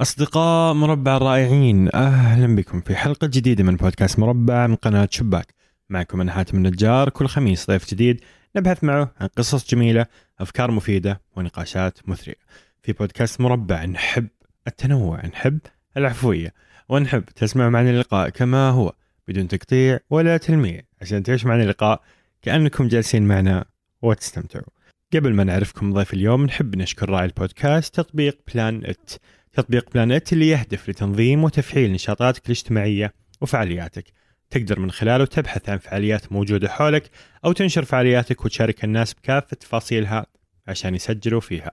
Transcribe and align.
أصدقاء 0.00 0.74
مربع 0.74 1.16
الرائعين 1.16 1.94
أهلا 1.94 2.56
بكم 2.56 2.80
في 2.80 2.96
حلقة 2.96 3.26
جديدة 3.26 3.64
من 3.64 3.76
بودكاست 3.76 4.18
مربع 4.18 4.66
من 4.66 4.74
قناة 4.74 5.08
شباك. 5.10 5.54
معكم 5.90 6.20
أنا 6.20 6.32
حاتم 6.32 6.56
النجار 6.56 7.08
كل 7.08 7.26
خميس 7.26 7.66
ضيف 7.70 7.90
جديد 7.90 8.20
نبحث 8.56 8.84
معه 8.84 9.12
عن 9.20 9.26
قصص 9.26 9.70
جميلة 9.70 10.06
أفكار 10.38 10.70
مفيدة 10.70 11.20
ونقاشات 11.36 12.08
مثرية. 12.08 12.34
في 12.82 12.92
بودكاست 12.92 13.40
مربع 13.40 13.84
نحب 13.84 14.28
التنوع 14.66 15.26
نحب 15.26 15.58
العفوية 15.96 16.54
ونحب 16.88 17.24
تسمع 17.24 17.68
معنا 17.68 17.90
اللقاء 17.90 18.28
كما 18.28 18.70
هو 18.70 18.92
بدون 19.28 19.48
تقطيع 19.48 19.98
ولا 20.10 20.36
تلميع 20.36 20.80
عشان 21.02 21.22
تعيش 21.22 21.46
معنا 21.46 21.62
اللقاء 21.62 22.02
كأنكم 22.42 22.88
جالسين 22.88 23.28
معنا 23.28 23.64
وتستمتعوا. 24.02 24.80
قبل 25.14 25.34
ما 25.34 25.44
نعرفكم 25.44 25.92
ضيف 25.92 26.14
اليوم 26.14 26.44
نحب 26.44 26.76
نشكر 26.76 27.10
راعي 27.10 27.26
البودكاست 27.26 27.94
تطبيق 27.94 28.38
Planit 28.54 29.10
تطبيق 29.52 29.90
Planit 29.94 30.32
اللي 30.32 30.48
يهدف 30.48 30.88
لتنظيم 30.88 31.44
وتفعيل 31.44 31.92
نشاطاتك 31.92 32.46
الاجتماعية 32.46 33.14
وفعالياتك. 33.40 34.12
تقدر 34.50 34.80
من 34.80 34.90
خلاله 34.90 35.24
تبحث 35.24 35.68
عن 35.68 35.78
فعاليات 35.78 36.32
موجودة 36.32 36.68
حولك 36.68 37.10
أو 37.44 37.52
تنشر 37.52 37.84
فعالياتك 37.84 38.44
وتشارك 38.44 38.84
الناس 38.84 39.14
بكافة 39.14 39.56
تفاصيلها 39.56 40.26
عشان 40.68 40.94
يسجلوا 40.94 41.40
فيها. 41.40 41.70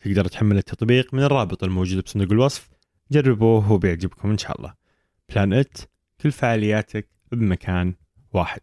تقدر 0.00 0.24
تحمل 0.24 0.56
التطبيق 0.58 1.14
من 1.14 1.22
الرابط 1.22 1.64
الموجود 1.64 2.04
بصندوق 2.04 2.32
الوصف. 2.32 2.68
جربوه 3.10 3.72
وبيعجبكم 3.72 4.30
إن 4.30 4.38
شاء 4.38 4.58
الله. 4.58 4.74
Planit 5.28 5.78
كل 6.20 6.32
فعالياتك 6.32 7.08
بمكان 7.32 7.94
واحد. 8.32 8.60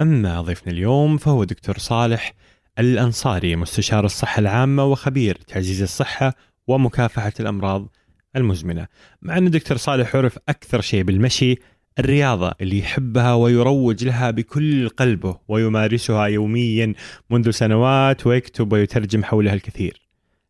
أما 0.00 0.40
ضيفنا 0.40 0.72
اليوم 0.72 1.18
فهو 1.18 1.44
دكتور 1.44 1.78
صالح 1.78 2.32
الأنصاري 2.78 3.56
مستشار 3.56 4.04
الصحة 4.04 4.40
العامة 4.40 4.84
وخبير 4.84 5.36
تعزيز 5.36 5.82
الصحة 5.82 6.34
ومكافحة 6.66 7.32
الأمراض 7.40 7.88
المزمنة. 8.36 8.86
مع 9.22 9.38
أن 9.38 9.46
الدكتور 9.46 9.76
صالح 9.76 10.16
عرف 10.16 10.38
أكثر 10.48 10.80
شيء 10.80 11.02
بالمشي 11.02 11.54
الرياضة 11.98 12.52
اللي 12.60 12.78
يحبها 12.78 13.34
ويروج 13.34 14.04
لها 14.04 14.30
بكل 14.30 14.88
قلبه 14.88 15.38
ويمارسها 15.48 16.26
يوميا 16.26 16.94
منذ 17.30 17.50
سنوات 17.50 18.26
ويكتب 18.26 18.72
ويترجم 18.72 19.24
حولها 19.24 19.54
الكثير. 19.54 20.02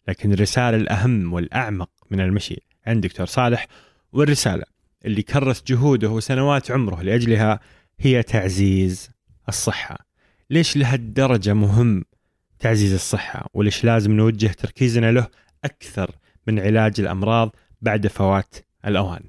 لكن 0.09 0.33
الرسالة 0.33 0.77
الأهم 0.77 1.33
والأعمق 1.33 1.91
من 2.11 2.21
المشي 2.21 2.63
عند 2.87 3.07
دكتور 3.07 3.27
صالح 3.27 3.67
والرسالة 4.13 4.65
اللي 5.05 5.23
كرس 5.23 5.63
جهوده 5.67 6.09
وسنوات 6.11 6.71
عمره 6.71 7.03
لأجلها 7.03 7.61
هي 8.01 8.23
تعزيز 8.23 9.11
الصحة. 9.49 9.99
ليش 10.51 10.77
لهالدرجة 10.77 11.55
مهم 11.55 12.05
تعزيز 12.59 12.93
الصحة؟ 12.93 13.51
وليش 13.55 13.85
لازم 13.85 14.13
نوجه 14.13 14.47
تركيزنا 14.47 15.13
له 15.13 15.27
أكثر 15.65 16.11
من 16.47 16.61
علاج 16.61 17.01
الأمراض 17.01 17.57
بعد 17.83 18.07
فوات 18.07 18.57
الأوان 18.87 19.21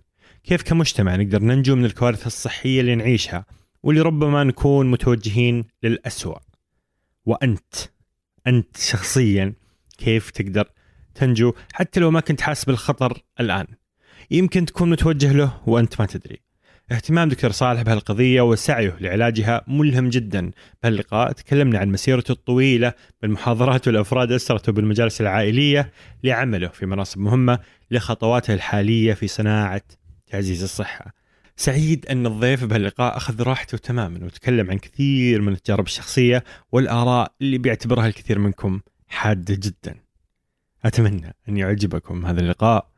كيف 0.44 0.64
كمجتمع 0.64 1.16
نقدر 1.16 1.44
ننجو 1.44 1.76
من 1.76 1.86
الكوارث 1.86 2.28
الصحية 2.28 2.81
اللي 2.81 2.95
نعيشها 2.95 3.45
واللي 3.84 4.02
ربما 4.02 4.44
نكون 4.44 4.92
متوجهين 4.92 5.66
للأسوأ؟ 5.84 6.40
وأنت 7.25 7.75
أنت 8.48 8.78
شخصيا 8.78 9.53
كيف 9.98 10.30
تقدر 10.30 10.70
تنجو 11.16 11.53
حتى 11.73 12.00
لو 12.00 12.12
ما 12.12 12.20
كنت 12.20 12.42
حاسس 12.42 12.66
بالخطر 12.66 13.22
الآن؟ 13.40 13.68
يمكن 14.31 14.66
تكون 14.66 14.90
متوجه 14.90 15.31
له 15.34 15.62
وأنت 15.66 16.02
ما 16.02 16.06
تدري. 16.06 16.40
اهتمام 16.92 17.30
دكتور 17.30 17.52
صالح 17.52 17.81
بهالقضية 17.81 18.42
وسعيه 18.42 18.98
لعلاجها 19.00 19.64
ملهم 19.68 20.09
جدا. 20.09 20.52
بهاللقاء 20.84 21.31
تكلمنا 21.31 21.80
عن 21.80 21.92
مسيرته 21.92 22.31
الطويلة 22.31 22.94
بالمحاضرات 23.22 23.88
والأفراد 23.88 24.31
أسرته 24.31 24.72
بالمجالس 24.72 25.22
العائلية 25.22 25.92
لعمله 26.23 26.68
في 26.68 26.86
مناصب 26.86 27.20
مهمة 27.20 27.59
لخطواته 27.92 28.54
الحالية 28.54 29.14
في 29.14 29.28
صناعة 29.28 29.82
تعزيز 30.28 30.64
الصحة. 30.64 31.14
سعيد 31.56 32.06
أن 32.06 32.26
الضيف 32.26 32.64
بهاللقاء 32.64 33.18
أخذ 33.18 33.44
راحته 33.44 33.78
تماما 33.78 34.26
وتكلم 34.26 34.72
عن 34.72 34.78
كثير 34.78 35.42
من 35.42 35.54
التجارب 35.54 35.86
الشخصية 35.86 36.44
والآراء 36.72 37.34
اللي 37.42 37.58
بيعتبرها 37.58 38.08
الكثير 38.08 38.40
منكم 38.40 38.81
حادة 39.08 39.56
جدا. 39.56 39.96
أتمنى 40.86 41.36
أن 41.50 41.58
يعجبكم 41.58 42.26
هذا 42.26 42.40
اللقاء. 42.40 42.92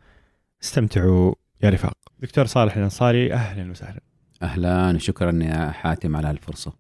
استمتعوا 0.64 1.36
يا 1.64 1.70
رفاق. 1.70 1.98
دكتور 2.20 2.46
صالح 2.46 2.78
الأنصاري 2.78 3.34
أهلا 3.34 3.72
وسهلا. 3.72 4.02
أهلا 4.44 4.96
وشكرا 4.96 5.40
يا 5.44 5.72
حاتم 5.72 6.16
على 6.16 6.28
هالفرصة. 6.28 6.74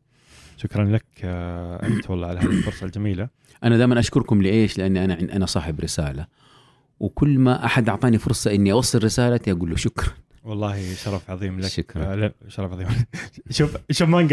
شكرا 0.58 0.86
لك 0.86 1.06
آه، 1.24 1.88
أنت 1.88 2.09
والله 2.09 2.28
على 2.28 2.40
هذه 2.40 2.46
الفرصة 2.46 2.86
الجميلة. 2.86 3.30
أنا 3.64 3.78
دائما 3.78 4.00
أشكركم 4.00 4.42
لإيش؟ 4.42 4.78
لأني 4.78 5.06
أنا 5.06 5.14
أنا 5.14 5.46
صاحب 5.46 5.80
رسالة. 5.80 6.28
وكل 7.00 7.40
ما 7.40 7.66
أحد 7.66 7.90
أعطاني 7.90 8.18
فرصة 8.18 8.56
إني 8.56 8.72
أوصل 8.72 9.04
رسالتي 9.04 9.52
أقول 9.52 9.70
له 9.70 9.76
شكرا. 9.76 10.14
والله 10.44 10.94
شرف 10.94 11.32
عظيم 11.32 11.60
لك. 11.60 11.68
شكراً. 11.68 12.14
آه، 12.14 12.16
لا 12.16 12.34
شرف 12.48 12.72
عظيم. 12.72 12.88
شوف 13.58 13.78
شوف 13.92 14.10
ما 14.10 14.28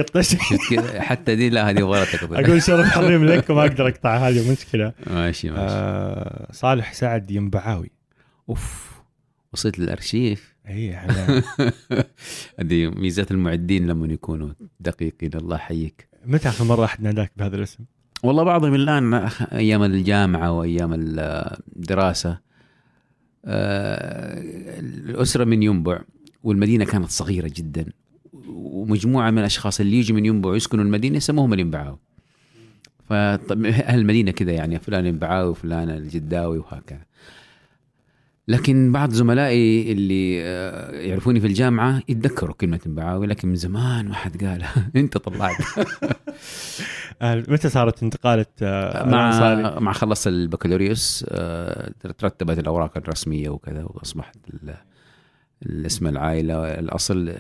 كذا؟ 0.71 1.01
حتى 1.01 1.37
دي 1.37 1.51
لا 1.51 1.71
هذه 1.71 1.83
ورتك 1.83 2.23
أقول 2.23 2.63
شرف 2.63 2.99
عظيم 2.99 3.25
لك 3.25 3.51
وما 3.51 3.61
أقدر 3.61 3.89
أقطع 3.89 4.17
هذه 4.17 4.53
مشكلة. 4.53 4.93
ماشي 5.07 5.51
ماشي. 5.51 5.63
آه 5.69 6.49
صالح 6.53 6.93
سعد 6.93 7.31
ينبعاوي. 7.31 7.91
أوف 8.49 8.93
وصلت 9.53 9.79
للأرشيف. 9.79 10.55
إي 10.69 10.95
هذه 12.61 12.87
ميزات 12.87 13.31
المعدين 13.31 13.87
لما 13.87 14.07
يكونوا 14.07 14.51
دقيقين. 14.81 15.31
الله 15.35 15.57
يحييك. 15.57 16.09
متى 16.25 16.49
آخر 16.49 16.65
مرة 16.65 16.85
أحد 16.85 17.03
ناداك 17.03 17.33
بهذا 17.37 17.57
الاسم؟ 17.57 17.85
والله 18.23 18.43
بعضهم 18.43 18.75
الآن 18.75 19.15
أيام 19.53 19.83
الجامعة 19.83 20.53
وأيام 20.53 20.91
الدراسه 20.95 22.31
آه، 22.31 22.41
الأسرة 23.47 25.45
من 25.45 25.63
ينبع 25.63 26.01
والمدينة 26.43 26.85
كانت 26.85 27.11
صغيرة 27.11 27.51
جدا 27.57 27.87
ومجموعة 28.49 29.31
من 29.31 29.39
الأشخاص 29.39 29.81
اللي 29.81 29.97
يجوا 29.97 30.17
من 30.17 30.27
ينبع 30.27 30.51
ويسكنوا 30.51 30.85
المدينة 30.85 31.17
يسموهم 31.17 31.53
الينبعاوي 31.53 31.99
فطب 33.09 33.65
أهل 33.67 33.99
المدينة 34.01 34.31
كذا 34.31 34.53
يعني 34.53 34.79
فلان 34.79 35.01
الينبعاوي 35.01 35.49
وفلان 35.49 35.91
الجداوي 35.91 36.59
وهكذا. 36.59 37.03
لكن 38.49 38.93
بعض 38.93 39.11
زملائي 39.11 39.93
اللي 39.93 40.43
آه، 40.43 40.91
يعرفوني 40.91 41.41
في 41.41 41.47
الجامعة 41.47 42.03
يتذكروا 42.09 42.55
كلمة 42.55 42.81
ينبعاوي 42.87 43.27
لكن 43.27 43.49
من 43.49 43.57
زمان 43.57 44.09
ما 44.09 44.15
حد 44.15 44.45
قالها 44.45 44.91
أنت 44.97 45.19
طلعت 45.19 45.57
آه 47.23 47.45
متى 47.49 47.69
صارت 47.69 48.03
انتقالة 48.03 48.47
آه؟ 48.63 49.09
مع 49.09 49.79
مع 49.79 49.93
خلص 49.93 50.27
البكالوريوس 50.27 51.27
ترتبت 52.01 52.59
الأوراق 52.59 52.97
الرسمية 52.97 53.49
وكذا 53.49 53.85
وأصبحت 53.85 54.37
الاسم 55.63 56.07
العائلة 56.07 56.65
الأصل 56.79 57.35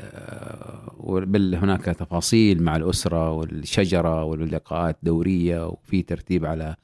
بل 1.06 1.54
هناك 1.54 1.84
تفاصيل 1.84 2.62
مع 2.62 2.76
الأسرة 2.76 3.30
والشجرة 3.30 4.24
واللقاءات 4.24 4.98
دورية 5.02 5.66
وفي 5.66 6.02
ترتيب 6.02 6.44
على 6.46 6.76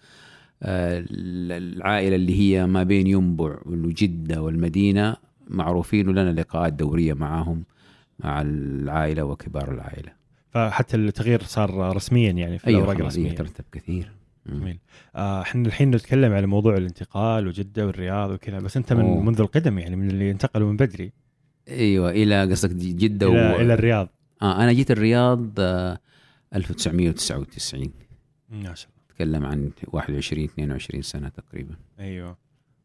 العائلة 0.63 2.17
اللي 2.17 2.41
هي 2.41 2.67
ما 2.67 2.83
بين 2.83 3.07
ينبع 3.07 3.59
والجدة 3.67 4.43
والمدينة 4.43 5.17
معروفين 5.49 6.09
ولنا 6.09 6.41
لقاءات 6.41 6.73
دورية 6.73 7.15
معهم 7.15 7.65
مع 8.19 8.41
العائلة 8.43 9.23
وكبار 9.25 9.75
العائلة. 9.75 10.13
فحتى 10.51 10.97
التغيير 10.97 11.43
صار 11.43 11.97
رسميا 11.97 12.31
يعني 12.31 12.59
في 12.59 12.67
أيوه 12.67 12.79
الأوراق 12.79 12.99
خلاص 12.99 13.13
الرسمية. 13.15 13.33
يترتب 13.33 13.65
كثير. 13.73 14.13
جميل. 14.47 14.79
آه، 15.17 15.43
إحنا 15.43 15.67
الحين 15.67 15.91
نتكلم 15.91 16.33
على 16.33 16.47
موضوع 16.47 16.77
الانتقال 16.77 17.47
وجدة 17.47 17.87
والرياض 17.87 18.31
وكذا 18.31 18.59
بس 18.59 18.77
أنت 18.77 18.93
من 18.93 19.01
أوه. 19.05 19.21
منذ 19.23 19.41
القدم 19.41 19.79
يعني 19.79 19.97
من 19.97 20.11
اللي 20.11 20.31
انتقلوا 20.31 20.71
من 20.71 20.77
بدري. 20.77 21.13
أيوه 21.69 22.11
إلى 22.11 22.51
قصدك 22.51 22.75
جدة 22.75 23.27
إلى, 23.27 23.53
و... 23.53 23.61
إلى 23.61 23.75
الرياض. 23.75 24.09
آه 24.43 24.63
أنا 24.63 24.73
جيت 24.73 24.91
الرياض 24.91 25.49
آه 25.59 25.99
1999 26.55 27.91
ما 28.51 28.75
شاء 28.75 28.92
اتكلم 29.23 29.45
عن 29.47 29.71
21 29.93 30.45
22 30.45 31.03
سنة 31.03 31.29
تقريبا. 31.29 31.75
أيوه. 32.01 32.37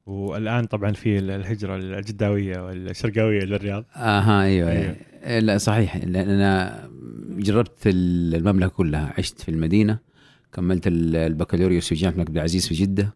والآن 0.05 0.65
طبعا 0.65 0.91
في 0.91 1.17
الهجرة 1.19 1.75
الجداوية 1.75 2.65
والشرقاوية 2.65 3.39
للرياض. 3.39 3.85
أها 3.95 4.41
أيوه, 4.43 4.71
أيوه. 4.71 4.95
أيوه. 5.23 5.39
لا 5.39 5.57
صحيح. 5.57 5.95
لأن 5.97 6.29
أنا 6.29 6.89
جربت 7.29 7.81
المملكة 7.85 8.67
كلها. 8.69 9.13
عشت 9.17 9.41
في 9.41 9.49
المدينة 9.49 9.99
كملت 10.53 10.87
ال- 10.87 11.15
البكالوريوس 11.15 11.87
في 11.89 11.95
جامعة 11.95 12.13
الملك 12.13 12.27
عبد 12.27 12.37
العزيز 12.37 12.67
في 12.67 12.73
جدة. 12.73 13.13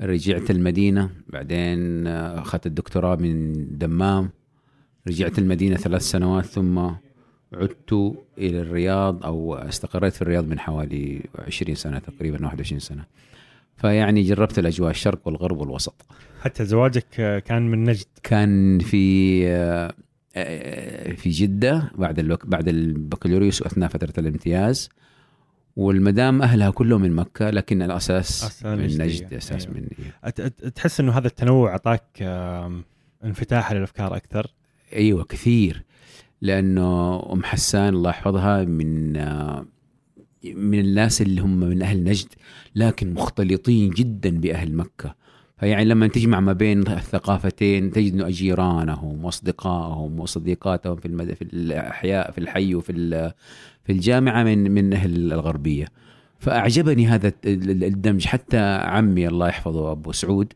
رجعت 0.00 0.50
المدينة 0.50 1.10
بعدين 1.28 2.06
آه، 2.06 2.40
أخذت 2.40 2.66
الدكتوراه 2.66 3.16
من 3.16 3.66
دمام. 3.78 4.30
رجعت 5.08 5.38
المدينة 5.38 5.76
ثلاث 5.76 6.02
سنوات 6.02 6.44
ثم 6.44 6.90
عدت 7.52 8.14
إلى 8.38 8.60
الرياض 8.60 9.24
أو 9.24 9.54
استقريت 9.54 10.12
في 10.14 10.22
الرياض 10.22 10.48
من 10.48 10.58
حوالي 10.58 11.22
20 11.46 11.74
سنة 11.74 11.98
تقريبا 11.98 12.44
21 12.46 12.80
سنة. 12.80 13.04
فيعني 13.76 14.22
جربت 14.22 14.58
الأجواء 14.58 14.90
الشرق 14.90 15.20
والغرب 15.24 15.58
والوسط. 15.58 16.06
حتى 16.40 16.64
زواجك 16.64 17.42
كان 17.46 17.70
من 17.70 17.84
نجد. 17.84 18.06
كان 18.22 18.78
في 18.78 19.40
في 21.16 21.30
جدة 21.30 21.90
بعد 21.94 22.18
الوك- 22.18 22.46
بعد 22.46 22.68
البكالوريوس 22.68 23.62
وأثناء 23.62 23.88
فترة 23.88 24.12
الامتياز. 24.20 24.88
والمدام 25.76 26.42
أهلها 26.42 26.70
كلهم 26.70 27.00
من 27.00 27.12
مكة 27.12 27.50
لكن 27.50 27.82
الأساس 27.82 28.64
من. 28.66 28.82
نجد 28.84 29.34
أساس 29.34 29.66
أيوة. 29.66 29.80
من 30.62 30.72
تحس 30.74 31.00
إنه 31.00 31.12
هذا 31.12 31.26
التنوع 31.26 31.70
أعطاك 31.70 32.02
انفتاح 33.24 33.72
للأفكار 33.72 34.16
أكثر؟ 34.16 34.46
أيوه 34.92 35.24
كثير. 35.24 35.82
لأنه 36.42 37.22
أم 37.32 37.44
حسان 37.44 37.94
الله 37.94 38.10
يحفظها 38.10 38.64
من 38.64 39.12
من 40.44 40.78
الناس 40.78 41.22
اللي 41.22 41.40
هم 41.40 41.60
من 41.60 41.82
أهل 41.82 42.04
نجد 42.04 42.28
لكن 42.74 43.14
مختلطين 43.14 43.90
جدا 43.90 44.40
بأهل 44.40 44.74
مكة. 44.74 45.14
فيعني 45.58 45.84
لما 45.84 46.06
تجمع 46.06 46.40
ما 46.40 46.52
بين 46.52 46.88
الثقافتين 46.88 47.90
تجد 47.90 48.12
إنه 48.12 48.28
جيرانهم 48.28 49.24
وأصدقائهم 49.24 50.20
وصديقاتهم 50.20 50.96
في 50.96 51.06
المد... 51.06 51.34
في 51.34 51.42
الأحياء 51.42 52.30
في 52.30 52.38
الحي 52.38 52.74
وفي 52.74 52.92
ال... 52.92 53.32
في 53.84 53.92
الجامعة 53.92 54.42
من 54.42 54.70
من 54.70 54.92
أهل 54.92 55.32
الغربية. 55.32 55.86
فأعجبني 56.38 57.06
هذا 57.06 57.32
الدمج. 57.44 58.26
حتى 58.26 58.58
عمي 58.76 59.28
الله 59.28 59.48
يحفظه 59.48 59.92
أبو 59.92 60.12
سعود 60.12 60.52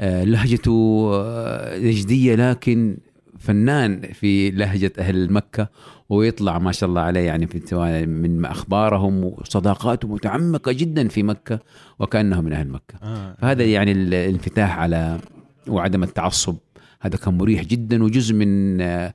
آه، 0.00 0.24
لهجته 0.24 1.10
آه، 1.14 1.78
نجدية 1.78 2.34
لكن 2.34 2.96
فنان 3.38 4.00
في 4.12 4.50
لهجة 4.50 4.92
أهل 4.98 5.32
مكة 5.32 5.68
ويطلع 6.08 6.58
ما 6.58 6.72
شاء 6.72 6.88
الله 6.88 7.00
عليه 7.00 7.20
يعني 7.20 7.46
في 7.46 8.06
من 8.06 8.44
أخبارهم 8.44 9.24
وصداقاتهم 9.24 10.12
متعمقة 10.12 10.72
جدا 10.72 11.08
في 11.08 11.22
مكة 11.22 11.60
وكأنه 11.98 12.40
من 12.40 12.52
أهل 12.52 12.68
مكة. 12.68 12.94
آه. 13.02 13.36
فهذا 13.40 13.64
يعني 13.64 13.92
الانفتاح 13.92 14.78
على 14.78 15.20
وعدم 15.68 16.02
التعصب 16.02 16.56
هذا 17.00 17.16
كان 17.16 17.38
مريح 17.38 17.64
جدا 17.64 18.04
وجزء 18.04 18.34
من 18.34 18.80
آه، 18.80 19.14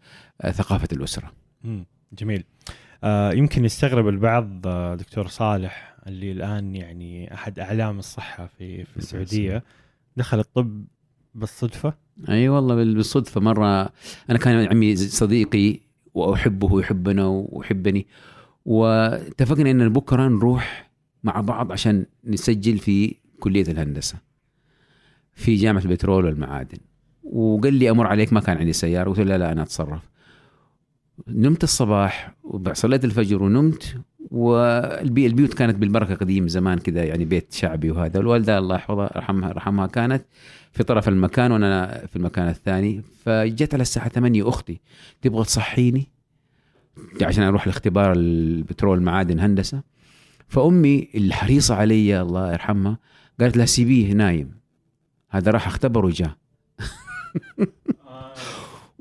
ثقافة 0.51 0.87
الأسرة. 0.93 1.31
جميل. 2.13 2.43
آه 3.03 3.33
يمكن 3.33 3.65
يستغرب 3.65 4.07
البعض 4.07 4.61
دكتور 4.97 5.27
صالح 5.27 5.95
اللي 6.07 6.31
الآن 6.31 6.75
يعني 6.75 7.33
أحد 7.33 7.59
أعلام 7.59 7.99
الصحة 7.99 8.49
في 8.57 8.83
في 8.85 8.97
السعودية. 8.97 9.63
دخل 10.17 10.39
الطب 10.39 10.85
بالصدفة؟ 11.35 11.93
أي 12.29 12.49
والله 12.49 12.75
بالصدفة 12.75 13.41
مرة 13.41 13.89
أنا 14.29 14.37
كان 14.37 14.67
عمي 14.67 14.95
صديقي 14.95 15.79
وأحبه 16.13 16.73
ويحبنا 16.73 17.27
ويحبني 17.27 18.07
واتفقنا 18.65 19.71
إن 19.71 19.89
بكرة 19.89 20.27
نروح 20.27 20.91
مع 21.23 21.41
بعض 21.41 21.71
عشان 21.71 22.05
نسجل 22.25 22.77
في 22.77 23.15
كلية 23.39 23.71
الهندسة 23.71 24.17
في 25.33 25.55
جامعة 25.55 25.81
البترول 25.81 26.25
والمعادن. 26.25 26.77
وقال 27.23 27.73
لي 27.73 27.89
أمر 27.89 28.07
عليك 28.07 28.33
ما 28.33 28.39
كان 28.39 28.57
عندي 28.57 28.73
سيارة 28.73 29.09
قلت 29.09 29.19
له 29.19 29.25
لا 29.25 29.37
لا 29.37 29.51
أنا 29.51 29.63
أتصرف. 29.63 30.09
نمت 31.27 31.63
الصباح 31.63 32.35
وصليت 32.43 33.05
الفجر 33.05 33.43
ونمت 33.43 33.97
والبيوت 34.33 35.53
كانت 35.53 35.75
بالبركة 35.75 36.15
قديم 36.15 36.47
زمان 36.47 36.77
كذا 36.77 37.03
يعني 37.03 37.25
بيت 37.25 37.53
شعبي 37.53 37.91
وهذا. 37.91 38.19
الوالده 38.19 38.57
الله 38.57 38.75
يحفظها 38.75 39.11
رحمها 39.15 39.51
رحمها 39.51 39.87
كانت 39.87 40.25
في 40.71 40.83
طرف 40.83 41.07
المكان 41.07 41.51
وأنا 41.51 42.05
في 42.07 42.15
المكان 42.15 42.47
الثاني. 42.47 43.01
فجت 43.25 43.73
على 43.73 43.81
الساعة 43.81 44.09
8 44.09 44.49
أختي 44.49 44.81
تبغى 45.21 45.43
تصحيني؟ 45.43 46.07
عشان 47.21 47.43
أروح 47.43 47.67
لاختبار 47.67 48.11
البترول 48.11 49.01
معادن 49.01 49.39
هندسة. 49.39 49.93
فأمي 50.47 51.07
الحريصة 51.15 51.75
علي 51.75 52.21
الله 52.21 52.53
يرحمها 52.53 52.97
قالت 53.39 53.57
لها 53.57 53.65
سيبيه 53.65 54.13
نايم 54.13 54.51
هذا 55.29 55.51
راح 55.51 55.67
اختبر 55.67 56.05
وجاء 56.05 56.31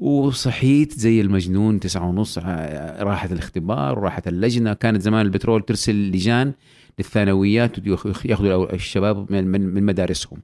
وصحيت 0.03 0.93
زي 0.93 1.21
المجنون 1.21 1.81
تسعة 1.81 2.09
ونص 2.09 2.39
راحت 2.39 3.33
الاختبار 3.33 3.99
وراحت 3.99 4.29
اللجنة. 4.29 4.73
كانت 4.73 5.03
زمان 5.03 5.27
البترول 5.27 5.63
ترسل 5.63 5.95
لجان 5.95 6.53
للثانويات 6.99 7.87
ياخذوا 8.25 8.75
الشباب 8.75 9.33
من, 9.33 9.85
مدارسهم. 9.85 10.39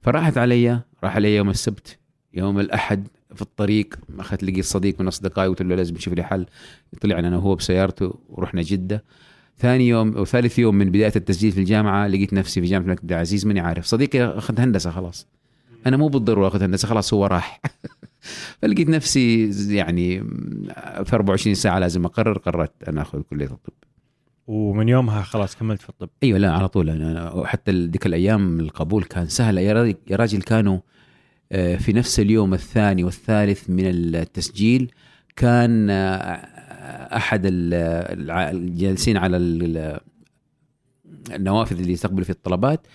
فراحت 0.00 0.38
علي 0.38 0.80
راح 1.04 1.16
علي 1.16 1.36
يوم 1.36 1.50
السبت 1.50 1.98
يوم 2.34 2.60
الأحد 2.60 3.08
في 3.34 3.42
الطريق. 3.42 3.94
أخذت 4.18 4.44
لقيت 4.44 4.64
صديق 4.64 5.00
من 5.00 5.06
أصدقائي 5.06 5.48
وقلت 5.48 5.62
له 5.62 5.76
لازم 5.76 5.94
تشوف 5.94 6.14
لي 6.14 6.22
حل. 6.22 6.46
طلعنا 7.00 7.28
أنا 7.28 7.36
وهو 7.36 7.54
بسيارته 7.54 8.14
ورحنا 8.28 8.62
جدة. 8.62 9.04
ثاني 9.58 9.88
يوم 9.88 10.16
أو 10.16 10.24
ثالث 10.24 10.58
يوم 10.58 10.74
من 10.74 10.90
بداية 10.90 11.12
التسجيل 11.16 11.52
في 11.52 11.60
الجامعة 11.60 12.06
لقيت 12.06 12.32
نفسي 12.32 12.60
في 12.60 12.66
جامعة 12.66 12.84
الملك 12.84 13.00
عبد 13.00 13.12
العزيز 13.12 13.46
ماني 13.46 13.60
عارف. 13.60 13.86
صديقي 13.86 14.24
أخذ 14.24 14.60
هندسة 14.60 14.90
خلاص. 14.90 15.26
أنا 15.86 15.96
مو 15.96 16.08
بالضرورة 16.08 16.48
أخذ 16.48 16.62
هندسة 16.62 16.88
خلاص 16.88 17.14
هو 17.14 17.26
راح. 17.26 17.60
فلقيت 18.62 18.88
نفسي 18.88 19.50
يعني 19.76 20.20
في 21.04 21.10
24 21.12 21.54
ساعة 21.54 21.78
لازم 21.78 22.04
أقرر 22.04 22.38
قررت 22.38 22.72
أنا 22.88 23.02
أخذ 23.02 23.20
كلية 23.22 23.46
الطب. 23.46 23.72
ومن 24.46 24.88
يومها 24.88 25.22
خلاص 25.22 25.56
كملت 25.56 25.82
في 25.82 25.88
الطب. 25.88 26.08
أيوه 26.22 26.38
لا 26.38 26.52
على 26.52 26.68
طول. 26.68 26.90
أنا 26.90 27.42
حتى 27.46 27.70
ذيك 27.72 28.06
الأيام 28.06 28.60
القبول 28.60 29.04
كان 29.04 29.26
سهل. 29.26 29.58
يا 29.58 29.96
راجل 30.10 30.42
كانوا 30.42 30.78
آه، 31.52 31.76
في 31.76 31.92
نفس 31.92 32.20
اليوم 32.20 32.54
الثاني 32.54 33.04
والثالث 33.04 33.70
من 33.70 33.86
التسجيل 33.86 34.90
كان 35.36 35.90
آه، 35.90 37.16
أحد 37.16 37.42
الجالسين 37.44 39.16
على 39.16 39.36
النوافذ 41.30 41.78
اللي 41.80 41.92
يستقبلوا 41.92 42.24
في 42.24 42.30
الطلبات. 42.30 42.86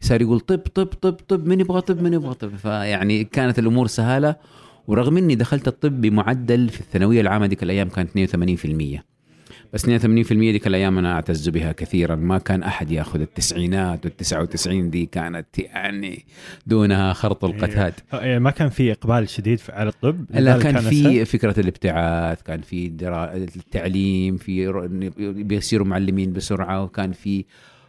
صار 0.00 0.22
يقول 0.22 0.40
طب 0.40 0.58
طب 0.58 0.86
طب 0.86 1.12
طب 1.12 1.46
من 1.46 1.60
يبغى 1.60 1.80
طب 1.80 2.02
من 2.02 2.12
يبغى 2.12 2.34
طب. 2.34 2.56
فيعني 2.56 3.24
كانت 3.24 3.58
الأمور 3.58 3.86
سهالة. 3.86 4.36
ورغم 4.88 5.16
إني 5.16 5.34
دخلت 5.34 5.68
الطب 5.68 6.00
بمعدل 6.00 6.68
في 6.68 6.80
الثانوية 6.80 7.20
العامة 7.20 7.46
ذيك 7.46 7.62
الأيام 7.62 7.88
كانت 7.88 8.10
82% 9.00 9.00
بس 9.74 9.86
82% 9.86 9.88
ذيك 10.32 10.66
الأيام 10.66 10.98
أنا 10.98 11.12
اعتز 11.12 11.48
بها 11.48 11.72
كثيرا. 11.72 12.14
ما 12.14 12.38
كان 12.38 12.62
أحد 12.62 12.90
يأخذ 12.90 13.20
التسعينات 13.20 14.06
وال99 14.06 14.68
دي 14.68 15.06
كانت 15.06 15.58
يعني 15.58 16.24
دونها 16.66 17.12
خرط 17.12 17.44
إيه. 17.44 17.52
القتاد 17.52 17.94
يعني 18.12 18.40
ما 18.40 18.50
كان 18.50 18.68
في 18.68 18.92
إقبال 18.92 19.28
شديد 19.28 19.60
على 19.68 19.88
الطب؟ 19.88 20.24
لا 20.30 20.58
كان, 20.58 20.72
كان 20.72 20.82
في 20.82 21.24
فكرة 21.24 21.60
الابتعاث 21.60 22.42
كان 22.42 22.60
في 22.60 22.86
التعليم 23.56 24.36
في 24.36 24.70
بيصيروا 25.18 25.86
معلمين 25.86 26.32
بسرعة 26.32 26.82
وكان 26.82 27.12
في 27.12 27.44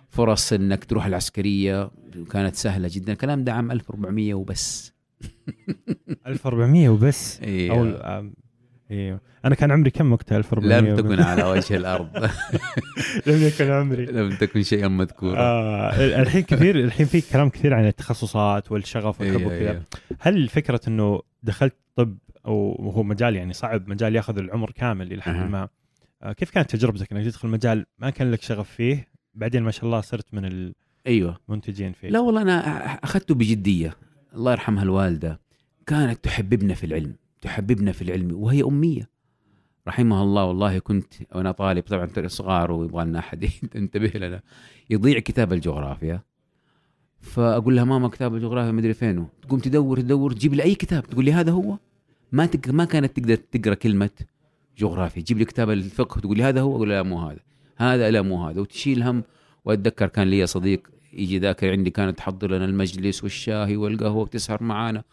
فرص 0.10 0.54
إنك 0.54 0.86
تروح 0.86 1.06
العسكرية. 1.06 1.92
كانت 2.32 2.56
سهلة 2.56 2.90
جدا. 2.92 3.14
الكلام 3.14 3.44
ده 3.44 3.54
عام 3.54 3.72
1400 3.72 4.34
وبس. 4.34 4.95
1400 6.28 6.90
وبس. 6.90 7.42
إيه. 7.42 7.72
أو 7.72 8.32
أيوه 8.92 9.22
أنا 9.46 9.56
كان 9.56 9.72
عمري 9.72 9.90
كم 9.90 10.12
وقتها 10.12 10.38
1400 10.38 10.80
لم 10.80 10.96
تكن 10.96 11.20
على 11.22 11.44
وجه 11.44 11.76
الأرض. 11.82 12.18
لم 13.28 13.44
يكن 13.44 13.72
عمري. 13.72 14.06
لم 14.06 14.36
تكن 14.36 14.64
شيئا 14.64 14.88
مذكورا. 14.88 15.40
آه 15.40 16.22
الحين 16.22 16.42
كثير 16.42 16.80
الحين 16.80 17.06
في 17.06 17.22
كلام 17.22 17.50
كثير 17.50 17.74
عن 17.74 17.88
التخصصات 17.88 18.72
والشغف 18.72 19.22
والحب 19.22 19.40
إيه 19.40 19.46
وكذا. 19.46 19.72
إيه. 19.72 19.84
هل 20.20 20.48
فكرة 20.48 20.82
إنه 20.88 21.22
دخلت 21.44 21.76
طب 21.96 22.18
أو 22.46 22.92
هو 22.96 23.04
مجال 23.04 23.36
يعني 23.36 23.54
صعب 23.54 23.90
مجال 23.90 24.16
ياخذ 24.16 24.38
العمر 24.38 24.72
كامل 24.72 25.14
إلى 25.14 25.22
حد 25.22 25.50
ما 25.50 25.68
آه 26.24 26.34
كيف 26.34 26.50
كانت 26.50 26.76
تجربتك 26.76 27.12
إنك 27.12 27.26
تدخل 27.26 27.48
مجال 27.48 27.86
ما 28.00 28.10
كان 28.10 28.32
لك 28.32 28.42
شغف 28.42 28.70
فيه 28.70 29.08
بعدين 29.34 29.64
ما 29.64 29.72
شاء 29.72 29.86
الله 29.86 30.02
صرت 30.02 30.34
من 30.34 30.46
ال... 30.46 30.74
أيوه. 31.08 31.38
منتجين 31.48 31.94
فيه؟ 31.94 32.10
لا 32.10 32.20
والله 32.20 32.42
أنا 32.42 32.60
أخذته 33.04 33.36
بجدية. 33.36 33.94
الله 34.36 34.52
يرحمها 34.52 34.84
الوالده 34.84 35.40
كانت 35.88 36.24
تحببنا 36.24 36.74
في 36.74 36.86
العلم 36.86 37.16
تحببنا 37.42 37.92
في 37.92 38.02
العلم 38.02 38.36
وهي 38.36 38.64
أمية. 38.64 39.10
رحمها 39.88 40.24
الله 40.24 40.46
والله 40.46 40.80
كنت 40.80 41.14
وأنا 41.36 41.52
طالب 41.52 41.84
طبعا 41.84 42.28
صغار 42.28 42.72
ويبغى 42.72 43.06
لنا 43.06 43.20
أحد 43.20 43.44
ينتبه 43.76 44.12
لنا. 44.16 44.42
يضيع 44.90 45.20
كتاب 45.20 45.54
الجغرافيا. 45.54 46.22
فأقول 47.20 47.76
لها 47.76 47.84
ماما 47.84 48.08
كتاب 48.08 48.36
الجغرافيا 48.36 48.72
ما 48.72 48.80
أدري 48.80 48.94
فينه. 48.94 49.28
تقوم 49.42 49.60
تدور 49.60 50.00
تدور 50.00 50.32
تجيب 50.32 50.54
لي 50.54 50.64
أي 50.64 50.76
كتاب. 50.76 51.04
تقول 51.04 51.26
لي 51.26 51.34
هذا 51.34 51.52
هو؟ 51.52 51.78
ما 52.32 52.46
تك... 52.46 52.70
ما 52.70 52.86
كانت 52.86 53.20
تقدر 53.20 53.36
تقرأ 53.36 53.74
كلمة 53.74 54.10
جغرافيا. 54.78 55.22
تجيب 55.22 55.38
لي 55.38 55.46
كتاب 55.46 55.70
الفقه 55.70 56.20
تقول 56.20 56.38
لي 56.38 56.44
هذا 56.44 56.62
هو؟ 56.62 56.76
أقول 56.76 56.90
لا 56.90 57.04
مو 57.04 57.20
هذا. 57.20 57.40
هذا 57.78 58.12
لا 58.12 58.22
مو 58.22 58.48
هذا. 58.48 58.62
وتشيل 58.62 59.04
هم 59.04 59.24
وأتذكر 59.66 60.08
كان 60.08 60.28
لي 60.28 60.48
صديق 60.48 60.90
يجي 61.16 61.40
ذاكر 61.40 61.72
عندي 61.72 61.90
كانت 61.90 62.18
تحضر 62.18 62.52
لنا 62.52 62.66
المجلس 62.66 63.24
والشاهي 63.24 63.78
والقهوة 63.78 64.22
وتسهر 64.22 64.64
معانا. 64.64 65.04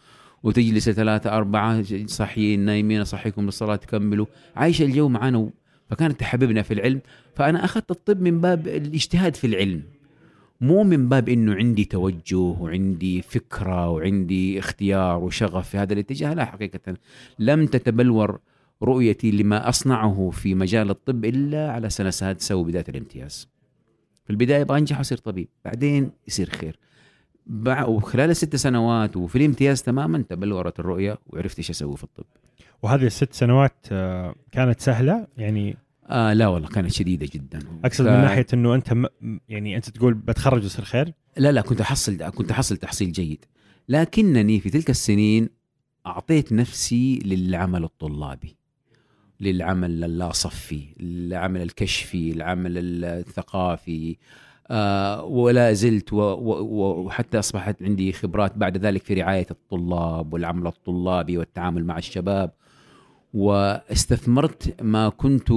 وتجلس 0.43 0.89
ثلاثة 0.89 1.37
أربعة 1.37 1.83
صحيين 2.05 2.59
نايمين 2.59 3.01
أصحيكم 3.01 3.45
للصلاة 3.45 3.75
تكملوا 3.75 4.25
عايشة 4.55 4.85
الجو 4.85 5.09
معانا 5.09 5.49
فكانت 5.89 6.19
تحببنا 6.19 6.61
في 6.61 6.73
العلم. 6.73 7.01
فأنا 7.35 7.65
أخذت 7.65 7.91
الطب 7.91 8.21
من 8.21 8.41
باب 8.41 8.67
الاجتهاد 8.67 9.35
في 9.35 9.47
العلم 9.47 9.83
مو 10.61 10.83
من 10.83 11.09
باب 11.09 11.29
إنه 11.29 11.53
عندي 11.55 11.85
توجه 11.85 12.37
وعندي 12.37 13.21
فكرة 13.21 13.89
وعندي 13.89 14.59
اختيار 14.59 15.23
وشغف 15.23 15.69
في 15.69 15.77
هذا 15.77 15.93
الاتجاه. 15.93 16.33
لا 16.33 16.45
حقيقة 16.45 16.97
لم 17.39 17.65
تتبلور 17.65 18.39
رؤيتي 18.83 19.31
لما 19.31 19.69
أصنعه 19.69 20.29
في 20.33 20.55
مجال 20.55 20.89
الطب 20.89 21.25
إلا 21.25 21.71
على 21.71 21.89
سنة 21.89 22.09
سادسة 22.09 22.55
وبداية 22.55 22.85
الامتياز. 22.89 23.52
في 24.23 24.29
البداية 24.29 24.61
أبغى 24.61 24.79
انجح 24.79 24.97
واصير 24.97 25.17
طبيب، 25.17 25.47
بعدين 25.65 26.11
يصير 26.27 26.49
خير. 26.49 26.79
وخلال 27.87 28.29
الست 28.29 28.55
سنوات 28.55 29.17
وفي 29.17 29.35
الامتياز 29.35 29.81
تماما 29.81 30.23
تبلورت 30.29 30.79
الرؤية 30.79 31.17
وعرفت 31.27 31.57
إيش 31.57 31.69
أسوي 31.69 31.97
في 31.97 32.03
الطب. 32.03 32.25
وهذه 32.83 33.05
الست 33.05 33.33
سنوات 33.33 33.75
آه، 33.91 34.35
كانت 34.51 34.81
سهلة 34.81 35.27
يعني 35.37 35.77
آه 36.09 36.33
لا 36.33 36.47
والله 36.47 36.67
كانت 36.67 36.91
شديدة 36.91 37.27
جدا 37.33 37.59
أقصد 37.85 38.05
ف... 38.05 38.07
من 38.07 38.21
ناحية 38.21 38.45
إنه 38.53 38.75
أنت 38.75 38.93
م... 38.93 39.05
يعني 39.49 39.75
أنت 39.75 39.89
تقول 39.89 40.13
بتخرج 40.13 40.63
ويصير 40.63 40.85
خير؟ 40.85 41.13
لا 41.37 41.51
لا 41.51 41.61
كنت 41.61 41.81
أحصل 41.81 42.29
كنت 42.29 42.51
أحصل 42.51 42.77
تحصيل 42.77 43.11
جيد 43.11 43.45
لكنني 43.89 44.59
في 44.59 44.69
تلك 44.69 44.89
السنين 44.89 45.49
أعطيت 46.05 46.53
نفسي 46.53 47.19
للعمل 47.25 47.83
الطلابي 47.83 48.55
للعمل 49.41 50.03
اللاصفي 50.03 50.83
العمل 50.99 51.61
الكشفي 51.61 52.31
العمل 52.31 52.73
الثقافي. 52.77 54.17
آه 54.69 55.23
ولا 55.23 55.73
زلت 55.73 56.13
وحتى 56.13 57.39
أصبحت 57.39 57.83
عندي 57.83 58.11
خبرات 58.13 58.57
بعد 58.57 58.77
ذلك 58.77 59.03
في 59.03 59.13
رعاية 59.13 59.47
الطلاب 59.51 60.33
والعمل 60.33 60.67
الطلابي 60.67 61.37
والتعامل 61.37 61.85
مع 61.85 61.97
الشباب. 61.97 62.51
واستثمرت 63.33 64.81
ما 64.81 65.09
كنت 65.09 65.51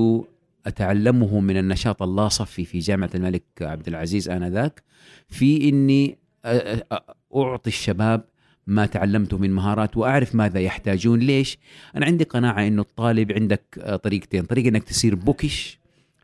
أتعلمه 0.67 1.41
من 1.41 1.57
النشاط 1.57 2.03
اللاصفي 2.03 2.65
في 2.65 2.79
جامعة 2.79 3.11
الملك 3.15 3.45
عبد 3.61 3.89
العزيز 3.89 4.29
آنذاك 4.29 4.83
في 5.29 5.69
إني 5.69 6.19
أ- 6.47 6.49
أ- 6.95 7.15
أعطي 7.37 7.69
الشباب 7.71 8.25
ما 8.67 8.87
تعلمته 8.87 9.39
من 9.39 9.51
مهارات 9.51 9.97
وأعرف 9.97 10.35
ماذا 10.35 10.61
يحتاجون. 10.61 11.19
ليش؟ 11.19 11.59
أنا 11.97 12.07
عندي 12.07 12.25
قناعة 12.25 12.67
إنه 12.67 12.83
الطالب 12.83 13.33
عندك 13.33 13.63
آه، 13.81 13.97
طريقتين. 13.97 14.43
طريقة 14.45 14.69
إنك 14.69 14.85
تصير 14.85 15.15
بوكش 15.15 15.79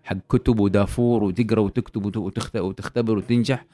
حق 0.04 0.16
كتب 0.28 0.60
ودافور 0.60 1.24
وتقرأ 1.24 1.60
وتكتب 1.60 2.06
وت- 2.06 2.16
وتخت- 2.16 2.56
وتختبر 2.56 3.16
وتنجح 3.18 3.64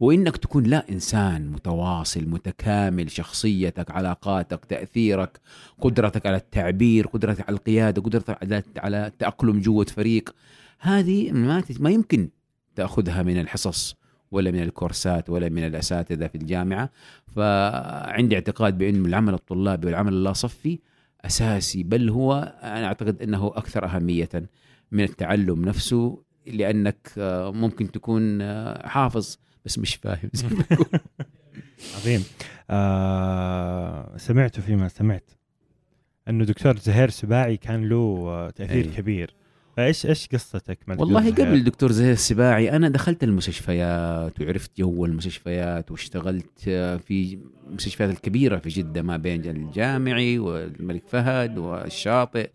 وإنك 0.00 0.36
تكون 0.36 0.64
لا 0.64 0.90
إنسان 0.90 1.48
متواصل 1.50 2.24
متكامل 2.28 3.10
شخصيتك 3.10 3.90
علاقاتك 3.90 4.64
تأثيرك 4.64 5.40
قدرتك 5.80 6.26
على 6.26 6.36
التعبير 6.36 7.06
قدرتك 7.06 7.48
على 7.48 7.56
القيادة 7.56 8.02
قدرتك 8.02 8.42
على 8.42 8.62
على 8.76 9.06
التاقلم 9.06 9.60
جوة 9.60 9.84
فريق. 9.84 10.34
هذه 10.78 11.32
ما 11.32 11.62
ما 11.80 11.90
يمكن 11.90 12.28
تأخذها 12.76 13.22
من 13.22 13.40
الحصص. 13.40 13.94
ولا 14.36 14.50
من 14.50 14.62
الكورسات 14.62 15.30
ولا 15.30 15.48
من 15.48 15.66
الأساتذة 15.66 16.26
في 16.26 16.34
الجامعة. 16.34 16.90
فعندي 17.36 18.34
اعتقاد 18.34 18.78
بأن 18.78 19.06
العمل 19.06 19.34
الطلابي 19.34 19.86
والعمل 19.86 20.12
اللاصفي 20.12 20.78
أساسي 21.24 21.82
بل 21.82 22.10
هو 22.10 22.54
أنا 22.62 22.86
أعتقد 22.86 23.22
أنه 23.22 23.46
أكثر 23.46 23.84
أهمية 23.84 24.28
من 24.92 25.04
التعلم 25.04 25.64
نفسه 25.64 26.22
لأنك 26.46 27.08
آه، 27.18 27.50
ممكن 27.52 27.90
تكون 27.90 28.42
آه، 28.42 28.88
حافظ 28.88 29.38
بس 29.64 29.78
مش 29.78 29.94
فاهم. 29.94 30.30
زي 30.32 30.48
ما. 30.48 30.64
عظيم. 31.96 32.24
آه 32.70 34.16
سمعت 34.16 34.60
فيما 34.60 34.88
سمعت. 34.88 35.30
انه 36.28 36.44
دكتور 36.44 36.76
زهير 36.76 37.10
سباعي 37.10 37.56
كان 37.56 37.88
له 37.88 38.24
آه، 38.28 38.50
تأثير 38.50 38.84
أي. 38.84 38.90
كبير. 38.96 39.34
فايش 39.76 40.06
إيش 40.06 40.28
قصتك 40.28 40.78
مع 40.86 40.94
دكتور 40.94 41.14
والله؟ 41.14 41.30
قبل 41.30 41.54
الدكتور 41.54 41.92
زهير 41.92 42.12
السباعي 42.12 42.76
أنا 42.76 42.88
دخلت 42.88 43.24
المستشفيات 43.24 44.40
وعرفت 44.40 44.70
جو 44.78 45.04
المستشفيات 45.04 45.90
واشتغلت 45.90 46.60
في 47.06 47.38
المستشفيات 47.68 48.10
الكبيرة 48.10 48.58
في 48.58 48.68
جدة 48.68 49.02
ما 49.02 49.16
بين 49.16 49.44
الجامعي 49.44 50.38
والملك 50.38 51.02
فهد 51.08 51.58
والشاطئ 51.58 52.50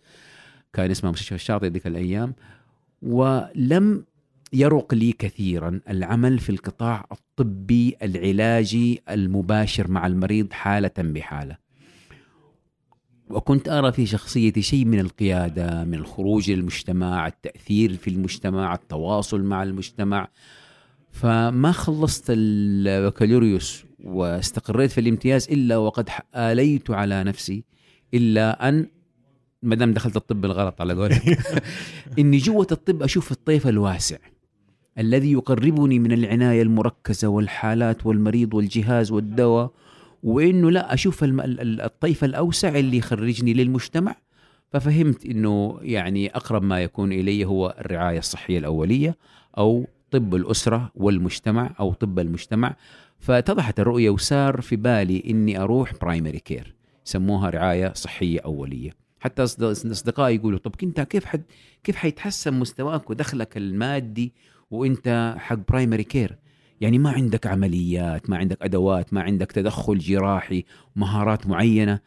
كان 0.73 0.91
اسمها 0.91 1.11
مستشفى 1.11 1.35
الشاطئ 1.35 1.67
ذيك 1.67 1.87
الأيام 1.87 2.33
ولم 3.01 4.05
يرق 4.53 4.93
لي 4.93 5.11
كثيرا 5.11 5.79
العمل 5.89 6.39
في 6.39 6.49
القطاع 6.49 7.05
الطبي 7.11 7.95
العلاجي 8.03 9.01
المباشر 9.09 9.91
مع 9.91 10.07
المريض 10.07 10.53
حالة 10.53 10.91
بحالة 10.97 11.60
وكنت 13.31 13.69
أرى 13.69 13.91
في 13.91 14.05
شخصيتي 14.05 14.61
شيء 14.61 14.85
من 14.85 14.99
القيادة 14.99 15.83
من 15.83 15.93
الخروج 15.93 16.51
للمجتمع 16.51 17.27
التأثير 17.27 17.97
في 17.97 18.09
المجتمع 18.09 18.73
التواصل 18.73 19.43
مع 19.43 19.63
المجتمع. 19.63 20.27
فما 21.11 21.71
خلصت 21.71 22.25
البكالوريوس 22.29 23.83
واستقريت 24.03 24.91
في 24.91 25.01
الامتياز 25.01 25.47
إلا 25.51 25.77
وقد 25.77 26.09
آليت 26.35 26.91
على 26.91 27.23
نفسي 27.23 27.63
إلا 28.13 28.69
أن 28.69 28.87
ما 29.63 29.75
دام 29.75 29.93
دخلت 29.93 30.15
الطب 30.15 30.45
الغلط 30.45 30.81
على 30.81 30.93
قولك. 30.93 31.39
إني 32.19 32.37
جوة 32.37 32.67
الطب 32.71 33.03
أشوف 33.03 33.31
الطيف 33.31 33.67
الواسع 33.67 34.17
الذي 34.97 35.31
يقربني 35.31 35.99
من 35.99 36.11
العناية 36.11 36.61
المركزة 36.61 37.27
والحالات 37.27 38.05
والمريض 38.05 38.53
والجهاز 38.53 39.11
والدواء 39.11 39.71
وإنه 40.23 40.71
لا 40.71 40.93
أشوف 40.93 41.19
الطيف 41.23 42.23
الأوسع 42.23 42.69
اللي 42.69 42.97
يخرجني 42.97 43.53
للمجتمع. 43.53 44.15
ففهمت 44.71 45.25
إنه 45.25 45.79
يعني 45.81 46.35
أقرب 46.35 46.63
ما 46.63 46.83
يكون 46.83 47.11
إلي 47.11 47.45
هو 47.45 47.75
الرعاية 47.79 48.19
الصحية 48.19 48.57
الأولية 48.57 49.17
أو 49.57 49.87
طب 50.11 50.35
الأسرة 50.35 50.91
والمجتمع 50.95 51.75
أو 51.79 51.93
طب 51.93 52.19
المجتمع. 52.19 52.75
فاتضحت 53.19 53.79
الرؤية 53.79 54.09
وصار 54.09 54.61
في 54.61 54.75
بالي 54.75 55.23
إني 55.29 55.59
أروح 55.59 55.93
primary 56.01 56.39
care 56.39 56.75
يسموها 57.07 57.49
رعاية 57.49 57.93
صحية 57.93 58.39
أولية. 58.45 58.91
حتى 59.19 59.43
أصدقائي 59.43 60.35
يقولوا 60.35 60.59
طب 60.59 60.75
انت 60.83 61.01
كيف 61.01 61.25
حد 61.25 61.41
كيف 61.83 61.95
حيتحسن 61.95 62.53
مستواك 62.53 63.09
ودخلك 63.09 63.57
المادي 63.57 64.33
وإنت 64.71 65.35
حق 65.37 65.59
primary 65.69 66.03
care 66.03 66.37
يعني 66.81 66.97
ما 66.99 67.09
عندك 67.11 67.47
عمليات 67.47 68.29
ما 68.29 68.37
عندك 68.37 68.57
أدوات 68.61 69.13
ما 69.13 69.21
عندك 69.21 69.51
تدخل 69.51 69.97
جراحي 69.97 70.63
مهارات 70.95 71.47
معينة. 71.47 71.99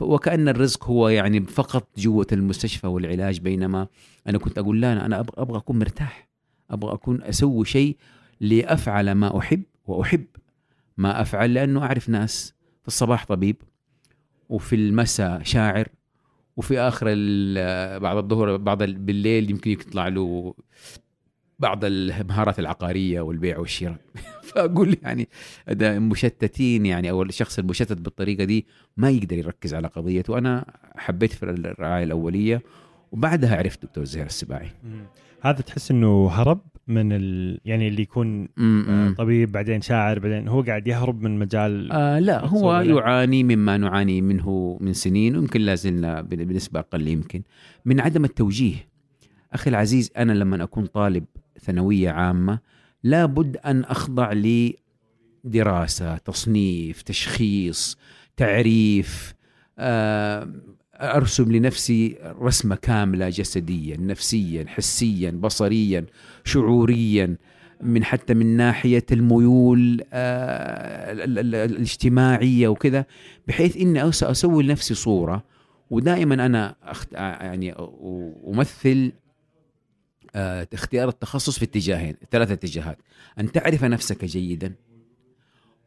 وكأن 0.00 0.48
الرزق 0.48 0.84
هو 0.84 1.08
يعني 1.08 1.40
فقط 1.40 1.88
جوة 1.98 2.26
المستشفى 2.32 2.86
والعلاج 2.86 3.40
بينما 3.40 3.86
أنا 4.26 4.38
كنت 4.38 4.58
أقول 4.58 4.80
لا 4.80 5.06
أنا 5.06 5.20
أبغى 5.20 5.58
أكون 5.58 5.78
مرتاح 5.78 6.28
أبغى 6.70 6.92
أكون 6.94 7.22
أسوي 7.22 7.64
شيء 7.64 7.96
لأفعل 8.40 9.12
ما 9.12 9.38
أحب 9.38 9.62
وأحب. 9.86 10.24
ما 10.96 11.20
أفعل 11.20 11.54
لأنه 11.54 11.82
أعرف 11.82 12.08
ناس 12.08 12.54
في 12.82 12.88
الصباح 12.88 13.26
طبيب 13.26 13.56
وفي 14.48 14.76
المساء 14.76 15.42
شاعر 15.42 15.88
وفي 16.56 16.80
آخر 16.80 17.06
بعد 17.98 18.16
الظهر 18.16 18.54
ال- 18.82 18.98
بالليل 18.98 19.50
يمكن 19.50 19.70
يطلع 19.70 20.08
له 20.08 20.54
بعض 21.62 21.84
المهارات 21.84 22.58
العقارية 22.58 23.20
والبيع 23.20 23.58
والشراء 23.58 23.96
فأقول 24.48 24.96
يعني 25.02 25.28
ده 25.68 25.98
مشتتين 25.98 26.86
يعني 26.86 27.10
أو 27.10 27.22
الشخص 27.22 27.58
المشتت 27.58 27.98
بالطريقة 28.00 28.44
دي 28.44 28.66
ما 28.96 29.10
يقدر 29.10 29.38
يركز 29.38 29.74
على 29.74 29.88
قضيته 29.88 30.32
وأنا 30.32 30.64
حبيت 30.96 31.32
في 31.32 31.42
الرعاية 31.42 32.04
الأولية 32.04 32.62
وبعدها 33.12 33.56
عرفت 33.56 33.82
دكتور 33.82 34.04
زهير 34.04 34.26
السباعي 34.26 34.68
مم. 34.84 35.04
هذا 35.40 35.60
تحس 35.60 35.90
إنه 35.90 36.28
هرب 36.32 36.60
من 36.88 37.12
ال... 37.12 37.60
يعني 37.64 37.88
اللي 37.88 38.02
يكون 38.02 38.42
آه، 38.44 38.60
م- 38.62 39.08
م. 39.10 39.14
طبيب 39.18 39.52
بعدين 39.52 39.80
شاعر 39.80 40.18
بعدين 40.18 40.48
هو 40.48 40.62
قاعد 40.62 40.88
يهرب 40.88 41.22
من 41.22 41.38
مجال 41.38 41.92
آه 41.92 42.18
لا 42.18 42.46
هو. 42.46 42.74
يعاني 42.80 43.44
مما 43.44 43.76
نعاني 43.76 44.20
منه 44.20 44.78
من 44.80 44.92
سنين 44.92 45.36
ويمكن 45.36 45.60
لا 45.60 45.74
زلنا 45.74 46.20
بن- 46.20 46.44
بنسبة 46.44 46.80
أقل 46.80 47.08
يمكن 47.08 47.42
من 47.84 48.00
عدم 48.00 48.24
التوجيه 48.24 48.74
أخي 49.52 49.70
العزيز 49.70 50.10
أنا 50.16 50.32
لما 50.32 50.62
أكون 50.62 50.86
طالب 50.86 51.24
ثانوية 51.62 52.10
عامة 52.10 52.58
لابد 53.02 53.56
أن 53.56 53.84
أخضع 53.84 54.32
لدراسة 55.44 56.16
تصنيف 56.16 57.02
تشخيص 57.02 57.98
تعريف 58.36 59.34
آه 59.78 60.48
أرسم 60.94 61.52
لنفسي 61.52 62.16
رسمة 62.40 62.74
كاملة 62.74 63.28
جسديا 63.28 63.96
نفسيا 63.96 64.64
حسيا 64.68 65.30
بصريا 65.30 66.06
شعوريا 66.44 67.36
من 67.82 68.04
حتى 68.04 68.34
من 68.34 68.56
ناحية 68.56 69.04
الميول 69.12 70.00
آه، 70.12 71.12
ال- 71.12 71.20
ال- 71.20 71.38
ال- 71.38 71.54
الاجتماعية 71.54 72.68
وكذا 72.68 73.04
بحيث 73.48 73.76
إني 73.76 74.08
أسوي 74.08 74.62
لنفسي 74.62 74.94
صورة 74.94 75.44
ودائما 75.90 76.34
أنا 76.46 76.74
أخت... 76.82 77.12
يعني 77.12 77.74
أمثل 78.48 79.12
اختيار 80.34 81.08
التخصص 81.08 81.58
في 81.58 81.64
اتجاهين 81.64 82.16
ثلاث 82.30 82.50
اتجاهات. 82.50 82.98
أن 83.38 83.52
تعرف 83.52 83.84
نفسك 83.84 84.24
جيدا 84.24 84.74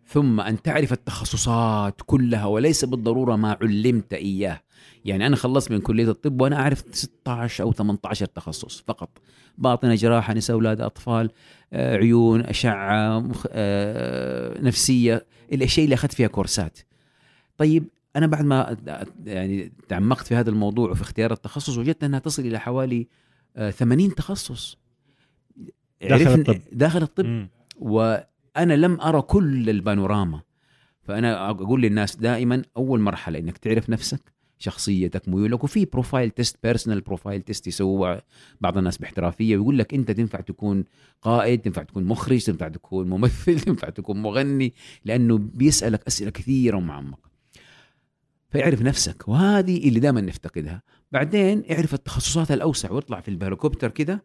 ثم 0.07 0.39
أن 0.41 0.61
تعرف 0.61 0.93
التخصصات 0.93 2.01
كلها 2.05 2.45
وليس 2.45 2.85
بالضرورة 2.85 3.35
ما 3.35 3.57
علمت 3.61 4.13
إياه. 4.13 4.61
يعني 5.05 5.27
أنا 5.27 5.35
خلصت 5.35 5.71
من 5.71 5.81
كلية 5.81 6.09
الطب 6.09 6.41
وأنا 6.41 6.55
أعرف 6.55 6.83
16 6.91 7.63
أو 7.63 7.73
18 7.73 8.25
تخصص 8.25 8.83
فقط. 8.87 9.09
باطنة 9.57 9.95
جراحة 9.95 10.33
نساء 10.33 10.55
أولاد 10.55 10.81
أطفال 10.81 11.31
آه، 11.73 11.97
عيون 11.97 12.43
مخ... 13.19 13.45
آه، 13.49 14.61
نفسية 14.61 15.25
الأشياء 15.53 15.85
اللي 15.85 15.93
أخذت 15.93 16.13
فيها 16.13 16.27
كورسات. 16.27 16.79
طيب 17.57 17.87
أنا 18.15 18.27
بعد 18.27 18.45
ما 18.45 18.77
يعني 19.25 19.71
تعمقت 19.87 20.27
في 20.27 20.35
هذا 20.35 20.49
الموضوع 20.49 20.91
وفي 20.91 21.01
اختيار 21.01 21.31
التخصص 21.31 21.77
وجدت 21.77 22.03
أنها 22.03 22.19
تصل 22.19 22.41
إلى 22.45 22.59
حوالي 22.59 22.99
آه، 23.01 23.24
80 23.55 24.15
تخصص. 24.15 24.77
داخل 26.01 26.39
الطب. 26.39 26.61
داخل 26.71 27.01
الطب. 27.01 27.25
مم. 27.25 27.49
وأنا 27.75 28.73
لم 28.73 29.01
أرى 29.01 29.21
كل 29.21 29.69
البانوراما. 29.69 30.41
فأنا 31.01 31.49
أقول 31.49 31.81
للناس 31.81 32.15
دائما 32.15 32.61
أول 32.77 32.99
مرحلة 32.99 33.39
إنك 33.39 33.57
تعرف 33.57 33.89
نفسك 33.89 34.33
شخصيتك 34.57 35.29
ميولك. 35.29 35.63
وفي 35.63 35.85
profile 35.85 36.29
test 36.29 36.57
personal 36.63 37.01
profile 37.01 37.41
test 37.41 37.67
يسووا 37.67 38.15
بعض 38.61 38.77
الناس 38.77 38.97
باحترافية. 38.97 39.57
ويقول 39.57 39.77
لك 39.77 39.93
أنت 39.93 40.11
تنفع 40.11 40.39
تكون 40.39 40.83
قائد 41.21 41.61
تنفع 41.61 41.83
تكون 41.83 42.03
مخرج 42.03 42.43
تنفع 42.43 42.67
تكون 42.67 43.09
ممثل 43.09 43.59
تنفع 43.65 43.89
تكون 43.89 44.21
مغني 44.21 44.73
لأنه 45.05 45.37
بيسألك 45.37 46.07
أسئلة 46.07 46.31
كثيرة 46.31 46.77
ومعمقة. 46.77 47.34
فاعرف 48.59 48.81
نفسك. 48.81 49.27
وهذه 49.27 49.87
اللي 49.87 49.99
دائما 49.99 50.21
نفتقدها. 50.21 50.81
بعدين 51.11 51.63
اعرف 51.71 51.93
التخصصات 51.93 52.51
الأوسع 52.51 52.91
واطلع 52.91 53.19
في 53.19 53.27
الهليكوبتر 53.27 53.89
كده 53.91 54.23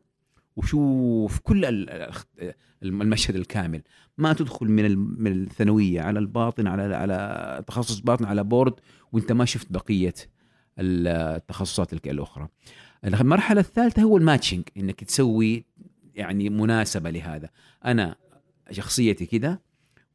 وشوف 0.56 1.38
كل 1.38 1.64
ال- 1.64 1.90
ال- 1.90 2.54
المشهد 2.82 3.36
الكامل. 3.36 3.82
ما 4.18 4.32
تدخل 4.32 4.66
من 4.66 4.98
من 4.98 5.42
الثانوية 5.42 6.00
على 6.00 6.18
الباطن 6.18 6.66
على 6.66 6.94
على 6.94 7.64
تخصص 7.66 8.00
باطن 8.00 8.24
على 8.24 8.44
بورد 8.44 8.74
وانت 9.12 9.32
ما 9.32 9.44
شفت 9.44 9.72
بقية 9.72 10.14
التخصصات 10.78 11.92
الأخرى. 11.92 12.48
المرحلة 13.04 13.60
الثالثة 13.60 14.02
هو 14.02 14.16
الماتشنج 14.16 14.62
إنك 14.76 15.04
تسوي 15.04 15.64
يعني 16.14 16.50
مناسبة 16.50 17.10
لهذا. 17.10 17.50
أنا 17.84 18.16
شخصيتي 18.70 19.26
كده 19.26 19.62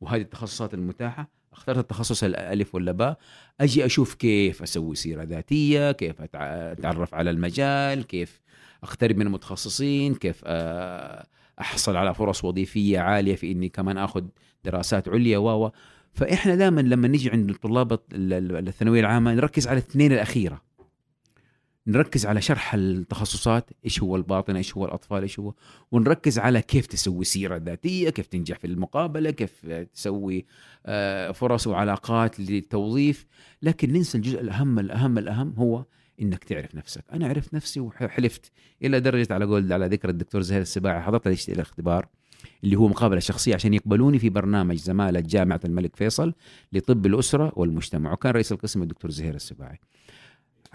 وهذه 0.02 0.22
التخصصات 0.22 0.74
المتاحة. 0.74 1.35
اخترت 1.58 1.78
التخصص 1.78 2.24
الالف 2.24 2.76
ولا 2.76 2.92
باء 2.92 3.18
أجي 3.62 3.86
أشوف 3.86 4.14
كيف 4.14 4.64
أسوي 4.64 4.96
سيرة 4.96 5.24
ذاتية 5.24 5.92
كيف 5.92 6.16
أتعرف 6.36 7.14
على 7.14 7.30
المجال 7.30 8.04
كيف 8.08 8.42
اقترب 8.84 9.18
من 9.18 9.26
المتخصصين 9.28 10.16
كيف 10.16 10.42
أحصل 11.60 11.96
على 11.96 12.14
فرص 12.14 12.44
وظيفية 12.44 13.00
عالية 13.00 13.36
في 13.36 13.52
إني 13.52 13.70
كمان 13.70 13.98
آخذ 13.98 14.24
دراسات 14.66 15.10
عليا 15.10 15.38
و. 15.38 15.72
فإحنا 16.14 16.56
دائما 16.56 16.82
لما 16.82 17.08
نيجي 17.08 17.30
عند 17.30 17.54
طلاب 17.56 17.94
ال- 17.94 18.00
ال- 18.34 18.68
الثانوية 18.68 19.00
العامة 19.00 19.34
نركز 19.34 19.68
على 19.68 19.80
الاثنين 19.80 20.12
الأخيرة 20.12 20.62
نركز 21.88 22.25
على 22.25 22.42
شرح 22.42 22.74
التخصصات 22.74 23.70
إيش 23.86 24.04
هو 24.04 24.15
الباطن 24.15 24.56
إيش 24.56 24.77
هو 24.77 24.86
الأطفال 24.86 25.22
إيش 25.22 25.39
هو 25.39 25.54
ونركز 25.92 26.39
على 26.39 26.62
كيف 26.62 26.86
تسوي 26.86 27.25
سيرة 27.25 27.58
ذاتية 27.58 28.10
كيف 28.10 28.27
تنجح 28.27 28.60
في 28.60 28.68
المقابلة 28.68 29.32
كيف 29.32 29.65
تسوي 29.94 30.46
آه، 30.86 31.32
فرص 31.32 31.68
وعلاقات 31.68 32.39
للتوظيف 32.39 33.25
لكن 33.62 33.94
ننسى 33.94 34.18
الجزء 34.18 34.42
الأهم 34.42 34.80
الأهم 34.80 35.18
الأهم 35.18 35.54
هو 35.58 35.86
إنك 36.22 36.44
تعرف 36.44 36.75
نفسك. 36.75 37.04
أنا 37.13 37.27
عرفت 37.27 37.54
نفسي 37.54 37.80
وحلفت 37.80 38.51
إلى 38.84 39.00
درجة 39.00 39.34
على 39.34 39.46
قول 39.46 39.74
على 39.74 39.88
ذكر 39.88 40.10
الدكتور 40.10 40.42
زهير 40.42 40.62
السباعي 40.62 41.01
حضرت 41.01 41.50
الاختبار 41.50 42.08
اللي 42.63 42.75
هو 42.75 42.88
مقابلة 42.88 43.20
شخصية 43.20 43.56
عشان 43.56 43.74
يقبلوني 43.74 44.20
في 44.20 44.30
برنامج 44.30 44.75
زمالة 44.75 45.20
جامعة 45.20 45.60
الملك 45.65 45.96
فيصل 45.96 46.34
لطب 46.74 47.06
الأسرة 47.06 47.51
والمجتمع. 47.56 48.13
وكان 48.13 48.32
رئيس 48.32 48.51
القسم 48.51 48.82
الدكتور 48.82 49.12
زهير 49.12 49.36
السباعي. 49.36 49.80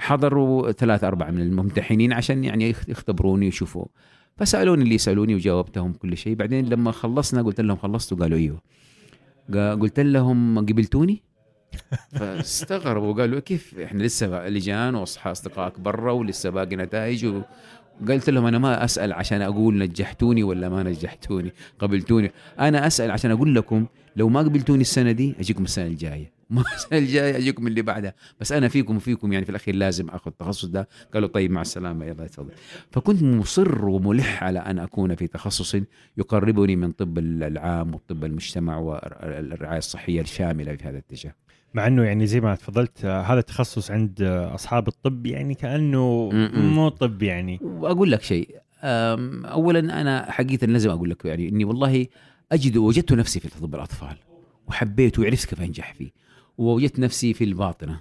حضروا 0.01 0.73
ثلاث 0.73 1.05
أربعة 1.05 1.31
من 1.31 1.41
الممتحنين 1.41 2.13
عشان 2.13 2.45
يعني 2.45 2.71
يخ- 2.71 2.89
يختبروني 2.89 3.45
ويشوفوا. 3.47 3.85
فسألوني 4.37 4.83
اللي 4.83 4.95
يسألوني 4.95 5.35
وجاوبتهم 5.35 5.93
كل 5.93 6.17
شيء. 6.17 6.35
بعدين 6.35 6.69
لما 6.69 6.91
خلصنا 6.93 7.43
قلت 7.43 7.61
لهم 7.61 7.77
خلصتوا 7.77 8.17
قالوا 8.19 8.39
أيوه. 8.39 8.61
قلت 9.75 10.01
لهم 10.01 10.59
قبلتوني؟ 10.59 11.23
فاستغربوا. 12.19 13.15
قالوا 13.15 13.41
كيف 13.41 13.79
إحنا 13.79 14.03
لسه 14.03 14.49
لجان 14.49 14.95
واصحاب 14.95 15.31
أصدقائك 15.31 15.81
برا 15.81 16.13
ولسه 16.13 16.51
باقي 16.51 16.77
نتائج 16.77 17.27
و... 17.27 17.41
قلت 18.09 18.31
لهم 18.31 18.47
أنا 18.47 18.59
ما 18.59 18.85
أسأل 18.85 19.13
عشان 19.13 19.43
أقول 19.43 19.79
نجحتوني 19.79 20.43
ولا 20.43 20.69
ما 20.69 20.83
نجحتوني. 20.83 21.53
قبلتوني. 21.79 22.31
أنا 22.61 22.87
أسأل 22.87 23.11
عشان 23.11 23.31
أقول 23.31 23.55
لكم 23.55 23.87
لو 24.17 24.29
ما 24.29 24.41
قبلتوني 24.41 24.81
السنة 24.81 25.13
دي 25.13 25.35
أجيكم 25.39 25.65
السنة 25.65 25.87
الجاية. 25.87 26.33
ما 26.51 26.65
السنة 26.75 26.99
الجاية 26.99 27.37
أجيكم 27.37 27.67
اللي 27.67 27.83
بعدها. 27.83 28.15
بس 28.41 28.53
أنا 28.53 28.69
فيكم 28.69 28.97
وفيكم 28.97 29.33
يعني 29.33 29.45
في 29.45 29.51
الأخير 29.51 29.75
لازم 29.75 30.09
آخذ 30.09 30.31
التخصص 30.31 30.65
ده. 30.65 30.89
قالوا 31.15 31.29
طيب 31.29 31.51
مع 31.51 31.61
السلامة 31.61 32.07
يلا 32.07 32.27
تفضل 32.27 32.53
فكنت 32.91 33.23
مصر 33.23 33.85
وملح 33.85 34.45
على 34.45 34.59
أن 34.59 34.79
أكون 34.79 35.15
في 35.15 35.27
تخصص 35.27 35.77
يقربني 36.17 36.77
من 36.77 36.93
طب 36.93 37.19
العام 37.19 37.95
والطب 37.95 38.25
المجتمع 38.25 38.79
والرعاية 38.79 39.79
الصحية 39.79 40.21
الشاملة 40.21 40.77
في 40.77 40.85
هذا 40.85 40.91
الاتجاه. 40.91 41.35
مع 41.75 41.87
إنه 41.87 42.05
يعني 42.05 42.27
زي 42.27 42.41
ما 42.41 42.55
تفضلت 42.55 43.05
هذا 43.05 43.39
التخصص 43.39 43.91
عند 43.91 44.23
أصحاب 44.55 44.89
الطب 44.89 45.27
يعني 45.27 45.55
كأنه. 45.55 46.31
مو 46.55 46.89
طب 46.89 47.23
يعني. 47.23 47.59
وأقول 47.63 48.13
لك 48.13 48.23
شيء 48.23 48.61
اولا 48.85 50.01
أنا 50.01 50.31
حقيقة 50.31 50.67
لازم 50.67 50.91
أقول 50.91 51.11
لك 51.11 51.25
يعني 51.25 51.49
إني 51.49 51.65
والله 51.65 52.07
أجد 52.53 52.77
وجدت 52.77 53.13
نفسي 53.13 53.41
في 53.41 53.49
طب 53.49 53.75
الأطفال 53.75 54.17
وحبيته 54.69 55.23
وعرفت 55.23 55.49
كيف 55.49 55.61
أنجح 55.61 55.95
فيه 55.95 56.11
ووجدت 56.59 56.99
نفسي 56.99 57.35
في 57.35 57.45
الباطنة. 57.45 58.01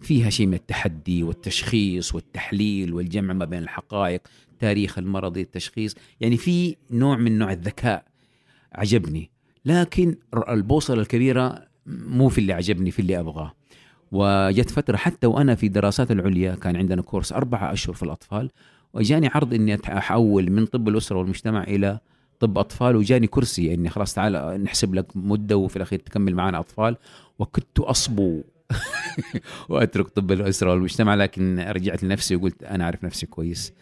فيها 0.00 0.30
شيء 0.30 0.46
من 0.46 0.54
التحدي 0.54 1.22
والتشخيص 1.22 2.14
والتحليل 2.14 2.94
والجمع 2.94 3.32
ما 3.34 3.44
بين 3.44 3.62
الحقائق 3.62 4.20
تاريخ 4.58 4.98
المرضي 4.98 5.40
التشخيص. 5.40 5.94
يعني 6.20 6.36
في 6.36 6.76
نوع 6.90 7.16
من 7.16 7.38
نوع 7.38 7.52
الذكاء 7.52 8.04
عجبني 8.72 9.30
لكن 9.64 10.16
البوصلة 10.48 11.00
الكبيرة 11.00 11.66
مو 11.86 12.28
في 12.28 12.38
اللي 12.38 12.52
عجبني 12.52 12.90
في 12.90 12.98
اللي 12.98 13.20
أبغاه. 13.20 13.54
وجت 14.12 14.70
فترة 14.70 14.96
حتى 14.96 15.26
وأنا 15.26 15.54
في 15.54 15.68
دراسات 15.68 16.10
العليا 16.10 16.54
كان 16.54 16.76
عندنا 16.76 17.02
كورس 17.02 17.32
أربعة 17.32 17.72
أشهر 17.72 17.94
في 17.94 18.02
الأطفال 18.02 18.50
وجاني 18.94 19.28
عرض 19.28 19.54
إني 19.54 19.78
أحول 19.88 20.50
من 20.50 20.66
طب 20.66 20.88
الأسرة 20.88 21.18
والمجتمع 21.18 21.62
إلى 21.62 22.00
طب 22.40 22.58
أطفال 22.58 22.96
وجاني 22.96 23.26
كرسي 23.26 23.74
إني 23.74 23.88
خلاص 23.90 24.14
تعال 24.14 24.62
نحسب 24.62 24.94
لك 24.94 25.06
مدة 25.14 25.56
وفي 25.56 25.76
الأخير 25.76 25.98
تكمل 25.98 26.34
معنا 26.34 26.58
أطفال. 26.58 26.96
وكنت 27.38 27.78
أصبو. 27.80 28.42
وأترك 29.68 30.08
طب 30.08 30.32
الاسره 30.32 30.70
والمجتمع 30.70 31.14
لكن 31.14 31.60
رجعت 31.68 32.04
لنفسي 32.04 32.36
وقلت 32.36 32.62
أنا 32.62 32.84
أعرف 32.84 33.04
نفسي 33.04 33.26
كويس. 33.26 33.72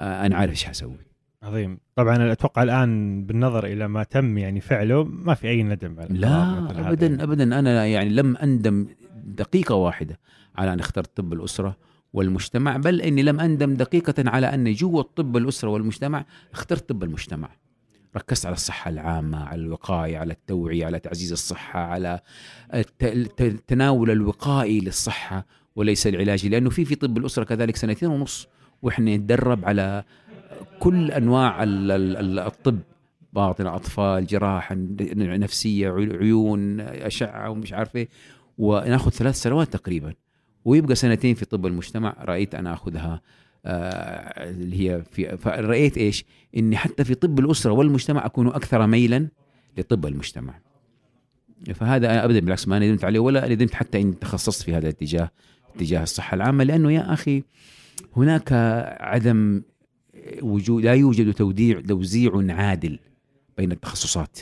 آه، 0.00 0.26
أنا 0.26 0.36
عارف 0.36 0.50
إيش 0.50 0.64
حسوي. 0.64 0.96
عظيم. 1.42 1.78
طبعا 1.94 2.32
أتوقع 2.32 2.62
الآن 2.62 3.24
بالنظر 3.26 3.66
إلى 3.66 3.88
ما 3.88 4.02
تم 4.02 4.38
يعني 4.38 4.60
فعله 4.60 5.04
ما 5.04 5.34
في 5.34 5.48
أي 5.48 5.62
ندم 5.62 6.00
على 6.00 6.08
لا 6.10 6.58
ابدا 6.88 7.06
يعني. 7.06 7.22
ابدا 7.22 7.58
أنا 7.58 7.86
يعني 7.86 8.10
لم 8.10 8.36
أندم 8.36 8.86
دقيقة 9.24 9.74
واحدة 9.74 10.18
على 10.56 10.72
أن 10.72 10.80
اخترت 10.80 11.16
طب 11.16 11.32
الأسرة 11.32 11.76
والمجتمع 12.12 12.76
بل 12.76 13.00
إني 13.00 13.22
لم 13.22 13.40
أندم 13.40 13.74
دقيقة 13.74 14.14
على 14.30 14.46
اني 14.54 14.72
جوا 14.72 15.02
طب 15.02 15.36
الأسرة 15.36 15.68
والمجتمع 15.68 16.24
اخترت 16.52 16.88
طب 16.88 17.02
المجتمع. 17.04 17.48
ركزت 18.16 18.46
على 18.46 18.54
الصحة 18.54 18.88
العامة 18.90 19.44
على 19.44 19.60
الوقاية 19.60 20.18
على 20.18 20.32
التوعية 20.32 20.86
على 20.86 20.98
تعزيز 20.98 21.32
الصحة 21.32 21.80
على 21.80 22.20
الت- 22.74 23.04
الت- 23.04 23.40
التناول 23.40 24.10
الوقائي 24.10 24.80
للصحة 24.80 25.46
وليس 25.76 26.06
العلاجي 26.06 26.48
لأنه 26.48 26.70
في 26.70 26.84
في 26.84 26.94
طب 26.94 27.18
الأسرة 27.18 27.44
كذلك 27.44 27.76
سنتين 27.76 28.08
ونص 28.08 28.48
وإحنا 28.82 29.16
نتدرب 29.16 29.64
على 29.64 30.04
كل 30.80 31.10
أنواع 31.10 31.62
ال- 31.62 31.90
ال- 31.90 32.16
ال- 32.16 32.38
الطب. 32.38 32.78
باطن 33.32 33.66
أطفال 33.66 34.26
جراحة 34.26 34.74
نفسية 35.14 35.90
عي- 35.90 36.16
عيون 36.16 36.80
أشعة 36.80 37.50
ومش 37.50 37.72
عارف 37.72 37.96
إيه. 37.96 38.08
وناخذ 38.58 39.10
ثلاث 39.10 39.34
سنوات 39.42 39.72
تقريبا. 39.72 40.14
ويبقى 40.64 40.94
سنتين 40.94 41.34
في 41.34 41.44
طب 41.44 41.66
المجتمع 41.66 42.16
رأيت 42.20 42.54
أنا 42.54 42.72
أخذها 42.72 43.20
اللي 43.66 44.90
هي 44.90 45.02
في 45.02 45.36
فرأيت 45.36 45.98
إيش 45.98 46.24
إني 46.56 46.76
حتى 46.76 47.04
في 47.04 47.14
طب 47.14 47.38
الأسرة 47.38 47.72
والمجتمع 47.72 48.26
أكون 48.26 48.46
أكثر 48.46 48.86
ميلا 48.86 49.28
لطب 49.78 50.06
المجتمع. 50.06 50.60
فهذا 51.74 52.10
أنا 52.10 52.24
ابدا 52.24 52.40
بالعكس 52.40 52.68
ما 52.68 52.78
ندمت 52.78 53.04
عليه 53.04 53.20
ولا 53.20 53.48
ندمت 53.48 53.74
حتى 53.74 54.00
إني 54.00 54.12
تخصصت 54.12 54.62
في 54.62 54.74
هذا 54.74 54.88
الاتجاه 54.88 55.30
اتجاه 55.76 56.02
الصحة 56.02 56.34
العامة 56.34 56.64
لأنه 56.64 56.92
يا 56.92 57.12
أخي 57.12 57.42
هناك 58.16 58.52
عدم 59.00 59.62
وجود 60.42 60.84
لا 60.84 60.94
يوجد 60.94 61.32
توديع 61.34 61.80
توزيع 61.80 62.32
عادل 62.54 62.98
بين 63.56 63.72
التخصصات. 63.72 64.38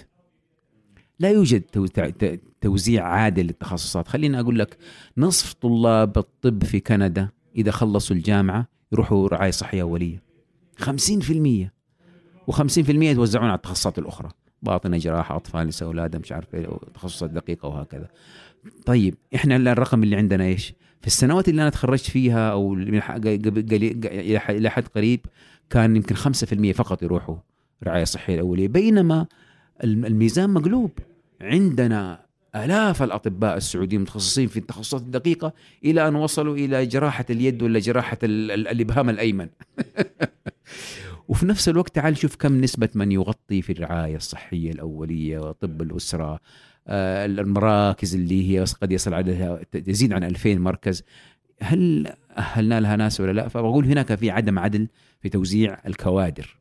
لا 1.20 1.30
يوجد 1.30 1.62
توزيع 2.60 3.06
عادل 3.06 3.42
للتخصصات، 3.42 4.08
خليني 4.08 4.40
أقول 4.40 4.58
لك 4.58 4.76
نصف 5.16 5.52
طلاب 5.52 6.18
الطب 6.18 6.64
في 6.64 6.80
كندا 6.80 7.28
إذا 7.56 7.70
خلصوا 7.70 8.16
الجامعة 8.16 8.68
يروحوا 8.92 9.28
رعاية 9.28 9.50
صحية 9.50 9.82
اوليه. 9.82 10.22
50% 10.80 11.70
و50% 12.50 12.88
يتوزعون 12.88 13.46
على 13.46 13.56
التخصصات 13.56 13.98
الأخرى. 13.98 14.28
باطنة 14.62 14.98
جراحة 14.98 15.36
أطفال 15.36 15.66
نساء 15.66 15.88
ولاده 15.88 16.18
مش 16.18 16.32
عارف 16.32 16.54
إيه 16.54 16.68
تخصصات 16.94 17.30
دقيقة 17.30 17.68
وهكذا. 17.68 18.08
طيب 18.86 19.14
إحنا 19.34 19.56
الرقم 19.56 20.02
اللي 20.02 20.16
عندنا 20.16 20.44
إيش؟ 20.44 20.74
في 21.00 21.06
السنوات 21.06 21.48
اللي 21.48 21.62
أنا 21.62 21.70
تخرجت 21.70 22.10
فيها 22.10 22.50
أو 22.50 22.74
إلى 22.74 24.70
حد 24.70 24.86
قريب 24.88 25.20
كان 25.70 25.96
يمكن 25.96 26.14
5% 26.16 26.72
فقط 26.72 27.02
يروحوا 27.02 27.36
رعاية 27.84 28.04
صحية 28.04 28.34
الاوليه 28.34 28.68
بينما 28.68 29.26
الم- 29.84 30.04
الميزان 30.04 30.50
مقلوب. 30.50 30.90
عندنا 31.40 32.26
آلاف 32.54 33.02
الأطباء 33.02 33.56
السعوديين 33.56 34.00
متخصصين 34.02 34.46
في 34.48 34.56
التخصصات 34.56 35.00
الدقيقة 35.02 35.52
إلى 35.84 36.08
أن 36.08 36.14
وصلوا 36.14 36.56
إلى 36.56 36.86
جراحة 36.86 37.24
اليد 37.30 37.62
ولا 37.62 37.78
جراحة 37.78 38.18
ال- 38.22 38.50
ال- 38.50 38.68
الإبهام 38.68 39.10
الأيمن. 39.10 39.48
وفي 41.28 41.46
نفس 41.46 41.68
الوقت 41.68 41.94
تعال 41.94 42.16
شوف 42.16 42.36
كم 42.36 42.60
نسبة 42.60 42.88
من 42.94 43.12
يغطي 43.12 43.62
في 43.62 43.72
الرعاية 43.72 44.16
الصحية 44.16 44.70
الأولية 44.70 45.38
وطب 45.38 45.82
الأسرة. 45.82 46.40
آه، 46.88 47.26
المراكز 47.26 48.14
اللي 48.14 48.50
هي 48.50 48.64
قد 48.82 48.92
يصل 48.92 49.14
عددها 49.14 49.60
يزيد 49.74 50.12
عن 50.12 50.24
2000 50.24 50.58
مركز. 50.58 51.02
هل 51.62 52.12
أهلنا 52.38 52.80
لها 52.80 52.96
ناس 52.96 53.20
ولا 53.20 53.32
لا؟ 53.32 53.48
فبقول 53.48 53.84
هناك 53.84 54.14
في 54.14 54.30
عدم 54.30 54.58
عدل 54.58 54.88
في 55.20 55.28
توزيع 55.28 55.78
الكوادر. 55.86 56.58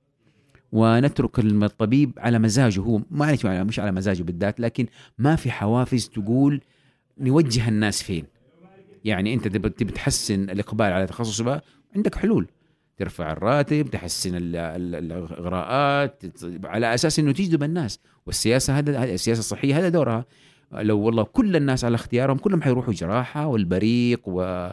ونترك 0.71 1.39
الطبيب 1.39 2.11
على 2.17 2.39
مزاجه. 2.39 2.79
هو 2.79 3.01
معلش 3.11 3.45
مش 3.45 3.79
على 3.79 3.91
مزاجه 3.91 4.23
بالذات 4.23 4.59
لكن 4.59 4.85
ما 5.17 5.35
في 5.35 5.51
حوافز 5.51 6.09
تقول 6.09 6.61
نوجه 7.19 7.69
الناس 7.69 8.03
فين. 8.03 8.25
يعني 9.05 9.33
أنت 9.33 9.47
تبي 9.47 9.91
تحسن 9.91 10.49
الإقبال 10.49 10.85
على 10.93 11.07
تخصص 11.07 11.41
عندك 11.95 12.15
حلول. 12.15 12.47
ترفع 12.97 13.31
الراتب 13.31 13.89
تحسن 13.91 14.35
ال- 14.35 14.55
ال- 14.55 14.95
الإغراءات 14.95 16.23
على 16.63 16.93
أساس 16.93 17.19
إنه 17.19 17.31
تجذب 17.31 17.63
الناس. 17.63 17.99
والسياسة 18.25 18.77
هذا 18.77 19.03
السياسة 19.03 19.39
الصحيه 19.39 19.79
هذا 19.79 19.89
دورها. 19.89 20.25
لو 20.71 20.99
والله 20.99 21.23
كل 21.23 21.55
الناس 21.55 21.85
على 21.85 21.95
اختيارهم 21.95 22.37
كلهم 22.37 22.61
حيروحوا 22.61 22.93
جراحة 22.93 23.47
والبريق 23.47 24.21
و 24.25 24.69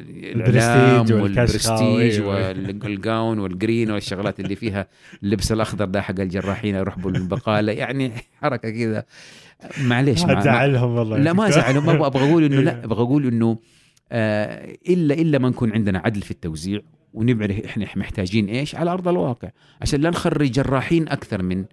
ال 0.00 0.12
prestige 0.12 1.12
وال 1.22 1.42
prestige 1.42 2.20
أيوة. 2.20 2.48
وال 2.84 3.02
gown 3.02 3.38
وال 3.38 3.53
green 3.53 3.90
والشغلات 3.90 4.40
اللي 4.40 4.56
فيها 4.56 4.86
اللبس 5.22 5.52
الأخضر 5.52 5.84
ده 5.84 6.02
حق 6.02 6.20
الجراحين 6.20 6.74
يروح 6.74 6.98
بالبقالة. 6.98 7.72
يعني 7.72 8.12
حركة 8.42 8.70
كذا. 8.70 9.04
معليش 9.80 10.22
مع- 10.22 10.32
مع- 10.32 10.38
هتزعلهم 10.40 10.94
والله. 10.94 11.18
لا 11.18 11.32
ما 11.32 11.48
ما 11.80 12.06
أبغى 12.06 12.30
أقول 12.30 12.44
إنه 12.44 12.60
لا 12.60 12.70
إيه. 12.78 12.84
أبغى 12.84 13.02
أقول 13.02 13.26
إنه 13.26 13.58
آه 14.12 14.76
الا 14.88 15.14
إلا 15.14 15.38
ما 15.38 15.48
نكون 15.48 15.72
عندنا 15.72 15.98
عدل 15.98 16.22
في 16.22 16.30
التوزيع 16.30 16.80
ونعرف 17.14 17.64
إحنا 17.64 17.86
محتاجين 17.96 18.46
إيش؟ 18.48 18.74
على 18.74 18.90
أرض 18.90 19.08
الواقع. 19.08 19.48
عشان 19.82 20.00
لا 20.00 20.10
نخرج 20.10 20.50
جراحين 20.50 21.08
أكثر 21.08 21.42
من 21.42 21.64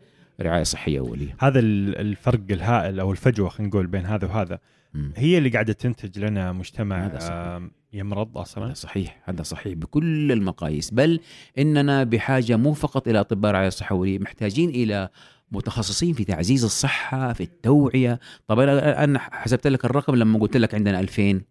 رعاية 0.42 0.64
صحية 0.64 1.00
أولية. 1.00 1.36
هذا 1.40 1.60
ال- 1.60 1.98
الفرق 1.98 2.40
الهائل 2.52 3.00
أو 3.00 3.12
الفجوة 3.12 3.50
خلينا 3.50 3.70
نقول 3.70 3.88
بين 3.88 4.06
هذا 4.06 4.28
وهذا. 4.28 4.60
مم. 4.94 5.14
هي 5.16 5.38
اللي 5.38 5.50
قاعدة 5.50 5.74
تنتج 5.74 6.20
لنا 6.20 6.52
مجتمع 6.52 7.06
هذا 7.06 7.20
صحيح. 7.20 7.70
يمرض 7.94 8.38
أصلا. 8.38 8.66
هذا 8.66 8.74
صحيح 8.74 9.22
هذا 9.24 9.44
صحيح 9.44 9.74
بكل 9.74 10.32
المقاييس. 10.32 10.92
بل 10.92 11.20
إننا 11.58 12.04
بحاجة 12.04 12.58
مو 12.58 12.74
فقط 12.74 13.08
إلى 13.08 13.20
أطباء 13.20 13.52
رعاية 13.52 13.70
صحية 13.70 14.20
محتاجين 14.20 14.70
إلى 14.70 15.10
متخصصين 15.52 16.14
في 16.14 16.24
تعزيز 16.24 16.64
الصحة 16.64 17.34
في 17.34 17.44
التوعية. 17.44 18.20
طبعا 18.48 18.66
أنا 19.04 19.20
حسبت 19.20 19.68
لك 19.68 19.86
الرقم 19.86 20.16
لما 20.16 20.40
قلت 20.40 20.58
لك 20.58 20.76
عندنا 20.76 21.00
2000 21.00 21.42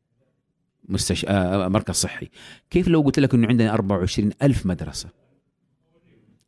مستش... 0.88 1.26
آه، 1.28 1.68
مركز 1.68 1.94
صحي. 1.94 2.28
كيف 2.70 2.88
لو 2.88 3.00
قلت 3.00 3.18
لك 3.18 3.34
إنه 3.34 3.48
عندنا 3.48 3.74
24 3.74 4.30
ألف 4.42 4.66
مدرسة؟ 4.66 5.08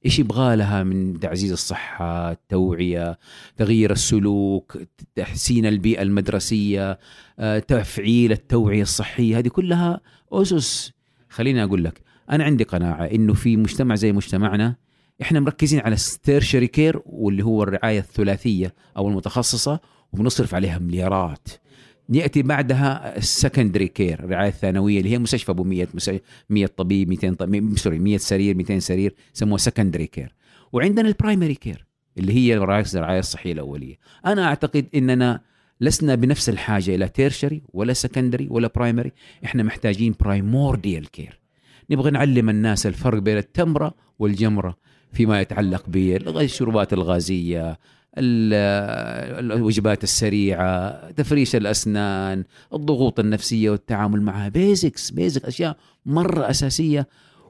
إيش 0.07 0.19
يبغى 0.19 0.57
لها 0.57 0.83
من 0.83 1.21
تعزيز 1.21 1.53
الصحة 1.53 2.33
التوعية 2.33 3.19
تغيير 3.57 3.93
السلوك 3.93 4.79
تحسين 5.15 5.67
البيئة 5.67 6.03
المدرسية 6.03 6.99
آه، 7.39 7.59
تفعيل 7.59 8.33
التوعية 8.33 8.83
الصحية 8.83 9.39
هذه 9.39 9.49
كلها 9.49 10.01
أسس. 10.33 10.93
خليني 11.29 11.65
أقول 11.65 11.85
لك 11.85 12.01
أنا 12.31 12.45
عندي 12.45 12.65
قناعة 12.65 13.05
إنه 13.05 13.35
في 13.35 13.57
مجتمع 13.57 13.95
زي 13.95 14.13
مجتمعنا 14.13 14.77
إحنا 15.23 15.41
مركزين 15.41 15.81
على 15.81 15.95
ال 15.95 16.03
tertiary 16.03 16.67
care 16.67 17.01
واللي 17.07 17.45
هو 17.45 17.63
الرعاية 17.63 17.99
الثلاثية 17.99 18.75
أو 18.97 19.09
المتخصصة 19.09 19.81
وبنصرف 20.13 20.55
عليها 20.55 20.79
مليارات. 20.79 21.49
يأتي 22.15 22.43
بعدها 22.43 23.17
ال 23.19 23.26
secondary 23.26 23.89
care 23.89 24.21
الرعايه 24.25 24.49
الثانويه 24.49 24.99
اللي 24.99 25.11
هي 25.11 25.19
مستشفى 25.19 25.51
أبو 25.53 25.65
100 25.65 25.89
مس- 25.95 26.11
100 26.51 26.67
طبيب 26.67 27.09
200 27.09 27.35
طبيب 27.35 27.79
sorry 27.79 27.99
100 27.99 28.17
سرير 28.19 28.55
200 28.57 28.79
سرير 28.79 29.15
يسموها 29.37 29.59
secondary 29.59 30.07
care 30.07 30.35
وعندنا 30.73 31.09
ال 31.09 31.14
primary 31.15 31.55
care 31.55 31.87
اللي 32.19 32.33
هي 32.33 32.59
مراكز 32.61 32.97
الرعاية 32.97 33.19
الصحية 33.19 33.53
الأولية. 33.53 33.95
أنا 34.27 34.45
أعتقد 34.45 34.87
إننا 34.95 35.41
لسنا 35.81 36.15
بنفس 36.15 36.49
الحاجة 36.49 36.95
إلى 36.95 37.09
tertiary 37.09 37.63
ولا 37.73 37.93
secondary 37.93 38.47
ولا 38.51 38.71
primary 38.77 39.13
إحنا 39.45 39.63
محتاجين 39.63 40.15
primordial 40.21 41.11
care 41.11 41.41
نبغى 41.91 42.11
نعلم 42.11 42.49
الناس 42.51 42.87
الفرق 42.87 43.19
بين 43.19 43.37
التمرة 43.39 43.95
والجمرة 44.19 44.77
فيما 45.13 45.41
يتعلق 45.41 45.85
بالشربات 45.89 46.93
الغازية 46.93 47.71
ال- 47.71 47.77
الوجبات 48.19 50.03
السريعة 50.05 51.11
تفريش 51.11 51.57
الأسنان 51.57 52.45
الضغوط 52.75 53.21
النفسية 53.21 53.71
والتعامل 53.71 54.23
معها 54.23 54.49
basics 54.49 55.11
basic 55.11 55.45
أشياء 55.45 55.77
مرة 56.07 56.51
أساسية. 56.51 57.09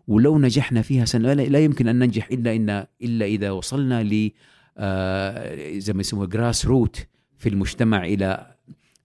ولو 0.09 0.39
نجحنا 0.39 0.83
فيها 0.83 1.05
سنة 1.05 1.33
لا 1.33 1.59
يمكن 1.59 1.89
أن 1.89 1.99
ننجح 1.99 2.29
إلا 2.33 2.57
ان 2.57 2.87
إلا 3.03 3.27
إذا 3.27 3.51
وصلنا 3.51 4.03
ل 4.03 4.31
آه، 4.79 5.79
زي 5.79 5.93
ما 5.93 6.01
يسموها 6.01 6.27
grass 6.27 6.67
root 6.67 7.07
في 7.39 7.49
المجتمع 7.49 8.05
إلى 8.05 8.47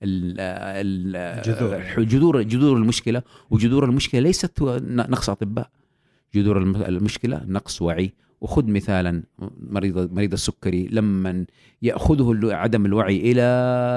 ال- 0.03 0.35
ال- 0.39 1.41
جذور. 1.97 2.41
جذور 2.43 2.77
المشكلة. 2.77 3.21
وجذور 3.49 3.85
المشكلة 3.85 4.21
ليست 4.21 4.61
نقص 4.87 5.29
أطباء. 5.29 5.69
جذور 6.35 6.57
الم- 6.57 6.75
المشكلة 6.83 7.41
نقص 7.47 7.81
وعي 7.81 8.13
وخذ 8.41 8.65
مثالا 8.67 9.23
مريض 9.69 10.13
مريض 10.13 10.33
السكري 10.33 10.87
لما 10.91 11.45
يأخذه 11.81 12.53
عدم 12.55 12.85
الوعي 12.85 13.31
إلى 13.31 13.41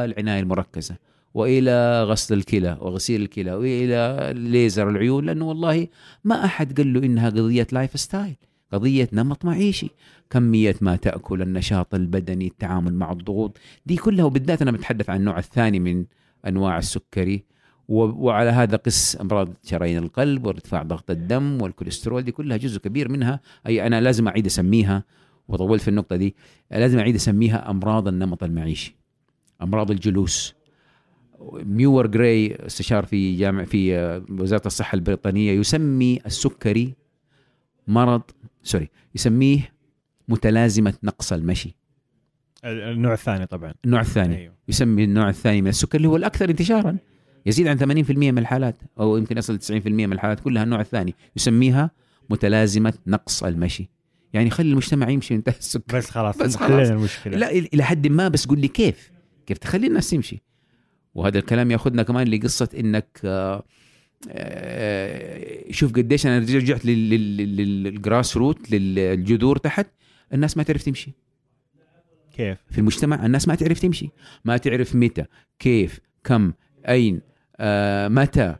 العناية 0.05 0.40
المركزة 0.40 0.96
وإلى 1.35 2.05
غسل 2.05 2.35
الكلى 2.35 2.79
وغسيل 2.81 3.22
الكلى 3.22 3.53
وإلى 3.55 4.33
ليزر 4.37 4.88
العيون 4.90 5.26
لأنه 5.26 5.48
والله 5.48 5.88
ما 6.24 6.44
أحد 6.44 6.76
قال 6.76 6.92
له 6.92 7.00
إنها 7.00 7.31
قضية 7.31 7.66
lifestyle 7.72 8.34
قضية 8.72 9.09
نمط 9.12 9.44
معيشي. 9.44 9.88
كمية 10.31 10.76
ما 10.81 10.96
تأكل 10.96 11.42
النشاط 11.42 11.94
البدني 11.94 12.46
التعامل 12.46 12.94
مع 12.94 13.12
الضغوط 13.12 13.59
دي 13.87 13.96
كلها 13.96 14.24
وبالذات 14.24 14.62
أنا 14.62 14.70
بتحدث 14.70 15.11
عن 15.11 15.16
النوع 15.16 15.38
الثاني 15.38 15.81
من 15.81 16.05
أنواع 16.46 16.79
السكري. 16.79 17.44
وعلى 17.90 18.50
هذا 18.50 18.76
قس 18.76 19.20
أمراض 19.20 19.48
شرايين 19.64 19.98
القلب 19.98 20.46
وارتفاع 20.46 20.83
ضغط 20.83 21.11
الدم 21.11 21.62
والكوليسترول 21.62 22.22
دي 22.22 22.33
كلها 22.33 22.57
جزء 22.57 22.81
كبير 22.81 23.09
منها. 23.09 23.40
أي 23.66 23.87
أنا 23.87 24.00
لازم 24.00 24.29
أعيد 24.29 24.46
أسميها 24.46 25.05
وطولت 25.48 25.83
في 25.83 25.88
النقطة 25.88 26.16
دي 26.16 26.35
لازم 26.70 26.98
أعيد 26.98 27.14
أسميها 27.14 27.70
أمراض 27.70 28.09
النمط 28.09 28.44
المعيشي 28.44 28.96
أمراض 29.62 29.90
الجلوس. 29.90 30.55
ميور 31.53 32.07
جراي 32.07 32.57
استشار 32.66 33.05
في 33.05 33.37
جامع 33.37 33.64
في 33.64 33.96
وزارة 34.31 34.66
الصحة 34.66 34.94
البريطانية 34.94 35.53
يسمي 35.53 36.20
السكري 36.26 36.94
مرض 37.88 38.22
sorry 38.62 38.88
يسميه 39.14 39.72
متلازمة 40.29 40.94
نقص 41.03 41.33
المشي. 41.33 41.76
النوع 42.64 43.12
الثاني 43.12 43.46
طبعا. 43.46 43.74
النوع 43.85 44.00
الثاني. 44.00 44.37
أيوه. 44.37 44.55
يسمي 44.68 45.05
النوع 45.05 45.29
الثاني 45.29 45.62
من 45.62 45.68
السكر 45.68 45.96
اللي 45.98 46.09
هو 46.09 46.16
الأكثر 46.16 46.50
انتشارا. 46.50 46.96
يزيد 47.46 47.66
عن 47.66 47.79
80% 47.79 48.11
من 48.11 48.38
الحالات 48.38 48.76
أو 49.00 49.16
يمكن 49.16 49.38
يصل 49.38 49.59
90% 49.61 49.87
من 49.87 50.12
الحالات 50.12 50.40
كلها 50.40 50.62
النوع 50.62 50.81
الثاني 50.81 51.14
يسميها 51.37 51.90
متلازمة 52.31 52.94
نقص 53.07 53.44
المشي. 53.44 53.88
يعني 54.33 54.50
خلي 54.50 54.70
المجتمع 54.70 55.09
يمشي 55.09 55.35
وينتهي 55.35 55.55
السكر. 55.59 55.98
بس 55.98 56.11
خلاص 56.11 56.37
بس 56.38 56.57
خلاص. 56.57 56.88
المشكلة. 56.90 57.37
لا 57.38 57.50
إلى 57.50 57.83
حد 57.85 58.07
ما 58.07 58.29
بس 58.29 58.46
قول 58.46 58.61
لي 58.61 58.68
كيف؟ 58.68 59.11
كيف 59.46 59.59
تخلي 59.59 59.87
الناس 59.87 60.11
تمشي 60.11 60.42
وهذا 61.14 61.38
الكلام 61.38 61.70
ياخذنا 61.70 62.03
كمان 62.03 62.29
لقصة 62.29 62.68
إنك 62.79 63.20
آه، 63.24 63.64
آه، 64.29 65.70
شوف 65.70 65.92
قديش 65.92 66.26
أنا 66.26 66.38
رجعت 66.38 66.85
لل- 66.87 67.11
لل- 67.11 67.37
لل- 67.57 67.83
للجراس 67.83 68.37
روت 68.37 68.70
للجذور 68.70 69.57
تحت. 69.57 69.87
الناس 70.35 70.57
ما 70.57 70.62
تعرف 70.62 70.83
تمشي. 70.83 71.12
كيف؟ 72.37 72.59
في 72.70 72.79
المجتمع 72.79 73.26
الناس 73.26 73.48
ما 73.48 73.55
تعرف 73.55 73.79
تمشي. 73.81 74.11
ما 74.44 74.57
تعرف 74.57 74.94
متى 74.94 75.24
كيف 75.59 76.00
كم 76.24 76.53
آه 76.87 77.20
متى؟ 78.08 78.56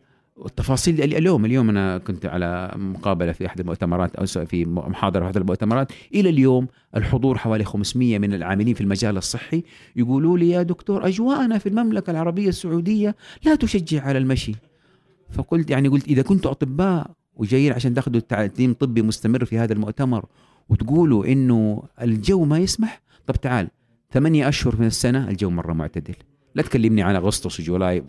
التفاصيل 0.47 1.03
اللي 1.03 1.19
اليوم 1.19 1.45
اليوم 1.45 1.69
أنا 1.69 1.99
كنت 1.99 2.27
على 2.27 2.73
مقابلة 2.77 3.33
في 3.33 3.47
أحد 3.47 3.61
المؤتمرات 3.61 4.17
أو 4.17 4.27
في 4.47 4.65
محاضرة 4.67 5.21
في 5.21 5.27
أحد 5.27 5.37
المؤتمرات. 5.37 5.93
إلى 6.15 6.31
اليوم 6.31 6.67
الحضور 6.97 7.39
حوالي 7.39 7.65
500 7.65 8.19
من 8.19 8.35
العاملين 8.35 8.75
في 8.75 8.81
المجال 8.81 9.17
الصحي 9.17 9.63
يقولوا 9.97 10.39
لي 10.39 10.51
يا 10.51 10.63
دكتور 10.63 11.07
أجواءنا 11.07 11.59
في 11.59 11.69
المملكة 11.69 12.11
العربية 12.11 12.49
السعودية 12.49 13.17
لا 13.45 13.55
تشجع 13.55 14.03
على 14.03 14.19
المشي. 14.19 14.55
فقلت 15.31 15.71
يعني 15.71 15.89
قلت 15.89 16.09
إذا 16.09 16.23
كنتوا 16.23 16.51
أطباء 16.51 17.11
وجايين 17.37 17.73
عشان 17.73 17.95
تاخذوا 17.95 18.21
تعليم 18.21 18.73
طبي 18.73 19.03
مستمر 19.03 19.45
في 19.45 19.59
هذا 19.59 19.73
المؤتمر 19.73 20.25
وتقولوا 20.69 21.27
إنه 21.27 21.83
الجو 22.03 22.45
ما 22.45 22.59
يسمح 22.59 23.03
طب 23.27 23.35
تعال 23.35 23.69
ثمانية 24.13 24.49
أشهر 24.49 24.77
من 24.77 24.87
السنة 24.87 25.29
الجو 25.29 25.51
مرة 25.51 25.73
معتدل. 25.73 26.15
لا 26.55 26.63
تكلمني 26.63 27.03
عن 27.03 27.15
أغسطس 27.17 27.61
وجولاي 27.61 28.03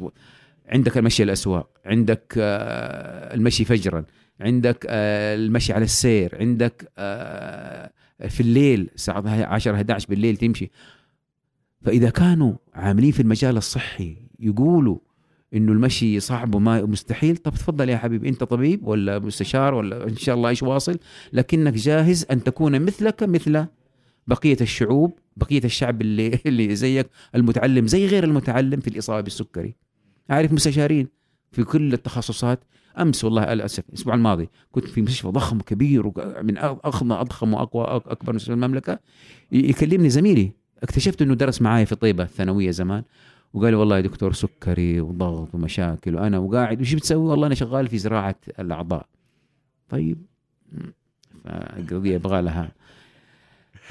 عندك 0.72 0.98
المشي 0.98 1.24
الأسواق 1.24 1.70
عندك 1.86 2.34
آه، 2.38 3.34
المشي 3.34 3.66
فجرا 3.66 4.06
عندك 4.40 4.86
آه، 4.90 5.36
المشي 5.36 5.74
على 5.74 5.86
السير 5.86 6.38
عندك 6.40 6.92
آه، 6.98 7.92
في 8.30 8.42
الليل 8.42 8.90
الساعة 8.96 9.46
10 9.46 9.76
11 9.76 10.08
بالليل 10.10 10.38
تمشي. 10.38 10.72
فإذا 11.82 12.10
كانوا 12.10 12.54
عاملين 12.74 13.12
في 13.12 13.20
المجال 13.20 13.58
الصحي 13.58 14.18
يقولوا 14.40 14.98
إنه 15.54 15.72
المشي 15.72 16.20
صعب 16.20 16.56
وما 16.56 16.82
مستحيل 16.82 17.38
طب 17.38 17.54
تفضل 17.54 17.90
يا 17.90 17.98
حبيبي 17.98 18.30
أنت 18.30 18.44
طبيب 18.44 18.88
ولا 18.88 19.20
مستشار 19.20 19.74
ولا 19.74 20.08
إن 20.08 20.16
شاء 20.16 20.36
الله 20.36 20.50
إيش 20.50 20.64
واصل؟ 20.64 21.00
لكنك 21.34 21.74
جاهز 21.74 22.26
أن 22.32 22.44
تكون 22.44 22.82
مثلك 22.82 23.24
مثل 23.24 23.66
بقية 24.28 24.58
الشعوب 24.62 25.20
بقية 25.38 25.64
الشعب 25.64 26.02
اللي 26.02 26.40
اللي 26.46 26.76
زيك 26.76 27.08
المتعلم 27.36 27.88
زي 27.88 28.08
غير 28.08 28.24
المتعلم 28.24 28.80
في 28.80 28.88
الإصابة 28.88 29.22
بالسكري. 29.22 29.76
أعرف 30.32 30.54
مستشارين 30.54 31.08
في 31.52 31.63
كل 31.63 31.94
التخصصات. 31.94 32.60
أمس 33.00 33.24
والله 33.24 33.54
للاسف 33.54 33.89
الأسبوع 33.89 34.15
الماضي 34.15 34.50
كنت 34.72 34.86
في 34.86 35.02
مستشفى 35.02 35.28
ضخم 35.28 35.60
كبير 35.60 36.12
من 36.44 36.58
اضخم 36.58 37.12
أضخم 37.12 37.54
واقوى 37.54 37.86
أكبر 37.86 38.34
مستشفى 38.34 38.54
المملكة. 38.54 39.00
يكلمني 39.52 40.10
زميلي. 40.10 40.52
اكتشفت 40.84 41.22
إنه 41.22 41.34
درس 41.34 41.62
معايا 41.62 41.86
في 41.86 41.96
طيبة 41.96 42.24
الثانوية 42.24 42.72
زمان. 42.72 43.04
وقال 43.54 43.76
والله 43.76 43.96
يا 43.96 44.02
دكتور 44.02 44.34
سكري 44.34 45.02
وضغط 45.02 45.56
ومشاكل 45.56 46.15
وأنا 46.15 46.38
وقاعد. 46.38 46.82
وش 46.82 46.94
بتسوي؟ 46.94 47.30
والله 47.30 47.48
أنا 47.48 47.56
شغال 47.56 47.88
في 47.88 47.98
زراعة 47.98 48.36
الأعضاء. 48.60 49.06
طيب. 49.89 50.26
فالقضيه 51.44 52.15
يبغى 52.15 52.41
لها 52.41 52.72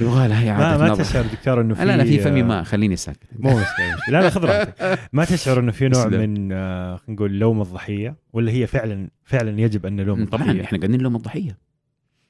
يبغى 0.01 0.29
لها 0.29 0.57
ما 0.57 0.65
إعادة 0.65 0.85
ما 0.85 0.91
نظر. 0.91 1.05
تشعر 1.05 1.25
دكتور 1.27 1.61
إنه 1.61 1.75
في 1.75 1.85
لا 1.85 1.97
لا 1.97 2.05
في 2.05 2.19
فمي 2.19 2.43
ماء 2.43 2.63
خليني 2.65 2.97
ساكت. 2.97 3.23
مو 3.39 3.51
مشكلة 3.51 3.97
لا 4.09 4.23
لا 4.23 4.31
خذ 4.31 4.45
راحتك. 4.45 4.99
ما 5.13 5.25
تشعر 5.25 5.61
إنه 5.61 5.73
في 5.73 5.89
نوع. 5.89 6.07
من 6.07 6.53
آه، 6.53 6.97
خلينا 6.97 7.15
نقول 7.17 7.39
لوم 7.39 7.63
الضحية 7.63 8.17
ولا 8.33 8.53
هي 8.53 8.67
فعلا 8.67 9.11
فعلا 9.25 9.61
يجب 9.61 9.87
أن 9.87 9.97
نلوم 9.97 10.25
طبعا 10.27 10.61
إحنا 10.63 10.79
قاعدين 10.79 10.99
نلوم 11.01 11.17
الضحية. 11.17 11.59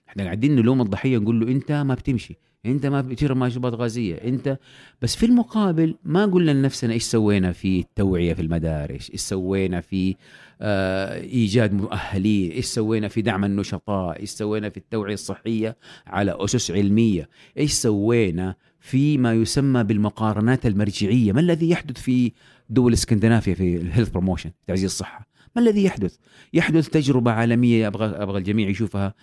إحنا 0.08 0.24
قاعدين 0.24 0.56
نلوم 0.56 0.80
الضحية 0.80 1.18
نقول 1.18 1.40
له 1.40 1.48
أنت 1.48 1.72
ما 1.72 1.94
بتمشي 1.94 2.36
أنت 2.66 2.86
ما 2.86 3.00
بتشرب 3.00 3.36
مشروبات 3.36 3.74
غازية 3.74 4.14
أنت 4.14 4.58
بس 5.02 5.16
في 5.16 5.26
المقابل 5.26 5.94
ما 6.04 6.24
قلنا 6.26 6.50
لنفسنا 6.50 6.92
إيش 6.92 7.02
سوينا 7.02 7.52
في 7.52 7.80
التوعية 7.80 8.34
في 8.34 8.42
المدارس 8.42 9.10
إيش 9.10 9.20
سوينا 9.20 9.80
في 9.80 10.10
آه 10.10 10.14
إيجاد 10.62 11.72
مؤهلين. 11.72 12.50
إيش 12.50 12.64
سوينا 12.64 13.08
في 13.08 13.22
دعم 13.22 13.44
النشطاء؟ 13.44 14.20
إيش 14.20 14.30
سوينا 14.30 14.70
في 14.70 14.76
التوعية 14.76 15.14
الصحية 15.14 15.76
على 16.06 16.36
أسس 16.38 16.70
علمية؟ 16.70 17.28
إيش 17.58 17.72
سوينا 17.72 18.54
في 18.80 19.18
ما 19.18 19.34
يسمى 19.34 19.84
بالمقارنات 19.84 20.66
المرجعية؟ 20.66 21.32
ما 21.32 21.40
الذي 21.40 21.70
يحدث 21.70 22.00
في 22.00 22.32
دول 22.70 22.92
اسكندنافيا 22.92 23.54
في 23.54 23.76
ال 23.76 23.81
health 23.81 24.08
promotion 24.08 24.50
تعزيز 24.66 24.84
الصحة؟ 24.84 25.30
ما 25.56 25.62
الذي 25.62 25.84
يحدث؟ 25.84 26.16
يحدث 26.52 26.88
تجربة 26.88 27.30
عالمية 27.30 27.86
أبغى 27.86 28.06
أبغى 28.06 28.38
الجميع 28.38 28.68
يشوفها. 28.68 29.14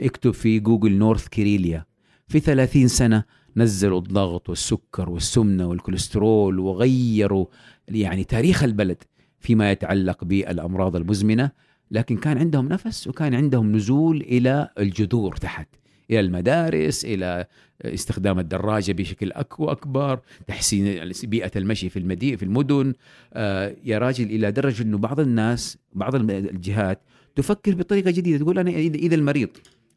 اكتب 0.00 0.30
في 0.30 0.58
جوجل 0.58 0.92
North 0.92 1.28
Karelia. 1.28 1.84
في 2.28 2.40
30 2.40 2.88
سنة 2.88 3.24
نزلوا 3.56 3.98
الضغط 3.98 4.48
والسكر 4.48 5.10
والسمنة 5.10 5.66
والكوليسترول 5.66 6.58
وغيروا 6.58 7.46
يعني 7.88 8.24
تاريخ 8.24 8.64
البلد. 8.64 9.02
فيما 9.40 9.70
يتعلق 9.70 10.24
بالأمراض 10.24 10.96
المزمنة 10.96 11.50
لكن 11.90 12.16
كان 12.16 12.38
عندهم 12.38 12.68
نفس 12.68 13.06
وكان 13.06 13.34
عندهم 13.34 13.76
نزول 13.76 14.20
إلى 14.20 14.68
الجذور 14.78 15.36
تحت 15.36 15.68
إلى 16.10 16.20
المدارس 16.20 17.04
إلى 17.04 17.46
استخدام 17.84 18.38
الدراجة 18.38 18.92
بشكل 18.92 19.32
اكبر 19.32 19.72
أكبر 19.72 20.20
تحسين 20.46 21.12
بيئة 21.24 21.50
المشي 21.56 21.88
في 21.88 21.98
المدينة 21.98 22.36
في 22.36 22.42
المدن. 22.42 22.94
آه، 23.34 23.76
يا 23.84 23.98
راجل 23.98 24.24
إلى 24.24 24.52
درجة 24.52 24.82
إنه 24.82 24.98
بعض 24.98 25.20
الناس 25.20 25.78
بعض 25.92 26.14
الجهات 26.14 27.02
تفكر 27.36 27.74
بطريقة 27.74 28.10
جديدة 28.10 28.38
تقول 28.38 28.58
أنا 28.58 28.70
اذا 28.70 29.14
المريض 29.14 29.48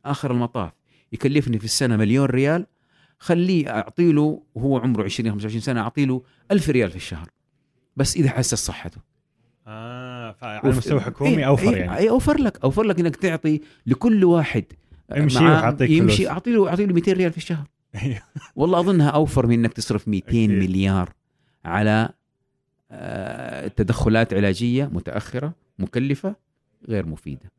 آخر 0.05 0.31
المطاف 0.31 0.71
يكلفني 1.11 1.59
في 1.59 1.65
السنة 1.65 1.97
مليون 1.97 2.25
ريال 2.25 2.65
خليه 3.19 3.69
أعطي 3.69 4.11
له 4.11 4.43
وهو 4.55 4.77
عمره 4.77 5.03
20 5.03 5.31
25 5.31 5.61
سنة 5.61 5.81
أعطي 5.81 6.05
له 6.05 6.21
1000 6.51 6.69
ريال 6.69 6.89
في 6.89 6.95
الشهر. 6.95 7.29
بس 7.97 8.17
إذا 8.17 8.29
حسس 8.29 8.65
صحته. 8.65 9.08
آه 9.69 10.35
على 10.41 10.69
مستوى 10.77 10.99
حكومي 10.99 11.37
إيه، 11.37 11.47
أوفر 11.47 11.69
إيه، 11.73 11.75
يعني 11.79 11.97
اي 11.97 12.09
أوفر 12.09 12.37
لك 12.41 12.63
أوفر 12.63 12.83
لك 12.83 12.99
إنك 12.99 13.15
تعطي 13.15 13.61
لكل 13.85 14.23
واحد 14.25 14.63
امشي 15.17 15.39
معاه- 15.39 15.57
وحاعطيك 15.57 15.89
يمشي. 15.89 16.29
اعطي 16.29 16.51
له 16.51 16.69
اعطي 16.69 16.85
له 16.85 16.93
200 16.93 17.13
ريال 17.13 17.31
في 17.31 17.37
الشهر 17.37 17.65
أيوه. 18.03 18.19
والله 18.55 18.79
أظنها 18.79 19.09
أوفر 19.09 19.47
من 19.47 19.53
إنك 19.59 19.73
تصرف 19.73 20.07
200 20.07 20.27
أكيد. 20.29 20.49
مليار 20.49 21.09
على 21.65 22.09
آه، 22.91 23.67
تدخلات 23.67 24.33
علاجية 24.33 24.89
متأخرة 24.93 25.53
مكلفة 25.79 26.35
غير 26.87 27.05
مفيدة 27.05 27.51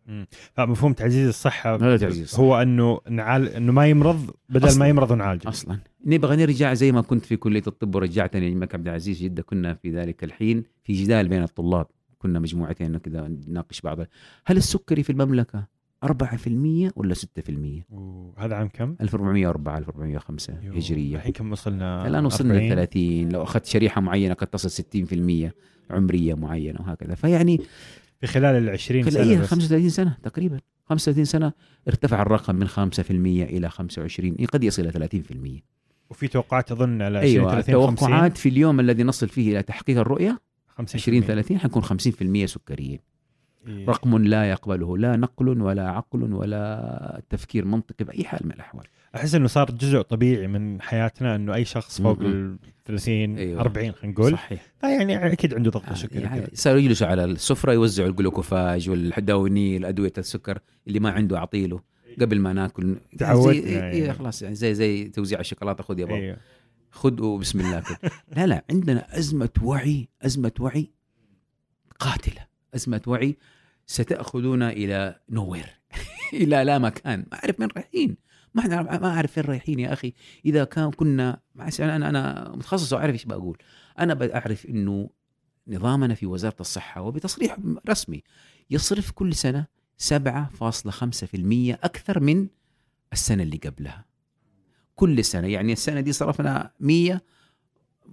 فمفهوم 0.54 0.92
تعزيز 0.92 1.28
الصحة 1.28 1.76
تعزيز 1.76 2.20
الصحة. 2.22 2.42
هو 2.42 2.62
أنه 2.62 3.00
نعال 3.08 3.48
أنه 3.48 3.72
ما 3.72 3.86
يمرض 3.86 4.30
بدل 4.48 4.66
أصلاً. 4.68 4.78
ما 4.80 4.88
يمرض 4.88 5.10
ونعالجه 5.10 5.48
أصلا 5.48 5.78
نبغى 6.06 6.36
نرجع 6.36 6.74
زي 6.74 6.92
ما 6.92 7.00
كنت 7.00 7.24
في 7.24 7.36
كلية 7.36 7.62
الطب 7.66 7.94
ورجعتني 7.94 8.48
الملك 8.48 8.74
عبد 8.74 8.88
العزيز 8.88 9.22
جده 9.22 9.42
كنا 9.42 9.74
في 9.74 9.90
ذلك 9.90 10.24
الحين 10.24 10.64
في 10.84 10.92
جدال 10.92 11.28
بين 11.28 11.42
الطلاب 11.42 11.86
كنا 12.22 12.38
مجموعتين 12.38 12.98
كذا 12.98 13.28
نناقش 13.48 13.80
بعض. 13.80 13.98
هل 14.46 14.56
السكري 14.56 15.02
في 15.02 15.10
المملكة 15.10 15.66
4% 16.04 16.92
ولا 16.96 17.14
6%؟ 17.14 17.84
وهذا 17.90 18.54
عام 18.54 18.68
كم؟ 18.68 18.96
1404 19.00 19.78
1405 19.78 20.54
يو، 20.62 20.72
هجرية. 20.72 21.16
الحين 21.16 21.32
كم 21.32 21.52
وصلنا؟ 21.52 22.06
الآن 22.06 22.24
وصلنا 22.24 22.54
40. 22.54 22.72
ل 22.72 22.74
30 22.74 23.28
لو 23.28 23.42
أخذت 23.42 23.66
شريحة 23.66 24.00
معينة 24.00 24.34
قد 24.34 24.46
تصل 24.46 24.70
60% 24.70 25.52
عمرية 25.90 26.34
معينة 26.34 26.80
وهكذا. 26.80 27.14
فيعني 27.14 27.60
في 28.20 28.26
خلال 28.26 28.56
ال 28.56 28.70
20 28.70 29.10
سنة 29.10 29.24
خلال 29.24 29.38
بس. 29.38 29.46
35 29.46 29.88
سنة 29.88 30.16
تقريبا. 30.22 30.60
35 30.86 31.24
سنة 31.24 31.52
ارتفع 31.88 32.22
الرقم 32.22 32.56
من 32.56 32.68
5% 32.68 32.72
إلى 33.10 33.70
25 33.70 34.36
قد 34.52 34.64
يصل 34.64 34.82
إلى 34.82 34.92
30% 34.92 35.62
وفي 36.10 36.28
توقعات 36.28 36.72
اظن 36.72 37.02
على 37.02 37.18
20 37.18 37.32
أيوه 37.32 37.50
30 37.50 37.74
50 37.74 37.90
التوقعات 37.90 38.38
في 38.38 38.48
اليوم 38.48 38.80
الذي 38.80 39.02
نصل 39.02 39.28
فيه 39.28 39.52
إلى 39.52 39.62
تحقيق 39.62 39.98
الرؤية 39.98 40.28
50 40.30 40.49
20 40.94 41.20
30 41.20 41.58
حنكون 41.58 41.82
50% 41.82 42.44
سكريين 42.44 42.98
إيه. 43.66 43.86
رقم 43.86 44.18
لا 44.18 44.50
يقبله 44.50 44.98
لا 44.98 45.16
نقل 45.16 45.62
ولا 45.62 45.90
عقل 45.90 46.34
ولا 46.34 47.22
تفكير 47.30 47.64
منطقي 47.64 48.04
بأي 48.04 48.24
حال 48.24 48.40
من 48.44 48.52
الأحوال 48.52 48.84
أحس 49.14 49.34
إنه 49.34 49.46
صار 49.46 49.70
جزء 49.70 50.00
طبيعي 50.00 50.46
من 50.46 50.82
حياتنا 50.82 51.36
إنه 51.36 51.54
أي 51.54 51.64
شخص 51.64 52.02
فوق. 52.02 52.18
ال 52.20 52.56
30 52.86 53.38
أيوة. 53.38 53.60
40 53.60 53.92
خلينا 53.92 54.14
نقول 54.18 54.32
صحيح 54.32 54.62
فيعني 54.80 55.32
أكيد 55.32 55.54
عنده 55.54 55.70
ضغط 55.70 55.92
سكري 55.92 56.22
يعني 56.22 56.40
كذا. 56.40 56.50
صاروا 56.54 56.80
يجلسوا 56.80 57.06
على 57.06 57.24
السفرة 57.24 57.72
يوزعوا 57.72 58.08
ال 58.08 58.16
Glucophage 58.16 58.90
وال 58.90 59.14
Daonil 59.14 59.84
ادويه 59.84 60.12
السكر 60.18 60.58
اللي 60.86 61.00
ما 61.00 61.10
عنده 61.10 61.38
أعطيله 61.38 61.80
قبل 62.20 62.40
ما 62.40 62.52
ناكل 62.52 62.96
تعودنا 63.18 63.70
يعني. 63.70 64.12
خلاص 64.12 64.42
يعني 64.42 64.54
زي 64.54 64.74
زي 64.74 65.08
توزيع 65.08 65.40
الشوكولاتة 65.40 65.84
خذ 65.84 65.98
يا 65.98 66.04
بابا 66.04 66.16
أيوه 66.18 66.36
خذ 66.90 67.22
وبسم 67.22 67.60
الله. 67.60 67.80
كل 67.80 67.96
لا 68.36 68.46
لا 68.46 68.64
عندنا 68.70 69.18
أزمة 69.18 69.50
وعي 69.62 70.08
أزمة 70.22 70.52
وعي 70.60 70.90
قاتلة. 71.98 72.46
أزمة 72.74 73.02
وعي 73.06 73.36
ستاخذنا 73.86 74.70
إلى 74.70 75.20
نوير 75.30 75.66
إلى 76.32 76.64
لا 76.64 76.78
مكان. 76.78 77.26
ما 77.32 77.38
أعرف 77.38 77.60
وين 77.60 77.68
رايحين. 77.76 78.16
ما 78.54 78.62
أعرف- 78.62 79.00
ما 79.02 79.08
أعرف 79.14 79.32
فين 79.32 79.44
رايحين 79.44 79.78
يا 79.80 79.92
أخي. 79.92 80.12
إذا 80.46 80.64
كان 80.64 80.90
كنا 80.90 81.40
أنا 81.80 82.08
أنا 82.08 82.52
متخصص 82.56 82.92
وأعرف 82.92 83.12
إيش 83.12 83.24
بقول. 83.24 83.58
أنا 83.98 84.14
بعرف 84.14 84.66
إنه 84.66 85.10
نظامنا 85.68 86.14
في 86.14 86.26
وزارة 86.26 86.56
الصحة 86.60 87.00
وبتصريح 87.02 87.56
رسمي 87.88 88.22
يصرف 88.70 89.10
كل 89.10 89.34
سنة 89.34 89.66
7.5% 89.98 91.74
أكثر 91.84 92.20
من 92.20 92.48
السنة 93.12 93.42
اللي 93.42 93.56
قبلها. 93.56 94.04
كل 95.00 95.24
سنة. 95.24 95.48
يعني 95.48 95.72
السنة 95.72 96.00
دي 96.00 96.12
صرفنا 96.12 96.70
100 96.80 97.20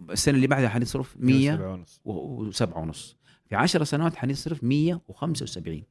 السنة 0.10 0.36
اللي 0.36 0.48
بعدها 0.48 0.70
حنصرف 0.70 1.16
100 1.20 1.56
سبعة 1.56 1.74
ونص. 1.74 2.02
وسبعة 2.06 2.80
ونص. 2.82 3.18
في 3.50 3.56
عشر 3.56 3.84
سنوات 3.84 4.16
حنصرف 4.16 4.64
175 4.64 5.84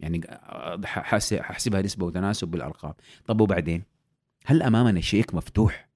يعني 0.00 0.20
حاس- 0.84 1.34
ححسبها 1.34 1.82
نسبة 1.82 2.06
وتناسب 2.06 2.48
بالأرقام. 2.48 2.94
طب 3.26 3.40
وبعدين؟ 3.40 3.82
هل 4.46 4.62
أمامنا 4.62 5.00
شيك 5.00 5.34
مفتوح 5.34 5.88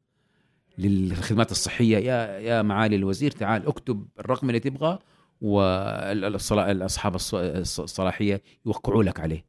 للخدمات 0.78 1.50
الصحية؟ 1.50 1.96
يا 1.98 2.38
يا 2.38 2.62
معالي 2.62 2.96
الوزير 2.96 3.30
تعال 3.30 3.66
اكتب 3.66 4.06
الرقم 4.18 4.48
اللي 4.48 4.60
تبغاه 4.60 4.98
والأصحاب 5.40 7.14
الصلاحية 7.34 8.42
يوقعوا 8.66 9.02
لك 9.04 9.20
عليه. 9.20 9.44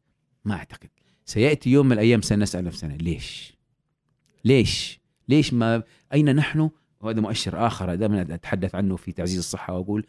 ما 0.45 0.55
أعتقد. 0.55 0.89
سيأتي 1.25 1.69
يوم 1.69 1.85
من 1.85 1.91
الأيام 1.91 2.21
سنسأل 2.21 2.63
نفسنا 2.63 2.93
ليش؟ 2.93 3.53
ليش؟ 4.45 4.99
ليش 5.29 5.53
ما 5.53 5.84
أين 6.13 6.36
نحن؟ 6.36 6.69
وهذا 7.01 7.21
مؤشر 7.21 7.67
آخر 7.67 7.95
دائما 7.95 8.21
أتحدث 8.21 8.75
عنه 8.75 8.95
في 8.95 9.12
تعزيز 9.12 9.38
الصحة 9.38 9.73
وأقول 9.77 10.06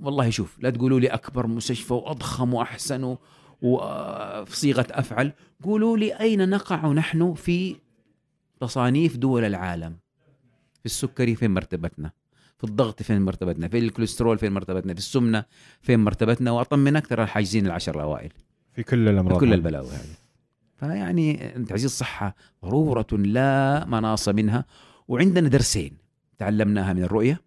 والله 0.00 0.30
شوف 0.30 0.58
لا 0.60 0.70
تقولوا 0.70 1.00
لي 1.00 1.06
أكبر 1.06 1.46
مستشفى 1.46 1.94
وأضخم 1.94 2.54
وأحسن 2.54 3.04
و- 3.04 3.18
وفي 3.62 4.56
صيغه 4.56 4.86
أفعل 4.90 5.32
قولوا 5.64 5.96
لي 5.96 6.12
أين 6.20 6.48
نقع 6.48 6.86
نحن 6.92 7.34
في 7.34 7.76
تصانيف 8.60 9.16
دول 9.16 9.44
العالم؟ 9.44 9.96
في 10.80 10.86
السكري 10.86 11.34
فين 11.34 11.50
مرتبتنا؟ 11.50 12.10
في 12.58 12.64
الضغط 12.64 13.02
فين 13.02 13.22
مرتبتنا؟ 13.22 13.68
في 13.68 13.78
الكوليسترول 13.78 14.38
فين 14.38 14.52
مرتبتنا؟ 14.52 14.92
في 14.92 14.98
السمنة 14.98 15.44
فين 15.80 16.00
مرتبتنا؟ 16.00 16.50
واطمنك 16.50 17.06
ترى 17.06 17.26
حاجزين 17.26 17.66
العشر 17.66 17.94
الأوائل. 17.94 18.32
في 18.72 18.82
كل 18.82 19.08
الأمراض 19.08 19.40
كل 19.40 19.52
البلاوي 19.54 19.88
هذه. 19.88 20.14
فيعني 20.76 21.36
تعزيز 21.68 21.84
الصحة 21.84 22.36
ضرورة 22.64 23.06
لا 23.12 23.84
مناص 23.84 24.28
منها. 24.28 24.64
وعندنا 25.08 25.48
درسين 25.48 25.96
تعلمناها 26.38 26.92
من 26.92 27.02
الرؤية 27.02 27.40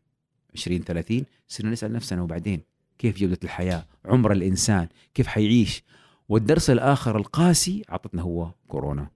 2030 0.56 1.26
صرنا 1.48 1.72
نسأل 1.72 1.94
نفسنا 1.94 2.22
وبعدين 2.22 2.62
كيف 2.98 3.18
جودة 3.18 3.40
الحياة 3.44 3.86
عمر 4.06 4.32
الإنسان 4.32 4.88
كيف 5.14 5.28
حيعيش. 5.28 5.84
والدرس 6.30 6.70
الآخر 6.70 7.18
القاسي 7.18 7.84
أعطتنا 7.92 8.22
هو 8.22 8.52
كورونا. 8.68 9.10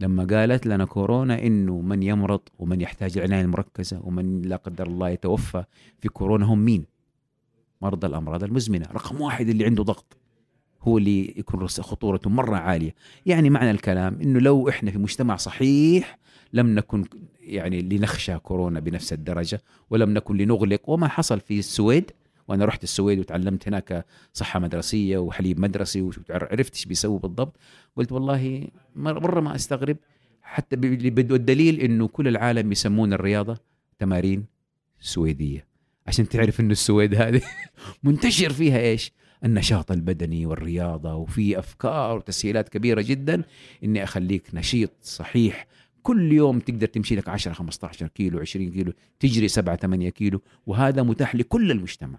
لما 0.00 0.24
قالت 0.24 0.66
لنا 0.66 0.84
كورونا 0.84 1.42
إنه 1.42 1.80
من 1.80 2.02
يمرض 2.02 2.40
ومن 2.58 2.80
يحتاج 2.80 3.18
العناية 3.18 3.40
المركزة 3.40 4.00
ومن 4.04 4.42
لا 4.42 4.56
قدر 4.56 4.86
الله 4.86 5.08
يتوفى 5.08 5.64
في 6.00 6.08
كورونا 6.08 6.46
هم 6.46 6.58
مين؟ 6.58 6.84
مرضى 7.82 8.06
الأمراض 8.06 8.44
المزمنة، 8.44 8.86
رقم 8.92 9.20
واحد 9.20 9.48
اللي 9.48 9.64
عنده 9.64 9.82
ضغط. 9.82 10.16
هو 10.88 10.98
اللي 10.98 11.34
يكون 11.36 11.66
خطورته 11.68 12.30
مرة 12.30 12.56
عالية. 12.56 12.94
يعني 13.26 13.50
معنى 13.50 13.70
الكلام 13.70 14.20
إنه 14.22 14.40
لو 14.40 14.68
إحنا 14.68 14.90
في 14.90 14.98
مجتمع 14.98 15.36
صحيح 15.36 16.18
لم 16.52 16.74
نكن 16.74 17.04
يعني 17.40 17.82
لنخشى 17.82 18.38
كورونا 18.38 18.80
بنفس 18.80 19.12
الدرجة 19.12 19.60
ولم 19.90 20.10
نكن 20.14 20.36
لنغلق. 20.36 20.88
وما 20.88 21.08
حصل 21.08 21.40
في 21.40 21.58
السويد 21.58 22.10
وأنا 22.48 22.64
رحت 22.64 22.84
السويد 22.84 23.18
وتعلمت 23.18 23.68
هناك 23.68 24.06
صحة 24.32 24.60
مدرسية 24.60 25.18
وحليب 25.18 25.60
مدرسي 25.60 26.02
وعرفت 26.02 26.74
إيش 26.74 26.84
بيسووا 26.84 27.18
بالضبط. 27.18 27.56
قلت 27.96 28.12
والله 28.12 28.68
مر- 28.96 29.20
مرة 29.20 29.40
ما 29.40 29.54
أستغرب. 29.54 29.96
حتى 30.42 30.76
والدليل 31.32 31.80
إنه 31.80 32.08
كل 32.08 32.28
العالم 32.28 32.72
يسمون 32.72 33.12
الرياضة 33.12 33.58
تمارين 33.98 34.44
سويدية. 35.00 35.66
عشان 36.06 36.28
تعرف 36.28 36.60
إنه 36.60 36.72
السويد 36.72 37.14
هذه 37.14 37.42
منتشر 38.04 38.52
فيها 38.52 38.78
إيش؟ 38.78 39.12
النشاط 39.46 39.92
البدني 39.92 40.46
والرياضة 40.46 41.14
وفي 41.14 41.58
أفكار 41.58 42.16
وتسهيلات 42.16 42.68
كبيرة 42.68 43.00
جدا 43.00 43.42
إني 43.84 44.02
أخليك 44.04 44.54
نشيط 44.54 44.90
صحيح. 45.02 45.66
كل 46.02 46.32
يوم 46.32 46.58
تقدر 46.58 46.86
تمشي 46.86 47.16
لك 47.16 47.28
10 47.28 47.52
15 47.52 48.08
كيلو 48.08 48.40
20 48.40 48.70
كيلو 48.70 48.92
تجري 49.20 49.48
7 49.48 49.76
8 49.76 50.08
كيلو 50.10 50.42
وهذا 50.66 51.02
متاح 51.02 51.34
لكل 51.34 51.70
المجتمع. 51.70 52.18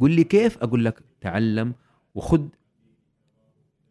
قل 0.00 0.10
لي 0.10 0.24
كيف؟ 0.24 0.58
أقول 0.58 0.84
لك 0.84 1.00
تعلم 1.20 1.74
وخذ 2.14 2.46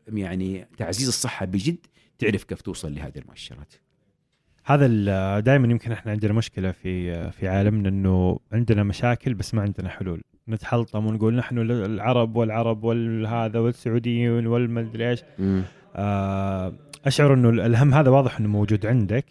يعني 0.07 0.67
تعزيز 0.77 1.07
الصحة 1.07 1.45
بجد 1.45 1.77
تعرف 2.19 2.43
كيف 2.43 2.61
توصل 2.61 2.95
لهذه 2.95 3.17
المؤشرات. 3.17 3.73
هذا 4.65 5.39
دائما 5.39 5.67
يمكن 5.67 5.91
إحنا 5.91 6.11
عندنا 6.11 6.33
مشكلة 6.33 6.71
في 6.71 7.31
في 7.31 7.47
عالمنا 7.47 7.89
إنه 7.89 8.39
عندنا 8.51 8.83
مشاكل 8.83 9.33
بس 9.33 9.53
ما 9.53 9.61
عندنا 9.61 9.89
حلول. 9.89 10.21
نتحلطم 10.49 11.05
ونقول 11.05 11.35
نحن 11.35 11.57
العرب 11.71 12.35
والعرب 12.35 12.83
والهذا 12.83 13.59
والسعوديين 13.59 14.47
والمدري 14.47 15.09
إيش. 15.09 15.23
آه، 15.95 16.73
أشعر 17.05 17.33
إنه 17.33 17.49
الهم 17.49 17.93
هذا 17.93 18.09
واضح 18.09 18.39
إنه 18.39 18.49
موجود 18.49 18.85
عندك 18.85 19.25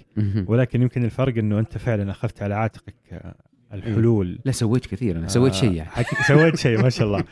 ولكن 0.49 0.83
يمكن 0.83 1.05
الفرق 1.05 1.39
إنه 1.39 1.59
أنت 1.59 1.79
فعلا 1.79 2.11
أخذت 2.11 2.43
على 2.43 2.55
عاتقك 2.55 2.95
آه، 3.13 3.35
الحلول 3.73 4.39
لا 4.45 4.53
سويت 4.53 4.87
كثير 4.87 5.17
أنا 5.19 5.29
سويت 5.29 5.55
شيء 5.55 5.73
يعني 5.73 5.91
حك... 5.91 6.07
سويت 6.29 6.57
شيء 6.57 6.83
ما 6.83 6.89
شاء 6.91 7.07
الله 7.07 7.25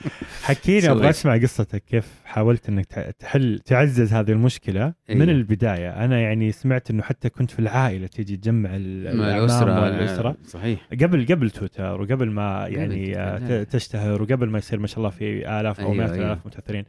حكيني 0.42 0.90
أبغى. 0.90 1.10
اسمع 1.10 1.36
قصتك 1.36 1.82
كيف 1.84 2.08
حاولت 2.24 2.68
إنك 2.68 2.86
تحل 3.18 3.58
تعزز 3.64 4.12
هذه 4.12 4.30
المشكلة 4.32 4.80
أيوة. 5.10 5.20
من 5.20 5.30
البداية 5.30 6.04
أنا 6.04 6.20
يعني 6.20 6.52
سمعت 6.52 6.90
إنه 6.90 7.02
حتى 7.02 7.28
كنت 7.28 7.50
في 7.50 7.58
العائلة 7.58 8.06
تيجي 8.06 8.36
تجمع 8.36 8.70
ال- 8.72 9.16
مع 9.16 9.36
الأعمام 9.38 9.94
الأسرة 9.94 10.36
صحيح 10.46 10.88
قبل 11.00 11.26
قبل 11.26 11.50
تويتر 11.50 12.00
وقبل 12.00 12.30
ما 12.30 12.66
يعني 12.68 13.18
آه، 13.18 13.62
تشتهر 13.62 14.22
وقبل 14.22 14.48
ما 14.48 14.58
يصير 14.58 14.78
ما 14.78 14.86
شاء 14.86 14.98
الله 14.98 15.10
في 15.10 15.60
آلاف 15.60 15.80
أو 15.80 15.86
أيوة، 15.92 15.98
مئات 15.98 16.10
أيوة. 16.12 16.26
آلاف 16.26 16.46
متأثرين 16.46 16.84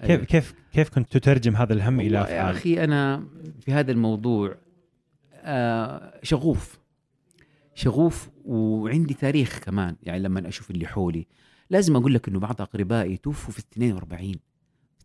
كيف 0.00 0.10
أيوة. 0.10 0.24
كيف 0.24 0.54
كيف 0.72 0.88
كنت 0.88 1.12
تترجم 1.18 1.56
هذا 1.56 1.72
الهم 1.72 2.00
إلى 2.00 2.18
والله 2.18 2.30
يا 2.32 2.40
أفعال؟ 2.40 2.54
أخي 2.56 2.84
أنا 2.84 3.24
في 3.60 3.72
هذا 3.72 3.92
الموضوع 3.92 4.54
آه 5.44 6.12
شغوف 6.22 6.78
شغوف 7.76 8.28
وعندي 8.44 9.14
تاريخ 9.14 9.58
كمان 9.58 9.96
يعني 10.02 10.18
لما 10.18 10.48
أشوف 10.48 10.70
اللي 10.70 10.86
حولي. 10.86 11.26
لازم 11.70 11.96
أقول 11.96 12.14
لك 12.14 12.28
إنه 12.28 12.38
بعض 12.38 12.60
أقربائي 12.60 13.16
توفوا 13.16 13.52
في 13.52 13.58
42 13.58 14.34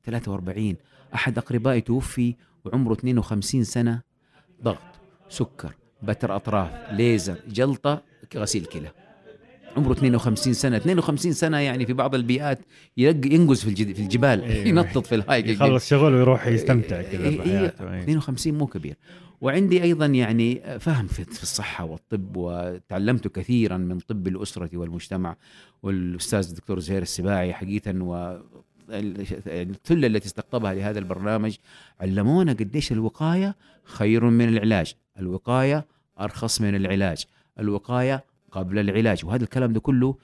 43 0.05 0.75
أحد 1.15 1.38
أقربائي 1.38 1.81
توفي 1.81 2.36
وعمره 2.65 2.93
52 2.93 3.63
سنة. 3.63 4.01
ضغط 4.63 4.99
سكر 5.29 5.73
بتر 6.03 6.36
أطراف 6.36 6.91
ليزر 6.91 7.36
جلطة 7.47 8.03
غسيل 8.36 8.65
كلى. 8.65 8.91
عمره 9.77 9.91
52 9.91 10.53
سنة. 10.53 10.77
52 10.77 11.34
سنة 11.34 11.57
يعني 11.57 11.86
في 11.86 11.93
بعض 11.93 12.15
البيئات 12.15 12.60
ينقز 12.97 13.63
في 13.63 13.93
في 13.93 14.01
الجبال 14.01 14.43
أيوة. 14.43 14.67
ينطط 14.86 15.05
في 15.05 15.15
الهايك 15.15 15.47
يخلص 15.47 15.89
شغل 15.89 16.13
ويروح 16.13 16.47
يستمتع 16.47 17.01
كذا 17.01 17.27
إيه، 17.27 17.38
بحياته. 17.38 17.84
إيه، 17.84 17.93
إيه. 17.93 18.01
52 18.01 18.53
مو 18.53 18.67
كبير. 18.67 18.95
وعندي 19.41 19.84
أيضا 19.84 20.06
يعني 20.06 20.80
فهم 20.80 21.08
في 21.08 21.43
الصحة 21.43 21.86
والطب 21.86 22.38
وتعلمت 22.38 23.27
كثيرا 23.27 23.77
من 23.77 23.99
طب 23.99 24.27
الأسرة 24.27 24.77
والمجتمع 24.77 25.36
والأستاذ 25.84 26.49
الدكتور 26.49 26.80
زهير 26.80 27.01
السباعي 27.01 27.54
حقيقه 27.54 28.01
و 28.01 28.41
الثله 28.89 30.08
التي 30.08 30.25
استقطبها 30.25 30.73
لهذا 30.73 30.99
البرنامج 30.99 31.58
علمونا 32.01 32.54
قديش 32.54 32.91
الوقاية 32.91 33.56
خير 33.84 34.25
من 34.25 34.49
العلاج، 34.49 34.95
الوقاية 35.19 35.86
أرخص 36.19 36.62
من 36.62 36.75
العلاج، 36.75 37.25
الوقاية 37.60 38.25
قبل 38.51 38.80
العلاج. 38.80 39.25
وهذا 39.25 39.43
الكلام 39.43 39.73
ده 39.73 39.80
كله 39.80 40.15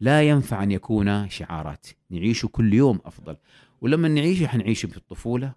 لا 0.00 0.22
ينفع 0.22 0.62
أن 0.62 0.70
يكون 0.70 1.28
شعارات، 1.28 1.86
نعيشه 2.10 2.48
كل 2.48 2.74
يوم 2.74 3.00
أفضل، 3.04 3.36
ولما 3.80 4.08
نعيشه 4.08 4.46
حنعيشه 4.46 4.86
في 4.86 4.96
الطفوله 4.96 5.52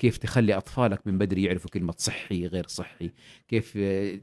كيف 0.00 0.16
تخلي 0.16 0.54
أطفالك 0.54 1.06
من 1.06 1.18
بدري 1.18 1.42
يعرفوا 1.42 1.70
كلمة 1.70 1.94
صحي 1.96 2.46
غير 2.46 2.66
صحي 2.66 3.10
كيف 3.48 3.72
آه، 3.76 4.20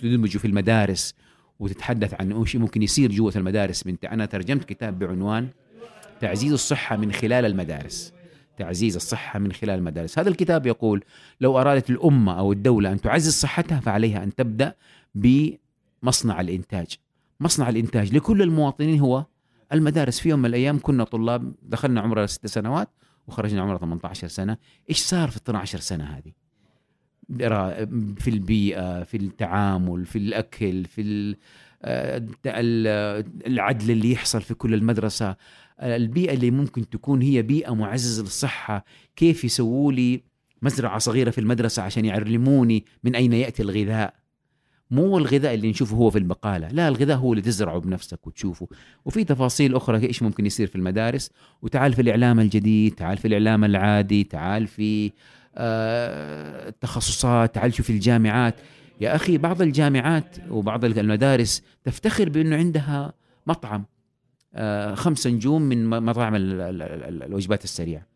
تدمجوا 0.00 0.40
في 0.40 0.46
المدارس 0.46 1.14
وتتحدث 1.60 2.14
عن 2.20 2.32
إيش 2.32 2.56
ممكن 2.56 2.82
يصير 2.82 3.12
جوة 3.12 3.32
المدارس 3.36 3.86
من 3.86 3.96
أنا 4.04 4.26
ترجمت 4.26 4.64
كتاب 4.64 4.98
بعنوان 4.98 5.48
تعزيز 6.20 6.52
الصحة 6.52 6.96
من 6.96 7.12
خلال 7.12 7.44
المدارس. 7.44 8.12
تعزيز 8.56 8.96
الصحة 8.96 9.38
من 9.38 9.52
خلال 9.52 9.78
المدارس. 9.78 10.18
هذا 10.18 10.28
الكتاب 10.28 10.66
يقول 10.66 11.04
لو 11.40 11.60
أرادت 11.60 11.90
الأمة 11.90 12.38
أو 12.38 12.52
الدولة 12.52 12.92
أن 12.92 13.00
تعزز 13.00 13.32
صحتها 13.32 13.80
فعليها 13.80 14.24
أن 14.24 14.34
تبدأ 14.34 14.74
بمصنع 15.14 16.40
الإنتاج. 16.40 16.86
مصنع 17.40 17.68
الإنتاج 17.68 18.14
لكل 18.14 18.42
المواطنين 18.42 19.00
هو 19.00 19.24
المدارس. 19.72 20.20
في 20.20 20.28
يوم 20.28 20.38
من 20.38 20.46
الأيام 20.46 20.78
كنا 20.82 21.04
طلاب 21.04 21.52
دخلنا 21.62 22.00
عمرنا 22.00 22.26
ست 22.26 22.46
سنوات 22.46 22.88
وخرجنا 23.28 23.62
عمرنا 23.62 23.78
18 23.78 24.28
سنة. 24.28 24.56
إيش 24.90 24.98
صار 24.98 25.28
في 25.30 25.36
ال 25.36 25.42
12 25.42 25.78
سنة 25.80 26.04
هذه؟ 26.04 26.32
في 28.18 28.28
البيئة 28.30 29.02
في 29.04 29.16
التعامل 29.16 30.06
في 30.06 30.18
الأكل 30.18 30.84
في 30.84 31.36
آه، 31.82 32.26
ال- 32.46 33.24
العدل 33.46 33.90
اللي 33.90 34.12
يحصل 34.12 34.42
في 34.42 34.54
كل 34.54 34.74
المدرسة. 34.74 35.36
البيئة 35.82 36.34
اللي 36.34 36.50
ممكن 36.50 36.88
تكون 36.90 37.22
هي 37.22 37.42
بيئة 37.42 37.74
معززة 37.74 38.22
للصحة. 38.22 38.84
كيف 39.16 39.44
يسووا 39.44 39.92
لي 39.92 40.22
مزرعة 40.62 40.98
صغيرة 40.98 41.30
في 41.30 41.38
المدرسة 41.40 41.82
عشان 41.82 42.04
يعلموني 42.04 42.84
من 43.04 43.14
أين 43.14 43.32
يأتي 43.32 43.62
الغذاء؟ 43.62 44.14
مو 44.90 45.18
الغذاء 45.18 45.54
اللي 45.54 45.70
نشوفه 45.70 45.96
هو 45.96 46.10
في 46.10 46.18
البقالة 46.18 46.68
لا 46.68 46.88
الغذاء 46.88 47.16
هو 47.16 47.32
اللي 47.32 47.42
تزرعه 47.42 47.78
بنفسك 47.80 48.26
وتشوفه. 48.26 48.68
وفي 49.04 49.24
تفاصيل 49.24 49.76
أخرى 49.76 50.06
إيش 50.06 50.22
ممكن 50.22 50.46
يصير 50.46 50.66
في 50.66 50.76
المدارس. 50.76 51.30
وتعال 51.62 51.92
في 51.92 52.02
الإعلام 52.02 52.40
الجديد 52.40 52.94
تعال 52.94 53.18
في 53.18 53.28
الإعلام 53.28 53.64
العادي 53.64 54.24
تعال 54.24 54.66
في 54.66 55.12
آه، 55.56 56.68
التخصصات 56.68 57.54
تعال 57.54 57.74
شوف 57.74 57.90
الجامعات. 57.90 58.54
يا 59.00 59.14
أخي 59.16 59.38
بعض 59.38 59.62
الجامعات 59.62 60.36
وبعض 60.50 60.84
المدارس 60.84 61.62
تفتخر 61.84 62.28
بأنه 62.28 62.56
عندها 62.56 63.12
مطعم 63.46 63.84
آه، 64.54 64.94
خمس 64.94 65.26
نجوم 65.26 65.62
من 65.62 65.88
مطاعم 65.90 66.34
ال- 66.34 66.60
ال- 66.60 66.82
ال- 66.82 67.22
الوجبات 67.22 67.64
السريعة. 67.64 68.06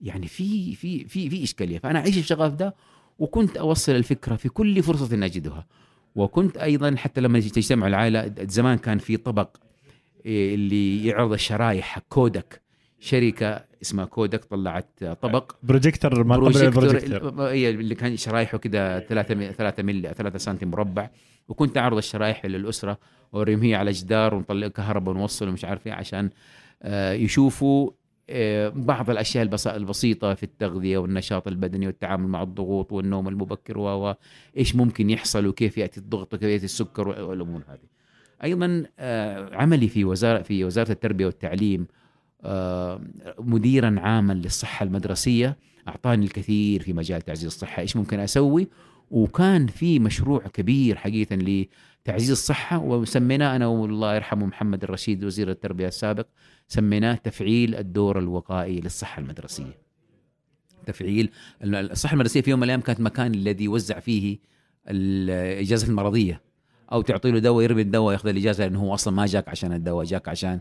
يعني 0.00 0.26
في 0.26 0.74
في 0.74 1.04
في 1.04 1.30
في 1.30 1.42
إشكالية. 1.44 1.78
فأنا 1.78 1.98
أعيش 1.98 2.18
الشغف 2.18 2.54
ده 2.54 2.74
وكنت 3.18 3.56
أوصل 3.56 3.92
الفكرة 3.92 4.36
في 4.36 4.48
كل 4.48 4.82
فرصة 4.82 5.24
أجدها. 5.24 5.66
وكنت 6.14 6.56
أيضا 6.56 6.96
حتى 6.96 7.20
لما 7.20 7.40
تجتمع 7.40 7.86
العائلة 7.86 8.34
زمان 8.40 8.78
كان 8.78 8.98
في 8.98 9.16
طبق 9.16 9.48
إيه، 10.26 10.54
اللي 10.54 11.06
يعرض 11.06 11.32
الشرايح 11.32 11.98
Kodak. 11.98 12.62
شركة 13.00 13.64
اسمها 13.82 14.04
Kodak 14.04 14.44
طلعت 14.44 15.04
طبق. 15.04 15.52
بروجيكتور 15.62 16.24
ما 16.24 16.36
بروجيكتور 16.36 17.50
هي 17.50 17.70
اللي 17.70 17.94
كان 17.94 18.16
شرايحه 18.16 18.58
كده 18.58 19.00
3 19.00 19.50
3 19.52 19.82
ملي 19.82 20.14
3 20.16 20.38
سم 20.38 20.56
مربع. 20.62 21.10
وكنت 21.48 21.78
أعرض 21.78 21.96
الشرايح 21.96 22.46
للأسرة 22.46 22.98
هي 23.34 23.74
على 23.74 23.90
جدار 23.90 24.34
ونطلع 24.34 24.68
كهرباء 24.68 25.14
ونوصل 25.14 25.48
ومش 25.48 25.64
عارف 25.64 25.86
إيه 25.86 25.92
عشان 25.92 26.30
آه، 26.82 27.12
يشوفوا 27.12 27.90
بعض 28.76 29.10
الأشياء 29.10 29.42
البس- 29.44 29.66
البسيطة 29.66 30.34
في 30.34 30.42
التغذية 30.42 30.98
والنشاط 30.98 31.48
البدني 31.48 31.86
والتعامل 31.86 32.28
مع 32.28 32.42
الضغوط 32.42 32.92
والنوم 32.92 33.28
المبكر 33.28 33.78
و 33.78 33.82
و- 34.08 34.14
إيش 34.56 34.76
ممكن 34.76 35.10
يحصل 35.10 35.46
وكيف 35.46 35.78
يأتي 35.78 36.00
الضغط 36.00 36.34
وكيف 36.34 36.48
يأتي 36.50 36.64
السكر 36.64 37.08
والأمور 37.08 37.62
هذه. 37.68 37.88
أيضا 38.44 38.84
آه، 38.98 39.54
عملي 39.56 39.88
في 39.88 40.04
وزاره 40.04 40.42
في 40.42 40.64
وزارة 40.64 40.92
التربية 40.92 41.26
والتعليم 41.26 41.86
آه، 42.44 43.00
مديرا 43.38 43.94
عاما 44.00 44.32
للصحة 44.32 44.84
المدرسية 44.84 45.56
أعطاني 45.88 46.24
الكثير 46.24 46.82
في 46.82 46.92
مجال 46.92 47.22
تعزيز 47.22 47.44
الصحة. 47.46 47.82
إيش 47.82 47.96
ممكن 47.96 48.20
أسوي؟ 48.20 48.68
وكان 49.10 49.66
في 49.66 49.98
مشروع 49.98 50.38
كبير 50.40 50.96
حقيقه 50.96 51.36
لتعزيز 51.36 52.30
الصحة 52.30 52.78
وسميناه 52.78 53.56
أنا 53.56 53.66
والله 53.66 54.14
يرحمه 54.14 54.46
محمد 54.46 54.84
الرشيد 54.84 55.24
وزير 55.24 55.50
التربية 55.50 55.88
السابق. 55.88 56.26
سميناه 56.68 57.14
تفعيل 57.14 57.74
الدور 57.74 58.18
الوقائي 58.18 58.80
للصحة 58.80 59.20
المدرسية. 59.20 59.78
تفعيل 60.86 61.30
الصحة 61.62 62.12
المدرسية 62.12 62.40
في 62.40 62.50
يوم 62.50 62.60
من 62.60 62.64
الأيام 62.64 62.80
كانت 62.80 63.00
مكان 63.00 63.34
الذي 63.34 63.64
يوزع 63.64 64.00
فيه 64.00 64.38
الإجازة 64.88 65.88
المرضية. 65.88 66.42
أو 66.92 67.02
تعطي 67.02 67.30
له 67.30 67.38
دواء 67.38 67.64
يرمي 67.64 67.82
الدواء 67.82 68.12
يأخذ 68.12 68.28
الإجازة 68.28 68.64
لأنه 68.64 68.80
هو 68.80 68.94
أصلا 68.94 69.14
ما 69.14 69.26
جاك 69.26 69.48
عشان 69.48 69.72
الدواء 69.72 70.04
جاك 70.04 70.28
عشان 70.28 70.60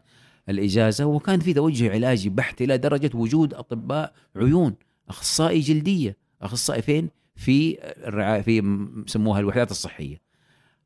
الإجازة. 0.50 1.06
وكان 1.06 1.40
في 1.40 1.54
توجه 1.54 1.92
علاجي 1.92 2.30
بحت 2.30 2.62
إلى 2.62 2.78
درجة 2.78 3.12
وجود 3.14 3.54
أطباء 3.54 4.14
عيون 4.36 4.76
أخصائي 5.10 5.60
جلدية 5.60 6.18
أخصائي 6.42 6.82
فين؟ 6.82 7.10
في 7.36 7.78
الرعاية 7.82 8.42
في 8.42 8.78
سموها 9.08 9.40
الوحدات 9.40 9.72
الصحية. 9.72 10.22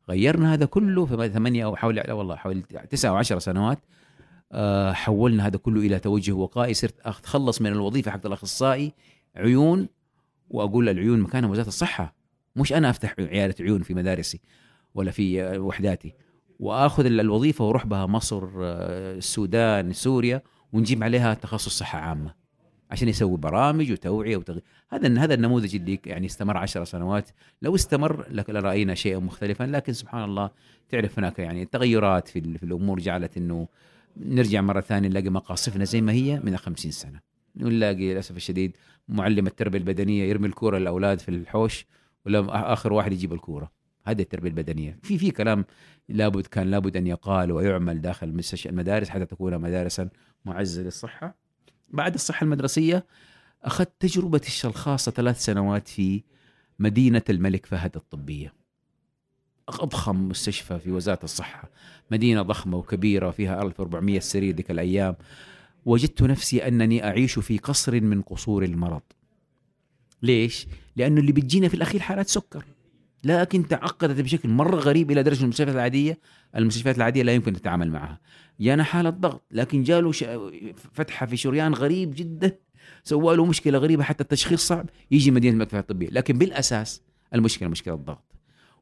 غيرنا 0.09 0.53
هذا 0.53 0.65
كله 0.65 1.05
في 1.05 1.30
ثمانية 1.30 1.65
أو 1.65 1.76
حوالي 1.76 2.01
لا 2.01 2.13
والله 2.13 2.36
حوالي 2.36 2.61
تسعة 2.89 3.09
أو 3.09 3.15
عشر 3.15 3.39
سنوات 3.39 3.80
حولنا 4.93 5.47
هذا 5.47 5.57
كله 5.57 5.81
إلى 5.81 5.99
توجه 5.99 6.31
وقائي. 6.31 6.73
صرت 6.73 6.95
أتخلص 7.05 7.61
من 7.61 7.71
الوظيفة 7.71 8.11
حق 8.11 8.25
الأخصائي 8.25 8.93
عيون 9.35 9.87
وأقول 10.49 10.89
العيون 10.89 11.19
مكانها 11.19 11.49
وزارة 11.49 11.67
الصحة. 11.67 12.15
مش 12.55 12.73
أنا 12.73 12.89
أفتح 12.89 13.15
عيادة 13.19 13.55
عيون 13.59 13.81
في 13.81 13.93
مدارسي 13.93 14.39
ولا 14.95 15.11
في 15.11 15.57
وحداتي. 15.57 16.13
وآخذ 16.59 17.05
الوظيفة 17.05 17.65
وأروح 17.65 17.85
بها 17.85 18.05
مصر 18.05 18.43
آه، 18.61 19.17
السودان 19.17 19.93
سوريا 19.93 20.41
ونجيب 20.73 21.03
عليها 21.03 21.33
تخصص 21.33 21.77
صحة 21.77 21.99
عامة 21.99 22.33
عشان 22.91 23.07
يسوي 23.07 23.37
برامج 23.37 23.91
وتوعية 23.91 24.37
وتغيير 24.37 24.63
هذا 24.89 25.19
هذا 25.19 25.33
النموذج 25.33 25.75
اللي 25.75 25.99
يعني 26.05 26.25
استمر 26.25 26.57
عشر 26.57 26.83
سنوات. 26.83 27.29
لو 27.61 27.75
استمر 27.75 28.25
لرأينا 28.29 28.95
شيئا 28.95 29.19
مختلفا 29.19 29.63
لكن 29.63 29.93
سبحان 29.93 30.23
الله 30.23 30.49
تعرف 30.89 31.19
هناك 31.19 31.39
يعني 31.39 31.63
التغيرات 31.63 32.27
في, 32.27 32.57
في 32.57 32.63
الأمور 32.63 32.99
جعلت 32.99 33.37
إنه 33.37 33.67
نرجع 34.18 34.62
مرة 34.62 34.82
ثانية 34.82 35.09
نلاقي 35.09 35.30
مقاصفنا 35.30 35.84
زي 35.84 36.01
ما 36.01 36.12
هي 36.12 36.39
من 36.39 36.57
50 36.57 36.91
سنة. 36.91 37.20
نلاقي 37.55 38.14
للأسف 38.14 38.36
الشديد 38.36 38.78
معلم 39.07 39.47
التربية 39.47 39.80
البدنية 39.80 40.24
يرمي 40.24 40.47
الكورة 40.47 40.78
للأولاد 40.78 41.20
في 41.20 41.30
الحوش 41.30 41.86
ولا 42.26 42.74
آخر 42.74 42.93
واحد 42.93 43.14
يجيب 43.14 43.34
الكورة. 43.34 43.72
هذه 44.03 44.22
التربية 44.22 44.49
البدنية. 44.49 44.99
في 45.03 45.18
في 45.18 45.32
كلام 45.32 45.66
لابد 46.09 46.47
كان 46.47 46.72
لابد 46.72 46.97
أن 46.97 47.07
يقال 47.07 47.51
ويعمل 47.51 48.01
داخل 48.01 48.41
المدارس 48.66 49.09
حتى 49.09 49.26
تكون 49.26 49.57
مدارسا 49.57 50.09
معززة 50.45 50.82
للصحة. 50.82 51.36
بعد 51.89 52.14
الصحة 52.14 52.43
المدرسية 52.43 53.05
أخذت 53.64 53.91
تجربه 53.99 54.41
الخاصة 54.66 55.12
ثلاث 55.12 55.43
سنوات 55.43 55.88
في 55.88 56.24
مدينة 56.80 57.24
الملك 57.30 57.66
فهد 57.66 57.95
الطبية. 57.95 58.61
أضخم 59.80 60.30
مستشفى 60.30 60.80
في 60.80 60.91
وزارة 60.91 61.19
الصحة. 61.24 61.69
مدينة 62.11 62.41
ضخمة 62.41 62.78
وكبيرة 62.78 63.32
فيها 63.32 63.61
1400 63.61 64.19
سرير 64.19 64.55
ذيك 64.55 64.72
الأيام. 64.72 65.15
وجدت 65.86 66.24
نفسي 66.24 66.67
أنني 66.67 67.03
أعيش 67.05 67.39
في 67.39 67.57
قصر 67.57 68.01
من 68.01 68.22
قصور 68.22 68.63
المرض. 68.63 69.01
ليش؟ 70.22 70.67
لأنه 70.95 71.22
اللي 71.22 71.32
بتجينا 71.32 71.67
في 71.67 71.74
الأخير 71.74 72.01
حالات 72.01 72.28
سكر. 72.28 72.65
لكن 73.24 73.67
تعقدت 73.67 74.22
بشكل 74.22 74.49
مرة 74.49 74.76
غريب 74.76 75.11
إلى 75.11 75.24
درجة 75.24 75.43
المستشفيات 75.43 75.76
العاديه 75.76 76.19
المستشفيات 76.55 76.97
العادية 76.97 77.24
لا 77.24 77.34
يمكن 77.34 77.53
تتعامل 77.53 77.91
معها. 77.91 78.19
جانا 78.59 78.84
حالة 78.84 79.09
ضغط 79.09 79.41
لكن 79.51 79.84
جاله 79.84 80.11
فتحة 80.93 81.26
في 81.26 81.38
شريان 81.38 81.74
غريب 81.74 82.13
جدا. 82.15 82.57
سوى 83.03 83.36
له 83.36 83.45
مشكلة 83.45 83.78
غريبة 83.78 84.03
حتى 84.03 84.24
التشخيص 84.24 84.67
صعب 84.67 84.89
يجي 85.11 85.32
مدينة 85.32 85.53
المكفى 85.53 85.80
الطبية. 85.80 86.09
لكن 86.09 86.38
بالأساس 86.38 87.01
المشكلة 87.34 87.69
مشكلة 87.69 87.93
الضغط. 87.93 88.30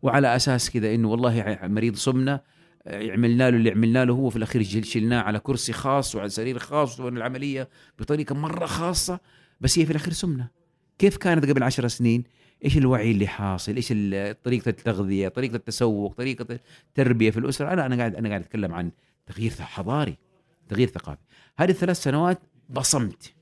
وعلى 0.01 0.35
أساس 0.35 0.69
كذا 0.69 0.95
إنه 0.95 1.09
والله 1.09 1.59
مريض 1.63 1.95
سمنه 1.95 2.39
عملنا 2.87 3.49
له 3.51 3.57
اللي 3.57 3.71
عملنا 3.71 4.05
له 4.05 4.13
هو 4.13 4.29
في 4.29 4.35
الأخير 4.35 4.83
شلناه 4.83 5.21
على 5.21 5.39
كرسي 5.39 5.73
خاص 5.73 6.15
وعلى 6.15 6.29
سرير 6.29 6.59
خاص 6.59 6.99
العملية 6.99 7.69
بطريقة 7.99 8.35
مرة 8.35 8.65
خاصة 8.65 9.19
بس 9.61 9.79
هي 9.79 9.85
في 9.85 9.91
الأخير 9.91 10.13
سمنه 10.13 10.47
كيف 10.99 11.17
كانت 11.17 11.45
قبل 11.45 11.63
عشر 11.63 11.87
سنين؟ 11.87 12.23
إيش 12.65 12.77
الوعي 12.77 13.11
اللي 13.11 13.27
حاصل؟ 13.27 13.75
إيش 13.75 13.87
طريقة 14.43 14.69
التغذية؟ 14.69 15.27
طريقة 15.27 15.55
التسوق؟ 15.55 16.13
طريقة 16.13 16.59
التربية 16.87 17.31
في 17.31 17.37
الأسرة؟ 17.37 17.73
أنا 17.73 17.85
أنا 17.85 17.95
قاعد 17.95 18.15
أنا 18.15 18.29
قاعد 18.29 18.41
أتكلم 18.41 18.73
عن 18.73 18.91
تغيير 19.27 19.51
حضاري 19.51 20.17
تغيير 20.69 20.87
ثقافي. 20.87 21.21
هذه 21.57 21.69
الثلاث 21.69 22.03
سنوات 22.03 22.39
بصمت. 22.69 23.33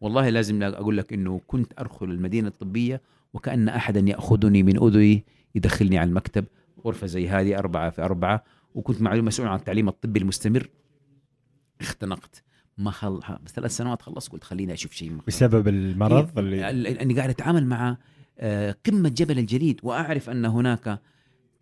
والله 0.00 0.28
لازم 0.28 0.62
أقول 0.62 0.96
لك 0.96 1.12
إنه 1.12 1.40
كنت 1.46 1.72
أدخل 1.78 2.06
المدينة 2.06 2.48
الطبية 2.48 3.00
وكأن 3.34 3.68
أحدا 3.68 4.00
يأخذني 4.00 4.62
من 4.62 4.82
أذني 4.82 5.24
يدخلني 5.54 5.98
على 5.98 6.08
المكتب 6.08 6.44
غرفة 6.84 7.06
زي 7.06 7.28
هذه 7.28 7.58
أربعة 7.58 7.90
في 7.90 8.02
أربعة 8.02 8.44
وكنت 8.74 9.02
مسؤول 9.02 9.48
عن 9.48 9.58
التعليم 9.58 9.88
الطبي 9.88 10.20
المستمر. 10.20 10.68
اختنقت. 11.80 12.42
ما 12.78 12.90
خل... 12.90 13.20
ثلاث 13.46 13.76
سنوات 13.76 14.02
خلصت 14.02 14.32
قلت 14.32 14.44
خليني 14.44 14.72
أشوف 14.72 14.92
شيء 14.92 15.18
بسبب 15.26 15.68
المرض 15.68 16.38
إيه؟ 16.38 16.70
اللي 16.70 17.02
إني 17.02 17.14
قاعد 17.14 17.30
أتعامل 17.30 17.66
مع 17.66 17.96
آه، 18.38 18.76
قمة 18.86 19.08
جبل 19.08 19.38
الجليد 19.38 19.80
وأعرف 19.82 20.30
أن 20.30 20.44
هناك 20.44 21.00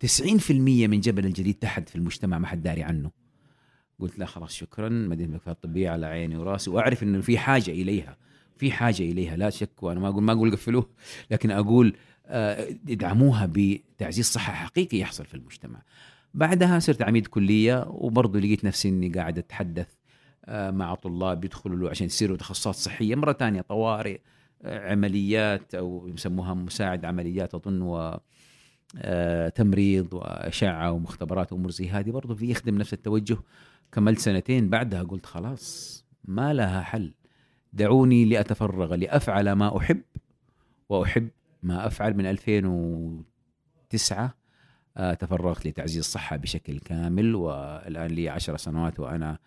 90% 0.05 0.51
من 0.51 0.99
جبل 0.99 1.25
الجليد 1.25 1.55
تحت 1.55 1.89
في 1.89 1.95
المجتمع 1.95 2.37
ما 2.37 2.47
حد 2.47 2.63
داري 2.63 2.83
عنه. 2.83 3.11
قلت 3.99 4.19
لا 4.19 4.25
خلاص 4.25 4.53
شكرا. 4.53 4.89
مدينه 4.89 5.29
المكفاه 5.29 5.51
الطبية 5.51 5.89
على 5.89 6.05
عيني 6.05 6.37
وراسي 6.37 6.69
وأعرف 6.69 7.03
إنه 7.03 7.21
في 7.21 7.37
حاجة 7.37 7.71
إليها 7.71 8.17
في 8.57 8.71
حاجة 8.71 9.03
إليها. 9.03 9.35
لا 9.35 9.49
شك 9.49 9.83
وأنا 9.83 9.99
ما 9.99 10.07
أقول 10.07 10.23
ما 10.23 10.33
أقول 10.33 10.51
قفلوه 10.51 10.89
لكن 11.31 11.51
أقول 11.51 11.95
آه، 12.25 12.67
ادعموها 12.89 13.49
بتعزيز 13.53 14.25
صحة 14.25 14.53
حقيقي 14.53 14.97
يحصل 14.99 15.25
في 15.25 15.33
المجتمع. 15.33 15.81
بعدها 16.33 16.79
صرت 16.79 17.01
عميد 17.01 17.27
كلية 17.27 17.85
وبرضه 17.87 18.39
لقيت 18.39 18.65
نفسي 18.65 18.89
إني 18.89 19.09
قاعد 19.09 19.37
أتحدث 19.37 19.87
آه، 20.45 20.71
مع 20.71 20.95
طلاب 20.95 21.45
يدخلوا 21.45 21.77
له 21.77 21.89
عشان 21.89 22.05
يصيروا 22.07 22.37
تخصصات 22.37 22.75
صحية 22.75 23.15
مرة 23.15 23.33
ثانية 23.33 23.61
طوارئ 23.61 24.19
آه، 24.61 24.91
عمليات 24.91 25.75
أو 25.75 26.07
يسموها 26.07 26.53
مساعد 26.53 27.05
عمليات 27.05 27.55
أظن 27.55 27.81
و 27.81 28.19
تمريض 29.55 30.13
وأشعة 30.13 30.91
ومختبرات 30.91 31.53
وأمور 31.53 31.71
زي 31.71 31.89
هذه. 31.89 32.11
برضه 32.11 32.35
في 32.35 32.51
يخدم 32.51 32.77
نفس 32.77 32.93
التوجه 32.93 33.37
كملت 33.91 34.19
سنتين 34.19 34.69
بعدها 34.69 35.03
قلت 35.03 35.25
خلاص 35.25 36.05
ما 36.25 36.53
لها 36.53 36.81
حل. 36.81 37.13
دعوني 37.73 38.25
لأتفرغ 38.25 38.95
لأفعل 38.95 39.51
ما 39.51 39.77
أحب 39.77 40.01
وأحب 40.89 41.29
ما 41.63 41.87
أفعل 41.87 42.13
من 42.13 42.25
2009 42.25 44.33
آه، 44.97 45.13
تفرغت 45.13 45.67
لتعزيز 45.67 45.97
الصحة 45.97 46.35
بشكل 46.35 46.79
كامل 46.79 47.35
والآن 47.35 48.07
لي 48.07 48.29
عشر 48.29 48.57
سنوات 48.57 48.99
وأنا 48.99 49.37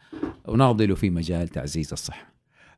أناضل 0.48 0.96
في 0.96 1.10
مجال 1.10 1.48
تعزيز 1.48 1.92
الصحة. 1.92 2.32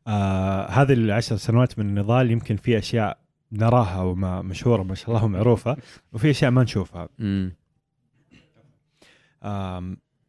آه 0.06 0.66
هذه 0.66 0.92
العشر 0.92 1.36
سنوات 1.36 1.78
من 1.78 1.88
النضال 1.88 2.30
يمكن 2.30 2.56
في 2.56 2.78
أشياء 2.78 3.18
نراها 3.52 4.02
وما 4.02 4.42
مشهورة 4.42 4.82
ما 4.82 4.94
شاء 4.94 5.10
الله 5.10 5.24
ومعروفة 5.24 5.76
وفي 6.12 6.30
أشياء 6.30 6.50
ما 6.50 6.62
نشوفها. 6.62 7.08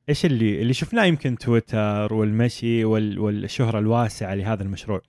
إيش 0.10 0.26
اللي 0.26 0.62
اللي 0.62 0.74
شفناه 0.74 1.06
يمكن 1.06 1.38
تويتر 1.38 2.14
والمشي 2.14 2.86
والشهرة 2.86 3.80
الواسعة 3.80 4.36
لهذا 4.36 4.64
المشروع؟ 4.64 5.02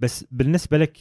بس 0.00 0.24
بالنسبة 0.30 0.78
لك 0.78 0.98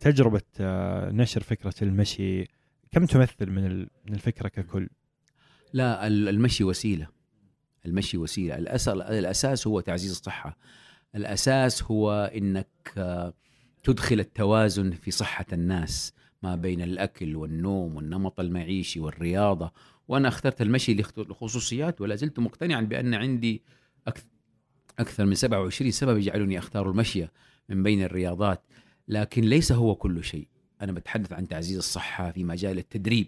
تجربة 0.00 0.42
آه، 0.60 1.10
نشر 1.10 1.42
فكرة 1.42 1.74
المشي 1.82 2.44
كم 2.90 3.06
تمثل 3.06 3.50
من 3.50 3.78
من 3.80 4.14
الفكرة 4.14 4.48
ككل؟ 4.48 4.88
لا 5.72 6.06
المشي 6.06 6.64
وسيلة. 6.64 7.08
المشي 7.86 8.18
وسيلة. 8.18 8.56
الأساس 8.58 9.66
هو 9.66 9.80
تعزيز 9.80 10.10
الصحة. 10.10 10.56
الأساس 11.14 11.82
هو 11.82 12.30
إنك 12.34 12.92
آه، 12.98 13.34
تدخل 13.82 14.20
التوازن 14.20 14.90
في 14.90 15.10
صحة 15.10 15.46
الناس 15.52 16.12
ما 16.42 16.56
بين 16.56 16.82
الأكل 16.82 17.36
والنوم 17.36 17.96
والنمط 17.96 18.40
المعيشي 18.40 19.00
والرياضة. 19.00 19.72
وأنا 20.08 20.28
اخترت 20.28 20.62
المشي 20.62 20.94
لخصوصيات 21.16 22.00
ولا 22.00 22.16
زلت 22.16 22.38
مقتنعا 22.38 22.80
بأن 22.80 23.14
عندي 23.14 23.62
أكثر 24.98 25.26
من 25.26 25.34
27 25.34 25.90
سبب 25.90 26.18
يجعلني 26.18 26.58
أختار 26.58 26.90
المشي. 26.90 27.26
من 27.70 27.82
بين 27.82 28.02
الرياضات 28.02 28.62
لكن 29.08 29.42
ليس 29.42 29.72
هو 29.72 29.94
كل 29.94 30.24
شيء. 30.24 30.48
أنا 30.82 30.92
بتحدث 30.92 31.32
عن 31.32 31.48
تعزيز 31.48 31.76
الصحة 31.76 32.30
في 32.30 32.44
مجال 32.44 32.78
التدريب 32.78 33.26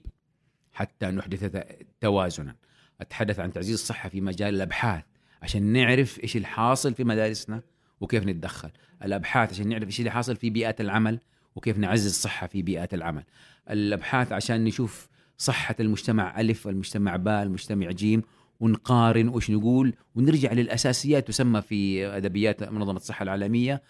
حتى 0.72 1.06
نحدث 1.06 1.64
توازنا. 2.00 2.56
أتحدث 3.00 3.40
عن 3.40 3.52
تعزيز 3.52 3.74
الصحة 3.74 4.08
في 4.08 4.20
مجال 4.20 4.54
الأبحاث 4.54 5.04
عشان 5.42 5.62
نعرف 5.62 6.20
إيش 6.22 6.36
الحاصل 6.36 6.94
في 6.94 7.04
مدارسنا 7.04 7.62
وكيف 8.00 8.26
نتدخل. 8.26 8.70
الأبحاث 9.04 9.50
عشان 9.50 9.68
نعرف 9.68 9.86
إيش 9.86 9.98
اللي 9.98 10.10
حاصل 10.10 10.36
في 10.36 10.50
بيئات 10.50 10.80
العمل 10.80 11.18
وكيف 11.56 11.78
نعزز 11.78 12.06
الصحة 12.06 12.46
في 12.46 12.62
بيئات 12.62 12.94
العمل. 12.94 13.24
الأبحاث 13.70 14.32
عشان 14.32 14.64
نشوف 14.64 15.08
صحة 15.38 15.76
المجتمع 15.80 16.40
ألف 16.40 16.66
والمجتمع 16.66 17.16
باء 17.16 17.42
المجتمع 17.42 17.90
جيم 17.90 18.22
ونقارن 18.60 19.28
وش 19.28 19.50
نقول 19.50 19.94
ونرجع 20.14 20.52
للأساسيات 20.52 21.28
تسمى 21.28 21.62
في 21.62 22.06
أدبيات 22.06 22.62
منظمة 22.62 22.96
الصحة 22.96 23.22
العالمية. 23.22 23.82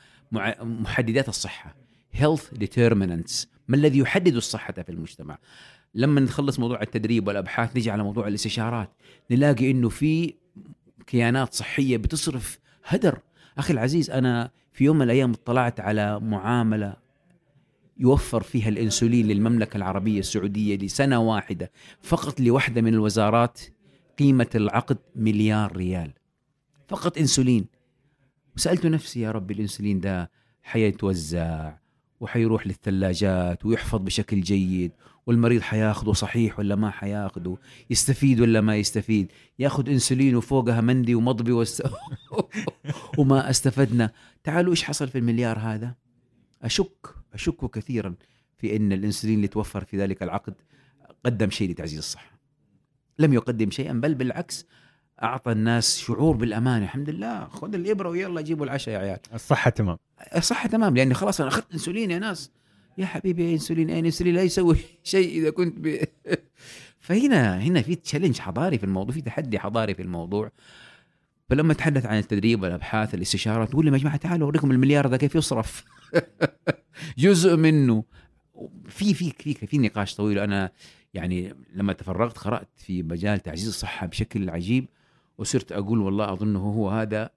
محددات 0.62 1.28
الصحة. 1.28 1.76
Health 2.16 2.59
determinants. 2.64 3.47
ما 3.68 3.76
الذي 3.76 3.99
يحدد 3.99 4.37
الصحة 4.37 4.72
في 4.72 4.89
المجتمع؟ 4.89 5.39
لما 5.95 6.20
نخلص 6.20 6.59
موضوع 6.59 6.83
التدريب 6.83 7.26
والأبحاث 7.26 7.76
نجي 7.76 7.91
على 7.91 8.03
موضوع 8.03 8.28
الاستشارات. 8.28 8.91
نلاقي 9.30 9.70
أنه 9.70 9.89
في 9.89 10.35
كيانات 11.07 11.55
صحية 11.55 11.97
بتصرف 11.97 12.59
هدر. 12.85 13.18
أخي 13.59 13.72
العزيز 13.72 14.11
أنا 14.11 14.51
في 14.72 14.85
يوم 14.85 14.97
من 14.97 15.03
الأيام 15.03 15.30
اطلعت 15.30 15.80
على 15.80 16.20
معاملة 16.20 16.97
يوفر 17.99 18.43
فيها 18.43 18.68
الإنسولين 18.68 19.28
للمملكة 19.28 19.76
العربية 19.76 20.18
السعودية 20.18 20.76
لسنة 20.76 21.20
واحدة. 21.20 21.70
فقط 22.03 22.41
لوحده 22.41 22.80
من 22.80 22.95
الوزارات 22.95 23.61
قيمة 24.18 24.51
العقد 24.55 24.99
مليار 25.16 25.76
ريال. 25.76 26.12
فقط 26.89 27.18
إنسولين. 27.18 27.66
وسألت 28.57 28.86
نفسي 28.86 29.20
يا 29.20 29.30
رب 29.30 29.50
الإنسولين 29.50 30.00
ده 30.00 30.30
حيتوزع 30.62 31.74
وحيروح 32.20 32.66
للثلاجات 32.66 33.66
ويحفظ 33.66 33.98
بشكل 33.98 34.40
جيد 34.40 34.92
والمريض 35.26 35.61
حياخده 35.61 36.12
صحيح 36.12 36.59
ولا 36.59 36.74
ما 36.74 36.90
حياخده 36.90 37.57
يستفيد 37.90 38.40
ولا 38.40 38.61
ما 38.61 38.76
يستفيد؟ 38.76 39.32
ياخذ 39.59 39.88
إنسولين 39.88 40.36
وفوقها 40.36 40.80
مندي 40.80 41.14
ومضبي 41.14 41.53
وست... 41.53 41.82
وما 43.18 43.50
استفدنا. 43.50 44.11
تعالوا 44.44 44.70
إيش 44.70 44.84
حصل 44.84 45.09
في 45.09 45.18
المليار 45.18 45.59
هذا؟ 45.59 45.94
أشك 46.62 47.07
أشك 47.34 47.70
كثيرا 47.70 48.14
في 48.57 48.76
إن 48.76 48.92
الإنسولين 48.92 49.36
اللي 49.36 49.48
توفر 49.48 49.84
في 49.84 49.98
ذلك 49.98 50.22
العقد 50.22 50.55
قدم 51.24 51.50
شيء 51.50 51.70
لتعزيز 51.70 51.98
الصحة. 51.98 52.38
لم 53.18 53.32
يقدم 53.32 53.70
شيئا 53.70 53.92
بل 53.92 54.14
بالعكس 54.14 54.66
أعطى 55.22 55.52
الناس 55.52 55.98
شعور 55.98 56.36
بالامان 56.36 56.82
الحمد 56.82 57.10
لله. 57.10 57.44
خذ 57.48 57.74
الإبرة 57.74 58.08
ويلا 58.08 58.40
جيبوا 58.40 58.64
العشاء 58.64 58.94
يا 58.94 58.98
عيال. 58.98 59.18
الصحة 59.34 59.70
تمام. 59.70 59.98
صح 60.40 60.66
تمام. 60.66 60.96
لاني 60.96 61.14
خلاص 61.14 61.40
أنا 61.40 61.50
أخذت 61.50 61.72
إنسولين 61.72 62.10
يا 62.10 62.18
ناس. 62.18 62.50
يا 62.98 63.06
حبيبي 63.06 63.52
إنسولين. 63.52 63.90
اين 63.90 64.04
إنسولين 64.04 64.34
لا 64.34 64.42
يسوي 64.42 64.76
شيء 65.04 65.38
إذا 65.40 65.50
كنت 65.50 65.74
ب... 65.78 66.04
فهنا 67.00 67.60
هنا 67.60 67.82
في 67.82 67.94
تشالنج 67.94 68.38
حضاري 68.38 68.78
في 68.78 68.84
الموضوع 68.84 69.14
في 69.14 69.20
تحدي 69.20 69.58
حضاري 69.58 69.94
في 69.94 70.02
الموضوع. 70.02 70.50
فلما 71.50 71.72
أتحدث 71.72 72.06
عن 72.06 72.18
التدريب 72.18 72.62
والأبحاث 72.62 73.14
الاستشارات 73.14 73.68
تقول 73.70 73.84
لي 73.86 73.92
يا 73.92 73.98
جماعة 73.98 74.16
تعالوا 74.16 74.46
أوريكم 74.46 74.70
المليار 74.70 75.06
ده 75.06 75.16
كيف 75.16 75.34
يصرف. 75.34 75.84
جزء 77.18 77.56
منه. 77.56 78.04
في 78.88 79.14
في 79.14 79.30
في 79.30 79.66
في 79.66 79.78
نقاش 79.78 80.14
طويل. 80.14 80.38
أنا 80.38 80.70
يعني 81.14 81.54
لما 81.74 81.92
تفرغت 81.92 82.38
قرأت 82.38 82.68
في 82.76 83.02
مجال 83.02 83.40
تعزيز 83.40 83.68
الصحة 83.68 84.06
بشكل 84.06 84.50
عجيب. 84.50 84.88
وصرت 85.39 85.72
أقول 85.72 85.99
والله 85.99 86.33
اظنه 86.33 86.59
هو 86.59 86.91
هذا 86.91 87.30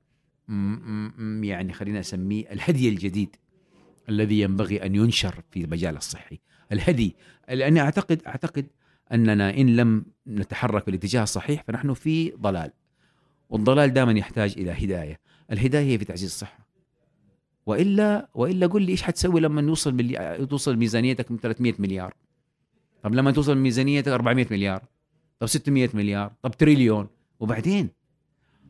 يعني 1.44 1.74
خلينا 1.74 2.00
اسميه 2.00 2.52
الهدي 2.52 2.90
الجديد 2.90 3.36
الذي 4.10 4.40
ينبغي 4.42 4.86
أن 4.86 4.96
ينشر 4.96 5.36
في 5.52 5.64
المجال 5.64 5.98
الصحي. 5.98 6.40
الهدي 6.72 7.16
لاني 7.50 7.82
اعتقد 7.82 8.22
أعتقد 8.28 8.68
أننا 9.12 9.58
إن 9.58 9.76
لم 9.76 10.06
نتحرك 10.28 10.84
في 10.84 10.90
الاتجاه 10.90 11.24
الصحيح 11.24 11.64
فنحن 11.64 11.94
في 11.94 12.32
ضلال. 12.32 12.72
والضلال 13.50 13.94
دائما 13.94 14.12
يحتاج 14.12 14.54
إلى 14.58 14.72
هداية. 14.72 15.20
الهداية 15.52 15.86
هي 15.86 15.98
في 15.98 16.06
تعزيز 16.06 16.30
الصحة. 16.30 16.66
والا 17.66 18.30
وإلا 18.34 18.68
قل 18.68 18.82
لي 18.82 18.92
إيش 18.92 19.04
حتسوي 19.04 19.42
لما 19.42 19.62
يوصل 19.62 19.94
ملي... 19.94 20.48
توصل 20.50 20.78
ميزانيتك 20.78 21.32
من 21.32 21.38
300 21.38 21.74
مليار؟ 21.80 22.14
طب 23.04 23.14
لما 23.14 23.32
توصل 23.32 23.58
ميزانيتك 23.58 24.08
400 24.08 24.48
مليار؟ 24.52 24.84
طب 25.40 25.48
600 25.48 25.90
مليار؟ 25.94 26.32
طب 26.42 26.52
تريليون؟ 26.52 27.08
وبعدين؟ 27.40 27.90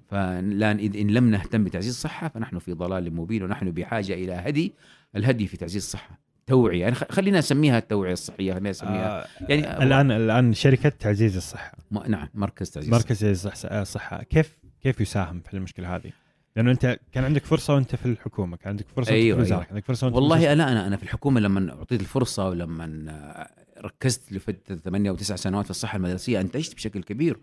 فالآن 0.10 0.80
إن 0.80 1.08
لم 1.08 1.32
نهتم 1.32 1.64
بتعزيز 1.64 1.94
الصحة 1.94 2.28
فنحن 2.28 2.60
في 2.60 2.74
ضلال 2.74 3.16
مبين 3.16 3.44
ونحن 3.44 3.72
بحاجة 3.72 4.14
إلى 4.14 4.34
هدي 4.34 4.74
الهدي 5.16 5.48
في 5.48 5.58
تعزيز 5.58 5.84
الصحة. 5.84 6.20
توعية 6.48 6.82
يعني 6.82 6.96
خلينا 6.96 7.40
نسميها 7.40 7.78
التوعية 7.78 8.14
الصحية 8.14 8.54
خلينا 8.54 8.70
نسميها. 8.70 9.24
آه 9.24 9.28
يعني 9.50 9.84
الآن 9.84 10.12
الآن 10.12 10.54
شركة 10.54 10.90
تعزيز 10.90 11.36
الصحة. 11.36 11.78
نعم 12.08 12.28
مركز 12.34 12.70
تعزيز 12.70 12.90
مركز 12.90 13.20
تعزيز 13.20 13.66
الصحة 13.66 14.24
كيف 14.24 14.58
كيف 14.82 15.02
يساهم 15.02 15.42
في 15.42 15.54
المشكلة 15.54 15.96
هذه؟ 15.96 16.12
لأنه 16.56 16.72
أنت 16.72 17.00
كان 17.12 17.24
عندك 17.24 17.46
فرصة 17.46 17.76
وأنت 17.76 17.96
في 17.96 18.06
الحكومة 18.06 18.58
كان 18.58 18.70
عندك 18.70 18.86
فرصة 18.96 19.12
أيوة 19.12 19.36
في 19.36 19.40
الوزارة 19.40 19.60
أيوة. 19.60 19.70
عندك 19.72 19.86
فرصة 19.86 20.08
وأنت 20.08 20.16
والله 20.16 20.54
أنا 20.54 20.72
أنا 20.72 20.88
أنا 20.88 20.98
في 20.98 21.04
الحكومة 21.04 21.40
لما 21.40 21.74
أعطيت 21.74 22.02
الفرصة 22.02 22.50
ولما 22.50 23.48
ركزت 23.78 24.32
لفترة 24.32 24.76
ثمانية 24.76 25.10
أو 25.10 25.16
تسع 25.16 25.36
سنوات 25.36 25.66
في 25.66 25.72
الصحة 25.72 25.96
المدرسية 25.96 26.42
أنتجت 26.42 26.76
بشكل 26.76 27.04
كبير. 27.04 27.40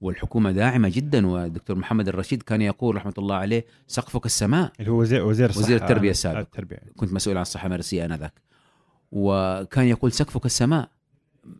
والحكومة 0.00 0.52
داعمة 0.52 0.88
جدا 0.88 1.26
والدكتور 1.26 1.76
محمد 1.76 2.08
الرشيد 2.08 2.42
كان 2.42 2.62
يقول 2.62 2.96
رحمة 2.96 3.14
الله 3.18 3.34
عليه 3.34 3.64
سقفك 3.86 4.26
السماء. 4.26 4.72
اللي 4.80 4.90
هو 4.90 5.00
وزير 5.00 5.24
وزير 5.24 5.50
وزير 5.50 5.76
التربية 5.82 6.10
السابق. 6.10 6.38
التربية. 6.38 6.78
كنت 6.96 7.12
مسؤول 7.12 7.36
عن 7.36 7.42
الصحة 7.42 7.66
المدرسيه 7.66 8.04
آنذاك. 8.04 8.32
وكان 9.12 9.86
يقول 9.86 10.12
سقفك 10.12 10.46
السماء. 10.46 10.88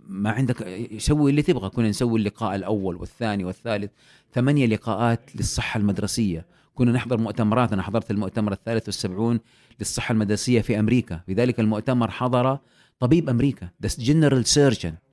ما 0.09 0.31
عندك 0.31 0.69
سوي 0.99 1.31
اللي 1.31 1.43
تبغى. 1.43 1.71
كنا 1.71 1.89
نسوي 1.89 2.19
اللقاء 2.21 2.55
الأول 2.55 2.97
والثاني 2.97 3.45
والثالث. 3.45 3.91
ثمانية 4.35 4.67
لقاءات 4.67 5.37
للصحة 5.37 5.79
المدرسية. 5.79 6.47
كنا 6.75 6.93
نحضر 6.93 7.19
مؤتمرات. 7.19 7.73
أنا 7.73 7.83
حضرت 7.83 8.11
المؤتمر 8.11 8.53
الثالث 8.53 8.87
والسبعون 8.87 9.41
للصحة 9.81 10.13
المدرسية 10.13 10.61
في 10.61 10.79
أمريكا. 10.79 11.21
في 11.27 11.35
ذلك 11.35 11.61
المؤتمر 11.61 12.11
حضر 12.11 12.59
طبيب 12.99 13.29
أمريكا 13.29 13.69
general 13.99 14.47
surgeon 14.47 14.89
آه، 14.91 15.06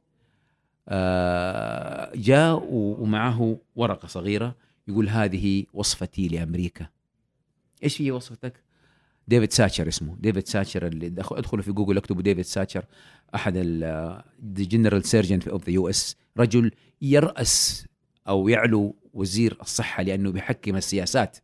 جاء 2.16 2.68
ومعه 2.72 3.58
ورقة 3.76 4.08
صغيرة 4.08 4.56
يقول 4.88 5.10
هذه 5.10 5.66
وصفتي 5.74 6.28
لأمريكا. 6.28 6.88
إيش 7.84 8.02
هي 8.02 8.12
وصفتك؟ 8.12 8.64
ديفيد 9.28 9.52
ساتشر 9.52 9.88
اسمه. 9.88 10.16
ديفيد 10.20 10.48
ساتشر 10.48 10.88
اللي 10.88 11.08
ادخلوا 11.08 11.64
في 11.64 11.72
جوجل 11.72 11.98
اكتبوا 11.98 12.22
ديفيد 12.22 12.46
ساتشر 12.46 12.86
أحد 13.36 13.54
ال 13.58 15.06
general 15.06 15.40
surgeon 15.50 15.66
of 15.66 15.72
the 15.72 15.90
US 15.90 16.16
رجل 16.38 16.72
يرأس 17.02 17.86
أو 18.28 18.48
يعلو 18.48 18.96
وزير 19.14 19.58
الصحة 19.62 20.04
لأنه 20.04 20.32
بيحكم 20.32 20.76
السياسات 20.76 21.38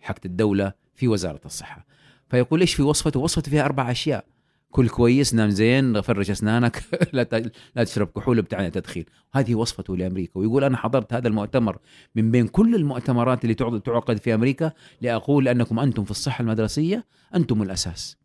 حقت 0.00 0.26
الدولة 0.26 0.72
في 0.94 1.08
وزارة 1.08 1.40
الصحة. 1.44 1.86
فيقول 2.30 2.60
إيش 2.60 2.74
في 2.74 2.82
وصفته؟ 2.82 3.20
وصفته 3.20 3.50
فيها 3.50 3.64
أربع 3.64 3.90
أشياء. 3.90 4.24
كل 4.70 4.88
كويس 4.88 5.34
نام 5.34 5.50
زين 5.50 6.00
فرش 6.00 6.30
أسنانك 6.30 6.82
لا 7.12 7.50
لا 7.76 7.84
تشرب 7.84 8.08
كحول 8.08 8.42
بتاع 8.42 8.68
تدخين 8.68 9.04
هذه 9.32 9.54
وصفته 9.54 9.96
لأمريكا. 9.96 10.38
ويقول 10.38 10.64
أنا 10.64 10.76
حضرت 10.76 11.12
هذا 11.12 11.28
المؤتمر 11.28 11.78
من 12.14 12.30
بين 12.30 12.48
كل 12.48 12.74
المؤتمرات 12.74 13.44
اللي 13.44 13.54
تعقد 13.54 14.18
في 14.18 14.34
أمريكا 14.34 14.72
لأقول 15.00 15.48
أنكم 15.48 15.78
أنتم 15.78 16.04
في 16.04 16.10
الصحة 16.10 16.42
المدرسية 16.42 17.04
أنتم 17.34 17.62
الأساس. 17.62 18.16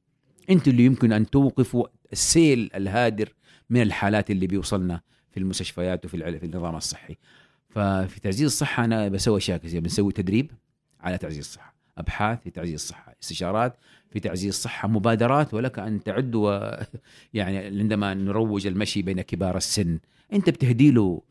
أنتم 0.50 0.72
اللي 0.72 0.86
يمكن 0.86 1.12
أن 1.12 1.30
توقفوا 1.30 1.88
السيل 2.14 2.70
الهادر 2.76 3.34
من 3.70 3.82
الحالات 3.82 4.32
اللي 4.32 4.48
بيوصلنا 4.48 5.02
في 5.32 5.40
المستشفيات 5.40 6.06
وفي 6.06 6.40
في 6.40 6.46
النظام 6.46 6.76
الصحي. 6.76 7.18
ففي 7.70 8.20
تعزيز 8.20 8.46
الصحة 8.46 8.86
أنا 8.86 9.08
بسوي 9.08 9.38
أشياء 9.38 9.58
كثيرة. 9.58 9.82
بنسوي 9.82 10.12
تدريب 10.12 10.52
على 11.00 11.18
تعزيز 11.18 11.40
الصحة. 11.40 11.76
أبحاث 11.98 12.42
في 12.42 12.50
تعزيز 12.50 12.74
الصحة. 12.74 13.16
استشارات 13.24 13.78
في 14.12 14.20
تعزيز 14.20 14.48
الصحه 14.48 14.88
مبادرات 14.88 15.54
ولك 15.54 15.80
أن 15.80 16.04
تعد 16.04 16.36
و 16.36 16.70
يعني 17.34 17.58
عندما 17.58 18.14
نروج 18.14 18.68
المشي 18.68 19.02
بين 19.02 19.22
كبار 19.22 19.58
السن. 19.58 20.00
أنت 20.34 20.50
بتهدي 20.50 20.92
له 20.92 21.22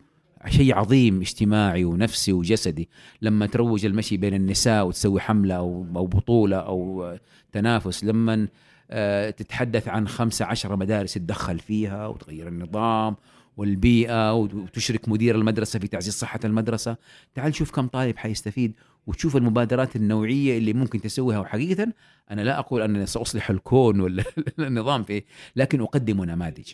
شيء 0.48 0.74
عظيم 0.74 1.20
اجتماعي 1.20 1.84
ونفسي 1.84 2.32
وجسدي. 2.32 2.88
لما 3.22 3.46
تروج 3.46 3.86
المشي 3.86 4.16
بين 4.16 4.34
النساء 4.34 4.86
وتسوي 4.86 5.20
حملة 5.20 5.54
أو 5.54 5.86
أو 5.96 6.06
بطولة 6.06 6.56
أو 6.56 7.10
تنافس 7.52 8.04
لما 8.04 8.48
آه، 8.90 9.30
تتحدث 9.30 9.88
عن 9.88 10.08
خمسة 10.08 10.44
عشر 10.44 10.76
مدارس 10.76 11.14
تدخل 11.14 11.58
فيها 11.58 12.06
وتغير 12.06 12.48
النظام 12.48 13.16
والبيئة 13.56 14.34
وتشرك 14.34 15.08
مدير 15.08 15.34
المدرسة 15.34 15.78
في 15.78 15.88
تعزيز 15.88 16.14
صحة 16.14 16.40
المدرسة 16.44 16.96
تعال 17.34 17.54
شوف 17.54 17.70
كم 17.70 17.86
طالب 17.86 18.16
حيستفيد. 18.16 18.72
وتشوف 19.10 19.36
المبادرات 19.36 19.96
النوعية 19.96 20.58
اللي 20.58 20.72
ممكن 20.72 21.00
تسويها. 21.00 21.38
وحقيقة 21.38 21.92
أنا 22.30 22.40
لا 22.40 22.58
أقول 22.58 22.82
أنني 22.82 23.06
سأصلح 23.06 23.50
الكون 23.50 24.00
ولا 24.00 24.24
النظام 24.58 25.02
فيه 25.02 25.24
لكن 25.56 25.80
أقدم 25.80 26.24
نماذج. 26.24 26.72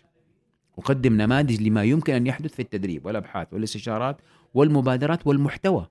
أقدم 0.79 1.13
نماذج 1.13 1.63
لما 1.63 1.85
يمكن 1.85 2.15
أن 2.15 2.27
يحدث 2.27 2.55
في 2.55 2.63
التدريب 2.63 3.07
والأبحاث 3.07 3.49
والاستشارات 3.53 4.17
والمبادرات 4.55 5.27
والمحتوى. 5.27 5.87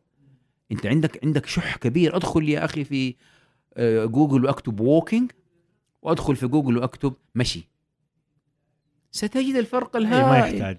أنت 0.72 0.86
عندك 0.86 1.26
عندك 1.26 1.46
شح 1.46 1.76
كبير. 1.76 2.16
أدخل 2.16 2.50
يا 2.50 2.66
أخي 2.66 2.84
في 2.84 3.16
آه، 3.78 4.06
جوجل 4.06 4.46
وأكتب 4.46 4.80
walking 4.80 5.32
وأدخل 6.02 6.36
في 6.36 6.48
جوجل 6.48 6.78
وأكتب 6.78 7.14
مشي. 7.36 7.70
ستجد 9.12 9.56
الفرق 9.56 9.96
الهائل 9.96 10.26
ما 10.26 10.38
يحتاج 10.38 10.78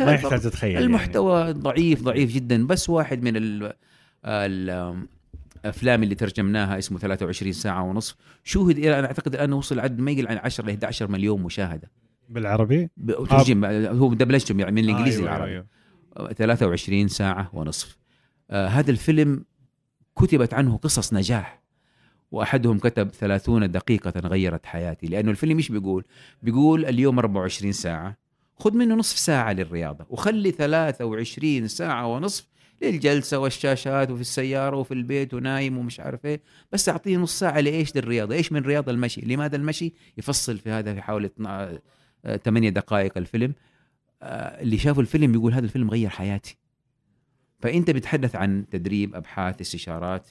ما 0.00 0.12
يحتاج 0.12 0.40
تتخيل. 0.40 0.82
المحتوى 0.82 1.40
يعني. 1.40 1.52
ضعيف 1.52 2.02
ضعيف 2.02 2.32
جدا. 2.32 2.66
بس 2.66 2.90
واحد 2.90 3.22
من 3.22 3.36
ال 3.36 3.72
الأفلام 4.24 6.02
اللي 6.02 6.14
ترجمناها 6.14 6.78
اسمه 6.78 6.98
23 6.98 7.52
ساعة 7.52 7.82
ونصف 7.82 8.16
شوهد 8.44 8.78
إلى 8.78 8.98
أنا 8.98 9.06
أعتقد 9.06 9.34
الان 9.34 9.52
وصل 9.52 9.80
عدد 9.80 9.98
ما 9.98 10.10
يقل 10.10 10.28
عن 10.28 10.36
10 10.36 10.66
ل 10.66 10.70
11 10.70 11.10
مليون 11.10 11.42
مشاهدة 11.42 11.90
بالعربي؟ 12.28 12.90
ترجم 13.30 13.64
آه. 13.64 13.88
هو 13.88 14.14
دبلجتهم 14.14 14.60
يعني 14.60 14.72
من 14.72 14.84
الإنجليزي 14.84 15.22
آه 15.22 15.26
أيوة 15.26 15.46
للعربي 15.46 15.66
أيوة. 16.16 16.32
23 16.32 17.08
ساعة 17.08 17.50
ونصف 17.52 17.96
آه 18.50 18.66
هذا 18.66 18.90
الفيلم 18.90 19.44
كتبت 20.18 20.54
عنه 20.54 20.76
قصص 20.76 21.14
نجاح 21.14 21.62
وأحدهم 22.30 22.78
كتب 22.78 23.08
30 23.08 23.70
دقيقة 23.70 24.20
غيرت 24.20 24.66
حياتي 24.66 25.06
لأنه 25.06 25.30
الفيلم 25.30 25.56
إيش 25.56 25.68
بيقول؟ 25.68 26.04
بيقول 26.42 26.84
اليوم 26.84 27.18
24 27.18 27.72
ساعة 27.72 28.16
خذ 28.58 28.74
منه 28.74 28.94
نصف 28.94 29.18
ساعة 29.18 29.52
للرياضة 29.52 30.06
وخلي 30.10 30.50
23 30.50 31.68
ساعة 31.68 32.06
ونصف 32.06 32.48
للجلسة 32.82 33.38
والشاشات 33.38 34.10
وفي 34.10 34.20
السيارة 34.20 34.76
وفي 34.76 34.94
البيت 34.94 35.34
ونايم 35.34 35.78
ومش 35.78 36.00
عارف 36.00 36.26
إيه. 36.26 36.40
بس 36.72 36.88
أعطيه 36.88 37.16
نص 37.16 37.38
ساعة 37.38 37.60
لإيش؟ 37.60 37.96
للرياضة. 37.96 38.34
إيش 38.34 38.52
من 38.52 38.62
رياضة 38.62 38.92
المشي؟ 38.92 39.20
لماذا 39.20 39.56
المشي؟ 39.56 39.92
يفصل 40.18 40.58
في 40.58 40.70
هذا 40.70 40.94
في 40.94 41.02
حوالي 41.02 41.30
8 42.44 42.70
دقائق 42.70 43.18
الفيلم. 43.18 43.54
آه، 44.22 44.62
اللي 44.62 44.78
شافوا 44.78 45.02
الفيلم 45.02 45.34
يقول 45.34 45.52
هذا 45.52 45.64
الفيلم 45.64 45.90
غير 45.90 46.08
حياتي. 46.08 46.56
فأنت 47.60 47.90
بتحدث 47.90 48.36
عن 48.36 48.64
تدريب 48.70 49.14
أبحاث 49.14 49.60
استشارات 49.60 50.28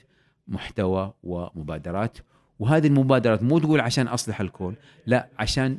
محتوى 0.48 1.14
ومبادرات. 1.24 2.18
وهذه 2.60 2.88
المبادرات 2.88 3.44
مو 3.44 3.60
تقول 3.60 3.80
عشان 3.80 4.08
أصلح 4.08 4.42
الكون 4.42 4.76
لا 5.06 5.30
عشان 5.40 5.78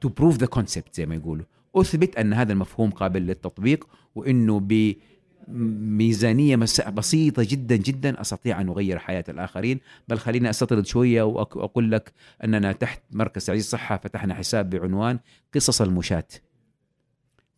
to 0.00 0.08
prove 0.08 0.36
the 0.36 0.46
concept 0.46 0.94
زي 0.94 1.06
ما 1.06 1.14
يقولوا. 1.14 1.44
أثبت 1.76 2.16
أن 2.16 2.32
هذا 2.32 2.52
المفهوم 2.52 2.90
قابل 2.90 3.22
للتطبيق 3.22 3.88
وإنه 4.14 4.60
بميزانيه 4.60 5.13
مس- 5.48 6.80
بسيطة 6.80 7.46
جدا 7.50 7.76
جدا. 7.76 8.20
أستطيع 8.20 8.60
أن 8.60 8.68
أغير 8.68 8.98
حياة 8.98 9.24
الآخرين 9.28 9.80
بل 10.08 10.18
خليني 10.18 10.50
أستطرد 10.50 10.86
شوية 10.86 11.22
وأقول 11.22 11.90
لك 11.92 12.12
أننا 12.44 12.72
تحت 12.72 13.02
مركز 13.12 13.46
تعزيز 13.46 13.64
الصحه 13.64 13.96
فتحنا 13.96 14.34
حساب 14.34 14.70
بعنوان 14.70 15.18
قصص 15.54 15.80
المشاة. 15.82 16.24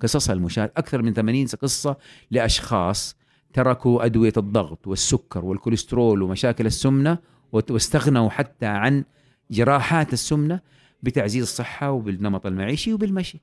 قصص 0.01 0.31
المشاة. 0.31 0.73
أكثر 0.77 1.03
من 1.03 1.13
80 1.15 1.47
قصة 1.47 1.97
لأشخاص 2.31 3.17
تركوا 3.53 4.05
أدوية 4.05 4.33
الضغط 4.37 4.87
والسكر 4.87 5.45
والكوليسترول 5.45 6.23
ومشاكل 6.23 6.67
السمنة 6.67 7.19
وت- 7.53 7.71
واستغنوا 7.71 8.31
حتى 8.31 8.67
عن 8.67 9.05
جراحات 9.51 10.13
السمنة 10.13 10.61
بتعزيز 11.03 11.43
الصحة 11.43 11.91
وبالنمط 11.91 12.47
المعيشي 12.47 12.93
وبالمشي. 12.93 13.41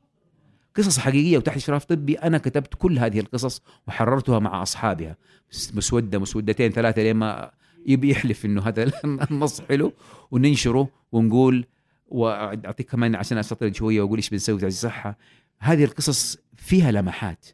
قصص 0.75 0.99
حقيقية 0.99 1.37
وتحت 1.37 1.57
اشراف 1.57 1.85
طبي 1.85 2.15
أنا 2.15 2.37
كتبت 2.37 2.73
كل 2.75 2.99
هذه 2.99 3.19
القصص 3.19 3.61
وحررتها 3.87 4.39
مع 4.39 4.61
أصحابها. 4.61 5.17
مسودة 5.73 6.19
مسودتين 6.19 6.71
ثلاثة 6.71 7.01
لما 7.01 7.51
يبي 7.85 8.09
يحلف 8.09 8.45
إنه 8.45 8.61
هذا 8.61 8.91
النص 9.31 9.61
حلو. 9.61 9.93
وننشره 10.31 10.89
ونقول 11.11 11.65
واعطيك 12.07 12.91
كمان 12.91 13.15
عشان 13.15 13.37
استطرد 13.37 13.75
شوية 13.75 14.01
وأقول 14.01 14.17
إيش 14.17 14.29
بنسوي 14.29 14.59
في 14.59 14.67
الصحة. 14.67 15.17
هذه 15.59 15.83
القصص 15.83 16.37
فيها 16.55 16.91
لمحات. 16.91 17.45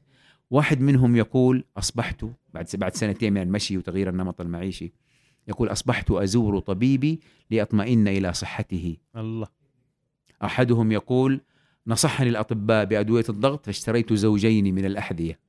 واحد 0.52 0.82
منهم 0.82 1.16
يقول 1.16 1.66
أصبحت 1.78 2.26
بعد 2.54 2.68
بعد 2.74 2.96
سنتين 2.96 3.34
من 3.34 3.42
المشي 3.42 3.78
وتغيير 3.78 4.10
النمط 4.10 4.42
المعيشي 4.42 4.94
يقول 5.48 5.72
أصبحت 5.72 6.12
أزور 6.12 6.60
طبيبي 6.60 7.20
لأطمئن 7.52 8.08
إلى 8.08 8.34
صحته. 8.34 8.98
الله. 9.16 9.48
أحدهم 10.44 10.92
يقول 10.92 11.42
نصحني 11.90 12.30
الأطباء 12.30 12.86
بأدوية 12.86 13.24
الضغط 13.30 13.66
فاشتريت 13.66 14.14
زوجين 14.14 14.76
من 14.76 14.86
الأحذية. 14.86 15.40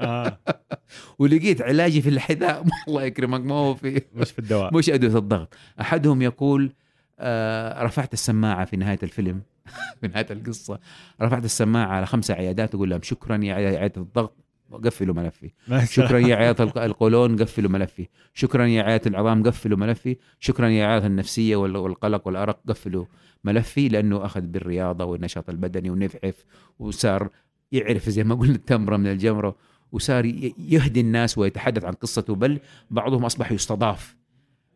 آه. 0.00 0.38
ولقيت 1.18 1.62
علاجي 1.62 2.02
في 2.02 2.08
الحذاء. 2.08 2.64
الله 2.88 3.02
يكرمك 3.02 3.40
ما 3.40 3.54
هو 3.54 3.74
في 3.74 4.02
مش 4.14 4.30
في 4.30 4.38
الدواء. 4.38 4.74
مش 4.74 4.90
أدوية 4.90 5.18
الضغط. 5.18 5.54
أحدهم 5.80 6.22
يقول 6.22 6.72
آه 7.18 7.82
رفعت 7.82 8.12
السماعة 8.12 8.64
في 8.64 8.76
نهاية 8.76 8.98
الفيلم. 9.02 9.42
في 10.00 10.08
نهاية 10.08 10.26
القصة. 10.30 10.78
رفعت 11.22 11.44
السماعة 11.44 11.88
على 11.88 12.06
خمسة 12.06 12.34
عيادات 12.34 12.74
أقول 12.74 12.90
لهم 12.90 13.02
شكرا 13.02 13.44
يا 13.44 13.54
عيادة 13.54 14.02
الضغط. 14.02 14.36
قفلوا 14.72 15.14
ملفي. 15.14 15.50
شكرا 15.84 16.18
يا 16.18 16.36
عيادة 16.36 16.64
الق- 16.64 16.78
القولون 16.78 17.36
قفلوا 17.42 17.70
ملفي. 17.70 18.08
شكرا 18.34 18.66
يا 18.66 18.82
عيادة 18.82 19.10
العظام 19.10 19.42
قفلوا 19.42 19.78
ملفي. 19.78 20.16
شكرا 20.40 20.68
يا 20.68 20.86
عيادة 20.86 21.06
النفسية 21.06 21.56
وال- 21.56 21.76
والقلق 21.76 22.26
والأرق 22.26 22.60
قفلوا 22.68 23.04
ملفي 23.44 23.88
لأنه 23.88 24.24
أخذ 24.24 24.40
بالرياضة 24.40 25.04
والنشاط 25.04 25.50
البدني 25.50 25.90
ونفعف 25.90 26.44
وصار 26.78 27.28
يعرف 27.72 28.08
زي 28.08 28.24
ما 28.24 28.34
قلنا 28.34 28.54
التمرة 28.54 28.96
من 28.96 29.06
الجمرة 29.06 29.56
وصار 29.92 30.24
يهدي 30.58 31.00
الناس 31.00 31.38
ويتحدث 31.38 31.84
عن 31.84 31.92
قصته 31.92 32.34
بل 32.34 32.60
بعضهم 32.90 33.24
أصبح 33.24 33.52
يستضاف 33.52 34.16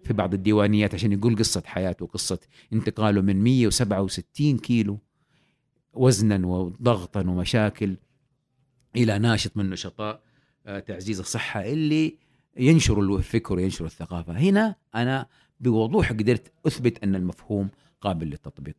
في 0.05 0.13
بعض 0.13 0.35
الديوانيات 0.35 0.95
عشان 0.95 1.13
يقول 1.13 1.37
قصة 1.37 1.63
حياته 1.67 2.07
قصة 2.07 2.39
انتقاله 2.73 3.21
من 3.21 3.45
167 3.45 4.59
كيلو 4.59 4.99
وزنا 5.95 6.47
وضغطا 6.47 7.21
ومشاكل. 7.21 7.97
إلى 8.97 9.19
ناشط 9.19 9.57
من 9.57 9.71
نشطاء 9.71 10.23
آه، 10.67 10.79
تعزيز 10.79 11.21
الصحة 11.21 11.61
اللي 11.65 12.17
ينشر 12.57 13.01
الفكر 13.01 13.55
وينشر 13.55 13.85
الثقافة. 13.85 14.33
هنا 14.39 14.75
أنا 14.95 15.27
بوضوح 15.61 16.13
قدرت 16.13 16.53
أثبت 16.67 17.05
أن 17.05 17.15
المفهوم 17.15 17.69
قابل 18.01 18.27
للتطبيق. 18.27 18.77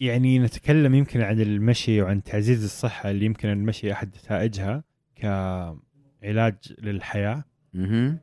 يعني 0.00 0.38
نتكلم 0.38 0.94
يمكن 0.94 1.20
عن 1.20 1.40
المشي 1.40 2.02
وعن 2.02 2.22
تعزيز 2.22 2.64
الصحة 2.64 3.10
اللي 3.10 3.24
يمكن 3.24 3.48
المشي 3.48 3.92
أحد 3.92 4.08
نتائجها 4.16 4.84
كعلاج 5.16 6.54
للحياة. 6.78 7.44
مهم. 7.74 8.18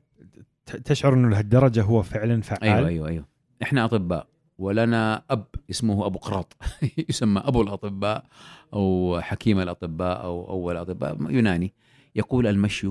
ت- 0.66 0.76
تشعر 0.76 1.14
أنه 1.14 1.30
لهالدرجة 1.30 1.84
هو 1.84 2.02
فعلا 2.04 2.42
فعال. 2.42 2.64
أيوه 2.64 2.88
أيوه 2.88 3.08
أيوه. 3.08 3.26
إحنا 3.64 3.86
أطباء 3.86 4.28
ولنا 4.58 5.24
أب 5.30 5.48
اسمه 5.70 6.06
أبو 6.06 6.20
قراط. 6.20 6.58
يسمى 7.10 7.42
أبو 7.46 7.62
الأطباء 7.62 8.26
أو 8.74 9.18
حكيم 9.22 9.60
الأطباء 9.60 10.24
أو 10.24 10.50
أول 10.50 10.74
الاطباء 10.74 11.18
يوناني. 11.32 11.74
يقول 12.16 12.48
المشي 12.48 12.88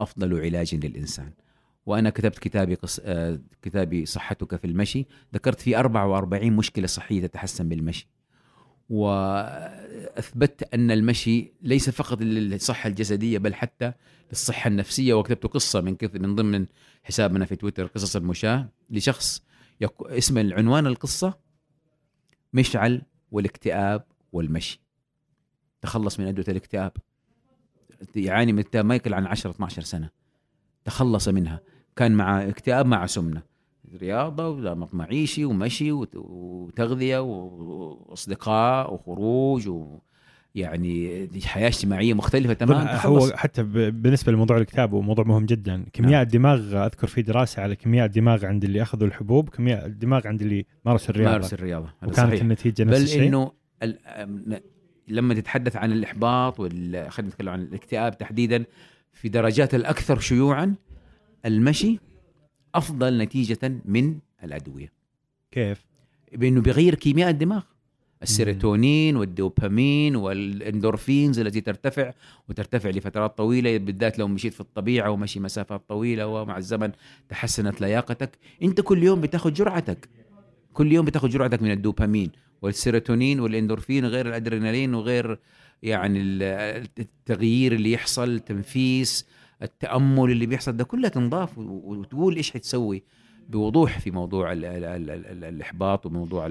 أفضل 0.00 0.40
علاج 0.40 0.74
للإنسان. 0.74 1.32
وأنا 1.86 2.10
كتبت 2.10 2.38
كتابي 2.38 2.74
قص... 2.74 3.00
آه، 3.04 3.38
كتابي 3.62 4.06
صحتك 4.06 4.56
في 4.56 4.66
المشي. 4.66 5.06
ذكرت 5.34 5.60
فيه 5.60 5.78
44 5.78 6.52
مشكلة 6.52 6.86
صحية 6.86 7.26
تتحسن 7.26 7.68
بالمشي. 7.68 8.08
واثبتت 8.88 10.74
أن 10.74 10.90
المشي 10.90 11.52
ليس 11.62 11.90
فقط 11.90 12.22
للصحة 12.22 12.88
الجسدية 12.88 13.38
بل 13.38 13.54
حتى 13.54 13.92
للصحة 14.30 14.68
النفسية. 14.68 15.14
وكتبت 15.14 15.46
قصة 15.46 15.80
من 15.80 15.96
كث... 15.96 16.14
من 16.14 16.34
ضمن 16.34 16.66
حسابنا 17.02 17.44
في 17.44 17.56
تويتر 17.56 17.86
قصص 17.86 18.16
المشاة 18.16 18.68
لشخص 18.90 19.45
اسم 20.00 20.38
العنوان 20.38 20.86
القصة 20.86 21.34
مشعل 22.52 23.02
والاكتئاب 23.30 24.04
والمشي. 24.32 24.80
تخلص 25.80 26.20
من 26.20 26.26
أدوية 26.26 26.46
الاكتئاب. 26.48 26.92
يعاني 28.16 28.52
من 28.52 28.64
ما 28.74 28.94
يقل 28.94 29.14
عن 29.14 29.26
10 29.26 29.50
12 29.50 29.82
سنة. 29.82 30.10
تخلص 30.84 31.28
منها. 31.28 31.60
كان 31.96 32.12
مع 32.12 32.48
اكتئاب 32.48 32.86
مع 32.86 33.06
سمنة. 33.06 33.42
رياضة 33.94 34.48
ونمط 34.48 34.94
معيشي 34.94 35.44
ومشي 35.44 35.92
وت- 35.92 36.16
وتغذية 36.16 37.18
وأصدقاء 37.18 38.94
وخروج 38.94 39.68
ويعني 40.56 41.28
حياة 41.44 41.68
اجتماعية 41.68 42.14
مختلفة 42.14 42.52
تماما 42.52 43.06
هو 43.06 43.30
حتى 43.34 43.62
ب- 43.62 44.02
بالنسبة 44.02 44.32
لموضوع 44.32 44.56
الكتاب 44.56 44.92
وموضوع 44.92 45.24
مهم 45.24 45.46
جدا. 45.46 45.84
كيمياء 45.92 46.22
الدماغ 46.22 46.86
أذكر 46.86 47.06
في 47.06 47.22
دراسة 47.22 47.62
على 47.62 47.76
كيمياء 47.76 48.06
الدماغ 48.06 48.46
عند 48.46 48.64
اللي 48.64 48.82
أخذوا 48.82 49.08
الحبوب 49.08 49.48
كيمياء 49.48 49.86
الدماغ 49.86 50.26
عند 50.28 50.42
اللي 50.42 50.66
مارسوا 50.84 51.10
الرياضة. 51.14 51.32
مارس 51.32 51.52
الرياضة 51.54 51.86
هذا 51.86 52.10
وكانت 52.12 52.28
صحيح. 52.28 52.40
النتيجة 52.42 52.84
نفس 52.84 52.96
بل 52.98 53.02
الشيء. 53.04 53.28
إنه 53.28 53.52
ال- 53.82 53.98
أم- 54.06 54.60
لما 55.08 55.34
تتحدث 55.34 55.76
عن 55.76 55.92
الإحباط 55.92 56.60
وال 56.60 57.10
خلينا 57.10 57.30
نتكلم 57.32 57.48
عن 57.48 57.62
الاكتئاب 57.62 58.18
تحديدا 58.18 58.64
في 59.12 59.28
درجات 59.28 59.74
الأكثر 59.74 60.18
شيوعا 60.18 60.74
المشي 61.46 61.98
أفضل 62.74 63.18
نتيجة 63.18 63.58
من 63.84 64.18
الأدوية. 64.44 64.92
كيف؟ 65.50 65.86
بإنه 66.32 66.60
بيغير 66.60 66.94
كيمياء 66.94 67.30
الدماغ. 67.30 67.62
السيروتونين 68.22 69.16
والدوبامين 69.16 70.16
والإندورفينز 70.16 71.38
التي 71.38 71.60
ترتفع 71.60 72.12
وترتفع 72.48 72.90
لفترات 72.90 73.38
طويلة 73.38 73.76
بالذات 73.78 74.18
لو 74.18 74.28
مشيت 74.28 74.54
في 74.54 74.60
الطبيعة 74.60 75.10
ومشي 75.10 75.40
مسافات 75.40 75.88
طويلة 75.88 76.26
ومع 76.26 76.58
الزمن 76.58 76.92
تحسنت 77.28 77.80
لياقتك. 77.80 78.38
أنت 78.62 78.80
كل 78.80 79.02
يوم 79.02 79.20
بتاخذ 79.20 79.52
جرعتك. 79.52 80.08
كل 80.72 80.92
يوم 80.92 81.04
بتاخذ 81.06 81.28
جرعتك 81.28 81.62
من 81.62 81.70
الدوبامين 81.70 82.30
والسيروتونين 82.62 83.40
والإندورفين 83.40 84.06
غير 84.06 84.28
الأدرينالين 84.28 84.94
وغير 84.94 85.38
يعني 85.82 86.20
ال- 86.20 86.86
التغيير 86.98 87.72
اللي 87.72 87.92
يحصل 87.92 88.28
التنفيس 88.28 89.26
التأمل 89.62 90.30
اللي 90.30 90.46
بيحصل. 90.46 90.76
ده 90.76 90.84
كله 90.84 91.08
تنضاف 91.08 91.58
وتقول 91.58 92.36
إيش 92.36 92.50
حتسوي؟ 92.50 93.02
بوضوح 93.48 93.98
في 93.98 94.10
موضوع 94.10 94.52
ال 94.52 94.64
ال 94.64 94.84
ال 94.84 95.10
ال 95.10 95.26
ال 95.26 95.44
الإحباط 95.44 96.06
وموضوع 96.06 96.46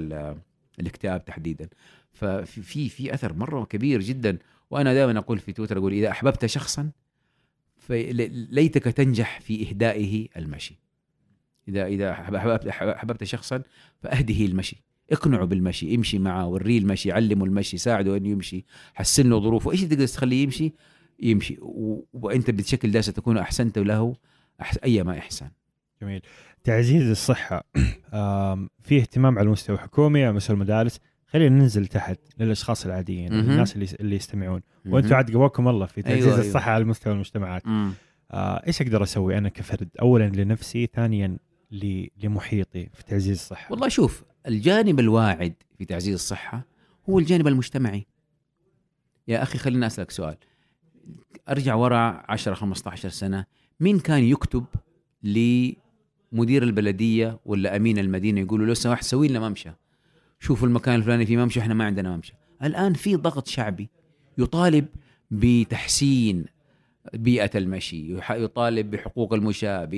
الاكتئاب 0.79 1.25
تحديدا. 1.25 1.69
ففي 2.13 2.89
في 2.89 3.13
أثر 3.13 3.33
مرة 3.33 3.65
كبير 3.65 4.01
جدا. 4.01 4.37
وأنا 4.69 4.93
دائما 4.93 5.19
أقول 5.19 5.39
في 5.39 5.53
تويتر 5.53 5.77
أقول 5.77 5.93
إذا 5.93 6.09
أحببت 6.09 6.45
شخصا 6.45 6.91
فليتك 7.77 8.83
تنجح 8.83 9.39
في 9.41 9.69
إهدائه 9.69 10.27
المشي. 10.37 10.75
اذا 11.67 11.85
إذا 11.85 12.11
أحببت 12.11 13.23
شخصا 13.23 13.61
فأهده 13.99 14.45
المشي. 14.45 14.83
اقنعه 15.11 15.45
بالمشي 15.45 15.95
امشي 15.95 16.19
معه 16.19 16.47
وريه 16.47 16.79
المشي 16.79 17.11
علمه 17.11 17.45
المشي 17.45 17.77
ساعده 17.77 18.17
إنه 18.17 18.29
يمشي 18.29 18.65
حسن 18.93 19.29
له 19.29 19.39
ظروفه. 19.39 19.71
إيش 19.71 19.81
تقدر 19.81 20.07
تخليه 20.07 20.43
يمشي؟ 20.43 20.73
يمشي. 21.19 21.57
وأنت 22.13 22.51
بالشكل 22.51 22.91
ده 22.91 23.01
ستكون 23.01 23.37
أحسنت 23.37 23.79
له. 23.79 24.15
أيما 24.83 25.17
إحسان. 25.17 25.49
جميل. 26.01 26.21
تعزيز 26.63 27.09
الصحة. 27.09 27.63
في 28.85 28.97
اهتمام 28.99 29.37
على 29.37 29.45
المستوى 29.45 29.75
الحكومي 29.75 30.23
على 30.23 30.33
مستوى 30.33 30.53
المدارس. 30.53 30.99
خلينا 31.27 31.55
ننزل 31.55 31.87
تحت 31.87 32.19
للأشخاص 32.39 32.85
العاديين. 32.85 33.33
الناس 33.33 33.75
اللي 33.75 33.87
اللي 33.99 34.15
يستمعون. 34.15 34.61
وأنتم 34.85 35.15
عاد 35.15 35.35
قواكم 35.35 35.67
الله 35.67 35.85
في 35.85 36.01
تعزيز 36.01 36.17
أيوة، 36.17 36.27
أيوة. 36.27 36.41
أيوة. 36.41 36.47
الصحة 36.47 36.71
على 36.71 36.83
مستوى 36.83 37.13
المجتمعات. 37.13 37.67
مم. 37.67 37.91
آه، 38.31 38.67
إيش 38.67 38.81
أقدر 38.81 39.03
أسوي 39.03 39.37
أنا 39.37 39.49
كفرد؟ 39.49 39.89
اولا 40.01 40.29
لنفسي 40.29 40.89
ثانيا 40.93 41.37
لمحيطي 42.23 42.89
في 42.93 43.03
تعزيز 43.03 43.37
الصحة. 43.37 43.71
والله 43.71 43.87
شوف 43.87 44.23
الجانب 44.47 44.99
الواعد 44.99 45.53
في 45.77 45.85
تعزيز 45.85 46.13
الصحة 46.13 46.65
هو 47.09 47.19
الجانب 47.19 47.47
المجتمعي. 47.47 48.05
يا 49.27 49.43
أخي 49.43 49.57
خليني 49.57 49.87
أسألك 49.87 50.11
سؤال. 50.11 50.37
أرجع 51.49 51.75
وراء 51.75 52.25
10 52.29 52.53
15 52.53 53.09
سنة 53.09 53.45
مين 53.79 53.99
كان 53.99 54.23
يكتب 54.23 54.65
مدير 56.35 56.63
البلدية 56.63 57.39
ولا 57.45 57.75
أمين 57.75 57.97
المدينة 57.97 58.41
يقولوا 58.41 58.65
لو 58.65 58.73
سمحت 58.73 59.03
سوي 59.03 59.27
لنا 59.27 59.49
ممشى. 59.49 59.69
شوفوا 60.39 60.67
المكان 60.67 60.95
الفلاني 60.95 61.25
فيه 61.25 61.37
ممشى 61.37 61.59
إحنا 61.59 61.73
ما 61.73 61.85
عندنا 61.85 62.15
ممشى. 62.15 62.33
الآن 62.63 62.93
في 62.93 63.15
ضغط 63.15 63.47
شعبي 63.47 63.89
يطالب 64.37 64.85
بتحسين 65.31 66.45
بيئة 67.13 67.57
المشي 67.57 68.17
يطالب 68.29 68.91
بحقوق 68.91 69.33
المشاة 69.33 69.89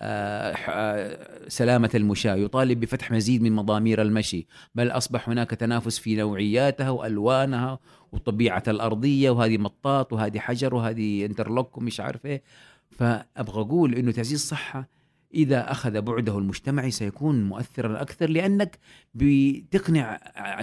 آه، 0.00 0.52
آه، 0.52 1.48
سلامة 1.48 1.90
المشاة 1.94 2.34
يطالب 2.34 2.80
بفتح 2.80 3.10
مزيد 3.10 3.42
من 3.42 3.52
مضامير 3.52 4.02
المشي. 4.02 4.46
بل 4.74 4.90
أصبح 4.90 5.28
هناك 5.28 5.50
تنافس 5.50 5.98
في 5.98 6.16
نوعياتها 6.16 6.90
وألوانها 6.90 7.78
وطبيعة 8.12 8.62
الأرضية 8.68 9.30
وهذه 9.30 9.58
مطاط 9.58 10.12
وهذه 10.12 10.38
حجر 10.38 10.74
وهذه 10.74 11.24
انترلوك 11.24 11.78
ومش 11.78 12.00
عارف 12.00 12.26
إيه. 12.26 12.42
فأبغى 12.90 13.60
أقول 13.60 13.94
إنه 13.94 14.12
تعزيز 14.12 14.40
الصحة 14.40 14.88
إذا 15.34 15.70
أخذ 15.70 16.00
بعده 16.00 16.38
المجتمعي 16.38 16.90
سيكون 16.90 17.44
مؤثرا 17.44 18.02
أكثر 18.02 18.30
لأنك 18.30 18.78
بتقنع 19.14 20.20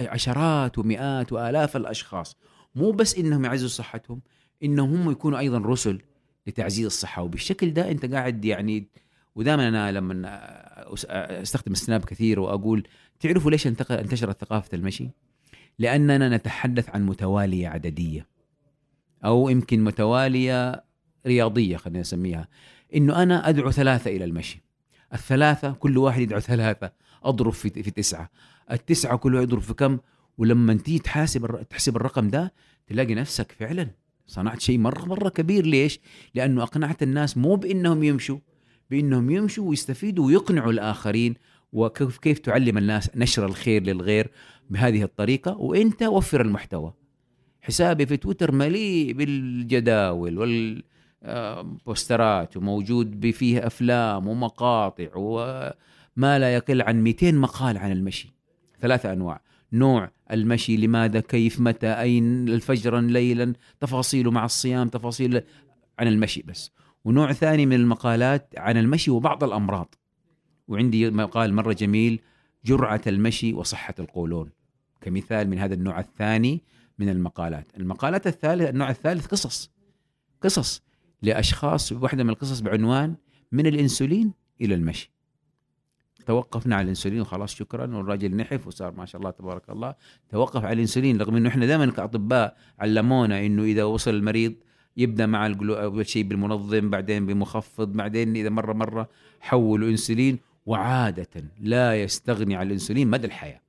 عشرات 0.08 0.78
ومئات 0.78 1.32
وآلاف 1.32 1.76
الأشخاص. 1.76 2.36
مو 2.74 2.90
بس 2.90 3.18
إنهم 3.18 3.44
يعززوا 3.44 3.68
صحتهم 3.68 4.20
إنهم 4.62 4.94
هم 4.94 5.10
يكونوا 5.10 5.38
أيضا 5.38 5.58
رسل 5.58 6.02
لتعزيز 6.46 6.86
الصحة. 6.86 7.22
وبالشكل 7.22 7.72
ده 7.72 7.90
أنت 7.90 8.14
قاعد 8.14 8.44
يعني 8.44 8.88
ودائما 9.34 9.68
أنا 9.68 9.92
لما 9.92 10.22
أس- 10.86 11.04
أستخدم 11.10 11.72
السناب 11.72 12.04
كثير 12.04 12.40
وأقول 12.40 12.86
تعرفوا 13.20 13.50
ليش 13.50 13.66
انتشرت 13.66 14.40
ثقافة 14.40 14.68
المشي؟ 14.76 15.10
لأننا 15.78 16.36
نتحدث 16.36 16.88
عن 16.90 17.06
متوالية 17.06 17.68
عددية 17.68 18.26
أو 19.24 19.48
يمكن 19.48 19.84
متوالية 19.84 20.84
رياضية 21.26 21.76
خلينا 21.76 22.00
نسميها. 22.00 22.48
إنه 22.94 23.22
أنا 23.22 23.48
أدعو 23.48 23.70
ثلاثة 23.70 24.10
إلى 24.16 24.24
المشي. 24.24 24.62
الثلاثة 25.12 25.72
كل 25.72 25.98
واحد 25.98 26.20
يدعو 26.20 26.40
ثلاثة. 26.40 26.92
أضرب 27.24 27.52
في, 27.52 27.82
في 27.82 27.90
تسعة. 27.90 28.30
التسعة 28.72 29.16
كل 29.16 29.34
واحد 29.34 29.46
يضرب 29.46 29.60
في 29.62 29.74
كم؟ 29.74 29.98
ولما 30.38 30.74
تيجي 30.74 30.98
تحاسب 30.98 31.66
تحسب 31.70 31.96
الرقم 31.96 32.28
ده 32.28 32.52
تلاقي 32.86 33.14
نفسك 33.14 33.52
فعلا 33.52 33.90
صنعت 34.26 34.60
شيء 34.60 34.78
مرة 34.78 35.04
مرة 35.04 35.28
كبير. 35.28 35.66
ليش؟ 35.66 36.00
لأنه 36.34 36.62
أقنعت 36.62 37.02
الناس 37.02 37.36
مو 37.36 37.54
بإنهم 37.54 38.02
يمشوا 38.02 38.38
بإنهم 38.90 39.30
يمشوا 39.30 39.68
ويستفيدوا 39.68 40.26
ويقنعوا 40.26 40.72
الآخرين. 40.72 41.34
وكيف 41.72 42.18
كيف 42.18 42.38
تعلم 42.38 42.78
الناس 42.78 43.10
نشر 43.16 43.46
الخير 43.46 43.82
للغير؟ 43.82 44.30
بهذه 44.70 45.02
الطريقة. 45.02 45.56
وأنت 45.56 46.02
وفر 46.02 46.40
المحتوى. 46.40 46.94
حسابي 47.60 48.06
في 48.06 48.16
تويتر 48.16 48.52
مليء 48.52 49.12
بالجداول 49.12 50.38
والبوسترات 51.26 52.56
وموجود 52.56 53.30
فيه 53.30 53.66
أفلام 53.66 54.28
ومقاطع 54.28 55.08
وما 55.14 56.38
لا 56.38 56.54
يقل 56.54 56.82
عن 56.82 57.02
200 57.04 57.32
مقال 57.32 57.78
عن 57.78 57.92
المشي. 57.92 58.34
ثلاثة 58.80 59.12
أنواع. 59.12 59.40
نوع 59.72 60.10
المشي 60.30 60.76
لماذا 60.76 61.20
كيف 61.20 61.60
متى 61.60 62.00
أين 62.00 62.48
الفجرا 62.48 63.00
ليلا 63.00 63.52
تفاصيله 63.80 64.30
مع 64.30 64.44
الصيام 64.44 64.88
تفاصيل 64.88 65.42
عن 65.98 66.08
المشي 66.08 66.42
بس. 66.42 66.70
ونوع 67.04 67.32
ثاني 67.32 67.66
من 67.66 67.72
المقالات 67.76 68.54
عن 68.58 68.76
المشي 68.76 69.10
وبعض 69.10 69.44
الأمراض. 69.44 69.94
وعندي 70.68 71.10
مقال 71.10 71.54
مرة 71.54 71.72
جميل 71.72 72.20
جرعة 72.64 73.00
المشي 73.06 73.52
وصحة 73.52 73.94
القولون. 73.98 74.50
كمثال 75.00 75.50
من 75.50 75.58
هذا 75.58 75.74
النوع 75.74 76.00
الثاني 76.00 76.62
من 76.98 77.08
المقالات. 77.08 77.66
المقالات 77.76 78.26
الثالثة 78.26 78.68
النوع 78.70 78.90
الثالث 78.90 79.26
قصص. 79.26 79.70
قصص. 80.42 80.85
لأشخاص 81.22 81.92
واحدة 81.92 82.24
من 82.24 82.30
القصص 82.30 82.60
بعنوان 82.60 83.14
من 83.52 83.66
الإنسولين 83.66 84.32
إلى 84.60 84.74
المشي. 84.74 85.10
توقفنا 86.26 86.76
على 86.76 86.84
الإنسولين 86.84 87.20
وخلاص 87.20 87.54
شكرا. 87.54 87.96
والراجل 87.96 88.36
نحف 88.36 88.66
وصار 88.66 88.92
ما 88.92 89.06
شاء 89.06 89.20
الله 89.20 89.30
تبارك 89.30 89.70
الله. 89.70 89.94
توقف 90.30 90.64
على 90.64 90.72
الإنسولين 90.72 91.20
رغم 91.20 91.36
إنه 91.36 91.48
إحنا 91.48 91.66
دائما 91.66 91.86
كأطباء 91.86 92.56
علمونا 92.78 93.46
إنه 93.46 93.62
إذا 93.62 93.84
وصل 93.84 94.14
المريض 94.14 94.54
يبدأ 94.96 95.26
مع 95.26 95.46
أول 95.46 96.06
شيء 96.06 96.22
بالمنظم 96.22 96.90
بعدين 96.90 97.26
بمخفض 97.26 97.92
بعدين 97.92 98.36
إذا 98.36 98.48
مرة 98.48 98.72
مرة 98.72 99.08
حولوا 99.40 99.88
إنسولين. 99.88 100.38
وعادة 100.66 101.44
لا 101.60 102.02
يستغني 102.02 102.56
عن 102.56 102.66
الإنسولين 102.66 103.08
مدى 103.08 103.26
الحياة. 103.26 103.65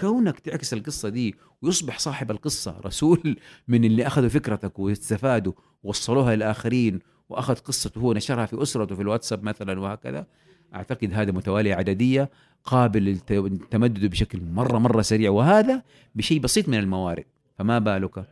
كونك 0.00 0.38
تعكس 0.40 0.72
القصة 0.72 1.08
دي 1.08 1.34
ويصبح 1.62 1.98
صاحب 1.98 2.30
القصة 2.30 2.76
رسول 2.84 3.36
من 3.68 3.84
اللي 3.84 4.06
أخذوا 4.06 4.28
فكرتك 4.28 4.78
واستفادوا 4.78 5.52
ووصلوها 5.82 6.36
للاخرين 6.36 6.98
وأخذ 7.28 7.54
قصته 7.54 7.98
هو 7.98 8.12
نشرها 8.12 8.46
في 8.46 8.62
أسرته 8.62 8.94
في 8.94 9.02
الواتساب 9.02 9.42
مثلا 9.44 9.80
وهكذا 9.80 10.26
أعتقد 10.74 11.10
هذا 11.14 11.32
متوالية 11.32 11.74
عددية 11.74 12.30
قابل 12.64 13.02
للتمدد 13.04 14.06
بشكل 14.06 14.40
مرة 14.52 14.78
مرة 14.78 15.02
سريع 15.02 15.30
وهذا 15.30 15.82
بشيء 16.14 16.40
بسيط 16.40 16.68
من 16.68 16.78
الموارد. 16.78 17.24
فما 17.58 17.78
بالك؟ 17.78 18.24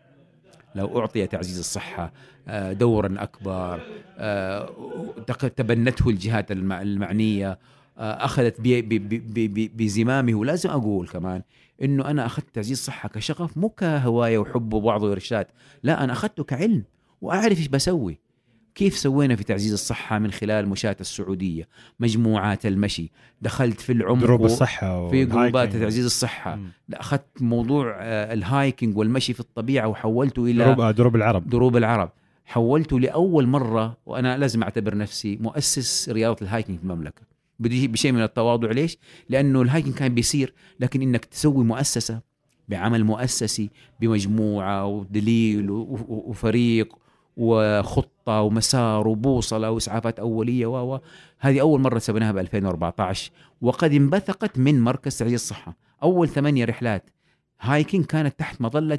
لو 0.74 1.00
أعطي 1.00 1.26
تعزيز 1.26 1.58
الصحة 1.58 2.12
آه، 2.48 2.72
دورا 2.72 3.14
أكبر 3.18 3.80
آه، 4.18 4.70
تبنته 5.56 6.08
الجهات 6.08 6.52
الم- 6.52 6.72
المعنية 6.72 7.50
آه، 7.50 7.58
أخذت 7.98 8.60
بي- 8.60 8.82
بي- 8.82 8.98
بي- 8.98 9.18
بي- 9.18 9.48
بي- 9.48 9.68
بزمامه. 9.74 10.34
ولازم 10.34 10.70
أقول 10.70 11.08
كمان 11.08 11.42
إنه 11.82 12.10
أنا 12.10 12.26
أخذت 12.26 12.44
تعزيز 12.54 12.78
صحة 12.78 13.08
كشغف 13.08 13.56
مو 13.58 13.68
كهواية 13.68 14.38
وحب 14.38 14.72
ووعظ 14.72 15.04
وإرشاد. 15.04 15.46
لا 15.82 16.04
أنا 16.04 16.12
أخذته 16.12 16.44
كعلم 16.44 16.84
وأعرف 17.20 17.58
إيش 17.58 17.68
بسوي. 17.68 18.18
كيف 18.74 18.96
سوينا 18.98 19.36
في 19.36 19.44
تعزيز 19.44 19.72
الصحة 19.72 20.18
من 20.18 20.30
خلال 20.30 20.68
مشاة 20.68 20.96
السعودية؟ 21.00 21.68
مجموعات 22.00 22.66
المشي. 22.66 23.10
دخلت 23.42 23.80
في 23.80 23.92
العمق 23.92 24.20
group 24.20 24.40
و- 24.40 24.44
الصحة 24.46 25.08
في 25.08 25.24
جروبات. 25.24 25.76
تعزيز. 25.76 26.24
لا 26.88 27.00
أخذت 27.00 27.24
موضوع 27.40 27.96
آه، 28.00 28.32
ال 28.34 28.43
hiking 28.43 28.96
والمشي 28.98 29.32
في 29.32 29.40
الطبيعة 29.40 29.88
وحولته 29.88 30.44
إلى 30.44 30.64
دروب 30.64 30.80
آه، 30.80 30.90
دروب 30.90 31.16
العرب. 31.16 31.48
دروب 31.48 31.76
العرب. 31.76 32.10
حولته 32.46 33.00
لأول 33.00 33.46
مرة 33.46 33.96
وأنا 34.06 34.38
لازم 34.38 34.62
أعتبر 34.62 34.96
نفسي 34.96 35.36
مؤسس 35.40 36.08
رياضة 36.08 36.36
ال 36.42 36.47
hiking 36.47 36.76
في 36.78 36.82
المملكة. 36.84 37.22
بدي 37.22 37.37
بشيء 37.58 38.12
من 38.12 38.22
التواضع. 38.22 38.70
ليش؟ 38.70 38.98
لأنه 39.28 39.62
ال 39.62 39.67
hiking 39.67 39.94
كان 39.94 40.14
بيصير 40.14 40.54
لكن 40.80 41.02
إنك 41.02 41.24
تسوي 41.24 41.64
مؤسسة 41.64 42.20
بعمل 42.68 43.04
مؤسسي 43.04 43.70
بمجموعة 44.00 44.86
ودليل 44.86 45.66
وفريق 45.70 46.94
وخطة 47.36 48.40
ومسار 48.42 49.08
وبوصلة 49.08 49.70
وإسعافات 49.70 50.18
أولية 50.18 50.66
و 50.66 50.94
و- 50.94 51.00
هذه 51.38 51.60
أول 51.60 51.80
مرة 51.80 51.98
سويناها 51.98 52.32
ب 52.32 52.38
2014 52.38 53.30
وقد 53.60 53.92
انبثقت 53.92 54.58
من 54.58 54.80
مركز 54.80 55.18
تعزيز 55.18 55.34
الصحة. 55.34 55.76
أول 56.02 56.28
ثمانية 56.28 56.64
رحلات 56.64 57.10
هايكنج 57.60 58.04
كانت 58.04 58.38
تحت 58.38 58.60
مظلة 58.60 58.98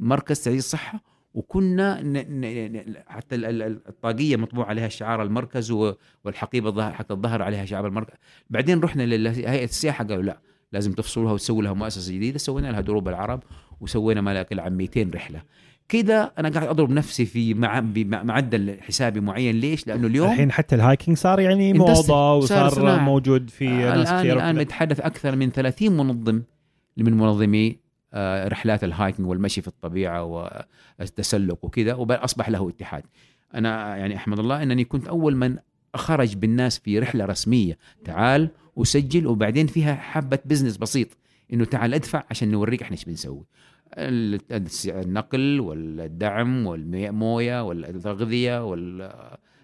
مركز 0.00 0.40
تعزيز 0.40 0.62
الصحة 0.64 1.00
وكنا 1.34 2.02
ن... 2.02 2.12
ن... 2.12 2.72
ن... 2.72 2.94
حتى 3.06 3.34
ال- 3.34 3.44
ال- 3.44 3.62
ال- 3.62 3.80
الطاقية 3.88 4.36
مطبوع 4.36 4.66
عليها 4.66 4.88
شعار 4.88 5.22
المركز. 5.22 5.70
والحقيبة 6.24 6.68
الظهر 6.68 6.92
حتى 6.92 7.14
الظهر 7.14 7.42
عليها 7.42 7.64
شعار 7.64 7.86
المركز 7.86 8.14
بعدين 8.50 8.80
رحنا 8.80 9.02
لهيئه 9.02 9.64
السياحة 9.64 10.04
قالوا 10.04 10.22
لا 10.22 10.40
لازم 10.72 10.92
تفصلوها 10.92 11.32
وتسوي 11.32 11.62
لها 11.62 11.72
مؤسسة 11.72 12.14
جديدة 12.14 12.38
سوينا 12.38 12.68
لها 12.68 12.80
دروب 12.80 13.08
العرب 13.08 13.42
وسوينا 13.80 14.20
ما 14.20 14.34
لا 14.34 14.40
يقل 14.40 14.60
عن 14.60 14.76
200 14.76 15.10
رحلة 15.14 15.42
كده 15.88 16.32
أنا 16.38 16.48
قاعد 16.48 16.66
أضرب 16.68 16.90
نفسي 16.90 17.26
في 17.26 17.54
مع... 17.54 17.80
بمعدل 17.80 18.76
حسابي 18.80 19.20
معين 19.20 19.56
ليش؟ 19.56 19.86
لأنه 19.86 20.06
اليوم 20.06 20.30
الحين 20.32 20.52
حتى 20.52 20.74
ال 20.74 20.80
hiking 20.80 21.16
صار 21.16 21.40
يعني 21.40 21.72
موضة 21.72 21.94
صار 21.94 22.36
وصار. 22.38 23.00
موجود 23.00 23.50
في 23.50 23.68
ناس 23.68 24.08
الان 24.08 24.20
كثير 24.20 24.36
الآن. 24.36 24.58
نتحدث 24.58 25.00
أكثر 25.00 25.36
من 25.36 25.50
30 25.50 25.96
منظم 25.96 26.42
من 26.96 27.14
منظمي 27.16 27.78
رحلات 28.48 28.84
ال 28.84 28.90
hiking 28.90 29.26
والمشي 29.26 29.60
في 29.62 29.68
الطبيعة 29.68 30.24
والتسلق 30.98 31.64
وكذا 31.64 31.94
واصبح 31.94 32.48
له 32.48 32.68
اتحاد. 32.68 33.02
أنا 33.54 33.96
يعني 33.96 34.16
أحمد 34.16 34.38
الله 34.38 34.62
أنني 34.62 34.84
كنت 34.84 35.08
أول 35.08 35.36
من 35.36 35.56
خرج 35.96 36.36
بالناس 36.36 36.78
في 36.78 36.98
رحلة 36.98 37.24
رسمية، 37.24 37.78
تعال 38.04 38.48
وسجل 38.76 39.26
وبعدين 39.26 39.66
فيها 39.66 39.94
حبة 39.94 40.38
بزنس 40.44 40.76
بسيط 40.76 41.08
إنه 41.52 41.64
تعال 41.64 41.94
أدفع 41.94 42.24
عشان 42.30 42.50
نوريك 42.50 42.82
إحنا 42.82 42.96
إيش 42.96 43.04
بنسوي. 43.04 43.44
ال- 43.98 44.40
النقل 44.86 45.60
والدعم 45.60 46.66
والمويه 46.66 47.62
والتغذية 47.64 48.64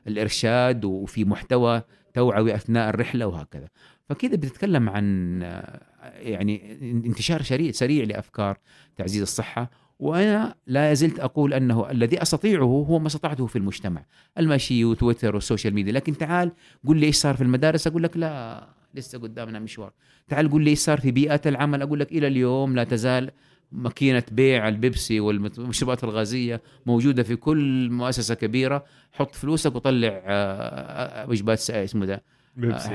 والإرشاد 0.06 0.84
وفي 0.84 1.24
محتوى 1.24 1.82
توعوي 2.14 2.54
أثناء 2.54 2.88
الرحلة 2.90 3.26
وهكذا. 3.26 3.68
فكذا 4.08 4.36
بتتكلم 4.36 4.88
عن 4.88 5.40
آه، 5.42 5.80
يعني 6.14 6.78
انتشار 6.82 7.42
سريع 7.42 7.70
سريع 7.72 8.04
لأفكار 8.04 8.56
تعزيز 8.96 9.22
الصحة. 9.22 9.70
وأنا 9.98 10.54
لا 10.66 10.94
زلت 10.94 11.20
أقول 11.20 11.54
أنه 11.54 11.90
الذي 11.90 12.22
أستطيعه 12.22 12.62
هو 12.64 12.98
ما 12.98 13.06
استطعته 13.06 13.46
في 13.46 13.56
المجتمع. 13.56 14.04
المشي 14.38 14.84
وتويتر 14.84 15.34
وال 15.34 15.44
social 15.44 15.74
media. 15.74 15.92
لكن 15.92 16.18
تعال 16.18 16.52
قل 16.86 16.96
لي 16.96 17.06
إيش 17.06 17.16
صار 17.16 17.36
في 17.36 17.42
المدارس. 17.42 17.86
أقول 17.86 18.02
لك 18.02 18.16
لا 18.16 18.66
لسه 18.94 19.18
قدامنا 19.18 19.58
مشوار. 19.58 19.92
تعال 20.28 20.50
قل 20.50 20.62
لي 20.62 20.70
إيش 20.70 20.78
صار 20.78 21.00
في 21.00 21.10
بيئة 21.10 21.40
العمل. 21.46 21.82
أقول 21.82 22.00
لك 22.00 22.12
إلى 22.12 22.26
اليوم 22.26 22.76
لا 22.76 22.84
تزال 22.84 23.30
ماكينة 23.72 24.22
بيع 24.32 24.68
البيبسي 24.68 25.20
والمشروبات 25.20 26.04
الغازية 26.04 26.62
موجودة 26.86 27.22
في 27.22 27.36
كل 27.36 27.90
مؤسسة 27.90 28.34
كبيرة. 28.34 28.84
حط 29.12 29.34
فلوسك 29.34 29.74
وطلع 29.74 30.08
آه، 30.08 30.22
آه، 30.26 31.28
وجبات 31.30 31.58
س- 31.58 31.70
اسمه 31.70 32.06
ده. 32.06 32.22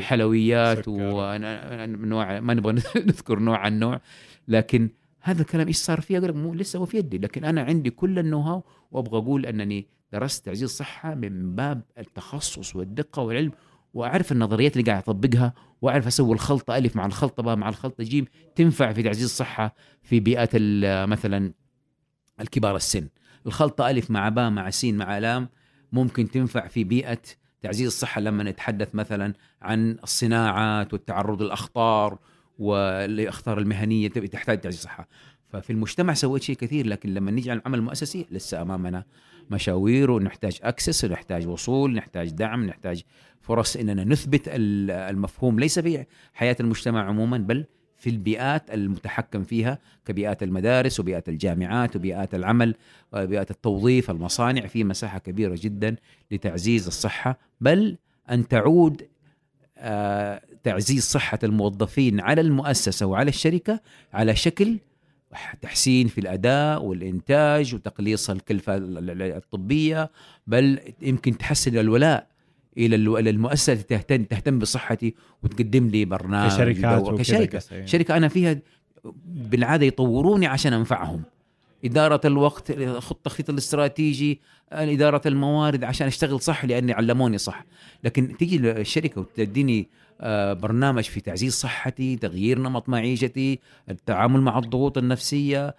حلويات 0.01 0.77
سكر. 0.77 0.91
ونوع 0.91 2.39
ما 2.39 2.53
نبغى 2.53 2.73
نذكر 3.07 3.39
نوع 3.39 3.57
عن 3.57 3.79
نوع 3.79 4.01
لكن 4.47 4.89
هذا 5.21 5.41
الكلام 5.41 5.67
إيش 5.67 5.77
صار 5.77 6.01
فيه؟ 6.01 6.17
أقول 6.17 6.29
لك 6.29 6.35
مو 6.35 6.53
لسه 6.53 6.79
هو 6.79 6.85
في 6.85 6.97
يدي 6.97 7.17
لكن 7.17 7.45
أنا 7.45 7.61
عندي 7.61 7.89
كل 7.89 8.19
النو 8.19 8.41
هاو 8.41 8.63
وأبغى 8.91 9.17
أقول 9.17 9.45
أنني 9.45 9.87
درست 10.13 10.45
تعزيز 10.45 10.69
صحه 10.69 11.15
من 11.15 11.55
باب 11.55 11.81
التخصص 11.97 12.75
والدقة 12.75 13.21
والعلم 13.21 13.51
وأعرف 13.93 14.31
النظريات 14.31 14.77
اللي 14.77 14.91
قاعد 14.91 15.03
أطبقها 15.07 15.53
وأعرف 15.81 16.07
أسوي 16.07 16.33
الخلطة 16.33 16.77
ألف 16.77 16.95
مع 16.95 17.05
الخلطة 17.05 17.43
باء 17.43 17.55
مع 17.55 17.69
الخلطة 17.69 18.03
جيم 18.03 18.25
تنفع 18.55 18.93
في 18.93 19.03
تعزيز 19.03 19.23
الصحة 19.23 19.75
في 20.03 20.19
بيئات 20.19 20.49
ال- 20.53 21.09
مثلا 21.09 21.53
الكبار 22.41 22.75
السن 22.75 23.07
الخلطة 23.45 23.89
ألف 23.89 24.11
مع 24.11 24.29
باء 24.29 24.49
مع 24.49 24.69
سين 24.69 24.97
مع 24.97 25.17
لام 25.17 25.49
ممكن 25.91 26.31
تنفع 26.31 26.67
في 26.67 26.83
بيئة 26.83 27.21
تعزيز 27.61 27.87
الصحة 27.87 28.21
لما 28.21 28.43
نتحدث 28.43 28.95
مثلا 28.95 29.33
عن 29.61 29.97
الصناعات 30.03 30.93
والتعرض 30.93 31.41
للأخطار 31.41 32.17
والأخطار 32.59 33.57
المهنية 33.59 34.07
تحتاج 34.07 34.59
تعزيز 34.61 34.79
صحه 34.81 35.07
ففي 35.49 35.69
المجتمع 35.69 36.13
سويت 36.13 36.43
شيء 36.43 36.55
كثير 36.55 36.87
لكن 36.87 37.13
لما 37.13 37.31
نيجي 37.31 37.51
على 37.51 37.59
العمل 37.59 37.79
المؤسسي 37.79 38.25
لسه 38.31 38.61
أمامنا 38.61 39.03
مشاوير 39.51 40.11
ونحتاج 40.11 40.59
أكسس 40.63 41.03
ونحتاج 41.03 41.47
وصول 41.47 41.93
نحتاج 41.93 42.29
دعم 42.29 42.65
نحتاج 42.65 43.01
فرص 43.41 43.75
إننا 43.75 44.03
نثبت 44.03 44.47
ال- 44.47 44.91
المفهوم. 44.91 45.59
ليس 45.59 45.79
في 45.79 46.05
حياة 46.33 46.55
المجتمع 46.59 47.05
عموما 47.07 47.37
بل 47.37 47.65
في 48.01 48.09
البيئات 48.09 48.71
المتحكم 48.73 49.43
فيها 49.43 49.77
كبيئات 50.05 50.43
المدارس 50.43 50.99
وبيئات 50.99 51.29
الجامعات 51.29 51.95
وبيئات 51.95 52.35
العمل 52.35 52.75
وبيئات 53.13 53.51
التوظيف 53.51 54.11
المصانع 54.11 54.67
في 54.67 54.83
مساحة 54.83 55.19
كبيرة 55.19 55.57
جدا 55.61 55.95
لتعزيز 56.31 56.87
الصحة. 56.87 57.39
بل 57.61 57.97
أن 58.31 58.47
تعود 58.47 59.01
آه، 59.77 60.41
تعزيز 60.63 61.03
صحة 61.03 61.39
الموظفين 61.43 62.19
على 62.19 62.41
المؤسسة 62.41 63.05
وعلى 63.05 63.29
الشركة 63.29 63.79
على 64.13 64.35
شكل 64.35 64.77
تحسين 65.61 66.07
في 66.07 66.17
الأداء 66.21 66.83
والإنتاج 66.83 67.75
وتقليص 67.75 68.29
الكلفة 68.29 68.75
ال- 68.77 69.09
ال- 69.09 69.21
الطبية. 69.21 70.09
بل 70.47 70.79
يمكن 71.01 71.37
تحسن 71.37 71.77
الولاء 71.77 72.27
إلى 72.77 73.29
المؤسسة 73.29 73.73
التي 73.73 73.83
تهتم 73.97 74.23
تهتم 74.23 74.59
بصحتي 74.59 75.15
وتقدم 75.43 75.87
لي 75.87 76.05
برنامج 76.05 76.51
كشركات 76.51 77.19
كشركة. 77.19 77.57
قصدي. 77.57 77.87
شركة 77.87 78.17
أنا 78.17 78.27
فيها 78.27 78.59
بالعادة 79.25 79.85
يطوروني 79.85 80.47
عشان 80.47 80.73
أنفعهم. 80.73 81.21
إدارة 81.85 82.21
الوقت 82.25 82.71
خط 82.97 83.15
التخطيط 83.17 83.49
الاستراتيجي 83.49 84.39
إدارة 84.71 85.21
الموارد 85.25 85.83
عشان 85.83 86.07
أشتغل 86.07 86.39
صح 86.41 86.65
لأني 86.65 86.93
علموني 86.93 87.37
صح. 87.37 87.65
لكن 88.03 88.37
تيجي 88.37 88.71
الشركة 88.71 89.21
وتديني 89.21 89.87
آه، 90.23 90.53
برنامج 90.53 91.03
في 91.03 91.21
تعزيز 91.21 91.53
صحتي 91.53 92.15
تغيير 92.15 92.59
نمط 92.59 92.89
معيشتي 92.89 93.59
التعامل 93.89 94.41
مع 94.41 94.57
الضغوط 94.59 94.97
النفسية 94.97 95.75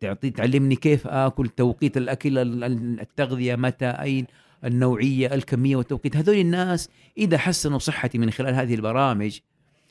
تعطي 0.00 0.30
تعلمني 0.30 0.76
كيف 0.76 1.06
آكل 1.06 1.48
توقيت 1.48 1.96
الأكل 1.96 2.38
ال- 2.38 2.64
ال- 2.64 3.00
التغذية 3.00 3.54
متى 3.56 3.86
أين؟ 3.86 4.26
النوعية 4.64 5.34
الكمية 5.34 5.76
والتوقيت. 5.76 6.16
هذول 6.16 6.36
الناس 6.36 6.88
إذا 7.18 7.38
حسنوا 7.38 7.78
صحتي 7.78 8.18
من 8.18 8.30
خلال 8.30 8.54
هذه 8.54 8.74
البرامج 8.74 9.38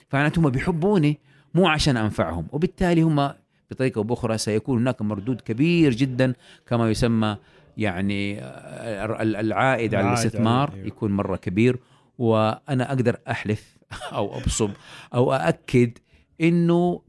فمعناته 0.09 0.39
هم 0.39 0.49
بيحبوني 0.49 1.19
مو 1.53 1.67
عشان 1.67 1.97
أنفعهم. 1.97 2.47
وبالتالي 2.51 3.01
هم 3.01 3.33
بطريقة 3.71 3.99
أو 3.99 4.03
بأخرى 4.03 4.37
سيكون 4.37 4.79
هناك 4.81 5.01
مردود 5.01 5.41
كبير 5.41 5.91
جدا 5.93 6.33
كما 6.67 6.89
يسمى 6.89 7.37
يعني 7.77 8.39
آه، 8.41 9.21
ال- 9.21 9.35
العائد 9.35 9.95
على 9.95 10.07
الاستثمار 10.07 10.73
أيوه. 10.73 10.87
يكون 10.87 11.11
مرة 11.11 11.35
كبير. 11.35 11.79
وأنا 12.17 12.89
أقدر 12.89 13.17
أحلف 13.29 13.77
أو 14.13 14.37
أبصم 14.37 14.71
أو 15.13 15.33
أأكد 15.33 15.97
إنه 16.41 17.01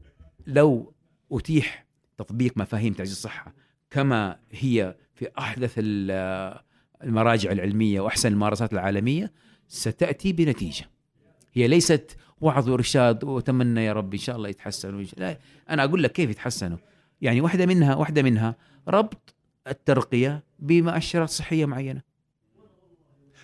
لو 0.47 0.93
أتيح 1.31 1.85
تطبيق 2.17 2.57
مفاهيم 2.57 2.93
تعزيز 2.93 3.13
الصحة 3.15 3.53
كما 3.89 4.35
هي 4.51 4.95
في 5.15 5.27
أحدث 5.39 5.73
ال- 5.77 6.59
المراجع 7.03 7.51
العلمية 7.51 8.01
وأحسن 8.01 8.29
الممارسات 8.29 8.73
العالمية 8.73 9.31
ستأتي 9.67 10.33
بنتيجة. 10.33 10.85
هي 11.53 11.67
ليست 11.67 12.17
وعظ 12.41 12.69
وإرشاد 12.69 13.23
وأتمنى 13.23 13.85
يا 13.85 13.93
رب 13.93 14.13
إن 14.13 14.19
شاء 14.19 14.35
الله 14.35 14.49
يتحسنوا. 14.49 15.03
لا 15.17 15.37
أنا 15.69 15.83
أقول 15.83 16.03
لك 16.03 16.11
كيف 16.11 16.29
يتحسنوا. 16.29 16.77
يعني 17.21 17.41
واحدة 17.41 17.65
منها 17.65 17.95
واحدة 17.95 18.21
منها 18.21 18.55
ربط 18.87 19.35
الترقية 19.67 20.43
بمؤشرات 20.59 21.29
صحية 21.29 21.65
معينة. 21.65 22.01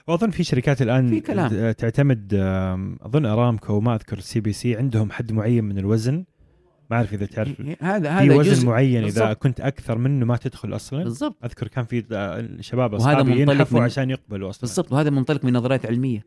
وأظن 0.08 0.30
في 0.30 0.44
شركات 0.44 0.82
الآن 0.82 1.10
في 1.10 1.20
كلام. 1.20 1.72
تعتمد 1.72 2.34
أظن 3.02 3.26
أرامكو 3.26 3.74
وما 3.74 3.96
أذكر 3.96 4.18
السي 4.18 4.40
بي 4.40 4.54
سي 4.54 4.76
عندهم 4.76 5.12
حد 5.12 5.32
معين 5.32 5.64
من 5.64 5.78
الوزن. 5.78 6.26
ما 6.90 6.98
أعرف 6.98 7.14
إذا 7.14 7.26
تعرف. 7.26 7.62
هذا 7.82 8.00
في 8.20 8.26
هذا 8.26 8.36
وزن 8.36 8.52
جزء. 8.52 8.68
معين 8.68 9.04
إذا 9.04 9.20
بالضبط. 9.22 9.38
كنت 9.44 9.62
أكثر 9.62 9.98
منه 9.98 10.26
ما 10.26 10.38
تدخل 10.38 10.76
أصلا. 10.76 11.04
بالضبط. 11.04 11.44
أذكر 11.46 11.68
كان 11.68 11.86
في 11.86 12.04
شباب 12.62 12.96
أصحابي 12.96 13.32
منطلق 13.32 13.54
ينحفوا 13.54 13.80
من- 13.80 13.86
عشان 13.86 14.10
يقبلوا 14.10 14.50
أصلا. 14.50 14.62
بالضبط. 14.62 14.92
وهذا 14.92 15.10
منطلق 15.10 15.46
من 15.46 15.54
نظريات 15.54 15.86
علمية. 15.86 16.26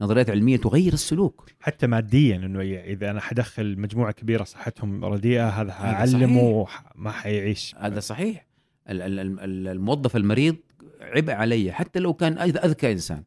نظريات 0.00 0.30
علمية 0.30 0.56
تغير 0.56 0.92
السلوك. 0.92 1.50
حتى 1.60 1.86
ماديا 1.86 2.36
إنه 2.36 2.60
إذا 2.60 3.10
أنا 3.10 3.20
حدخل 3.20 3.78
مجموعة 3.80 4.12
كبيرة 4.12 4.44
صحتهم 4.44 5.04
رديئة 5.04 5.48
هذا 5.48 5.72
حعلمه 5.72 6.66
ما 6.94 7.10
حيعيش. 7.10 7.74
هذا 7.78 8.00
صحيح. 8.00 8.46
ال- 8.88 9.02
ال- 9.02 9.20
ال- 9.40 9.68
الموظف 9.68 10.16
المريض 10.16 10.56
عبء 11.00 11.32
علي. 11.32 11.72
حتى 11.72 11.98
لو 11.98 12.14
كان 12.14 12.38
أذكى 12.38 12.92
إنسان. 12.92 13.22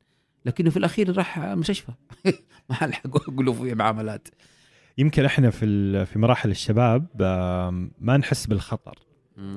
لكنه 0.45 0.69
في 0.69 0.77
الأخير 0.77 1.17
راح 1.17 1.39
مستشفى. 1.39 1.91
ما 2.69 2.85
الحق 2.85 3.17
أقول 3.29 3.45
له 3.45 3.53
في 3.53 3.75
معاملات. 3.75 4.27
يمكن 4.97 5.25
إحنا 5.25 5.49
في 5.49 6.05
في 6.05 6.19
مراحل 6.19 6.51
الشباب 6.51 7.07
ما 7.99 8.17
نحس 8.17 8.45
بالخطر 8.47 8.99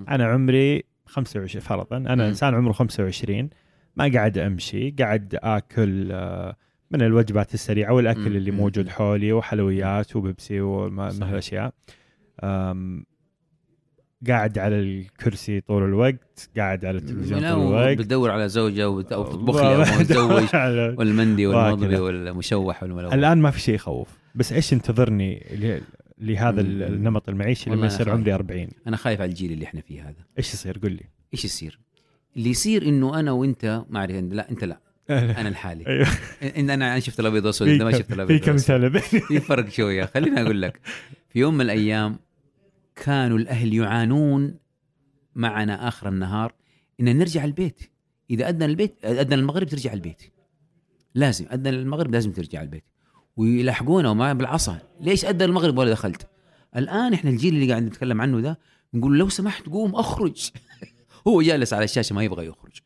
أنا 0.09 0.27
عمري 0.27 0.83
25 1.07 1.61
فرضا 1.63 1.97
أنا 1.97 2.15
مم. 2.15 2.21
إنسان 2.21 2.55
عمره 2.55 2.73
25 2.73 3.51
ما 3.97 4.11
قاعد 4.15 4.39
أمشي 4.39 4.91
قاعد 4.91 5.39
آكل 5.43 6.09
آه، 6.13 6.57
من 6.91 7.03
الوجبات 7.03 7.55
السريعة 7.55 7.93
والأكل 7.93 8.21
مم. 8.31 8.37
اللي 8.37 8.51
مم. 8.51 8.57
موجود 8.57 8.89
حولي 8.89 9.33
وحلويات 9.33 10.17
وبيبسي 10.17 10.61
وما 10.61 11.09
صحيح. 11.11 11.21
من 11.23 11.29
هالاشياء 11.29 11.73
قاعد 14.29 14.59
على 14.59 14.81
الكرسي 14.81 15.61
طول 15.61 15.83
الوقت 15.85 16.51
قاعد 16.57 16.85
على 16.85 16.99
التلفزيون 16.99 17.41
طول 17.41 17.49
الوقت 17.49 17.99
بتدور 17.99 18.31
على 18.31 18.49
زوجة 18.49 18.85
أو 18.85 19.01
تطبخ 19.03 19.57
لي 19.63 19.75
أو 19.75 19.81
متزوج 19.81 20.45
والمندي 20.99 21.47
والمضبي. 21.47 21.97
والمشوح 21.97 22.83
والملون 22.83 23.13
الآن 23.13 23.39
ما 23.39 23.51
في 23.51 23.61
شيء 23.61 23.75
يخوف 23.75 24.09
بس 24.37 24.53
إيش 24.53 24.73
ينتظرني 24.73 25.47
لهذا 26.19 26.61
النمط 26.61 27.29
المعيشي 27.29 27.71
لما 27.71 27.87
يصير. 27.87 28.11
عمري 28.11 28.35
40 28.35 28.69
أنا 28.87 28.97
خايف 28.97 29.21
على 29.21 29.29
الجيل 29.31 29.53
اللي 29.53 29.65
إحنا 29.65 29.81
فيه 29.81 30.03
هذا. 30.09 30.25
إيش 30.39 30.55
يصير؟ 30.55 30.79
قل 30.79 30.93
لي. 30.93 31.03
إيش 31.35 31.45
يصير؟ 31.45 31.79
اللي 32.37 32.51
يصير 32.51 32.83
إنه 32.89 33.21
أنا 33.21 33.33
وإنت 33.33 33.85
ما 33.91 33.99
اعرف 33.99 34.11
لا 34.11 34.51
إنت 34.51 34.65
لا. 34.65 34.81
أنا 35.11 35.49
لحالي. 35.49 35.87
أيوه. 35.87 36.07
ان 36.57 36.71
أنا 36.71 37.01
شفت 37.01 37.21
الأبيض 37.21 37.43
والأسود 37.45 37.69
في 37.69 37.75
إنت 37.75 37.83
ما 37.83 37.91
كم- 37.91 37.99
شفت 37.99 38.09
في 38.09 38.15
الأبيض 38.15 38.41
كم 38.41 38.47
والأسود. 38.51 38.67
سنة 38.67 38.99
في 39.29 39.41
فرق 39.41 39.69
شوية. 39.69 40.05
خليني 40.05 40.43
أقول 40.43 40.63
لك. 40.63 40.81
في 41.29 41.39
يوم 41.39 41.55
من 41.55 41.61
الأيام 41.61 42.19
كانوا 43.05 43.39
الأهل 43.39 43.75
يعانون 43.75 44.55
معنا 45.35 45.89
آخر 45.89 46.09
النهار 46.09 46.53
إن 47.01 47.19
نرجع 47.19 47.45
البيت. 47.45 47.81
إذا 48.31 48.49
أذن 48.49 48.63
البيت 48.63 49.05
أذن 49.05 49.33
المغرب 49.33 49.67
ترجع 49.69 49.93
البيت. 49.93 50.23
لازم. 51.15 51.47
أذن 51.53 51.67
المغرب 51.67 52.11
لازم 52.13 52.33
ترجع 52.33 52.63
البيت. 52.63 52.85
ويلاحقونا 53.37 54.11
وما 54.11 54.33
بالعصا. 54.33 54.79
ليش 55.01 55.25
اذن 55.25 55.43
المغرب 55.43 55.79
ولا 55.79 55.91
دخلت؟ 55.91 56.29
الآن 56.77 57.13
إحنا 57.13 57.31
الجيل 57.31 57.55
اللي 57.55 57.71
قاعد 57.71 57.83
نتكلم 57.83 58.21
عنه 58.21 58.41
ده 58.41 58.59
نقول 58.95 59.19
لو 59.19 59.29
سمحت 59.29 59.67
قوم 59.67 59.95
أخرج. 59.95 60.51
هو 61.29 61.43
جالس 61.43 61.73
على 61.73 61.85
الشاشة 61.85 62.15
ما 62.15 62.25
يبغى 62.25 62.47
يخرج. 62.47 62.79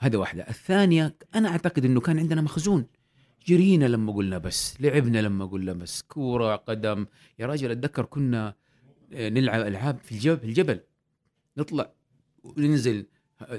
هذا 0.00 0.18
واحدة. 0.18 0.48
الثانية 0.48 1.16
أنا 1.34 1.48
أعتقد 1.48 1.84
إنه 1.84 2.00
كان 2.00 2.18
عندنا 2.18 2.40
مخزون. 2.40 2.86
جرينا 3.46 3.84
لما 3.84 4.12
قلنا 4.12 4.38
بس 4.38 4.80
لعبنا 4.80 5.18
لما 5.18 5.46
قلنا 5.46 5.72
بس. 5.72 6.02
كورة 6.02 6.56
قدم. 6.56 7.06
يا 7.38 7.46
راجل 7.46 7.70
أتذكر 7.70 8.04
كنا 8.04 8.54
آه، 9.12 9.28
نلعب 9.28 9.66
ألعاب 9.66 9.98
في 9.98 10.12
الجبل 10.12 10.38
في 10.38 10.44
الجبل. 10.44 10.80
نطلع 11.56 11.92
وننزل. 12.44 13.06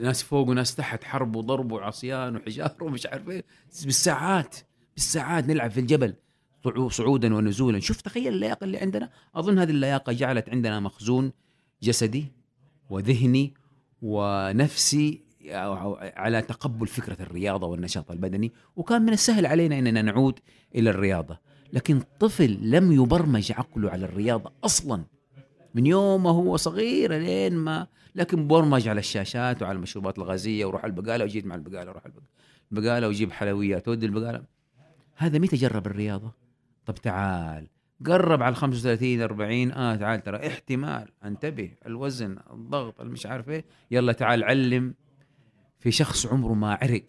ناس 0.01 0.23
فوق 0.23 0.47
وناس 0.47 0.75
تحت 0.75 1.03
حرب 1.03 1.35
وضرب 1.35 1.71
وعصيان 1.71 2.35
وحجار 2.35 2.75
ومش 2.81 3.05
عارف 3.05 3.29
إيه. 3.29 3.45
بالساعات. 3.85 4.55
بالساعات 4.95 5.47
نلعب 5.47 5.71
في 5.71 5.79
الجبل 5.79 6.13
صعو- 6.63 6.89
صعودا 6.89 7.35
ونزولا. 7.35 7.79
شوف 7.79 8.01
تخيل 8.01 8.27
اللياقة 8.33 8.63
اللي 8.63 8.77
عندنا. 8.77 9.09
أظن 9.35 9.59
هذه 9.59 9.69
اللياقة 9.69 10.13
جعلت 10.13 10.49
عندنا 10.49 10.79
مخزون 10.79 11.31
جسدي 11.83 12.25
وذهني 12.89 13.53
ونفسي 14.01 15.23
على 16.15 16.41
تقبل 16.41 16.87
فكرة 16.87 17.17
الرياضة 17.23 17.67
والنشاط 17.67 18.11
البدني. 18.11 18.51
وكان 18.75 19.01
من 19.01 19.13
السهل 19.13 19.45
علينا 19.45 19.79
إننا 19.79 20.01
نعود 20.01 20.39
إلى 20.75 20.89
الرياضة. 20.89 21.39
لكن 21.73 22.01
طفل 22.19 22.57
لم 22.61 22.91
يبرمج 22.91 23.51
عقله 23.51 23.89
على 23.89 24.05
الرياضة 24.05 24.51
أصلا. 24.63 25.03
من 25.75 25.85
يوم 25.85 26.23
ما 26.23 26.29
هو 26.29 26.57
صغير 26.57 27.13
لين 27.13 27.55
ما 27.55 27.87
لكن 28.15 28.47
برمج 28.47 28.87
على 28.87 28.99
الشاشات 28.99 29.61
وعلى 29.61 29.75
المشروبات 29.75 30.17
الغازية 30.17 30.65
وروح 30.65 30.85
البقالة 30.85 31.25
وجيت 31.25 31.45
مع 31.45 31.55
البقالة 31.55 31.91
روح 31.91 32.05
البقالة 32.05 32.27
البقالة 32.71 33.07
وجيب 33.07 33.31
حلويات 33.31 33.87
ودي 33.87 34.05
البقالة. 34.05 34.43
هذا 35.15 35.39
متى 35.39 35.55
جرب 35.55 35.87
الرياضة؟ 35.87 36.31
طب 36.85 36.95
تعال 36.95 37.67
قرب 38.05 38.43
على 38.43 38.55
35 38.55 39.21
40 39.21 39.71
آه 39.71 39.95
تعال 39.95 40.23
ترى 40.23 40.47
احتمال 40.47 41.07
انتبه 41.25 41.71
الوزن 41.85 42.37
الضغط 42.53 43.01
المش 43.01 43.25
عارف 43.25 43.49
إيه. 43.49 43.65
يلا 43.91 44.13
تعال 44.13 44.43
علم. 44.43 44.93
في 45.79 45.91
شخص 45.91 46.25
عمره 46.25 46.53
ما 46.53 46.77
عرق. 46.81 47.05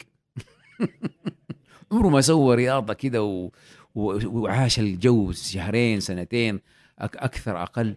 عمره 1.91 2.09
ما 2.09 2.21
سوى 2.21 2.55
رياضة 2.55 2.93
كده 2.93 3.23
و... 3.23 3.51
و... 3.95 4.19
وعاش 4.39 4.79
الجو 4.79 5.31
شهرين 5.31 5.99
سنتين 5.99 6.59
أك... 6.99 7.17
أكثر 7.17 7.63
أقل. 7.63 7.95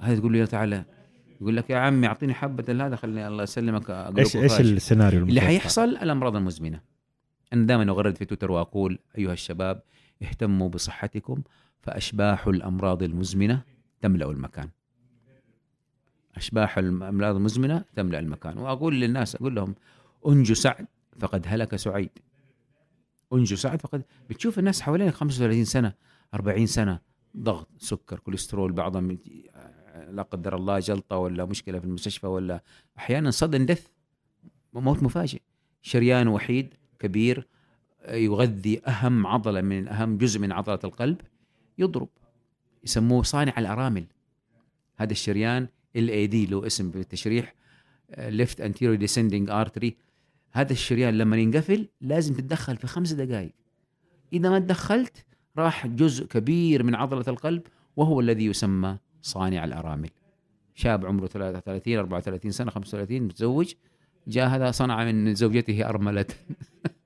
هذا 0.00 0.18
تقول 0.18 0.32
له 0.32 0.38
يا 0.38 0.44
تعالى 0.44 0.84
يقول 1.40 1.56
لك 1.56 1.70
يا 1.70 1.76
عمي 1.76 2.06
أعطيني 2.06 2.34
حبة 2.34 2.86
هذا 2.86 2.96
خليني 2.96 3.28
الله 3.28 3.42
يسلمك 3.42 3.90
إيش 3.90 4.36
إيش 4.36 4.60
السيناريو 4.60 5.24
اللي 5.24 5.40
حيحصل 5.40 5.88
الأمراض 5.88 6.36
المزمنة. 6.36 6.91
أنا 7.52 7.66
دائما 7.66 7.92
اغرد 7.92 8.16
في 8.16 8.24
تويتر 8.24 8.50
وأقول 8.50 8.98
أيها 9.18 9.32
الشباب 9.32 9.82
اهتموا 10.22 10.68
بصحتكم 10.68 11.42
فأشباح 11.80 12.46
الأمراض 12.46 13.02
المزمنة 13.02 13.62
تملأ 14.00 14.30
المكان. 14.30 14.68
أشباح 16.36 16.78
الأمراض 16.78 17.36
المزمنة 17.36 17.84
تملأ 17.96 18.18
المكان. 18.18 18.58
وأقول 18.58 19.00
للناس 19.00 19.36
أقول 19.36 19.54
لهم 19.54 19.74
أنجو 20.26 20.54
سعد 20.54 20.86
فقد 21.20 21.44
هلك 21.48 21.76
سعيد. 21.76 22.10
أنجو 23.32 23.56
سعد 23.56 23.82
فقد 23.82 24.04
بتشوف 24.30 24.58
الناس 24.58 24.80
حوالينك 24.80 25.14
35 25.14 25.64
سنة 25.64 25.94
40 26.34 26.66
سنة 26.66 27.00
ضغط 27.36 27.68
سكر 27.78 28.18
كوليسترول 28.18 28.72
بعضهم 28.72 29.18
لا 30.10 30.22
قدر 30.22 30.56
الله 30.56 30.78
جلطة 30.78 31.16
ولا 31.16 31.44
مشكلة 31.44 31.78
في 31.78 31.84
المستشفى 31.84 32.26
ولا 32.26 32.62
أحيانا 32.98 33.30
صدن 33.30 33.66
دث 33.66 33.86
موت 34.72 35.02
مفاجئ. 35.02 35.40
شريان 35.82 36.28
وحيد 36.28 36.74
كبير 37.02 37.46
يغذي 38.08 38.80
أهم 38.88 39.26
عضلة 39.26 39.60
من 39.60 39.88
أهم 39.88 40.18
جزء 40.18 40.40
من 40.40 40.52
عضلة 40.52 40.78
القلب 40.84 41.20
يضرب. 41.78 42.08
يسموه 42.84 43.22
صانع 43.22 43.58
الأرامل. 43.58 44.04
هذا 44.96 45.12
الشريان 45.12 45.68
ال 45.96 46.10
اي 46.10 46.26
دي 46.26 46.46
له 46.46 46.66
اسم 46.66 46.90
بالتشريح 46.90 47.54
left 48.18 48.60
anterior 48.60 48.96
descending 48.96 49.50
artery 49.50 49.96
هذا 50.52 50.72
الشريان 50.72 51.18
لما 51.18 51.36
ينقفل 51.36 51.88
لازم 52.00 52.34
تتدخل 52.34 52.76
في 52.76 52.86
خمس 52.86 53.12
دقائق 53.12 53.52
إذا 54.32 54.50
ما 54.50 54.58
تدخلت 54.58 55.24
راح 55.58 55.86
جزء 55.86 56.26
كبير 56.26 56.82
من 56.82 56.94
عضلة 56.94 57.24
القلب 57.28 57.62
وهو 57.96 58.20
الذي 58.20 58.46
يسمى 58.46 58.98
صانع 59.22 59.64
الأرامل. 59.64 60.10
شاب 60.74 61.06
عمره 61.06 61.26
33 61.26 61.98
34 61.98 62.50
سنة 62.50 62.70
35 62.70 63.22
متزوج. 63.22 63.72
جاء 64.26 64.48
هذا 64.48 64.70
صنع 64.70 65.04
من 65.04 65.34
زوجته 65.34 65.88
أرملة. 65.88 66.26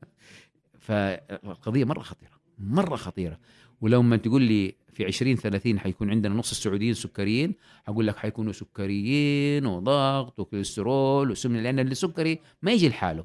فالقضية 0.87 1.85
مرة 1.85 2.03
خطيرة 2.03 2.33
مرة 2.59 2.97
خطيرة. 2.97 3.39
ولو 3.81 4.03
ما 4.03 4.17
تقول 4.17 4.43
لي 4.43 4.75
في 4.93 5.05
20 5.05 5.37
30 5.37 5.79
حيكون 5.79 6.11
عندنا 6.11 6.35
نص 6.35 6.51
السعوديين 6.51 6.95
سكريين 6.95 7.55
حقول 7.87 8.07
لك 8.07 8.17
حيكونوا 8.17 8.53
سكريين 8.53 9.67
وضغط 9.67 10.41
وكوليسترول 10.41 11.31
وسمنة 11.31 11.61
لأن 11.61 11.79
السكري 11.79 12.39
ما 12.63 12.73
يجي 12.73 12.89
لحاله. 12.89 13.25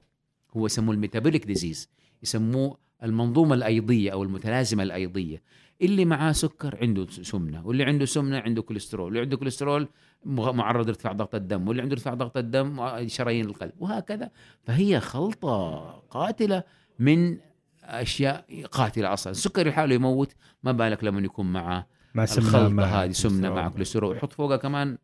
هو 0.58 0.66
يسموه 0.66 0.96
ال 0.96 1.01
metabolic 1.01 1.46
disease 1.46 1.90
يسموه 2.24 2.78
المنظومة 3.04 3.56
الأيضية 3.56 4.12
أو 4.12 4.24
المتلازمة 4.24 4.84
الأيضية. 4.84 5.42
اللي 5.82 6.06
معاه 6.06 6.32
سكر 6.32 6.78
عنده 6.82 7.08
سمنة 7.10 7.68
واللي 7.68 7.84
عنده 7.84 8.06
سمنة 8.06 8.40
عنده 8.40 8.62
كوليسترول 8.62 9.06
واللي 9.06 9.20
عنده 9.20 9.38
كوليسترول 9.38 9.88
معرض 10.26 10.86
لارتفاع 10.86 11.12
ضغط 11.12 11.36
الدم 11.36 11.68
واللي 11.68 11.82
عنده 11.82 11.94
ارتفاع 11.94 12.14
ضغط 12.14 12.38
الدم 12.38 13.08
شرايين 13.08 13.46
القلب 13.46 13.72
وهكذا. 13.80 14.32
فهي 14.64 15.00
خلطة 15.00 15.80
قاتلة 16.10 16.64
من 17.00 17.38
أشياء 17.84 18.66
قاتلة 18.72 19.14
أصلا. 19.14 19.32
السكر 19.32 19.68
لحاله 19.68 19.96
يموت 19.96 20.34
ما 20.64 20.72
بالك 20.72 21.04
لما 21.04 21.22
يكون 21.22 21.52
مع 21.52 21.86
مع 22.16 22.26
سمنة 22.26 22.48
الخلطة 22.48 22.70
مع 22.70 22.84
هذه 22.84 23.12
سمنة 23.12 23.50
مع 23.50 23.70
كوليسترول 23.70 24.12
ويحط 24.12 24.34
فوقها 24.34 24.58
كمان 24.58 24.98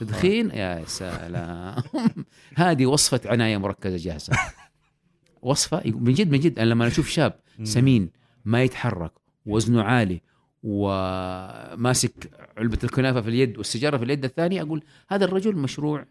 تدخين 0.00 0.50
يا 0.50 0.84
سلام. 0.86 1.82
هذه 2.54 2.86
وصفة 2.86 3.20
عناية 3.26 3.56
مركزة 3.56 3.96
جاهزة. 3.96 4.32
وصفة 5.42 5.82
من 5.84 6.12
جد 6.12 6.30
من 6.30 6.40
جد 6.40 6.58
أنا 6.58 6.68
لما 6.68 6.86
أشوف 6.86 7.08
شاب 7.08 7.40
سمين 7.62 8.10
ما 8.44 8.62
يتحرك 8.62 9.23
وزنه 9.46 9.82
عالي 9.82 10.20
وماسك 10.62 12.30
علبة 12.56 12.78
الكنافة 12.84 13.20
في 13.20 13.28
اليد 13.28 13.58
والسيجارة 13.58 13.96
في 13.96 14.04
اليد 14.04 14.24
الثانية 14.24 14.62
أقول 14.62 14.82
هذا 15.08 15.24
الرجل 15.24 15.56
مشروع 15.56 16.06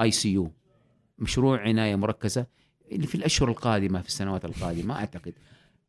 ICU 0.00 0.52
مشروع 1.18 1.60
عناية 1.60 1.96
مركزة 1.96 2.46
اللي 2.92 3.06
في 3.06 3.14
الأشهر 3.14 3.48
القادمة 3.48 4.02
في 4.02 4.08
السنوات 4.08 4.44
القادمة 4.44 4.84
ما 4.84 4.94
أعتقد. 4.94 5.34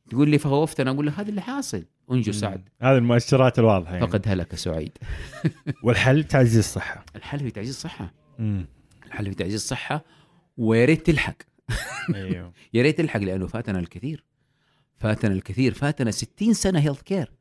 تقول 0.09 0.29
لي 0.29 0.37
فخوفت 0.37 0.79
أنا 0.79 0.91
أقول 0.91 1.05
له 1.05 1.11
هذا 1.11 1.29
اللي 1.29 1.41
حاصل. 1.41 1.83
انجو 2.11 2.31
سعد. 2.31 2.69
هذه 2.81 2.97
المؤشرات 2.97 3.59
الواضحة 3.59 3.93
يعني. 3.93 4.07
فقد 4.07 4.27
هلك 4.27 4.55
سعيد. 4.55 4.97
والحل 5.83 6.23
تعزيز 6.23 6.57
الصحة. 6.57 7.05
الحل 7.15 7.39
في 7.39 7.51
تعزيز 7.51 7.75
الصحة. 7.75 8.13
مم. 8.39 8.65
الحل 9.05 9.25
في 9.25 9.35
تعزيز 9.35 9.53
الصحة 9.53 10.05
ويا 10.57 10.85
ريت 10.85 11.05
تلحق. 11.05 11.35
أيوه. 12.15 12.53
يا 12.73 12.81
ريت 12.81 12.97
تلحق 12.97 13.19
لأنه 13.19 13.47
فاتنا 13.47 13.79
الكثير. 13.79 14.23
فاتنا 14.99 15.33
الكثير. 15.33 15.73
فاتنا 15.73 16.11
60 16.11 16.53
سنة 16.53 16.79
health 16.79 17.01
care 17.01 17.31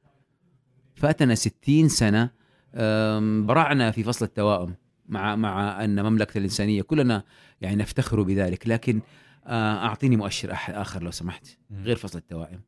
فاتنا 0.95 1.35
60 1.35 1.89
سنة 1.89 2.31
برعنا 3.47 3.91
في 3.91 4.03
فصل 4.03 4.25
التوائم 4.25 4.75
مع 5.09 5.37
مع 5.37 5.85
أن 5.85 6.05
مملكة 6.05 6.39
الإنسانية 6.39 6.83
كلنا 6.83 7.25
يعني 7.61 7.77
نفتخر 7.77 8.23
بذلك. 8.23 8.69
لكن 8.69 9.01
آه، 9.47 9.87
أعطيني 9.87 10.17
مؤشر 10.17 10.53
آخر 10.69 11.03
لو 11.03 11.11
سمحت. 11.11 11.47
غير 11.83 11.97
فصل 11.97 12.19
التوائم. 12.19 12.61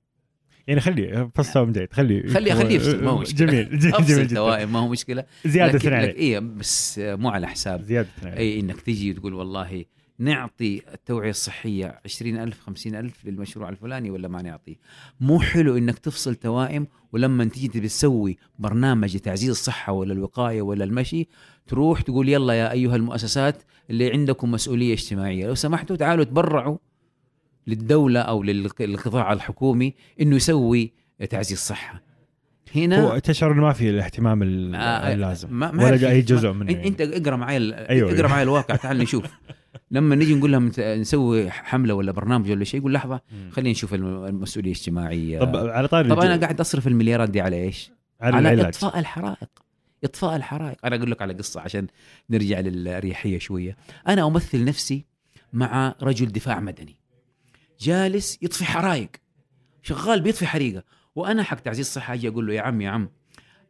يعني 0.67 0.81
خلي 0.81 1.31
فصل 1.35 1.69
مجيد 1.69 1.93
خلي 1.93 2.29
خلي 2.29 2.55
خليه 2.55 2.77
يفصل 2.77 3.05
ما 3.05 3.11
هو 3.11 3.19
مشكلة. 3.19 3.47
جميل. 3.47 3.79
جميل, 3.79 4.07
جميل 4.07 4.21
التوائم 4.21 4.73
ما 4.73 4.79
هو 4.79 4.89
مشكلة. 4.89 5.25
زيادة 5.45 5.79
لكن 5.79 5.91
لك 5.91 6.15
إيه 6.15 6.39
بس 6.39 6.99
مو 6.99 7.29
على 7.29 7.49
حساب. 7.49 7.83
زيادة 7.83 8.09
إي 8.25 8.61
إنك 8.61 8.81
تجي 8.81 9.11
وتقول 9.11 9.35
والله 9.35 9.85
نعطي 10.21 10.83
التوعية 10.95 11.31
الصحية 11.31 12.01
20000 12.05 12.61
50000 12.61 13.25
للمشروع 13.25 13.69
الفلاني 13.69 14.11
ولا 14.11 14.29
ما 14.29 14.43
نعطي؟ 14.43 14.77
مو 15.21 15.41
حلو 15.41 15.77
إنك 15.77 15.99
تفصل 15.99 16.35
توائم 16.35 16.87
ولما 17.13 17.45
تيجي 17.45 17.69
تبي 17.69 17.89
تسوي 17.89 18.37
برنامج 18.59 19.17
لتعزيز 19.17 19.51
الصحة 19.51 19.93
ولا 19.93 20.13
الوقاية 20.13 20.63
ولا 20.63 20.85
المشي 20.85 21.29
تروح 21.67 22.01
تقول 22.01 22.29
يلا 22.29 22.53
يا 22.55 22.73
أيها 22.73 22.97
المؤسسات 22.97 23.63
اللي 23.91 24.13
عندكم 24.13 24.51
مسؤولية 24.51 24.93
اجتماعية. 24.93 25.47
لو 25.47 25.55
سمحتوا 25.55 25.97
تعالوا 25.97 26.25
تبرعوا 26.25 26.79
للدولة 27.67 28.21
أو 28.21 28.43
للق- 28.45 28.83
للقطاع 28.83 29.33
الحكومي 29.33 29.95
إنه 30.21 30.37
يسوي 30.37 30.93
تعزيز 31.31 31.59
صحه 31.59 32.03
هنا 32.77 33.01
هو 33.05 33.19
تشعر 33.19 33.53
إنه 33.53 33.63
ما 33.63 33.73
في 33.73 33.91
الاهتمام 33.91 34.43
ال- 34.43 34.75
آه، 34.75 35.13
اللازم 35.15 35.49
ما 35.59 35.71
ما 35.73 35.85
ولا 35.85 36.11
اي 36.11 36.23
جزء 36.23 36.53
منه 36.53 36.73
يعني. 36.73 36.89
أنت 36.89 37.01
اقرأ 37.01 37.37
معي 37.37 37.57
ال- 37.57 37.75
أيوة. 37.75 38.13
اقرأ 38.15 38.29
معي 38.29 38.43
الواقع 38.43 38.77
تعال 38.77 38.99
نشوف. 38.99 39.25
لما 39.91 40.17
نيجي 40.17 40.35
نقول 40.35 40.53
لهم 40.53 40.73
نسوي 40.79 41.51
حملة 41.51 41.95
ولا 41.95 42.13
برنامج 42.13 42.51
ولا 42.51 42.65
شيء 42.65 42.81
يقول 42.81 42.93
لحظة. 42.95 43.21
خلينا 43.51 43.71
نشوف 43.71 43.95
الم- 43.95 44.25
المسؤولية 44.25 44.71
الاجتماعية. 44.73 45.39
طب 45.41 45.57
على 45.57 45.89
طاري 45.89 46.09
طب 46.09 46.19
أنا 46.21 46.37
قاعد 46.37 46.61
أصرف 46.61 46.87
المليارات 46.87 47.31
دي 47.31 47.41
على 47.41 47.63
إيش؟ 47.63 47.91
على 48.21 48.37
على 48.37 48.49
العلاج. 48.53 48.67
إطفاء 48.67 48.99
الحرائق. 48.99 49.49
إطفاء 50.05 50.37
الحرائق. 50.37 50.77
أنا 50.87 50.97
أقول 50.97 51.11
لك 51.11 51.23
على 51.23 51.33
قصة 51.35 51.61
عشان 51.61 51.87
نرجع 52.31 52.61
للأريحية 52.61 53.39
شوية. 53.39 53.77
أنا 54.09 54.27
أمثل 54.27 54.65
نفسي 54.65 55.05
مع 55.53 55.95
رجل 56.03 56.27
دفاع 56.27 56.61
مدني. 56.61 56.97
جالس 57.81 58.39
يطفي 58.43 58.65
حرائق. 58.65 59.11
شغال 59.83 60.21
بيطفي 60.21 60.47
حريقة. 60.47 60.83
وأنا 61.15 61.43
حق 61.43 61.59
تعزيز 61.59 61.87
الصحة 61.87 62.15
أجي 62.15 62.29
أقول 62.29 62.47
له 62.47 62.55
يا 62.55 62.61
عم 62.61 62.81
يا 62.81 62.91
عم 62.91 63.09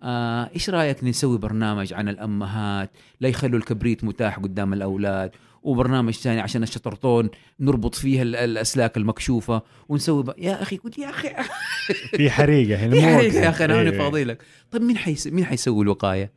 آه 0.02 0.50
إيش 0.54 0.70
رأيك 0.70 1.04
نسوي 1.04 1.38
برنامج 1.38 1.92
عن 1.92 2.08
الأمهات؟ 2.08 2.90
لا 3.20 3.28
يخلوا 3.28 3.58
الكبريت 3.58 4.04
متاح 4.04 4.38
قدام 4.38 4.72
الأولاد. 4.72 5.30
وبرنامج 5.62 6.12
ثاني 6.14 6.40
عشان 6.40 6.62
الشطرطون 6.62 7.30
نربط 7.60 7.94
فيها 7.94 8.22
ال- 8.22 8.36
الأسلاك 8.36 8.96
المكشوفة 8.96 9.62
ونسوي 9.88 10.22
ب... 10.22 10.32
يا 10.38 10.62
أخي 10.62 10.76
قلت 10.76 10.98
يا 10.98 11.10
أخي 11.10 11.28
في 12.16 12.30
حريقة 12.30 12.80
هنا 12.86 12.90
في 13.00 13.00
مو 13.06 13.16
حريقة. 13.16 13.40
يا 13.40 13.48
أخي 13.48 13.64
أنا 13.64 13.74
إيه. 13.74 13.84
ماني 13.84 13.98
فاضي 13.98 14.24
لك 14.24 14.42
طيب 14.70 14.82
مين 14.82 14.96
حيس... 14.96 15.26
مين 15.26 15.44
حيسوي 15.44 15.82
الوقاية؟ 15.84 16.32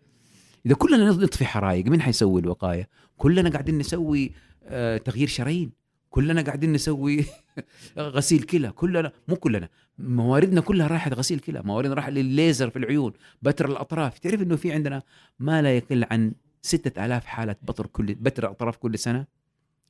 إذا 0.65 0.75
كلنا 0.75 1.11
نطفي 1.11 1.45
حرائق 1.45 1.85
مين 1.85 2.01
حيسوي 2.01 2.41
الوقاية؟ 2.41 2.89
كلنا 3.17 3.49
قاعدين 3.49 3.77
نسوي 3.77 4.31
آه 4.65 4.97
تغيير 4.97 5.27
شرايين 5.27 5.71
كلنا 6.09 6.41
قاعدين 6.41 6.73
نسوي 6.73 7.25
غسيل 7.97 8.43
كلى 8.43 8.71
كلنا 8.71 9.11
مو 9.27 9.35
كلنا 9.35 9.69
مواردنا 9.99 10.61
كلها 10.61 10.87
راحت 10.87 11.13
غسيل 11.13 11.39
كلى 11.39 11.61
مواردنا 11.65 11.93
راحت 11.93 12.11
للليزر 12.11 12.69
في 12.69 12.79
العيون 12.79 13.13
بتر 13.41 13.69
الأطراف 13.69 14.19
تعرف 14.19 14.41
إنه 14.41 14.55
في 14.55 14.71
عندنا 14.71 15.01
ما 15.39 15.61
لا 15.61 15.77
يقل 15.77 16.05
عن 16.11 16.31
ستة 16.65 17.05
آلاف 17.05 17.25
حالة 17.25 17.55
بطر 17.61 17.87
كل 17.87 18.15
بتر 18.15 18.51
أطراف 18.51 18.77
كل 18.77 18.99
سنة 18.99 19.25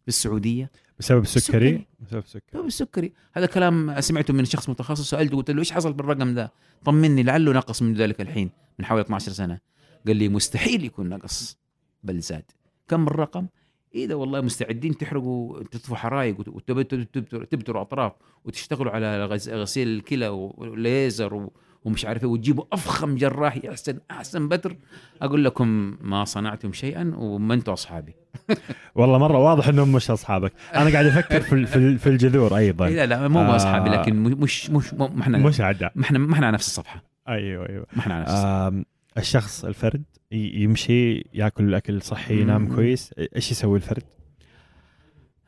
في 0.01 0.07
السعودية 0.07 0.71
بسبب 0.99 1.21
السكري؟ 1.21 1.69
السكري. 1.69 1.87
بسبب 2.07 2.19
السكري. 2.23 2.41
بسبب 2.53 2.65
السكري. 2.67 3.13
هذا 3.33 3.45
كلام 3.45 4.01
سمعته 4.01 4.33
من 4.33 4.45
شخص 4.45 4.69
متخصص 4.69 5.09
سألته 5.09 5.37
قلت 5.37 5.51
له 5.51 5.59
إيش 5.59 5.71
حصل 5.71 5.93
بالرقم 5.93 6.33
ذا؟ 6.35 6.49
طمني 6.85 7.23
لعله 7.23 7.51
نقص 7.53 7.81
من 7.81 7.93
ذلك 7.93 8.21
الحين 8.21 8.49
من 8.79 8.85
حوالي 8.85 9.01
12 9.05 9.31
سنة. 9.31 9.59
قال 10.07 10.15
لي 10.15 10.29
مستحيل 10.29 10.83
يكون 10.85 11.09
نقص 11.09 11.57
بل 12.03 12.19
زاد. 12.19 12.43
كم 12.87 13.07
الرقم؟ 13.07 13.47
إيه 13.95 14.05
ده 14.05 14.17
والله 14.17 14.41
مستعدين 14.41 14.97
تحرقوا 14.97 15.63
تطفوا 15.63 15.95
حرايق 15.97 16.35
وتبتروا 16.39 17.81
أطراف 17.81 18.11
وتشتغلوا 18.45 18.91
على 18.91 19.25
غسيل 19.49 19.87
الكلى 19.87 20.27
وليزر 20.27 21.33
و- 21.33 21.53
ومش 21.85 22.05
عارف 22.05 22.23
إيه 22.23 22.29
وتجيبوا 22.29 22.63
أفخم 22.73 23.15
جراح 23.15 23.59
احسن 23.69 23.99
أحسن 24.11 24.47
بتر. 24.49 24.75
أقول 25.21 25.45
لكم 25.45 25.97
ما 26.01 26.25
صنعتم 26.25 26.73
شيئا 26.73 27.13
وما 27.17 27.53
أنتم 27.53 27.71
أصحابي. 27.71 28.15
والله 28.95 29.17
مرة 29.17 29.37
واضح 29.37 29.67
إنهم 29.67 29.91
مش 29.91 30.11
أصحابك. 30.11 30.53
أنا 30.75 30.89
قاعد 30.89 31.05
أفكر 31.05 31.41
في 31.41 31.65
في 31.65 31.75
ال- 31.75 31.99
في 31.99 32.07
الجذور 32.09 32.57
أيضا. 32.57 32.85
إيه 32.87 32.95
لا 32.95 33.05
لا 33.05 33.27
مو 33.27 33.39
آه. 33.39 33.55
أصحابي 33.55 33.89
لكن 33.89 34.15
مش 34.23 34.69
مش 34.69 34.93
ما 34.93 35.21
إحنا 35.21 35.37
مش 35.37 35.61
عدا. 35.61 35.89
ما 35.95 36.03
إحنا 36.03 36.19
ما 36.19 36.33
إحنا 36.33 36.45
على 36.47 36.53
نفس 36.53 36.67
الصفحة. 36.67 37.03
أيوه 37.29 37.69
أيوه. 37.69 37.85
ما 37.93 37.99
إحنا 37.99 38.13
على 38.13 38.23
نفس 38.23 38.31
الصفحة. 38.33 38.67
آم، 38.67 38.85
الشخص 39.17 39.65
الفرد 39.65 40.03
يمشي 40.31 41.23
يأكل 41.33 41.73
اكل 41.75 42.01
صحي 42.01 42.41
ينام. 42.41 42.75
كويس. 42.75 43.13
إيش 43.35 43.51
يسوي 43.51 43.77
الفرد؟ 43.77 44.03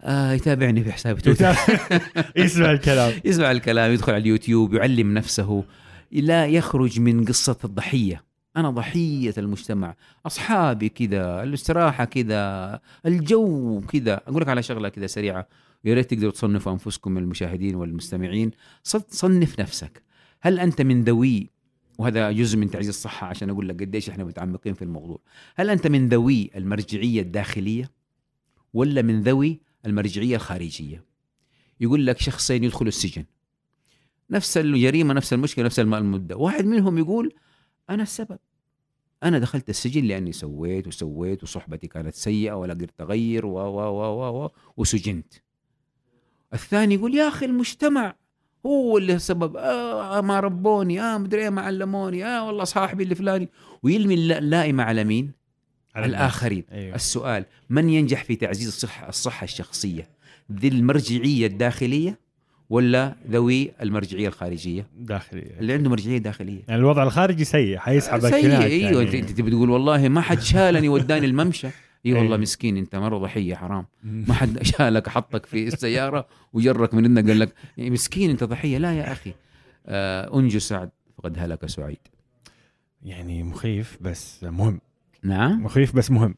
آه 0.02 0.32
يتابعني 0.32 0.84
في 0.84 0.92
حسابي. 0.92 1.22
تويتر 1.22 1.56
يسمع 2.36 2.72
الكلام. 2.72 3.14
يسمع 3.26 3.52
الكلام 3.52 3.92
يدخل 3.92 4.14
على 4.14 4.22
اليوتيوب 4.22 4.74
يعلم 4.74 5.14
نفسه. 5.14 5.64
لا 6.22 6.48
يخرج 6.48 7.00
من 7.00 7.26
قصة 7.26 7.58
الضحية. 7.64 8.24
أنا 8.58 8.70
ضحية 8.70 9.34
المجتمع. 9.38 9.96
أصحابي 10.26 10.90
كذا 10.90 11.44
الاستراحة 11.44 12.06
كذا 12.06 12.80
الجو 13.06 13.82
كذا. 13.82 14.14
أقول 14.28 14.42
لك 14.42 14.50
على 14.50 14.64
شغلة 14.64 14.90
كذا 14.90 15.08
سريعة. 15.08 15.48
يا 15.86 15.94
ريت 15.94 16.14
تقدروا 16.14 16.32
تصنفوا 16.32 16.72
أنفسكم 16.72 17.18
المشاهدين 17.18 17.76
والمستمعين. 17.76 18.52
صنف 19.10 19.60
نفسك. 19.60 20.04
هل 20.42 20.60
أنت 20.60 20.82
من 20.82 21.04
ذوي 21.04 21.50
وهذا 21.98 22.32
جزء 22.32 22.58
من 22.58 22.70
تعزيز 22.70 22.90
الصحة 22.90 23.28
عشان 23.28 23.50
أقول 23.50 23.70
لك 23.70 23.82
قديش 23.82 24.10
إحنا 24.10 24.24
متعمقين 24.24 24.74
في 24.74 24.82
الموضوع. 24.82 25.20
هل 25.56 25.70
أنت 25.70 25.88
من 25.88 26.10
ذوي 26.10 26.52
المرجعية 26.56 27.22
الداخلية 27.22 27.92
ولا 28.74 29.02
من 29.02 29.22
ذوي 29.22 29.60
المرجعية 29.86 30.36
الخارجية؟ 30.36 31.04
يقول 31.80 32.06
لك 32.06 32.20
شخصين 32.20 32.64
يدخلوا 32.64 32.88
السجن. 32.88 33.26
نفس 34.30 34.58
الجريمة 34.58 35.14
نفس 35.14 35.34
المشكلة 35.34 35.66
نفس 35.66 35.80
الم- 35.80 35.94
المدة. 35.96 36.36
واحد 36.38 36.66
منهم 36.66 36.98
يقول 36.98 37.34
أنا 37.90 38.04
السبب. 38.04 38.40
أنا 39.24 39.40
دخلت 39.40 39.70
السجن 39.70 40.04
لأني 40.04 40.32
سويت 40.32 40.88
وسويت 40.88 41.44
وصحبتي 41.44 41.88
كانت 41.88 42.14
سيئة 42.16 42.54
ولا 42.54 42.74
قدرت 42.74 43.02
أغير 43.02 43.46
و 43.46 43.50
و 43.60 43.80
و 43.80 44.22
و 44.22 44.44
و 44.46 44.50
وسجنت. 44.78 45.34
الثاني 46.54 46.96
يقول 46.96 47.16
يا 47.16 47.28
أخي 47.28 47.46
المجتمع 47.46 48.16
هو 48.66 48.98
اللي 48.98 49.20
سبب. 49.20 49.58
آه 49.58 50.22
ما 50.22 50.40
ربوني. 50.40 51.02
آه 51.02 51.18
مدري 51.18 51.42
إيه 51.44 51.50
ما 51.50 51.62
علموني. 51.62 52.26
آه 52.26 52.48
والله 52.48 52.64
صاحبي 52.64 53.04
اللي 53.04 53.16
فلاني. 53.16 53.50
ويلمي 53.84 54.14
الل- 54.14 54.32
اللائمة 54.32 54.84
على 54.84 55.04
مين؟ 55.04 55.32
على 55.96 56.06
الآخرين. 56.06 56.64
أيوه. 56.72 56.96
السؤال 56.96 57.46
من 57.70 57.90
ينجح 57.90 58.24
في 58.24 58.36
تعزيز 58.36 58.68
الصحة 58.68 59.10
الصحة 59.10 59.44
الشخصية؟ 59.44 60.10
ذي 60.52 60.68
المرجعية 60.68 61.48
الداخلية 61.48 62.20
ولا 62.70 63.16
ذوي 63.30 63.72
المرجعية 63.82 64.28
الخارجية؟ 64.28 64.88
داخلي 64.98 65.42
اللي 65.60 65.74
عنده 65.74 65.90
مرجعية 65.90 66.18
داخلية. 66.18 66.62
يعني 66.68 66.82
الوضع 66.82 67.04
الخارجي 67.04 67.44
سيء 67.44 67.78
حيسحبك 67.78 68.30
سيء 68.30 68.58
أيوه 68.62 69.02
انت 69.02 69.14
يعني. 69.14 69.20
أنت 69.20 69.32
تبي 69.32 69.52
تقول 69.52 69.70
والله 69.70 70.08
ما 70.08 70.22
حد 70.22 70.40
شالني 70.40 70.90
وداني 70.90 71.26
الممشى. 71.26 71.68
إي 72.06 72.14
والله 72.14 72.26
أيوة. 72.28 72.38
مسكين 72.38 72.78
أنت 72.78 72.96
مرة 72.96 73.18
ضحية 73.18 73.56
حرام. 73.56 73.86
ما 74.04 74.34
حد 74.34 74.64
شالك 74.78 75.10
حطك 75.10 75.46
في 75.46 75.68
السيارة 75.68 76.28
وجرك 76.54 76.94
من 76.94 77.06
انك 77.06 77.28
قال 77.28 77.40
لك 77.40 77.54
مسكين 77.78 78.30
أنت 78.30 78.44
ضحية. 78.44 78.78
لا 78.78 78.94
يا 78.94 79.12
أخي. 79.12 79.34
آه 79.88 80.40
أنجو 80.40 80.60
سعد 80.60 80.90
فقد 81.18 81.40
هلك 81.40 81.66
سعيد. 81.66 81.98
يعني 83.04 83.44
مخيف 83.44 83.98
بس 84.02 84.44
مهم. 84.44 84.80
نعم؟ 85.24 85.64
مخيف 85.64 85.96
بس 85.96 86.12
مهم. 86.12 86.36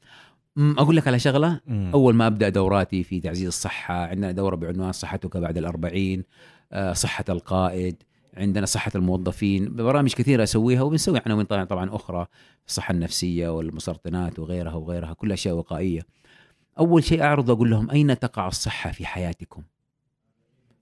أقول 0.58 0.96
لك 0.96 1.08
على 1.08 1.20
شغلة. 1.20 1.60
مم. 1.68 1.92
أول 1.94 2.16
ما 2.16 2.28
أبدأ 2.28 2.50
دوراتي 2.50 3.04
في 3.04 3.20
تعزيز 3.20 3.48
الصحة 3.48 4.06
عندنا 4.06 4.32
دورة 4.32 4.56
بعنوان 4.56 4.92
صحتك 4.92 5.38
بعد 5.38 5.58
الأربعين 5.58 6.24
آه، 6.72 6.94
صحة 6.94 7.26
القائد 7.30 8.04
عندنا 8.38 8.66
صحة 8.66 8.92
الموظفين 8.96 9.76
برامج 9.76 10.14
كثيرة 10.14 10.44
أسويها 10.44 10.82
وبنسوي 10.82 11.22
عناوين 11.26 11.46
طبعا 11.46 11.64
طبعا 11.64 11.96
أخرى 11.96 12.28
الصحة 12.68 12.92
النفسية 12.92 13.50
والمسرطنات 13.50 14.40
وغيرها 14.40 14.74
وغيرها 14.74 15.14
كلها 15.14 15.34
أشياء 15.34 15.56
وقائية. 15.56 16.02
أول 16.80 17.04
شيء 17.04 17.24
أعرض 17.24 17.52
أقول 17.52 17.72
لهم 17.72 17.92
أين 17.92 18.20
تقع 18.20 18.48
الصحة 18.48 18.92
في 18.92 19.06
حياتكم؟ 19.06 19.62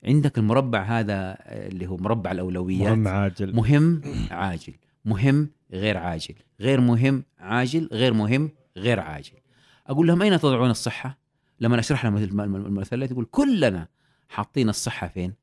عندك 0.06 0.38
المربع 0.38 0.82
هذا 0.84 1.14
آه، 1.14 1.68
اللي 1.68 1.88
هو 1.88 1.98
مربع 1.98 2.32
الأولويات. 2.32 2.92
مهم 2.92 3.08
عاجل. 3.08 3.56
مهم 3.56 4.02
عاجل. 4.32 4.74
مهم 5.06 5.50
غير 5.74 5.98
عاجل. 5.98 6.36
غير 6.62 6.82
مهم 6.82 7.24
عاجل. 7.40 7.90
غير 7.92 8.14
مهم 8.14 8.50
غير 8.78 9.00
عاجل. 9.00 9.45
أقول 9.88 10.08
لهم 10.08 10.22
أين 10.22 10.40
تضعون 10.40 10.70
الصحة؟ 10.70 11.18
لما 11.60 11.80
أشرح 11.80 12.06
لهم 12.06 12.18
الم- 12.18 12.42
الم- 12.42 12.56
المثلث 12.56 13.12
يقول 13.12 13.26
كلنا 13.32 13.88
حاطين 14.30 14.70
الصحة 14.70 15.08
فين؟ 15.08 15.34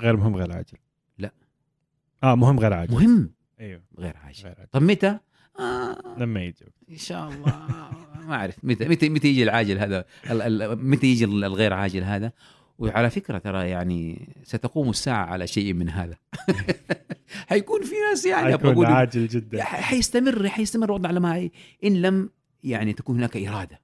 غير 0.00 0.16
مهم 0.16 0.36
غير 0.36 0.52
عاجل. 0.52 0.78
لا. 1.18 1.32
آه 2.22 2.34
مهم 2.34 2.60
غير 2.60 2.72
عاجل. 2.74 2.92
مهم. 2.94 3.30
أيوه. 3.60 3.82
غير 3.98 4.16
عاجل. 4.16 4.44
غير 4.44 4.54
عاجل. 4.58 4.68
طب 4.72 4.82
متى؟ 4.82 5.18
آه. 5.60 5.96
لما 6.18 6.40
يجي. 6.44 6.64
إن 6.90 6.96
شاء 6.96 7.28
الله. 7.28 7.68
ما 8.28 8.34
أعرف. 8.34 8.56
متى 8.62 8.88
متى 8.88 9.08
متى 9.08 9.28
يجي 9.28 9.42
العاجل 9.42 9.78
هذا؟ 9.78 10.04
متى 10.74 11.06
يجي 11.06 11.24
ال- 11.24 11.44
الغير 11.44 11.72
عاجل 11.72 12.02
هذا؟ 12.04 12.32
وعلى 12.78 13.10
فكرة 13.10 13.38
ترى 13.38 13.68
يعني 13.70 14.28
ستقوم 14.42 14.90
الساعة 14.90 15.24
على 15.26 15.46
شيء 15.46 15.72
من 15.74 15.88
هذا. 15.88 16.16
حيكون 17.48 17.82
في 17.82 17.94
ناس 18.10 18.26
يعني 18.26 18.58
حيكون 18.58 18.86
عاجل 18.86 19.26
جدا. 19.28 19.62
حيستمر 19.64 20.48
حيستمر 20.48 20.84
الوضع 20.84 21.08
على 21.08 21.20
ما 21.20 21.48
إن 21.84 22.02
لم 22.02 22.30
يعني 22.64 22.92
تكون 22.92 23.16
هناك 23.16 23.36
إرادة. 23.36 23.80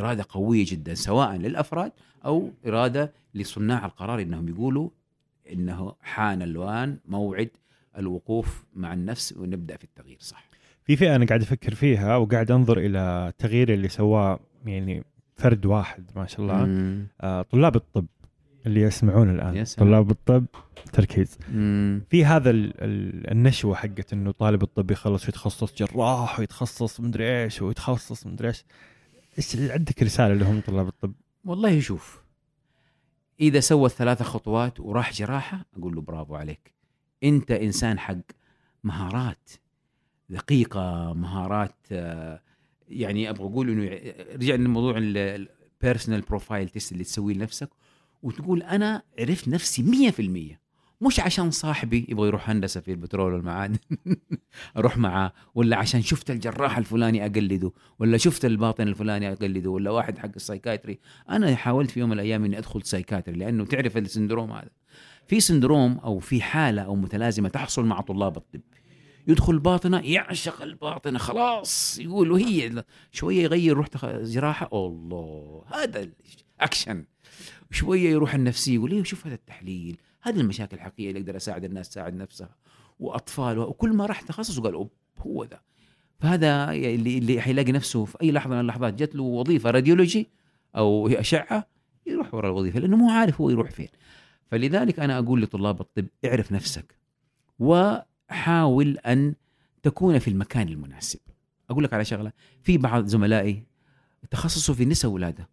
إرادة 0.00 0.26
قوية 0.28 0.64
جدا 0.68 0.94
سواء 0.94 1.36
للأفراد 1.36 1.92
أو 2.24 2.50
إرادة 2.66 3.12
لصناع 3.34 3.86
القرار 3.86 4.20
إنهم 4.22 4.48
يقولوا 4.48 4.88
إنه 5.52 5.94
حان 6.02 6.42
الوان 6.42 6.98
موعد 7.08 7.50
الوقوف 7.98 8.64
مع 8.74 8.92
النفس 8.92 9.32
ونبدأ 9.36 9.76
في 9.76 9.84
التغيير 9.84 10.16
صح 10.20 10.44
في 10.84 10.96
فئة 10.96 11.16
أنا 11.16 11.26
قاعد 11.26 11.42
أفكر 11.42 11.74
فيها 11.74 12.16
وقاعد 12.16 12.50
أنظر 12.50 12.78
إلى 12.78 12.98
التغيير 13.28 13.72
اللي 13.74 13.88
سواه 13.88 14.40
يعني 14.66 15.04
فرد 15.36 15.66
واحد 15.66 16.04
ما 16.16 16.26
شاء 16.26 16.40
الله 16.40 16.64
مم. 16.64 17.06
آه 17.20 17.42
طلاب 17.42 17.76
الطب 17.76 18.06
اللي 18.66 18.80
يسمعون 18.80 19.30
الآن 19.30 19.64
سلام. 19.64 19.88
طلاب 19.88 20.10
الطب 20.10 20.44
تركيز 20.92 21.38
مم. 21.52 22.02
في 22.10 22.24
هذا 22.24 22.50
ال- 22.50 22.72
ال- 22.84 23.30
النشوة 23.30 23.74
حقت 23.74 24.12
إنه 24.12 24.30
طالب 24.30 24.62
الطب 24.62 24.90
يخلص 24.90 25.24
ويتخصص 25.26 25.74
جراح 25.74 26.40
ويتخصص 26.40 27.00
مدري 27.00 27.42
إيش 27.44 27.62
ويتخصص 27.62 28.26
مدري 28.26 28.48
إيش 28.48 28.64
إيش 29.38 29.56
عندك 29.56 30.02
رسالة 30.02 30.34
لهم 30.34 30.60
طلاب 30.60 30.88
الطب؟ 30.88 31.12
والله 31.44 31.80
شوف 31.80 32.20
إذا 33.40 33.60
سوى 33.60 33.86
الثلاثة 33.86 34.24
خطوات 34.24 34.80
وراح 34.80 35.12
جراحة 35.12 35.66
أقول 35.76 35.94
له 35.94 36.00
برافو 36.00 36.34
عليك. 36.36 36.74
أنت 37.24 37.50
إنسان 37.50 37.98
حق 37.98 38.16
مهارات 38.84 39.50
دقيقة 40.28 41.12
مهارات 41.12 41.74
آه، 41.92 42.40
يعني 42.88 43.30
أبغى 43.30 43.46
أقول 43.46 43.70
إنه 43.70 44.12
رجعنا 44.34 44.64
لموضوع 44.64 44.94
personal 44.98 46.20
profile 46.20 46.68
test 46.68 46.92
اللي 46.92 47.04
تسويه 47.04 47.34
لنفسك 47.34 47.68
وتقول 48.22 48.62
أنا 48.62 49.02
عرفت 49.18 49.48
نفسي 49.48 50.12
100% 50.52 50.65
مش 51.00 51.20
عشان 51.20 51.50
صاحبي 51.50 52.06
يبغى 52.08 52.28
يروح 52.28 52.50
هندسة 52.50 52.80
في 52.80 52.90
البترول 52.90 53.32
والمعادن. 53.32 53.78
أروح 54.76 54.98
معاه 54.98 55.32
ولا 55.54 55.76
عشان 55.76 56.02
شفت 56.02 56.30
الجراح 56.30 56.78
الفلاني 56.78 57.26
أقلده 57.26 57.72
ولا 57.98 58.16
شفت 58.16 58.44
الباطن 58.44 58.88
الفلاني 58.88 59.32
أقلده 59.32 59.70
ولا 59.70 59.90
واحد 59.90 60.18
حق 60.18 60.30
ال 60.36 60.42
psychiatry 60.42 60.98
أنا 61.30 61.56
حاولت 61.56 61.90
في 61.90 62.00
يوم 62.00 62.08
من 62.08 62.14
الأيام 62.14 62.44
إني 62.44 62.58
أدخل 62.58 62.82
psychiatry 62.82 63.36
لأنه 63.36 63.64
تعرف 63.64 63.96
ال 63.96 64.02
syndrome 64.02 64.52
هذا. 64.52 64.70
في 65.26 65.40
syndrome 65.40 65.98
أو 65.98 66.18
في 66.18 66.42
حالة 66.42 66.82
أو 66.82 66.96
متلازمة 66.96 67.48
تحصل 67.48 67.84
مع 67.84 68.00
طلاب 68.00 68.36
الطب. 68.36 68.60
يدخل 69.28 69.58
باطنة 69.58 70.00
يعشق 70.00 70.62
الباطنة 70.62 71.18
خلاص. 71.18 71.98
يقول 71.98 72.32
هي 72.32 72.84
شوية 73.12 73.42
يغير 73.42 73.76
روح 73.76 73.88
جراحة. 74.06 74.68
الله 74.72 75.64
هذا 75.74 76.08
اكشن 76.60 77.04
شوية 77.70 78.10
يروح 78.10 78.34
النفسي 78.34 78.74
يقول 78.74 78.92
إيه 78.92 79.02
شوف 79.02 79.26
هذا 79.26 79.34
التحليل. 79.34 79.96
هذه 80.26 80.40
المشاكل 80.40 80.76
الحقيقية 80.76 81.08
اللي 81.08 81.20
أقدر 81.20 81.36
أساعد 81.36 81.64
الناس 81.64 81.88
تساعد 81.88 82.14
نفسها 82.14 82.56
وأطفال 83.00 83.58
وكل 83.58 83.92
ما 83.92 84.06
راح 84.06 84.20
تخصص 84.20 84.58
وقال 84.58 84.74
أوب 84.74 84.90
هو 85.18 85.44
ذا. 85.44 85.60
فهذا 86.20 86.72
اللي 86.72 87.18
اللي 87.18 87.40
حيلاقي 87.40 87.72
نفسه 87.72 88.04
في 88.04 88.22
أي 88.22 88.32
لحظة 88.32 88.54
من 88.54 88.60
اللحظات 88.60 88.94
جات 88.94 89.14
له 89.14 89.22
وظيفة 89.22 89.70
radiology 89.70 90.28
أو 90.76 91.08
أشعة 91.08 91.66
يروح 92.06 92.34
ورا 92.34 92.48
الوظيفة 92.48 92.80
لأنه 92.80 92.96
مو 92.96 93.10
عارف 93.10 93.40
هو 93.40 93.50
يروح 93.50 93.70
فين. 93.70 93.88
فلذلك 94.50 95.00
أنا 95.00 95.18
أقول 95.18 95.42
لطلاب 95.42 95.80
الطب 95.80 96.06
اعرف 96.24 96.52
نفسك 96.52 96.94
وحاول 97.58 98.98
أن 98.98 99.34
تكون 99.82 100.18
في 100.18 100.28
المكان 100.28 100.68
المناسب. 100.68 101.20
أقول 101.70 101.84
لك 101.84 101.94
على 101.94 102.04
شغلة 102.04 102.32
في 102.62 102.78
بعض 102.78 103.06
زملائي 103.06 103.62
تخصصوا 104.30 104.74
في 104.74 104.82
النساء 104.82 105.10
ولادة. 105.10 105.48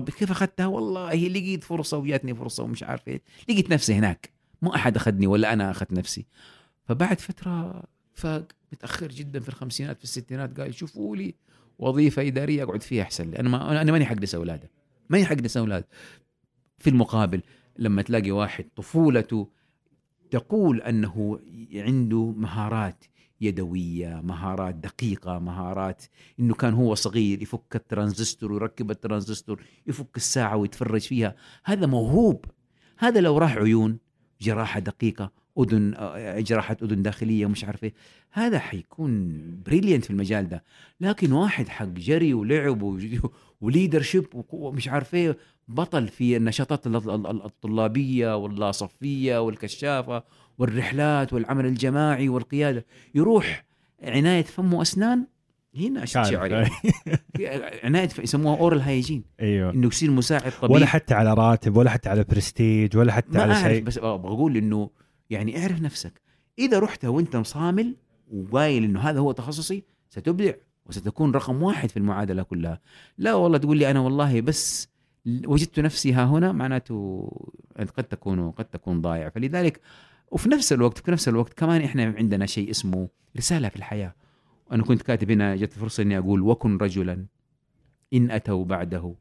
طب 0.00 0.10
كيف 0.10 0.30
أخذتها؟ 0.30 0.66
والله 0.66 1.14
لقيت 1.14 1.64
فرصة 1.64 1.96
وجاتني 1.96 2.34
فرصة 2.34 2.62
ومش 2.62 2.82
عارف 2.82 3.08
إيه. 3.08 3.22
لقيت 3.48 3.70
نفسي 3.70 3.94
هناك. 3.94 4.30
مو 4.62 4.74
أحد 4.74 4.96
أخذني 4.96 5.26
ولا 5.26 5.52
أنا 5.52 5.70
أخذت 5.70 5.92
نفسي. 5.92 6.26
فبعد 6.84 7.20
فترة 7.20 7.82
فاق 8.14 8.52
متأخر 8.72 9.08
جدا 9.08 9.40
في 9.40 9.48
الخمسينات 9.48 9.98
في 9.98 10.04
الستينات 10.04 10.60
قال 10.60 10.74
شوفوا 10.74 11.16
لي 11.16 11.34
وظيفة 11.78 12.26
إدارية 12.26 12.62
أقعد 12.62 12.82
فيها 12.82 13.02
أحسن 13.02 13.30
لي. 13.30 13.38
أنا 13.38 13.48
ما 13.48 13.82
أنا 13.82 13.92
ماني 13.92 14.04
حقنس 14.04 14.34
اولاده 14.34 14.70
ماني 15.10 15.24
حقنس 15.24 15.56
أولاد 15.56 15.84
في 16.78 16.90
المقابل 16.90 17.42
لما 17.78 18.02
تلاقي 18.02 18.30
واحد 18.30 18.64
طفولته 18.76 19.48
تقول 20.30 20.80
أنه 20.80 21.40
عنده 21.74 22.34
مهارات 22.36 23.04
يدوية 23.40 24.20
مهارات 24.24 24.74
دقيقة 24.74 25.38
مهارات 25.38 26.02
إنه 26.40 26.54
كان 26.54 26.74
هو 26.74 26.94
صغير 26.94 27.42
يفك 27.42 27.76
الترانزستور 27.76 28.52
ويركب 28.52 28.90
الترانزستور 28.90 29.62
يفك 29.86 30.16
الساعة 30.16 30.56
ويتفرج 30.56 31.00
فيها. 31.00 31.36
هذا 31.64 31.86
موهوب. 31.86 32.44
هذا 32.98 33.20
لو 33.20 33.38
راح 33.38 33.56
عيون 33.56 33.98
جراحة 34.40 34.80
دقيقة 34.80 35.32
أذن 35.58 35.94
آه، 35.96 36.40
جراحة 36.40 36.76
أذن 36.82 37.02
داخلية 37.02 37.46
مش 37.46 37.64
عارف 37.64 37.84
إيه. 37.84 37.94
هذا 38.30 38.58
حيكون 38.58 39.40
brilliant 39.66 40.04
في 40.04 40.10
المجال 40.10 40.48
ده. 40.48 40.64
لكن 41.00 41.32
واحد 41.32 41.68
حق 41.68 41.84
جري 41.84 42.34
ولعب 42.34 42.82
و 43.60 44.02
leadership 44.02 44.26
ومش 44.50 44.88
عارف 44.88 45.14
إيه 45.14 45.38
بطل 45.68 46.08
في 46.08 46.36
النشاطات 46.36 46.86
الطلابية 46.86 48.36
واللاصفية 48.36 49.42
والكشافة 49.42 50.22
والرحلات 50.58 51.32
والعمل 51.32 51.66
الجماعي 51.66 52.28
والقيادة. 52.28 52.86
يروح 53.14 53.64
عناية 54.02 54.42
فم 54.42 54.74
واسنان 54.74 55.26
هنا 55.78 56.04
شعري 56.04 56.36
عناية 57.84 58.08
يسموها 58.18 58.58
oral 58.58 58.80
hygiene 58.80 59.24
أيوه. 59.40 59.72
إنه 59.72 59.86
يصير 59.86 60.10
مساعد 60.10 60.52
طبيب. 60.60 60.70
ولا 60.70 60.86
حتى 60.86 61.14
على 61.14 61.34
راتب 61.34 61.76
ولا 61.76 61.90
حتى 61.90 62.08
على 62.08 62.24
برستيج 62.24 62.96
ولا 62.96 63.12
حتى 63.12 63.38
ما 63.38 63.42
على 63.42 63.54
شيء. 63.54 63.82
بس 63.82 63.98
بقول 63.98 64.56
إنه 64.56 64.90
يعني 65.30 65.62
اعرف 65.62 65.80
نفسك. 65.80 66.20
إذا 66.58 66.78
رحت 66.78 67.04
وأنت 67.04 67.36
مصامل 67.36 67.96
وقايل 68.32 68.84
إنه 68.84 69.00
هذا 69.00 69.20
هو 69.20 69.32
تخصصي 69.32 69.84
ستبدع 70.10 70.52
وستكون 70.86 71.32
رقم 71.32 71.62
واحد 71.62 71.90
في 71.90 71.96
المعادلة 71.96 72.42
كلها. 72.42 72.80
لا 73.18 73.34
والله 73.34 73.58
تقول 73.58 73.76
لي 73.76 73.90
أنا 73.90 74.00
والله 74.00 74.40
بس 74.40 74.88
وجدت 75.46 75.80
نفسي 75.80 76.12
ها 76.12 76.24
هنا 76.24 76.52
معناته 76.52 77.30
قد 77.78 78.04
تكون 78.04 78.50
قد 78.50 78.64
تكون 78.64 79.00
ضايع. 79.00 79.28
فلذلك 79.28 79.80
وفي 80.30 80.48
نفس 80.48 80.72
الوقت 80.72 80.98
في 80.98 81.10
نفس 81.10 81.28
الوقت 81.28 81.52
كمان 81.52 81.80
إحنا 81.80 82.14
عندنا 82.18 82.46
شيء 82.46 82.70
اسمه 82.70 83.08
رسالة 83.36 83.68
في 83.68 83.76
الحياة. 83.76 84.14
أنا 84.72 84.82
كنت 84.82 85.02
كاتب 85.02 85.30
هنا 85.30 85.56
جت 85.56 85.72
فرصة 85.72 86.02
إني 86.02 86.18
أقول 86.18 86.42
وكن 86.42 86.76
رجلا 86.76 87.26
إن 88.14 88.30
أتوا 88.30 88.64
بعده 88.64 89.14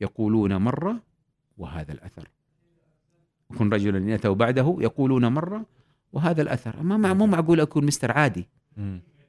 يقولون 0.00 0.56
مرة 0.56 1.02
وهذا 1.58 1.92
الأثر. 1.92 2.28
وكن 3.50 3.68
رجلا 3.70 3.98
إن 3.98 4.10
أتوا 4.10 4.34
بعده 4.34 4.76
يقولون 4.80 5.26
مرة 5.26 5.66
وهذا 6.12 6.42
الأثر. 6.42 6.82
ما 6.82 7.14
مو 7.14 7.26
معقول 7.26 7.60
أكون 7.60 7.86
مستر 7.86 8.12
عادي. 8.12 8.48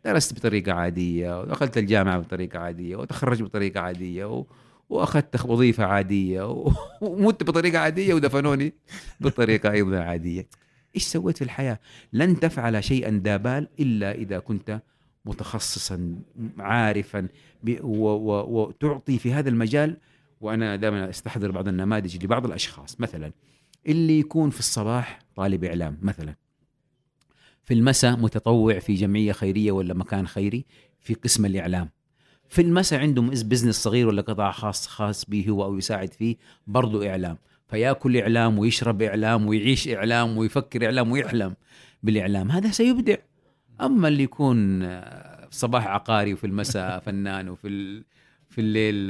درست 0.05 0.33
بطريقة 0.33 0.71
عادية 0.71 1.41
ودخلت 1.41 1.77
الجامعة 1.77 2.19
بطريقة 2.19 2.59
عادية 2.59 2.95
وتخرجت 2.95 3.41
بطريقة 3.41 3.79
عادية 3.79 4.25
و... 4.25 4.45
وأخذت 4.89 5.45
وظيفة 5.45 5.85
عادية 5.85 6.43
ومت 7.01 7.43
بطريقة 7.43 7.79
عادية 7.79 8.13
ودفنوني 8.13 8.73
بطريقة 9.19 9.71
أيضا 9.71 9.99
عادية. 9.99 10.47
إيش 10.95 11.03
سويت 11.03 11.37
في 11.37 11.43
الحياة؟ 11.43 11.79
لن 12.13 12.39
تفعل 12.39 12.83
شيئا 12.83 13.09
دابال 13.09 13.67
إلا 13.79 14.11
إذا 14.11 14.39
كنت 14.39 14.81
متخصصا 15.25 16.15
عارفا 16.59 17.27
وتعطي 17.63 19.19
في 19.19 19.33
هذا 19.33 19.49
المجال. 19.49 19.97
وأنا 20.41 20.75
دائما 20.75 21.09
أستحضر 21.09 21.51
بعض 21.51 21.67
النماذج 21.67 22.23
لبعض 22.23 22.45
الأشخاص. 22.45 23.01
مثلا 23.01 23.31
اللي 23.87 24.19
يكون 24.19 24.49
في 24.49 24.59
الصباح 24.59 25.19
طالب 25.35 25.63
إعلام 25.63 25.97
مثلا. 26.01 26.35
في 27.63 27.73
المساء 27.73 28.17
متطوع 28.17 28.79
في 28.79 28.93
جمعية 28.93 29.31
خيرية 29.31 29.71
ولا 29.71 29.93
مكان 29.93 30.27
خيري 30.27 30.65
في 30.99 31.13
قسم 31.13 31.45
الإعلام. 31.45 31.89
في 32.49 32.61
المساء 32.61 32.99
عنده 32.99 33.21
بزنس 33.21 33.75
صغير 33.83 34.07
ولا 34.07 34.21
قطاع 34.21 34.51
خاص 34.51 34.87
خاص 34.87 35.25
به 35.25 35.45
هو 35.49 35.63
أو 35.63 35.77
يساعد 35.77 36.13
فيه 36.13 36.35
برضه 36.67 37.09
إعلام. 37.09 37.37
فياكل 37.69 38.17
إعلام 38.17 38.59
ويشرب 38.59 39.01
إعلام 39.01 39.47
ويعيش 39.47 39.87
إعلام 39.87 40.37
ويفكر 40.37 40.85
إعلام 40.85 41.11
ويحلم 41.11 41.55
بالإعلام. 42.03 42.51
هذا 42.51 42.71
سيبدع. 42.71 43.15
أما 43.81 44.07
اللي 44.07 44.23
يكون 44.23 44.89
صباح 45.51 45.87
عقاري 45.87 46.33
وفي 46.33 46.47
المساء 46.47 46.99
فنان 47.05 47.49
وفي 47.49 48.03
في 48.49 48.61
الليل 48.61 49.07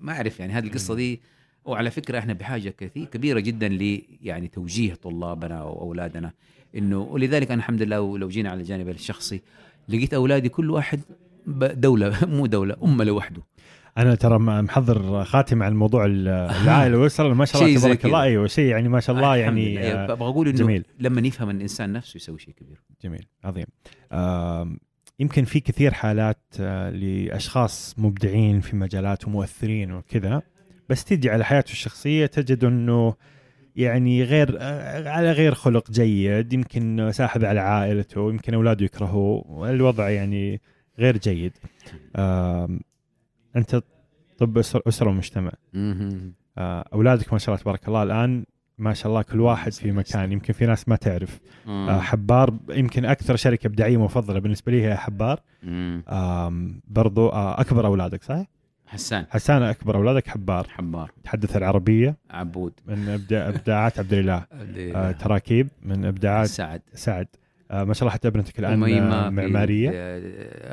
ما 0.00 0.12
أعرف 0.12 0.40
يعني. 0.40 0.52
هذه 0.52 0.66
القصة 0.66 0.94
دي 0.94 1.20
وعلى 1.64 1.90
فكرة 1.90 2.18
إحنا 2.18 2.32
بحاجة 2.32 2.68
كثير 2.78 3.04
كبيرة 3.04 3.40
جدا 3.40 3.68
ل 3.68 4.02
يعني 4.22 4.48
توجيه 4.48 4.94
طلابنا 4.94 5.62
واولادنا 5.62 6.32
إنه 6.76 6.98
ولذلك 6.98 7.50
أنا 7.50 7.58
الحمد 7.58 7.82
لله 7.82 8.18
لو 8.18 8.28
جينا 8.28 8.50
على 8.50 8.60
الجانب 8.60 8.88
الشخصي 8.88 9.40
لقيت 9.88 10.14
أولادي 10.14 10.48
كل 10.48 10.70
واحد 10.70 11.00
دولة 11.46 12.26
مو 12.36 12.46
دولة 12.46 12.76
أمة 12.84 13.04
لوحده. 13.04 13.42
أنا 13.98 14.14
ترى 14.14 14.38
محضر 14.38 15.24
خاتم 15.24 15.62
عن 15.62 15.74
موضوع 15.74 16.06
العائلة 16.06 16.98
والأسرة 16.98 17.34
ما 17.34 17.44
شاء 17.44 17.64
الله 17.64 17.80
تبارك 17.80 18.04
الله. 18.04 18.22
أيوه 18.22 18.46
شيء 18.46 18.64
يعني 18.64 18.88
ما 18.88 19.00
شاء 19.00 19.16
الله 19.16 19.36
يعني 19.36 19.92
آه 19.92 20.14
بقول 20.14 20.48
إنه 20.48 20.58
جميل. 20.58 20.84
لما 21.00 21.20
يفهم 21.20 21.50
الإنسان 21.50 21.92
نفسه 21.92 22.16
يسوي 22.16 22.38
شيء 22.38 22.54
كبير. 22.54 22.82
جميل 23.04 23.26
عظيم. 23.44 23.66
آه 24.12 24.76
يمكن 25.18 25.44
في 25.44 25.60
كثير 25.60 25.94
حالات 25.94 26.42
آه 26.60 26.90
لأشخاص 26.90 27.94
مبدعين 27.98 28.60
في 28.60 28.76
مجالات 28.76 29.28
ومؤثرين 29.28 29.92
وكذا 29.92 30.42
بس 30.88 31.04
تجي 31.04 31.30
على 31.30 31.44
حياته 31.44 31.72
الشخصية 31.72 32.26
تجد 32.26 32.64
إنه 32.64 33.14
يعني 33.76 34.24
غير 34.24 34.56
آه، 34.60 35.08
على 35.08 35.32
غير 35.32 35.54
خلق 35.54 35.90
جيد 35.90 36.52
يمكن 36.52 37.10
ساحب 37.12 37.44
على 37.44 37.60
عائلته 37.60 38.30
يمكن 38.30 38.54
أولاده 38.54 38.84
يكرهوه 38.84 39.70
الوضع 39.70 40.10
يعني 40.10 40.60
غير 40.98 41.16
جيد. 41.16 41.52
أنت 43.56 43.82
طب 44.38 44.58
أسرة 44.58 45.08
ومجتمع. 45.08 45.52
آه، 46.58 46.84
أولادك 46.92 47.32
ما 47.32 47.38
شاء 47.38 47.54
الله 47.54 47.62
تبارك 47.62 47.88
الله 47.88 48.02
الآن 48.02 48.44
ما 48.78 48.94
شاء 48.94 49.08
الله 49.08 49.22
كل 49.22 49.40
واحد 49.40 49.72
في 49.72 49.92
مكان. 49.92 50.32
يمكن 50.32 50.52
في 50.52 50.66
ناس 50.66 50.88
ما 50.88 50.96
تعرف. 50.96 51.40
آه. 51.68 52.00
حبار 52.00 52.54
يمكن 52.70 53.04
أكثر 53.04 53.36
شركة 53.36 53.66
ابداعيه 53.66 53.96
مفضلة 53.96 54.38
بالنسبة 54.38 54.72
لي 54.72 54.86
هي 54.86 54.96
حبار. 54.96 55.40
برضو 56.88 57.28
آه 57.28 57.60
أكبر 57.60 57.86
أولادك 57.86 58.22
صح؟ 58.22 58.44
حسان. 58.86 59.26
حسان 59.30 59.62
أكبر 59.62 59.96
أولادك 59.96 60.28
حبار. 60.28 60.66
حبار. 60.68 61.10
تحدث 61.24 61.56
العربية. 61.56 62.16
عبود. 62.30 62.72
من 62.86 63.08
إبداعات 63.32 63.98
عبد 63.98 64.12
الله 64.12 64.44
آه 64.76 65.12
تراكيب. 65.12 65.68
من 65.82 66.04
إبداعات 66.04 66.48
سعد. 66.48 66.82
سعد. 66.94 67.26
آه 67.34 67.41
ما 67.72 67.94
شاء 67.94 68.02
الله 68.02 68.12
حتى 68.12 68.28
ابنتك 68.28 68.58
الآن 68.58 68.78
معمارية. 69.34 69.90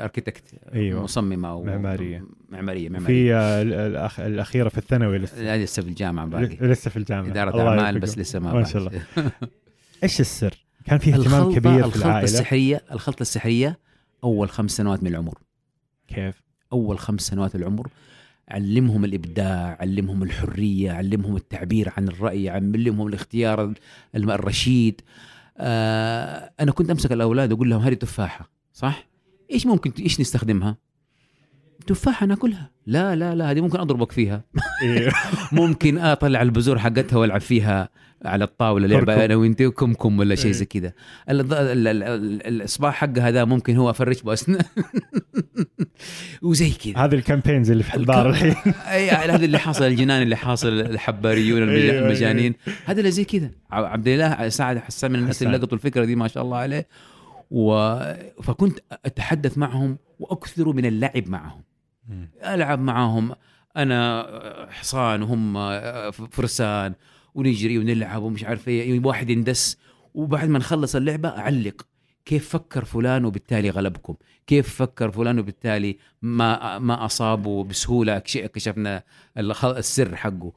اركيتكت 0.04 0.42
أيوه. 0.74 1.02
مصممة 1.02 1.54
و... 1.54 1.64
معمارية. 1.64 2.24
معمارية 2.48 2.88
معمارية. 2.88 3.06
في 3.06 3.34
آه 3.34 3.62
الأخ... 3.62 4.20
الأخيرة 4.20 4.68
في 4.68 4.78
الثانوي 4.78 5.18
لسه. 5.18 5.56
لسه 5.56 5.82
في 5.82 5.88
الجامعة 5.88 6.26
باقي. 6.26 6.56
لسه 6.60 6.90
في 6.90 6.96
الجامعة. 6.96 7.30
إدارة 7.30 7.68
أعمال 7.68 7.98
بس 7.98 8.18
لسه 8.18 8.38
ما 8.38 8.52
ما 8.52 8.64
شاء 8.64 8.82
الله. 8.82 9.02
إيش 10.02 10.20
السر؟ 10.20 10.64
كان 10.84 10.98
في 10.98 11.14
اهتمام 11.14 11.54
كبير 11.54 11.90
في 11.90 11.96
العائلة. 11.96 12.18
الخلطه 12.18 12.20
السحريه 12.20 12.82
الخلطة 12.92 13.22
السحرية 13.22 13.78
أول 14.24 14.50
خمس 14.50 14.70
سنوات 14.70 15.02
من 15.02 15.08
العمر. 15.08 15.38
كيف؟ 16.08 16.42
أول 16.72 16.98
خمس 16.98 17.20
سنوات 17.20 17.54
العمر 17.54 17.88
علمهم 18.48 19.04
الإبداع 19.04 19.76
علمهم 19.80 20.22
الحرية 20.22 20.92
علمهم 20.92 21.36
التعبير 21.36 21.92
عن 21.96 22.08
الرأي 22.08 22.48
علمهم 22.48 23.06
الاختيار 23.06 23.74
الرشيد. 24.14 25.00
آه 25.60 26.52
أنا 26.60 26.72
كنت 26.72 26.90
أمسك 26.90 27.12
الأولاد 27.12 27.52
أقول 27.52 27.70
لهم 27.70 27.82
هذه 27.82 27.94
تفاحة 27.94 28.50
صح؟ 28.72 29.08
إيش 29.50 29.66
ممكن 29.66 29.92
إيش 30.02 30.20
نستخدمها؟ 30.20 30.76
تفاحة 31.90 32.26
ناكلها. 32.26 32.70
لا 32.86 33.16
لا 33.16 33.34
لا 33.34 33.50
هذه 33.50 33.60
ممكن 33.60 33.78
أضربك 33.78 34.12
فيها. 34.12 34.44
إيه. 34.82 35.10
ممكن 35.52 35.98
أطلع 35.98 36.42
البذور 36.42 36.78
حقتها 36.78 37.16
وألعب 37.16 37.40
فيها 37.40 37.88
على 38.24 38.44
الطاولة 38.44 38.86
لعبة 38.86 39.24
أنا 39.24 39.36
وأنت 39.36 39.62
كمكم 39.62 40.18
ولا 40.18 40.34
شيء 40.34 40.52
زي 40.52 40.64
كذا. 40.64 40.92
الاصباح 41.28 42.94
حقها 42.94 43.28
هذا 43.28 43.44
ممكن 43.44 43.76
هو 43.76 43.90
أفرش 43.90 44.22
باسنان 44.22 44.64
وزي 46.42 46.70
كذا. 46.70 47.04
هذه 47.04 47.14
الكامبينز 47.14 47.70
اللي 47.70 47.82
في 47.82 47.92
حبار 47.92 48.30
الحين. 48.30 48.54
أي 48.66 49.10
هذا 49.10 49.44
اللي 49.44 49.58
حاصل 49.58 49.84
الجنان 49.84 50.22
اللي 50.22 50.36
حاصل 50.36 50.68
الحباريون 50.68 51.62
المجانين. 51.62 52.54
هذا 52.84 52.98
اللي 53.00 53.10
زي 53.10 53.24
كذا. 53.24 53.50
عبد 53.70 54.08
الله 54.08 54.48
سعد 54.48 54.78
حسان 54.78 55.12
من 55.12 55.18
الناس 55.18 55.42
اللي 55.42 55.56
لقطوا 55.56 55.78
الفكرة 55.78 56.04
دي 56.04 56.16
ما 56.16 56.28
شاء 56.28 56.42
الله 56.42 56.56
عليه. 56.56 56.88
و... 57.50 57.98
فكنت 58.42 58.78
أتحدث 59.04 59.58
معهم 59.58 59.98
وأكثر 60.18 60.72
من 60.72 60.86
اللعب 60.86 61.28
معهم. 61.28 61.69
ألعب 62.44 62.78
معهم 62.78 63.34
أنا 63.76 64.26
حصان 64.70 65.22
وهم 65.22 65.70
فرسان 66.10 66.94
ونجري 67.34 67.78
ونلعب 67.78 68.22
ومش 68.22 68.44
عارف 68.44 68.68
إيه. 68.68 69.06
واحد 69.06 69.30
يندس 69.30 69.78
وبعد 70.14 70.48
ما 70.48 70.58
نخلص 70.58 70.96
اللعبة 70.96 71.28
أعلق. 71.28 71.86
كيف 72.24 72.48
فكر 72.48 72.84
فلان 72.84 73.24
وبالتالي 73.24 73.70
غلبكم؟ 73.70 74.14
كيف 74.46 74.74
فكر 74.74 75.10
فلان 75.10 75.38
وبالتالي 75.38 75.98
ما 76.22 76.78
ما 76.78 77.04
أصابه 77.04 77.64
بسهولة؟ 77.64 78.18
كشفنا 78.18 79.02
السر 79.64 80.16
حقه. 80.16 80.52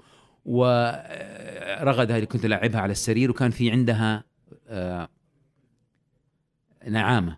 ورغد 0.45 2.11
هذه 2.11 2.23
كنت 2.23 2.45
ألعبها 2.45 2.81
على 2.81 2.91
السرير 2.91 3.31
وكان 3.31 3.51
في 3.51 3.71
عندها 3.71 4.23
آه، 4.67 5.09
نعامة. 6.89 7.38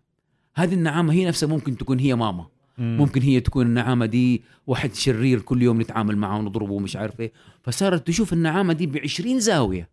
هذه 0.55 0.73
النعامة 0.73 1.13
هي 1.13 1.25
نفسها 1.25 1.49
ممكن 1.49 1.77
تكون 1.77 1.99
هي 1.99 2.15
ماما. 2.15 2.54
مم. 2.77 2.97
ممكن 2.97 3.21
هي 3.21 3.39
تكون 3.39 3.65
النعامة 3.65 4.05
دي 4.05 4.41
واحد 4.67 4.93
شرير 4.93 5.41
كل 5.41 5.61
يوم 5.61 5.81
نتعامل 5.81 6.17
معه 6.17 6.37
ونضربه 6.37 6.73
ومش 6.73 6.95
عارف 6.95 7.19
إيه. 7.19 7.31
فصارت 7.63 8.07
تشوف 8.07 8.33
النعامة 8.33 8.73
دي 8.73 8.87
ب 8.87 8.97
20 8.97 9.39
زاوية. 9.39 9.89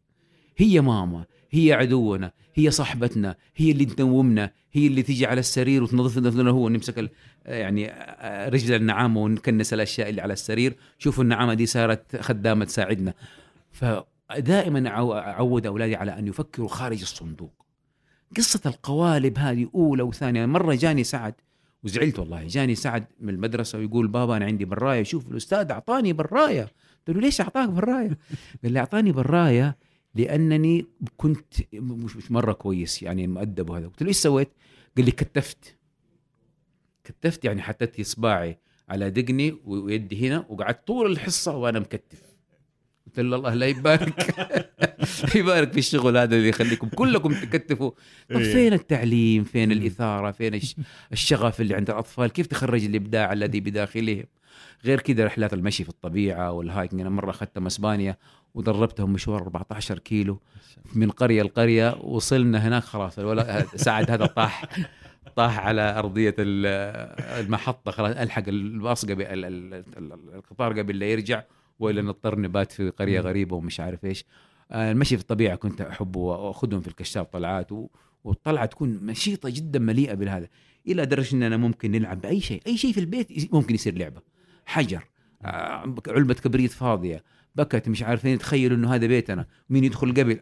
هي 0.57 0.81
ماما 0.81 1.25
هي 1.51 1.73
عدونا 1.73 2.33
هي 2.55 2.71
صاحبتنا 2.71 3.37
هي 3.57 3.71
اللي 3.71 3.85
تنومنا 3.85 4.51
هي 4.73 4.87
اللي 4.87 5.03
تيجي 5.03 5.27
على 5.27 5.41
السرير 5.41 5.83
وتنظف 5.83 6.37
لنا 6.37 6.51
هو 6.51 6.69
نمسك 6.69 7.11
يعني 7.47 7.91
آه، 7.91 8.49
رجل 8.49 8.75
النعامة 8.75 9.21
ونكنس 9.21 9.75
الأشياء 9.75 10.09
اللي 10.09 10.21
على 10.21 10.33
السرير. 10.33 10.75
شوفوا 10.99 11.25
النعامة 11.25 11.55
دي 11.55 11.67
صارت 11.67 12.17
خدامة 12.17 12.65
تساعدنا. 12.65 13.15
فدائما 13.73 14.89
اعود 14.89 15.67
أولادي 15.67 15.97
على 15.97 16.19
أن 16.19 16.27
يفكروا 16.27 16.69
خارج 16.69 17.01
الصندوق. 17.01 17.53
قصة 18.37 18.61
القوالب 18.67 19.39
هذه 19.39 19.69
أولى 19.75 20.03
وثانية. 20.03 20.47
مرة 20.47 20.75
جاني 20.75 21.05
سعد 21.05 21.35
وزعلت 21.85 22.19
والله. 22.19 22.47
جاني 22.47 22.75
سعد 22.75 23.05
من 23.21 23.35
المدرسة 23.35 23.79
ويقول 23.79 24.09
بابا 24.09 24.37
أنا 24.37 24.45
عندي 24.45 24.65
برايه 24.65 25.03
شوف 25.03 25.31
الأستاذ 25.31 25.71
أعطاني 25.71 26.13
برايه 26.13 26.63
قلت 27.07 27.17
له 27.17 27.21
ليش 27.21 27.41
أعطاك 27.41 27.69
برايه؟ 27.69 28.19
قال 28.63 28.73
لي 28.73 28.79
أعطاني 28.79 29.13
برايه 29.13 29.77
لأنني 30.15 30.87
كنت 31.17 31.55
مش 31.75 32.31
مرة 32.31 32.53
كويس 32.53 33.03
يعني 33.03 33.27
مؤدب 33.27 33.71
وهذا. 33.71 33.87
قلت 33.87 34.03
له 34.03 34.09
إيش 34.09 34.17
سويت؟ 34.17 34.49
قال 34.97 35.05
لي 35.05 35.11
كتفت. 35.11 35.77
كتفت 37.05 37.45
يعني 37.45 37.63
حطيت 37.63 38.01
إصبعي 38.01 38.59
على 38.89 39.11
دقني 39.11 39.57
ويدي 39.65 40.29
هنا 40.29 40.47
وقعدت 40.49 40.87
طول 40.87 41.13
الحصة 41.13 41.57
وأنا 41.57 41.81
مكتف. 41.81 42.32
قلت 43.17 43.21
له 43.21 43.37
الله 43.37 43.55
لا 43.55 43.67
يبارك. 43.67 44.35
يبارك 45.35 45.73
في 45.73 45.79
الشغل 45.79 46.17
هذا 46.17 46.37
اللي 46.37 46.49
يخليكم 46.49 46.89
كلكم 46.89 47.33
تكتفوا. 47.35 47.91
طب 48.31 48.37
إيه. 48.37 48.53
فين 48.53 48.73
التعليم؟ 48.73 49.45
فين 49.45 49.69
مم. 49.69 49.73
الإثارة؟ 49.79 50.31
فين 50.31 50.55
الش- 50.55 50.77
الشغف 51.13 51.61
اللي 51.61 51.75
عند 51.75 51.91
الأطفال؟ 51.91 52.31
كيف 52.31 52.47
تخرج 52.47 52.85
الإبداع 52.85 53.33
الذي 53.33 53.61
بداخلهم؟ 53.61 54.25
غير 54.85 55.01
كذا 55.01 55.25
رحلات 55.25 55.53
المشي 55.53 55.85
في 55.85 55.91
الطبيعة 55.91 56.53
والهايكنج. 56.53 57.01
أنا 57.01 57.11
مرة 57.11 57.31
أخذتهم 57.31 57.67
إسبانيا 57.67 58.17
ودربتهم 58.55 59.13
مشوار 59.13 59.43
14 59.43 59.99
كيلو 59.99 60.41
من 60.95 61.11
قرية 61.11 61.43
لقرية. 61.43 61.95
وصلنا 62.01 62.69
هناك 62.69 62.83
خلاص 62.83 63.19
الولد 63.19 63.67
سعد 63.77 64.11
هذا 64.11 64.27
طاح 64.27 64.65
طاح 65.37 65.59
على 65.59 65.99
أرضية 65.99 66.35
ال- 66.39 66.67
المحطة 67.45 67.91
خلاص 67.91 68.17
ألحق 68.17 68.43
الباص 68.49 69.05
قبل 69.05 69.23
ال- 69.23 69.45
ال- 69.45 69.85
ال- 69.99 70.35
القطار 70.35 70.79
قبل 70.79 70.99
لا 70.99 71.07
يرجع. 71.07 71.43
وإلا 71.79 72.03
نضطر 72.03 72.39
نبات 72.39 72.73
في 72.73 72.91
قرية 72.91 73.21
مم. 73.21 73.27
غريبة 73.27 73.57
ومش 73.57 73.81
عارف 73.81 74.05
إيش. 74.05 74.25
آه، 74.71 74.93
المشي 74.93 75.17
في 75.17 75.23
الطبيعة 75.23 75.57
كنت 75.57 75.81
أحبه 75.81 76.21
وأخذهم 76.21 76.81
في 76.81 76.89
الكشاف 76.89 77.27
طلعات 77.27 77.69
والطلعة 78.25 78.67
تكون 78.67 79.07
نشيطة 79.07 79.51
جدا 79.51 79.79
مليئة 79.79 80.15
بالهذا. 80.15 80.49
إلى 80.89 81.07
درجة 81.07 81.35
اننا 81.35 81.57
ممكن 81.57 81.91
نلعب 81.91 82.21
بأي 82.21 82.41
شيء. 82.41 82.63
أي 82.67 82.77
شيء 82.77 82.93
في 82.93 83.01
البيت 83.01 83.55
ممكن 83.55 83.75
يصير 83.75 83.99
لعبة. 83.99 84.21
حجر 84.67 85.05
آه، 85.43 85.95
علبة 86.09 86.35
كبريت 86.35 86.71
فاضية 86.71 87.25
بكت 87.55 87.89
مش 87.89 88.03
عارفين 88.03 88.39
تخيلوا 88.39 88.77
إنه 88.77 88.95
هذا 88.95 89.07
بيتنا. 89.07 89.47
مين 89.71 89.85
يدخل 89.85 90.15
قبل؟ 90.15 90.41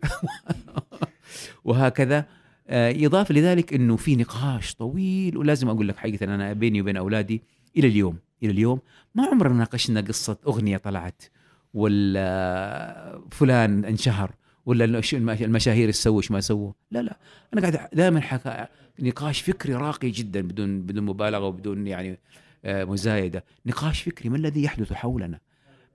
وهكذا. 1.64 2.26
آه، 2.68 3.06
إضافة 3.06 3.34
لذلك 3.34 3.74
إنه 3.74 3.96
في 3.96 4.16
نقاش 4.16 4.74
طويل 4.74 5.36
ولازم 5.36 5.68
أقول 5.68 5.88
لك 5.88 5.96
حقيقة 5.96 6.24
أنا 6.24 6.52
بيني 6.52 6.80
وبين 6.80 6.96
أولادي 6.96 7.42
إلى 7.76 7.88
اليوم. 7.88 8.18
إلى 8.42 8.50
اليوم. 8.52 8.80
ما 9.14 9.26
عمرنا 9.26 9.54
ناقشنا 9.54 10.00
قصة 10.00 10.36
أغنية 10.46 10.76
طلعت 10.76 11.22
ولا 11.74 13.22
فلان 13.30 13.84
انشهر 13.84 14.34
ولا 14.66 14.84
المشاهير 15.24 15.86
إيش 15.88 15.96
سووا 15.96 16.20
إيش 16.20 16.30
ما 16.30 16.40
سووا 16.40 16.72
لا 16.90 17.02
لا. 17.02 17.18
أنا 17.54 17.60
قاعد 17.60 17.88
دائما 17.92 18.20
حكا 18.20 18.68
نقاش 19.00 19.40
فكري 19.40 19.74
راقي 19.74 20.10
جدا 20.10 20.40
بدون 20.40 20.82
بدون 20.82 21.04
مبالغة 21.04 21.46
وبدون 21.46 21.86
يعني 21.86 22.18
آه، 22.64 22.84
مزايدة. 22.84 23.44
نقاش 23.66 24.02
فكري 24.02 24.28
ما 24.28 24.36
الذي 24.36 24.62
يحدث 24.64 24.92
حولنا؟ 24.92 25.40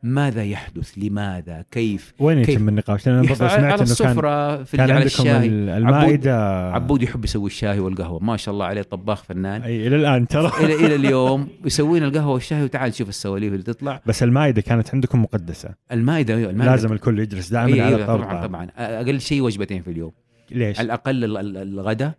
ماذا 0.05 0.43
يحدث؟ 0.43 0.97
لماذا؟ 0.97 1.65
كيف؟ 1.71 2.13
وين 2.19 2.43
كيف؟ 2.43 2.55
يتم 2.55 2.69
النقاش؟ 2.69 3.07
لأن 3.07 3.21
برضه 3.21 3.45
على 3.45 3.55
سمعت 3.57 3.73
كان 3.73 3.81
السفرة 3.81 4.63
في 4.63 4.77
كان 4.77 4.83
على 4.83 4.93
عندكم 4.93 5.05
الشاي 5.07 5.47
ال- 5.47 5.69
المائدة. 5.69 6.71
عبود 6.71 7.03
يحب 7.03 7.25
يسوي 7.25 7.47
الشاي 7.47 7.79
والقهوة. 7.79 8.19
ما 8.23 8.37
شاء 8.37 8.53
الله 8.53 8.65
عليه 8.65 8.81
طباخ 8.81 9.23
فنان. 9.23 9.61
أي 9.61 9.87
إلى 9.87 9.95
الآن 9.95 10.27
ترى. 10.27 10.51
إلى 10.59 10.75
إلى 10.75 10.95
اليوم 10.95 11.47
يسوي 11.65 11.99
لنا 11.99 12.07
القهوة 12.07 12.33
والشاي 12.33 12.63
وتعال 12.63 12.93
شوف 12.93 13.09
السواليف 13.09 13.53
اللي 13.53 13.63
تطلع. 13.63 14.01
بس 14.05 14.23
المائدة 14.23 14.61
كانت 14.61 14.89
عندكم 14.93 15.21
مقدسة. 15.21 15.69
المائدة 15.91 16.35
أيوة، 16.35 16.49
المائدة. 16.51 16.71
لازم 16.71 16.93
الكل 16.93 17.19
يجلس 17.19 17.49
دائما 17.49 17.73
أيوة 17.73 17.85
على 17.85 17.95
أيوة 17.95 18.01
الطاوله 18.01 18.23
طبعا. 18.25 18.47
طبعا 18.47 18.67
أقل 18.77 19.21
شيء 19.21 19.41
وجبتين 19.41 19.81
في 19.81 19.91
اليوم. 19.91 20.11
ليش؟ 20.51 20.79
على 20.79 20.85
الأقل 20.85 21.23
ال- 21.23 21.37
ال- 21.37 21.57
الغداء. 21.57 22.11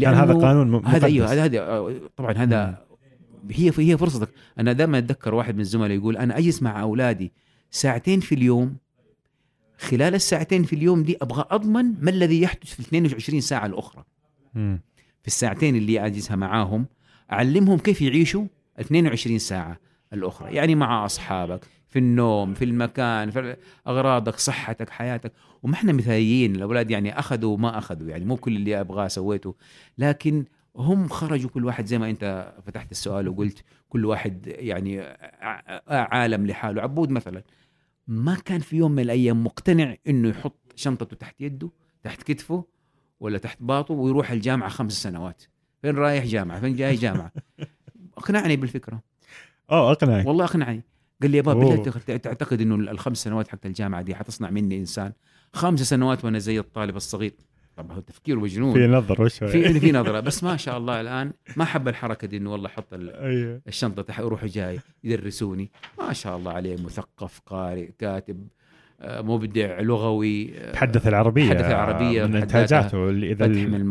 كان 0.00 0.14
هذا 0.14 0.32
قانون 0.34 0.70
م- 0.70 0.74
مقدس 0.74 0.94
هذا 0.94 1.06
أيوه 1.06 1.32
هذا 1.32 1.92
طبعا 2.16 2.32
هذا 2.32 2.78
هي 3.50 3.72
هي 3.78 3.98
فرصتك. 3.98 4.28
أنا 4.58 4.72
دائما 4.72 4.98
أتذكر 4.98 5.34
واحد 5.34 5.54
من 5.54 5.60
الزملاء 5.60 5.96
يقول 5.96 6.16
أنا 6.16 6.38
أجلس 6.38 6.62
مع 6.62 6.82
أولادي 6.82 7.32
ساعتين 7.70 8.20
في 8.20 8.34
اليوم. 8.34 8.76
خلال 9.78 10.14
الساعتين 10.14 10.62
في 10.62 10.72
اليوم 10.72 11.02
دي 11.02 11.16
أبغى 11.22 11.44
أضمن 11.50 11.94
ما 12.00 12.10
الذي 12.10 12.42
يحدث 12.42 12.74
في 12.74 12.80
ال 12.80 12.84
22 12.84 13.40
ساعة 13.40 13.66
الأخرى. 13.66 14.04
في 15.22 15.26
الساعتين 15.26 15.76
اللي 15.76 16.06
أجلسها 16.06 16.36
معاهم 16.36 16.86
أعلمهم 17.32 17.78
كيف 17.78 18.02
يعيشوا 18.02 18.44
22 18.80 19.38
ساعة 19.38 19.78
الأخرى. 20.12 20.54
يعني 20.54 20.74
مع 20.74 21.04
أصحابك 21.04 21.64
في 21.88 21.98
النوم 21.98 22.54
في 22.54 22.64
المكان 22.64 23.30
في 23.30 23.56
أغراضك 23.86 24.36
صحتك 24.36 24.90
حياتك. 24.90 25.32
وما 25.62 25.74
إحنا 25.74 25.92
مثاليين 25.92 26.56
الأولاد 26.56 26.90
يعني 26.90 27.18
أخذوا 27.18 27.54
وما 27.54 27.78
أخذوا 27.78 28.08
يعني 28.08 28.24
مو 28.24 28.36
كل 28.36 28.56
اللي 28.56 28.80
أبغاه 28.80 29.08
سويته. 29.08 29.54
لكن 29.98 30.44
هم 30.76 31.08
خرجوا 31.08 31.50
كل 31.50 31.64
واحد 31.64 31.86
زي 31.86 31.98
ما 31.98 32.10
انت 32.10 32.54
فتحت 32.66 32.90
السؤال 32.90 33.28
وقلت 33.28 33.64
كل 33.88 34.04
واحد 34.04 34.46
يعني 34.46 35.00
عالم 35.88 36.46
لحاله. 36.46 36.82
عبود 36.82 37.10
مثلا 37.10 37.42
ما 38.06 38.34
كان 38.34 38.60
في 38.60 38.76
يوم 38.76 38.92
من 38.92 39.02
الأيام 39.02 39.44
مقتنع 39.44 39.96
إنه 40.08 40.28
يحط 40.28 40.72
شنطته 40.76 41.16
تحت 41.16 41.40
يده 41.40 41.70
تحت 42.02 42.22
كتفه 42.22 42.64
ولا 43.20 43.38
تحت 43.38 43.58
باطه 43.60 43.94
ويروح 43.94 44.30
الجامعة 44.30 44.68
خمس 44.68 44.92
سنوات. 44.92 45.42
فين 45.82 45.94
رايح 45.96 46.24
جامعة؟ 46.24 46.60
فين 46.60 46.76
جاي 46.76 46.94
جامعة؟ 46.94 47.32
أقنعني 48.18 48.56
بالفكرة. 48.56 49.02
اوه 49.70 49.92
أقنعك. 49.92 50.26
والله 50.26 50.44
اقنعني 50.44 50.84
قال 51.22 51.30
لي 51.30 51.36
يا 51.36 51.42
بابا 51.42 51.76
تعتقد 52.16 52.60
إنه 52.60 52.74
الخمس 52.74 53.18
سنوات 53.22 53.48
حقت 53.48 53.66
الجامعة 53.66 54.02
دي 54.02 54.14
حتصنع 54.14 54.50
مني 54.50 54.78
إنسان؟ 54.78 55.12
خمس 55.52 55.80
سنوات 55.80 56.24
وأنا 56.24 56.38
زي 56.38 56.58
الطالب 56.58 56.96
الصغير. 56.96 57.32
طبعا 57.76 57.96
هو 57.96 58.00
تفكير 58.00 58.38
مجنون 58.38 58.72
في 58.74 58.86
نظر 58.86 59.22
وشوي 59.22 59.48
في 59.48 59.80
في 59.80 59.92
نظرة. 59.92 60.20
بس 60.20 60.44
ما 60.44 60.56
شاء 60.56 60.78
الله 60.78 61.00
الآن 61.00 61.32
ما 61.56 61.64
حب 61.64 61.88
الحركة 61.88 62.26
دي 62.26 62.36
إنه 62.36 62.52
والله 62.52 62.68
حط 62.68 62.94
ال- 62.94 63.10
أيوه. 63.30 63.60
الشنطة 63.68 64.02
تحت 64.02 64.20
روح 64.20 64.44
جاي 64.44 64.78
يدرسوني. 65.04 65.70
ما 65.98 66.12
شاء 66.12 66.36
الله 66.36 66.52
عليه 66.52 66.76
مثقف 66.82 67.40
قارئ 67.46 67.90
كاتب 67.98 68.46
آه، 69.00 69.20
مبدع 69.22 69.80
لغوي 69.80 70.58
آه، 70.58 70.72
تحدث 70.72 71.06
العربية 71.08 71.48
تحدث 71.52 71.64
العربية 71.66 72.26
من 72.26 72.36
إنتاجاته 72.36 73.08
اللي 73.08 73.32
إذا 73.32 73.44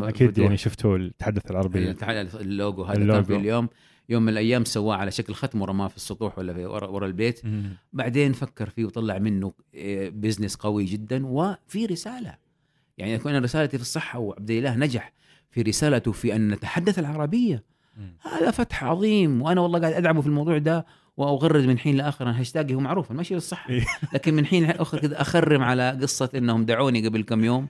أكيد. 0.10 0.38
يعني 0.38 0.58
شفتوا 0.58 0.98
التحدث 0.98 1.52
العربية. 1.52 1.92
تعال 1.92 2.28
اللوجو 2.42 2.84
هذا 2.84 2.98
اللوجو. 2.98 3.14
كان 3.14 3.24
في 3.24 3.36
اليوم. 3.36 3.70
يوم 4.10 4.24
من 4.24 4.30
الأيام 4.30 4.66
سواه 4.66 4.96
على 4.96 5.12
شكل 5.12 5.34
ختم 5.34 5.62
ورماه 5.62 5.88
في 5.88 5.96
السطوح 5.96 6.38
ولا 6.40 6.54
في 6.54 6.66
ورا, 6.66 6.88
ورا 6.88 7.06
البيت. 7.08 7.46
مم. 7.46 7.64
بعدين 7.94 8.34
فكر 8.34 8.70
فيه 8.70 8.86
وطلع 8.86 9.18
منه 9.20 9.54
آه، 9.76 10.10
business 10.10 10.56
قوي 10.56 10.86
جدا 10.86 11.26
وفي 11.28 11.86
رسالة. 11.86 12.36
يعني 13.02 13.16
اكون 13.16 13.44
رسالتي 13.44 13.78
في 13.78 13.84
الصحة 13.84 14.20
وعبد 14.20 14.52
الإله 14.52 14.76
نجح 14.76 15.14
في 15.52 15.62
رسالته 15.62 16.12
في 16.12 16.36
أن 16.36 16.50
نتحدث 16.50 17.00
العربية. 17.00 17.64
هذا 18.22 18.52
فتح 18.52 18.84
عظيم 18.84 19.42
وأنا 19.42 19.62
والله 19.62 19.80
قاعد 19.80 19.94
أدعمه 19.94 20.22
في 20.22 20.28
الموضوع 20.28 20.58
ده 20.58 20.86
واغرد 21.18 21.66
من 21.66 21.78
حين 21.78 21.98
لآخر 21.98 22.26
أنا 22.26 22.40
هاشتاجي 22.40 22.76
هو 22.76 22.80
معروف 22.80 23.12
المشي 23.12 23.34
للصحه 23.34 23.70
إيه. 23.70 23.86
لكن 24.14 24.34
من 24.34 24.46
حين 24.46 24.68
لاخر 24.68 25.00
كذا 25.00 25.22
أخرم 25.22 25.62
على 25.62 25.98
قصة 26.02 26.30
إنهم 26.36 26.66
دعوني 26.66 27.08
قبل 27.08 27.24
كم 27.24 27.44
يوم 27.44 27.68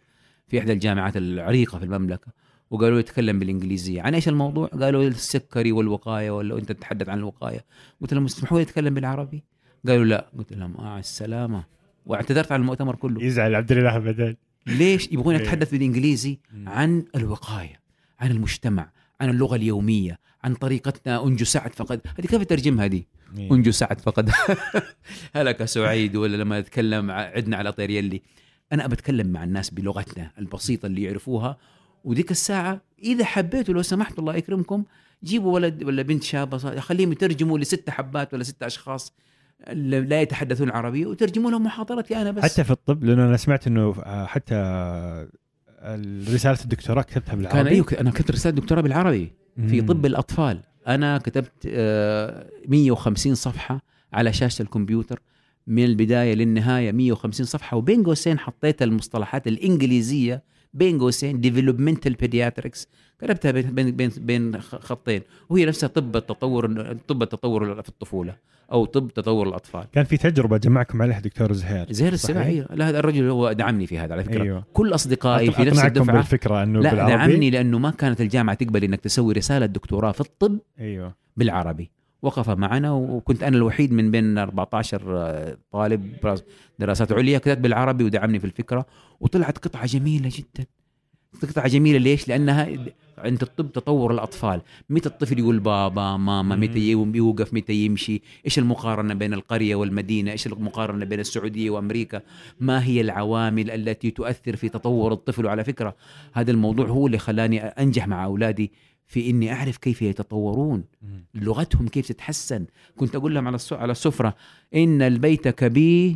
في 0.47 0.59
إحدى 0.59 0.73
الجامعات 0.73 1.17
العريقة 1.17 1.79
في 1.79 1.85
المملكة 1.85 2.27
وقالوا 2.71 2.97
لي 2.97 3.03
تكلم 3.03 3.39
بالإنجليزية 3.39 4.01
عن 4.01 4.13
إيش 4.15 4.27
الموضوع؟ 4.27 4.67
قالوا 4.67 5.03
السكري 5.03 5.71
والوقاية 5.71 6.31
ولا 6.31 6.57
أنت 6.57 6.71
تتحدث 6.71 7.09
عن 7.09 7.17
الوقاية 7.17 7.65
قلت 8.01 8.13
لهم 8.13 8.25
تسمحوا 8.25 8.57
لي 8.57 8.63
أتكلم 8.63 8.93
بالعربي؟ 8.93 9.43
قالوا 9.87 10.05
لا 10.05 10.29
قلت 10.37 10.53
لهم 10.53 10.77
آه 10.77 10.99
السلامة 10.99 11.63
واعتذرت 12.05 12.51
عن 12.51 12.61
المؤتمر 12.61 12.95
كله 12.95 13.23
يزعل 13.23 13.55
عبد 13.55 13.71
الإله 13.71 13.97
بعدين 13.97 14.37
ليش 14.67 15.11
يبغون 15.11 15.35
إيه. 15.35 15.41
اتحدث 15.43 15.71
بالإنجليزي 15.71 16.39
عن 16.67 17.05
الوقاية 17.15 17.79
عن 18.19 18.31
المجتمع 18.31 18.91
عن 19.21 19.29
اللغة 19.29 19.55
اليومية 19.55 20.19
عن 20.43 20.53
طريقتنا 20.55 21.23
أنجو 21.25 21.45
سعد 21.45 21.75
فقد. 21.75 22.01
هذه 22.19 22.25
كيف 22.27 22.43
ترجمها 22.43 22.87
دي 22.87 23.07
إيه. 23.37 23.51
أنجو 23.51 23.71
سعد 23.71 24.01
فقد. 24.01 24.29
هلك 25.35 25.65
سعيد 25.65 26.15
ولا 26.15 26.37
لما 26.37 26.59
نتكلم 26.59 27.11
ع- 27.11 27.13
عدنا 27.15 27.57
على 27.57 27.71
طير 27.71 27.89
يلي. 27.89 28.21
أنا 28.73 28.87
بتكلم 28.87 29.27
مع 29.27 29.43
الناس 29.43 29.69
بلغتنا 29.69 30.31
البسيطة 30.39 30.85
اللي 30.85 31.03
يعرفوها 31.03 31.57
وديك 32.03 32.31
الساعة 32.31 32.81
إذا 33.03 33.25
حبيتوا 33.25 33.73
لو 33.73 33.81
سمحتوا 33.81 34.19
الله 34.19 34.35
يكرمكم 34.35 34.83
جيبوا 35.23 35.53
ولد 35.53 35.83
ولا 35.83 36.01
بنت 36.01 36.23
شابة 36.23 36.79
خليهم 36.79 37.11
يترجموا 37.11 37.59
لست 37.59 37.89
حبات 37.89 38.33
ولا 38.33 38.43
ست 38.43 38.63
أشخاص. 38.63 39.13
لا 39.73 40.21
يتحدثون 40.21 40.67
العربية 40.67 41.05
وترجموا 41.05 41.51
لهم 41.51 41.63
محاضرتي 41.63 42.17
أنا 42.21 42.31
بس. 42.31 42.43
حتى 42.43 42.63
في 42.63 42.71
الطب 42.71 43.03
لأنه 43.03 43.25
أنا 43.25 43.37
سمعت 43.37 43.67
إنه 43.67 43.95
آه، 44.03 44.25
حتى 44.25 44.55
رسالة 46.33 46.57
الدكتوراه 46.63 47.01
كتبتها 47.01 47.35
بالعربي. 47.35 47.57
كان 47.63 47.67
أيوه 47.67 47.85
أنا 47.99 48.11
كتبت 48.11 48.31
رسالة 48.31 48.55
دكتوراه 48.55 48.81
بالعربي 48.81 49.31
في. 49.67 49.81
طب 49.81 50.05
الأطفال. 50.05 50.59
أنا 50.87 51.17
كتبت 51.17 51.67
آه، 51.67 52.49
150 52.67 53.35
صفحة 53.35 53.81
على 54.13 54.33
شاشة 54.33 54.61
الكمبيوتر. 54.61 55.21
من 55.67 55.85
البداية 55.85 56.33
للنهاية 56.33 56.91
150 56.91 57.45
صفحة. 57.45 57.77
وبين 57.77 58.03
قوسين 58.03 58.39
حطيت 58.39 58.81
المصطلحات 58.81 59.47
الإنجليزية 59.47 60.43
بين 60.73 60.99
قوسين 60.99 61.41
developmental 61.41 62.13
pediatrics 62.13 62.87
كتبتها 63.19 63.51
بين 63.51 63.91
بين 63.91 64.11
بين, 64.17 64.61
خطين. 64.61 65.21
وهي 65.49 65.65
نفسها 65.65 65.87
طب 65.87 66.15
التطور 66.15 66.93
طب 67.07 67.23
التطور 67.23 67.81
في 67.81 67.89
الطفولة. 67.89 68.35
أو 68.71 68.85
طب 68.85 69.07
تطور 69.13 69.47
الأطفال. 69.49 69.85
كان 69.91 70.03
في 70.03 70.17
تجربة 70.17 70.57
جمعكم 70.57 71.01
عليها 71.01 71.19
دكتور 71.19 71.51
زهير 71.53 71.85
زهير 71.91 72.15
صحيح؟ 72.15 72.37
السباعي 72.37 72.65
لا 72.69 72.89
هذا 72.89 72.99
الرجل 72.99 73.29
هو 73.29 73.51
دعمني 73.51 73.87
في 73.87 73.99
هذا 73.99 74.13
على 74.13 74.23
فكرة. 74.23 74.43
أيوه. 74.43 74.63
كل 74.73 74.93
أصدقائي 74.95 75.51
في 75.51 75.63
نفس 75.63 75.85
الدفعة. 75.85 76.15
بالفكرة 76.15 76.63
أنه 76.63 76.79
لا 76.79 76.91
بالعربي. 76.91 77.13
دعمني 77.15 77.49
لأنه 77.49 77.79
ما 77.79 77.89
كانت 77.91 78.21
الجامعة 78.21 78.55
تقبل 78.55 78.83
إنك 78.83 78.99
تسوي 79.01 79.33
رسالة 79.33 79.65
دكتوراه 79.65 80.11
في 80.11 80.21
الطب 80.21 80.59
أيوه. 80.79 81.15
بالعربي. 81.37 81.91
وقف 82.21 82.49
معنا 82.49 82.91
وكنت 82.91 83.43
أنا 83.43 83.57
الوحيد 83.57 83.93
من 83.93 84.11
بين 84.11 84.37
14 84.37 85.55
طالب 85.71 86.13
براس- 86.23 86.43
دراسات 86.79 87.11
عليا 87.11 87.37
كتبت 87.37 87.57
بالعربي 87.57 88.03
ودعمني 88.03 88.39
في 88.39 88.45
الفكرة. 88.45 88.85
وطلعت 89.19 89.57
قطعة 89.57 89.85
جميلة 89.85 90.29
جدا. 90.33 90.67
قطعة 91.41 91.67
جميلة. 91.67 91.97
ليش؟ 91.97 92.27
لأنها 92.27 92.77
عند 93.17 93.41
الطب 93.41 93.71
تطور 93.71 94.13
الأطفال، 94.13 94.61
متى 94.89 95.09
الطفل 95.09 95.39
يقول 95.39 95.59
بابا 95.59 96.17
ماما، 96.17 96.55
متى 96.55 96.79
يوقف، 96.89 97.53
متى 97.53 97.73
يمشي، 97.73 98.21
إيش 98.45 98.59
المقارنة 98.59 99.13
بين 99.13 99.33
القرية 99.33 99.75
والمدينة، 99.75 100.31
إيش 100.31 100.47
المقارنة 100.47 101.05
بين 101.05 101.19
السعودية 101.19 101.69
وأمريكا، 101.69 102.21
ما 102.59 102.85
هي 102.85 103.01
العوامل 103.01 103.71
التي 103.71 104.11
تؤثر 104.11 104.55
في 104.55 104.69
تطور 104.69 105.13
الطفل؟ 105.13 105.45
وعلى 105.45 105.63
فكرة 105.63 105.95
هذا 106.33 106.51
الموضوع 106.51 106.87
هو 106.87 107.07
اللي 107.07 107.17
خلاني 107.17 107.59
أنجح 107.59 108.07
مع 108.07 108.25
أولادي 108.25 108.71
في 109.05 109.29
إني 109.29 109.53
أعرف 109.53 109.77
كيف 109.77 110.01
يتطورون. 110.01 110.83
لغتهم 111.35 111.87
كيف 111.87 112.07
تتحسن. 112.07 112.65
كنت 112.97 113.15
أقول 113.15 113.35
لهم 113.35 113.47
على 113.47 113.57
على 113.71 113.91
السفرة 113.91 114.35
إن 114.75 115.01
البيت 115.01 115.47
كبير 115.47 116.15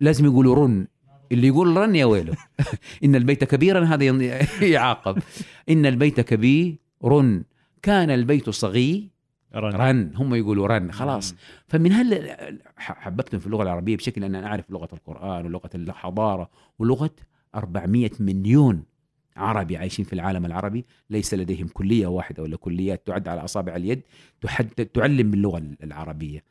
لازم 0.00 0.24
يقولوا 0.24 0.54
رن 0.54 0.86
اللي 1.32 1.46
يقول 1.46 1.76
رن 1.76 1.96
يا 1.96 2.04
ويله. 2.04 2.36
إن 3.04 3.14
البيت 3.14 3.44
كبيرا 3.44 3.84
هذا 3.84 4.04
يعاقب. 4.74 5.18
إن 5.68 5.86
البيت 5.86 6.20
كبير 6.20 6.76
رن. 7.04 7.44
كان 7.82 8.10
البيت 8.10 8.50
صغير 8.50 9.08
رن. 9.54 9.72
رن. 9.72 10.12
هم 10.14 10.34
يقولوا 10.34 10.66
رن. 10.66 10.92
خلاص. 10.92 11.34
فمن 11.68 11.92
هل 11.92 12.36
حببتهم 12.76 13.40
في 13.40 13.46
اللغة 13.46 13.62
العربية 13.62 13.96
بشكل 13.96 14.24
أن 14.24 14.34
أنا 14.34 14.46
أعرف 14.46 14.70
لغة 14.70 14.88
القرآن 14.92 15.46
ولغة 15.46 15.70
الحضارة 15.74 16.50
ولغة 16.78 17.10
400 17.54 18.10
مليون 18.20 18.82
عربي 19.36 19.76
عايشين 19.76 20.04
في 20.04 20.12
العالم 20.12 20.46
العربي؟ 20.46 20.84
ليس 21.10 21.34
لديهم 21.34 21.68
كلية 21.68 22.06
واحدة 22.06 22.42
ولا 22.42 22.56
كليات 22.56 23.06
تعد 23.06 23.28
على 23.28 23.44
أصابع 23.44 23.76
اليد 23.76 24.02
تحد 24.40 24.66
تعلم 24.68 25.30
باللغة 25.30 25.62
العربية. 25.82 26.44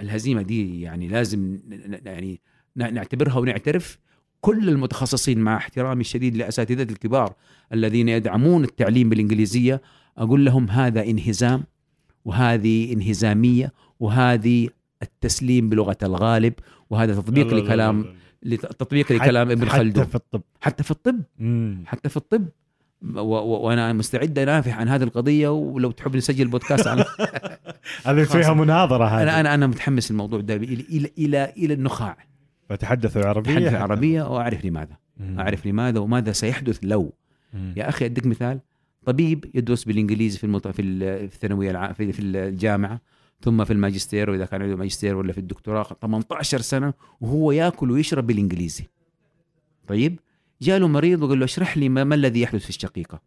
الهزيمة 0.00 0.42
دي 0.42 0.80
يعني 0.80 1.08
لازم 1.08 1.60
يعني 2.06 2.40
نعتبرها 2.76 3.38
ونعترف 3.38 3.98
كل 4.40 4.68
المتخصصين 4.68 5.38
مع 5.38 5.56
احترامي 5.56 6.00
الشديد 6.00 6.36
لأساتذة 6.36 6.82
الكبار 6.92 7.34
الذين 7.72 8.08
يدعمون 8.08 8.64
التعليم 8.64 9.08
بالإنجليزية. 9.08 9.82
أقول 10.18 10.44
لهم 10.44 10.70
هذا 10.70 11.04
انهزام 11.04 11.62
وهذه 12.24 12.92
انهزامية 12.92 13.72
وهذه 14.00 14.68
التسليم 15.02 15.68
بلغة 15.68 15.96
الغالب 16.02 16.52
وهذا 16.90 17.14
تطبيق 17.14 17.46
لا- 17.46 17.50
لا- 17.50 17.56
لا- 17.60 17.64
لكلام 17.64 18.02
لا- 18.42 18.54
لت- 18.56 18.66
تطبيق 18.66 19.12
لكلام 19.12 19.50
ابن 19.50 19.68
حتى 19.68 19.78
خلدون. 19.78 20.04
في 20.04 20.14
الطب. 20.14 20.40
حتى 20.60 20.82
في 20.82 20.90
الطب. 20.90 21.20
مم. 21.38 21.84
حتى 21.86 22.08
في 22.08 22.16
الطب. 22.16 22.44
و- 23.02 23.20
و- 23.20 23.66
وأنا 23.66 23.92
مستعد 23.92 24.38
أنافح 24.38 24.78
عن 24.78 24.88
هذه 24.88 25.02
القضية 25.02 25.48
ولو 25.48 25.90
تحب 25.90 26.16
نسجل 26.16 26.48
بودكاست 26.48 26.86
عن 26.86 26.98
هذه 28.06 28.24
فيها. 28.24 28.54
مناظرة 28.54 29.04
هذه. 29.04 29.22
أنا 29.22 29.40
أنا 29.40 29.54
أنا 29.54 29.66
متحمس 29.66 30.10
الموضوع 30.10 30.40
ده 30.40 30.54
إلى 30.56 30.64
إلى 30.90 31.10
إلى, 31.18 31.52
إلى 31.56 31.74
النخاع. 31.74 32.16
فتحدثوا 32.68 33.24
عربيه 33.24 33.52
تحدث 33.54 33.66
حتى. 33.66 33.76
العربية 33.76 34.22
وأعرف 34.22 34.64
لماذا. 34.64 34.96
مم. 35.16 35.40
أعرف 35.40 35.66
لماذا 35.66 35.98
وماذا 36.00 36.32
سيحدث 36.32 36.78
لو. 36.82 37.12
مم. 37.54 37.74
يا 37.76 37.88
أخي 37.88 38.04
أديك 38.04 38.26
مثال. 38.26 38.60
طبيب 39.06 39.50
يدرس 39.54 39.84
بالإنجليزي 39.84 40.38
في 40.38 40.44
المط... 40.44 40.68
في 40.68 40.82
ال- 40.82 41.28
في 41.28 41.34
الثانوية 41.34 41.70
الع... 41.70 41.92
في, 41.92 42.12
في 42.12 42.22
الجامعة 42.22 43.00
ثم 43.40 43.64
في 43.64 43.72
الماجستير 43.72 44.30
وإذا 44.30 44.44
كان 44.44 44.62
عنده 44.62 44.76
ماجستير 44.76 45.16
ولا 45.16 45.32
في 45.32 45.38
الدكتوراه 45.38 45.96
18 46.02 46.60
سنة 46.60 46.94
وهو 47.20 47.52
يأكل 47.52 47.90
ويشرب 47.90 48.26
بالإنجليزي. 48.26 48.84
طيب؟ 49.88 50.20
جاء 50.62 50.78
له 50.78 50.88
مريض 50.88 51.22
وقال 51.22 51.38
له 51.38 51.44
اشرح 51.44 51.76
لي 51.78 51.88
ما, 51.88 52.04
ما 52.04 52.14
الذي 52.14 52.40
يحدث 52.40 52.62
في 52.62 52.68
الشقيقة؟ 52.68 53.20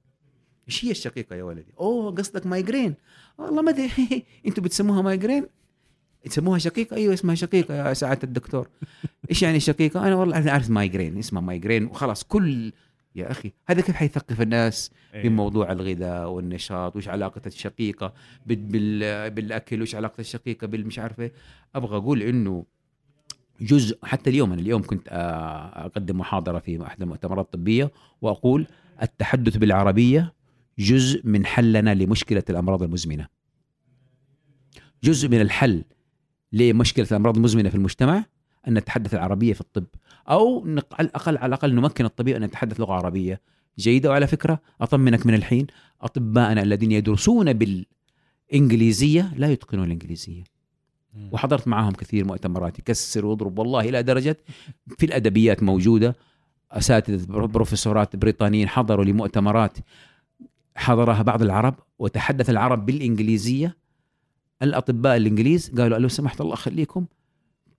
إيش 0.68 0.86
هي 0.86 0.92
الشقيقة 0.92 1.36
يا 1.36 1.44
ولدي؟ 1.44 1.74
أوه 1.80 2.12
قصدك 2.12 2.46
migraine 2.48 2.94
والله 3.38 3.62
ما 3.62 3.72
أدري. 3.72 3.90
أنتوا 4.48 4.64
بتسموها 4.64 5.02
migraine 5.02 5.46
تسموها 6.28 6.60
شقيقة؟ 6.60 6.96
أيوه 6.96 7.14
اسمها 7.14 7.36
شقيقة 7.36 7.74
يا 7.76 7.94
سعادة 7.94 8.20
الدكتور. 8.24 8.68
إيش 9.30 9.42
يعني 9.44 9.60
شقيقة؟ 9.60 10.08
أنا 10.08 10.16
والله 10.16 10.38
أنا 10.38 10.52
عارف 10.52 10.70
migraine 10.70 11.18
اسمها 11.18 11.42
migraine 11.42 11.86
وخلاص 11.86 12.24
كل 12.24 12.72
يا 13.16 13.32
أخي 13.32 13.52
هذا 13.66 13.82
كيف 13.82 13.96
حيثقف 13.96 14.42
الناس 14.42 14.92
إيه. 15.14 15.22
في 15.22 15.30
موضوع 15.30 15.72
الغذاء 15.72 16.30
والنشاط؟ 16.30 16.96
وش 16.96 17.08
علاقة 17.08 17.42
الشقيقة 17.46 18.14
بال- 18.46 18.56
بال- 18.56 19.30
بالأكل؟ 19.32 19.82
وش 19.82 19.96
علاقة 19.96 20.22
الشقيقة 20.22 20.68
بالمش 20.68 21.00
عارف 21.00 21.20
إيه. 21.20 21.32
أبغى 21.76 21.98
أقول 21.98 22.22
إنه 22.22 22.66
جزء 23.62 23.98
حتى 24.04 24.30
اليوم 24.30 24.52
أنا 24.54 24.62
اليوم 24.62 24.82
كنت 24.84 25.08
أقدم 25.76 26.18
محاضرة 26.20 26.60
في 26.60 26.84
احدى 26.86 27.04
المؤتمرات 27.04 27.46
الطبية 27.46 27.92
وأقول 28.22 28.68
التحدث 29.02 29.58
بالعربية 29.58 30.34
جزء 30.80 31.22
من 31.24 31.46
حلنا 31.46 31.94
لمشكلة 31.94 32.44
الأمراض 32.50 32.84
المزمنة. 32.84 33.28
جزء 35.04 35.30
من 35.30 35.42
الحل 35.42 35.84
لمشكلة 36.54 37.08
الأمراض 37.12 37.36
المزمنة 37.36 37.70
في 37.70 37.76
المجتمع 37.76 38.26
أن 38.68 38.74
نتحدث 38.74 39.14
العربية 39.14 39.54
في 39.54 39.62
الطب 39.62 39.86
أو 40.30 40.60
على 40.92 41.08
الأقل 41.08 41.38
على 41.38 41.46
الأقل 41.46 41.76
نمكن 41.76 42.06
الطبيب 42.06 42.36
أن 42.36 42.44
يتحدث 42.44 42.80
لغة 42.80 42.94
عربية 42.94 43.42
جيدة. 43.80 44.10
وعلى 44.10 44.28
فكرة 44.28 44.60
أطمنك 44.82 45.26
من 45.26 45.34
الحين 45.34 45.68
أطباءنا 46.02 46.62
الذين 46.62 46.92
يدرسون 46.92 47.54
بالإنجليزية 47.54 49.34
لا 49.36 49.52
يتقنون 49.52 49.86
الإنجليزية. 49.86 50.44
وحضرت 51.32 51.68
معاهم 51.68 51.92
كثير 51.92 52.26
مؤتمرات 52.26 52.80
يكسر 52.80 53.26
واضرب 53.26 53.60
والله 53.60 53.90
إلى 53.90 54.04
درجة 54.04 54.38
في 54.98 55.06
الأدبيات 55.06 55.64
موجودة. 55.64 56.16
أساتذة 56.72 57.26
بروفيسورات 57.26 58.16
بريطانيين 58.16 58.70
حضروا 58.70 59.06
لمؤتمرات 59.06 59.78
حضرها 60.76 61.22
بعض 61.22 61.42
العرب 61.42 61.76
وتحدث 62.00 62.50
العرب 62.50 62.86
بالإنجليزية. 62.86 63.78
الأطباء 64.62 65.18
الإنجليز 65.18 65.70
قالوا 65.78 65.98
لو 65.98 66.08
سمحت 66.08 66.42
الله 66.42 66.56
خليكم 66.56 67.06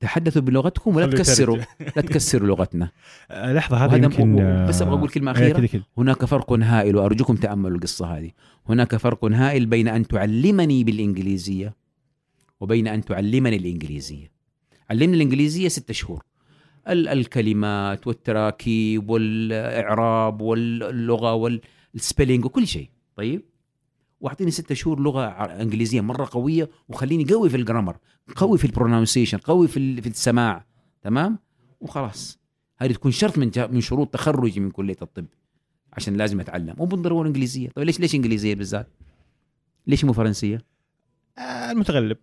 تحدثوا 0.00 0.42
بلغتكم 0.42 0.96
ولا 0.96 1.06
تكسروا. 1.06 1.56
لا 1.96 2.02
تكسروا 2.02 2.48
لغتنا. 2.48 2.90
آه، 3.30 3.52
لحظة 3.52 3.76
هذا 3.76 3.96
يمكن 3.96 4.40
آه، 4.40 4.68
بس 4.68 4.82
أبغى 4.82 4.94
أقول 4.94 5.08
كلمة 5.08 5.30
إيه، 5.30 5.36
أخيرة. 5.36 5.56
كذا 5.58 5.66
كذا 5.66 5.82
هناك 5.98 6.24
فرق 6.24 6.52
هائل 6.52 6.96
وأرجوكم 6.96 7.36
تأملوا 7.36 7.76
القصة 7.76 8.06
هذه. 8.06 8.30
هناك 8.68 8.96
فرق 8.96 9.24
هائل 9.24 9.66
بين 9.66 9.88
أن 9.88 10.06
تعلمني 10.06 10.84
بالإنجليزية 10.84 11.74
وبين 12.60 12.86
أن 12.88 13.04
تعلمني 13.04 13.56
الإنجليزية. 13.56 14.30
علمني 14.90 15.16
الإنجليزية 15.16 15.68
ستة 15.68 15.94
شهور. 15.94 16.22
ال- 16.88 17.08
الكلمات 17.08 18.06
والتراكيب 18.06 19.10
والإعراب 19.10 20.40
واللغة 20.40 21.34
وال 21.94 22.04
spelling 22.04 22.44
وكل 22.44 22.66
شيء. 22.66 22.88
طيب؟ 23.16 23.42
واعطيني 24.20 24.50
ستة 24.50 24.74
شهور 24.74 25.00
لغة 25.00 25.24
إنجليزية 25.62 26.00
مرة 26.00 26.28
قوية 26.32 26.70
وخليني 26.88 27.24
قوي 27.24 27.50
في 27.50 27.56
ال 27.56 27.61
grammar 27.61 27.96
قوي 28.36 28.58
في 28.58 28.64
ال 28.64 28.70
pronunciation 28.70 29.38
قوي 29.38 29.68
في 29.68 30.02
في 30.02 30.08
السماع 30.08 30.64
تمام؟ 31.02 31.38
وخلاص. 31.80 32.38
هذه 32.78 32.92
تكون 32.92 33.10
شرط 33.12 33.38
من 33.38 33.50
من 33.70 33.80
شروط 33.80 34.08
تخرجي 34.08 34.60
من 34.60 34.70
كلية 34.70 34.96
الطب 35.02 35.26
عشان 35.92 36.16
لازم 36.16 36.40
أتعلم. 36.40 36.74
مو 36.78 36.84
بالضروره 36.84 37.28
إنجليزية. 37.28 37.68
طيب 37.68 37.86
ليش 37.86 38.00
ليش 38.00 38.14
إنجليزية 38.14 38.54
بالذات؟ 38.54 38.88
ليش 39.86 40.04
مو 40.04 40.12
فرنسية؟ 40.12 40.64
آه، 41.38 41.70
المتغلب. 41.70 42.16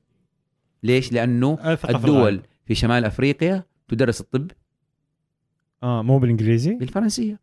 ليش؟ 0.84 1.12
لأنه 1.12 1.58
آه، 1.62 1.78
الدول. 1.90 2.42
في 2.66 2.76
شمال 2.76 3.06
أفريقيا 3.06 3.64
تدرس 3.88 4.22
الطب. 4.22 4.52
آه 5.84 6.02
مو 6.04 6.20
بالإنجليزي؟ 6.20 6.76
بالفرنسية. 6.76 7.40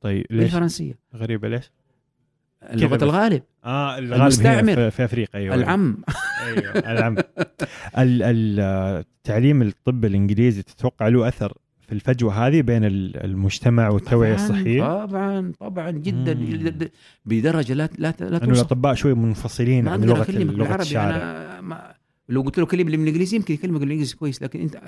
طيب 0.00 0.26
ليش؟ 0.30 0.42
بالفرنسية. 0.42 0.98
غريبة 1.14 1.48
ليش؟ 1.48 1.70
لغه؟ 2.72 3.04
الغالب 3.04 3.42
آه 3.64 3.98
الغالب 3.98 4.22
المستعمر. 4.22 4.90
في, 4.90 5.04
أفريقيا 5.04 5.40
أيوه 5.40 5.54
العم 5.54 5.98
أيوه 6.46 6.78
العم 6.78 7.16
ال- 7.98 8.22
ال- 8.22 9.04
تعليم 9.24 9.62
الطب 9.62 10.04
الإنجليزي 10.04 10.62
تتوقع 10.62 11.08
له 11.08 11.28
أثر 11.28 11.52
في 11.80 11.92
الفجوة 11.92 12.46
هذه 12.46 12.62
بين 12.62 12.84
ال- 12.84 13.24
المجتمع 13.24 13.88
والتوعية 13.88 14.34
الصحية 14.34 15.04
طبعا 15.04 15.52
طبعا 15.60 15.90
جدا 15.90 16.34
مم. 16.34 16.72
بدرجة 17.24 17.72
لا 17.74 17.88
لا 17.98 18.14
لا 18.20 18.44
أنه 18.44 18.52
الأطباء 18.54 18.94
شوي 18.94 19.14
منفصلين 19.14 19.88
عن 19.88 20.00
لغة 20.04 20.30
لغة 20.30 20.82
الشارع 20.82 21.16
أنا 21.16 21.60
ما 21.60 21.94
لو 22.28 22.42
قلت 22.42 22.58
له 22.58 22.66
كلمني 22.66 22.96
بالإنجليزي 22.96 23.36
يمكن 23.36 23.54
يكلمك 23.54 23.80
بالإنجليزي 23.80 24.16
كويس 24.16 24.42
لكن 24.42 24.60
أنت 24.60 24.76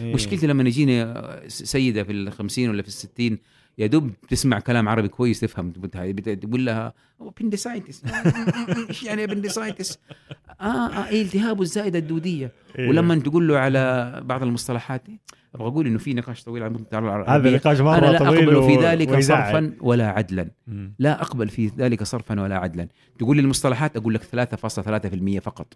إيه. 0.00 0.14
مشكلتي 0.14 0.46
لما 0.46 0.62
يجيني 0.62 1.14
سيدة 1.48 2.04
في 2.04 2.12
الخمسين 2.12 2.70
ولا 2.70 2.82
في 2.82 2.88
الستين 2.88 3.38
يا 3.78 3.86
دوب 3.86 4.10
تسمع 4.28 4.60
كلام 4.60 4.88
عربي 4.88 5.08
كويس 5.08 5.40
تفهم 5.40 5.70
تقول 6.40 6.66
لها 6.66 6.92
appendicitis 7.40 8.02
إيش 8.88 9.02
يعني 9.08 9.26
appendicitis 9.26 9.98
آه 10.60 10.64
آه 10.64 11.08
إيه 11.08 11.22
التهاب 11.22 11.62
الزائدة 11.62 11.98
الدودية. 11.98 12.52
إيه. 12.78 12.88
ولما 12.88 13.14
تقول 13.14 13.48
له 13.48 13.58
على 13.58 14.12
بعض 14.24 14.42
المصطلحات 14.42 15.02
أبغى 15.54 15.68
أقول 15.68 15.86
إنه 15.86 15.98
في 15.98 16.14
نقاش 16.14 16.42
طويل 16.44 16.62
عن 16.62 16.84
هذا 17.28 17.50
نقاش 17.56 17.80
مرة 17.80 17.98
أنا 17.98 18.06
لا 18.06 18.18
طويل 18.18 18.48
أقبل 18.48 18.62
في 18.66 18.76
ذلك 18.86 19.08
ويزعل. 19.10 19.52
صرفا 19.52 19.72
ولا 19.80 20.08
عدلا. 20.08 20.50
لا 20.98 21.22
أقبل 21.22 21.48
في 21.48 21.66
ذلك 21.78 22.02
صرفا 22.02 22.40
ولا 22.40 22.58
عدلا. 22.58 22.88
تقول 23.18 23.36
لي 23.36 23.42
المصطلحات 23.42 23.96
أقول 23.96 24.14
لك 24.14 24.22
3.3% 24.22 25.38
فقط. 25.38 25.74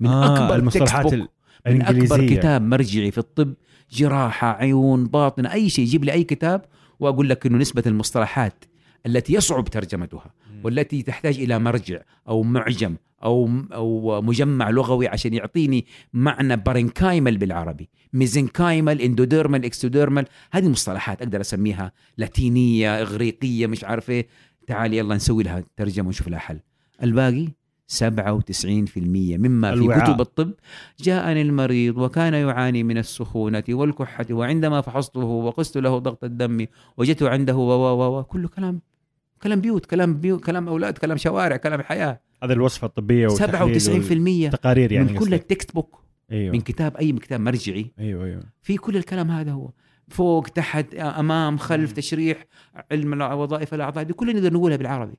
من 0.00 0.08
آه 0.08 0.44
أكبر 0.44 0.56
المصطلحات 0.56 1.06
textbook 1.06 1.12
ال- 1.12 1.28
من 1.66 1.82
أكبر 1.82 1.90
الإنجليزية. 1.96 2.36
كتاب 2.38 2.62
مرجعي 2.62 3.10
في 3.10 3.18
الطب 3.18 3.54
جراحة 3.92 4.48
عيون 4.56 5.04
باطنه 5.06 5.52
أي 5.52 5.68
شيء 5.68 5.84
جيب 5.86 6.04
لي 6.04 6.12
أي 6.12 6.24
كتاب 6.24 6.64
وأقول 7.00 7.28
لك 7.28 7.46
إنه 7.46 7.58
نسبة 7.58 7.82
المصطلحات 7.86 8.64
التي 9.06 9.32
يصعب 9.32 9.64
ترجمتها 9.64 10.34
والتي 10.64 11.02
تحتاج 11.02 11.38
إلى 11.40 11.58
مرجع 11.58 12.00
أو 12.28 12.42
معجم 12.42 12.96
أو 13.22 13.50
أو 13.72 14.22
مجمع 14.22 14.70
لغوي 14.70 15.08
عشان 15.08 15.34
يعطيني 15.34 15.86
معنى 16.12 16.56
parenchymal 16.56 17.38
بالعربي 17.38 17.88
mesenchymal 18.12 19.00
endodermal 19.00 19.64
ectodermal 19.64 20.26
هذه 20.52 20.68
مصطلحات 20.68 21.22
أقدر 21.22 21.40
أسميها 21.40 21.92
لاتينية 22.16 23.00
إغريقية 23.02 23.66
مش 23.66 23.84
عارف 23.84 24.10
إيه. 24.10 24.26
تعال 24.66 24.94
يلا 24.94 25.14
نسوي 25.14 25.42
لها 25.42 25.64
ترجمة 25.76 26.06
ونشوف 26.06 26.28
لها 26.28 26.38
حل. 26.38 26.60
الباقي؟ 27.02 27.48
97% 27.88 29.38
مما 29.38 29.70
في 29.70 29.74
الوعاء. 29.74 30.04
كتب 30.04 30.20
الطب. 30.20 30.52
جاءني 31.00 31.42
المريض 31.42 31.98
وكان 31.98 32.34
يعاني 32.34 32.82
من 32.82 32.98
السخونة 32.98 33.64
والكحة 33.68 34.26
وعندما 34.30 34.80
فحصته 34.80 35.20
وقست 35.20 35.78
له 35.78 35.98
ضغط 35.98 36.24
الدم 36.24 36.66
وجدته 36.96 37.28
عنده 37.28 37.56
و 37.56 37.70
و 37.70 38.18
و 38.18 38.22
كله 38.22 38.48
كلام 38.48 38.80
كلام 39.42 39.60
بيوت 39.60 39.86
كلام 39.86 40.14
بيوت 40.14 40.44
كلام 40.44 40.68
أولاد 40.68 40.98
كلام 40.98 41.16
شوارع 41.16 41.56
كلام 41.56 41.82
حياة. 41.82 42.20
هذه 42.42 42.52
الوصفه 42.52 42.86
الطبية 42.86 43.28
97% 43.28 44.50
تقارير 44.50 44.92
يعني 44.92 45.12
من 45.12 45.18
كل. 45.18 45.34
التكست 45.34 45.74
بوك 45.74 46.02
أيوه. 46.32 46.52
من 46.52 46.60
كتاب 46.60 46.96
أي 46.96 47.12
كتاب 47.12 47.40
مرجعي. 47.40 47.92
أيوه 47.98 48.24
أيوه. 48.24 48.42
في 48.62 48.76
كل 48.76 48.96
الكلام 48.96 49.30
هذا 49.30 49.52
هو. 49.52 49.70
فوق 50.08 50.48
تحت 50.48 50.94
أمام 50.94 51.56
خلف. 51.58 51.92
تشريح 51.92 52.44
علم 52.92 53.20
وظائف 53.22 53.74
الأعضاء 53.74 54.04
دي 54.04 54.12
كلنا 54.12 54.32
نقدر 54.32 54.52
نقولها 54.52 54.76
بالعربي. 54.76 55.18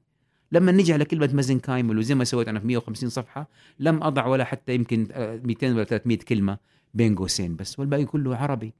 لما 0.52 0.72
نجي 0.72 0.94
على 0.94 1.06
كلمة 1.06 1.30
مازنكايمل 1.34 1.98
وزي 1.98 2.16
ما 2.16 2.24
سويت 2.24 2.48
أنا 2.48 2.60
في 2.60 2.68
150 2.68 3.10
صفحة 3.10 3.48
لم 3.80 4.04
أضع 4.04 4.26
ولا 4.26 4.44
حتى 4.44 4.76
يمكن 4.76 5.08
آه، 5.12 5.40
200 5.44 5.74
ولا 5.74 5.84
300 5.84 6.18
كلمة 6.18 6.58
بين 6.94 7.16
قوسين 7.16 7.56
بس 7.56 7.80
والباقي 7.80 8.06
كله 8.06 8.36
عربي. 8.36 8.74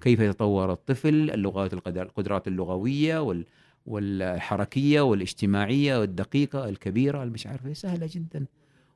كيف 0.00 0.20
يتطور 0.20 0.72
الطفل 0.72 1.30
اللغات 1.30 1.72
القدر- 1.74 2.02
القدرات 2.02 2.48
اللغوية 2.48 3.18
وال 3.22 3.44
والحركية 3.86 5.00
والاجتماعية 5.00 6.00
والدقيقة 6.00 6.68
الكبيرة 6.68 7.22
المش 7.22 7.46
عارف 7.46 7.66
إيه، 7.66 7.72
سهلة 7.74 8.08
جدا. 8.12 8.46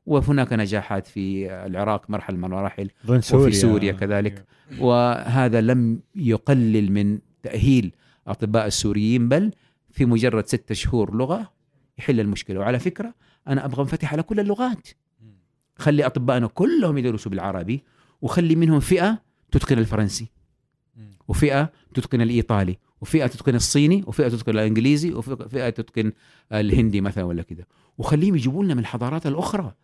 وهناك 0.07 0.53
نجاحات 0.53 1.07
في 1.07 1.53
العراق 1.67 2.11
مرحلة 2.11 2.37
من 2.37 2.45
المراحل 2.45 2.91
اظن 3.05 3.21
سوريا 3.53 3.93
كذلك. 3.93 4.45
وهذا 4.81 5.61
لم 5.61 6.01
يقلل 6.15 6.93
من 6.93 7.19
تأهيل 7.43 7.93
أطباء 8.27 8.67
السوريين 8.67 9.29
بل 9.29 9.53
في 9.91 10.05
مجرد 10.05 10.47
ستة 10.47 10.75
شهور 10.75 11.15
لغة 11.17 11.53
يحل 11.99 12.21
المشكلة. 12.21 12.61
وعلى 12.61 12.79
فكرة 12.79 13.15
أنا 13.49 13.65
أبغى 13.65 13.83
أنفتح 13.83 14.13
على 14.13 14.23
كل 14.23 14.41
اللغات. 14.41 14.89
خلي 15.79 16.07
أطبائنا 16.07 16.47
كلهم 16.47 16.99
يدرسوا 16.99 17.31
بالعربي 17.31 17.85
وخلي 18.23 18.57
منهم 18.57 18.81
فئة 18.81 19.23
تتقن 19.53 19.79
الفرنسي 19.79 20.31
وفئة 21.29 21.73
تتقن 21.95 22.21
الإيطالي 22.21 22.79
وفئة 23.01 23.27
تتقن 23.27 23.55
الصيني 23.55 24.05
وفئة 24.07 24.29
تتقن 24.29 24.53
الإنجليزي 24.53 25.13
وفئة 25.13 25.71
تتقن 25.71 26.13
الهندي 26.53 27.01
مثلا 27.01 27.25
ولا 27.25 27.43
كده 27.43 27.67
وخليهم 27.99 28.35
يجيبوا 28.37 28.65
لنا 28.65 28.75
من 28.75 28.81
الحضارات 28.81 29.27
الأخرى. 29.27 29.75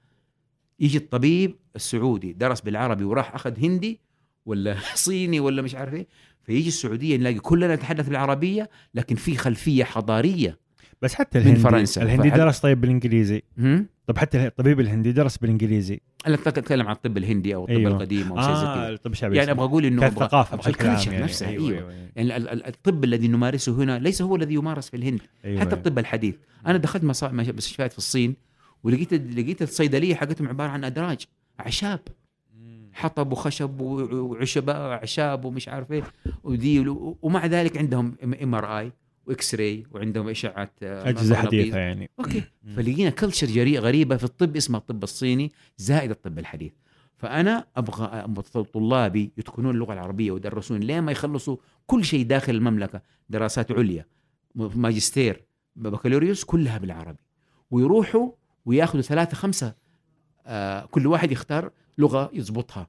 يجي 0.80 0.98
الطبيب 0.98 1.56
السعودي 1.76 2.32
درس 2.32 2.60
بالعربي 2.60 3.04
وراح 3.04 3.34
أخذ 3.34 3.64
هندي 3.64 4.00
ولا 4.46 4.76
صيني 4.94 5.40
ولا 5.40 5.62
مش 5.62 5.74
عارف 5.74 5.94
إيه 5.94 6.06
فيجي 6.42 6.68
السعودية 6.68 7.16
نلاقي 7.16 7.38
كلنا 7.38 7.74
نتحدث 7.74 8.08
بالعربية 8.08 8.70
لكن 8.94 9.16
في 9.16 9.36
خلفية 9.36 9.84
حضارية. 9.84 10.58
بس 11.02 11.14
حتى 11.14 11.38
من 11.38 11.44
الهندي 11.44 11.60
فرنسا. 11.60 12.02
الهندي 12.02 12.30
فحد- 12.30 12.38
درس 12.38 12.58
طيب 12.60 12.80
بالإنجليزي. 12.80 13.42
هم؟ 13.58 13.86
طب 14.06 14.18
حتى 14.18 14.46
الطبيب 14.46 14.80
الهندي 14.80 15.12
درس 15.12 15.36
بالإنجليزي. 15.38 16.00
أنا 16.26 16.34
أتكلم 16.34 16.86
عن 16.86 16.94
الطب 16.94 17.16
الهندي 17.16 17.54
أو 17.54 17.62
الطب 17.64 17.76
أيوه. 17.76 17.92
القديم 17.92 18.32
أو 18.32 18.36
شيء 18.42 18.54
زي 18.54 18.66
آه 18.66 18.74
كذا. 18.74 18.88
الطب 18.88 19.12
الشعبي. 19.12 19.36
يعني 19.36 19.50
أبغى 19.50 19.64
أقول 19.64 19.84
إنه 19.84 20.06
أبغى 20.06 20.46
بشكل 20.52 20.86
عام 20.86 20.98
يعني. 21.12 21.24
نفسها 21.24 21.48
أيوه, 21.48 21.68
أيوه, 21.68 21.78
أيوه. 21.78 21.92
يعني 22.16 22.36
ال- 22.36 22.48
ال- 22.48 22.66
الطب 22.66 23.04
الذي 23.04 23.28
نمارسه 23.28 23.72
هنا 23.72 23.98
ليس 23.98 24.22
هو 24.22 24.36
الذي 24.36 24.54
يمارس 24.54 24.88
في 24.90 24.96
الهند. 24.96 25.20
أيوه. 25.44 25.60
حتى 25.60 25.68
أيوه. 25.68 25.78
الطب 25.78 25.98
الحديث. 25.98 26.34
أنا 26.66 26.78
دخلت 26.78 27.04
مستشفيات 27.04 27.92
في 27.92 27.98
الصين؟ 27.98 28.36
ولقيت 28.84 29.14
لقيت 29.14 29.62
الصيدلية 29.62 30.14
حقتهم 30.14 30.48
عبارة 30.48 30.68
عن 30.70 30.84
أدراج. 30.84 31.26
أعشاب. 31.60 32.00
حطب 32.94 33.32
وخشب 33.32 33.80
و- 33.80 34.14
وعشباء 34.14 34.76
أعشاب 34.76 35.44
ومش 35.44 35.68
عارف 35.68 35.92
إيه. 35.92 36.02
ودي 36.44 36.80
ول- 36.80 37.16
ومع 37.22 37.46
ذلك 37.46 37.76
عندهم 37.78 38.14
MRI. 38.42 38.92
و 39.26 39.54
X-ray 39.54 39.86
وعندهم 39.90 40.28
اشعه 40.28 40.70
آه، 40.82 41.08
أجهزة. 41.08 41.36
حديثة 41.36 41.78
يعني. 41.78 42.10
أوكي. 42.18 42.42
فلقينا 42.76 43.10
culture 43.10 43.78
غريبة 43.78 44.16
في 44.16 44.24
الطب 44.24 44.56
اسمها 44.56 44.80
الطب 44.80 45.02
الصيني 45.02 45.52
زائد 45.76 46.10
الطب 46.10 46.38
الحديث. 46.38 46.72
فأنا 47.16 47.66
أبغى 47.76 48.06
أبغى 48.06 48.64
طلابي 48.64 49.32
يتقنون 49.38 49.74
اللغة 49.74 49.92
العربية 49.92 50.30
ويدرسون 50.30 50.80
لين 50.80 51.00
ما 51.00 51.12
يخلصوا 51.12 51.56
كل 51.86 52.04
شيء 52.04 52.26
داخل 52.26 52.54
المملكة 52.54 53.02
دراسات 53.28 53.72
عليا 53.72 54.06
ماجستير 54.54 55.44
بكالوريوس 55.76 56.44
كلها 56.44 56.78
بالعربي. 56.78 57.22
ويروحوا 57.70 58.30
وياخذوا 58.64 59.02
ثلاثة 59.02 59.36
خمسة 59.36 59.74
آه 60.46 60.86
كل 60.86 61.06
واحد 61.06 61.32
يختار 61.32 61.70
لغة 61.98 62.30
يضبطها. 62.32 62.88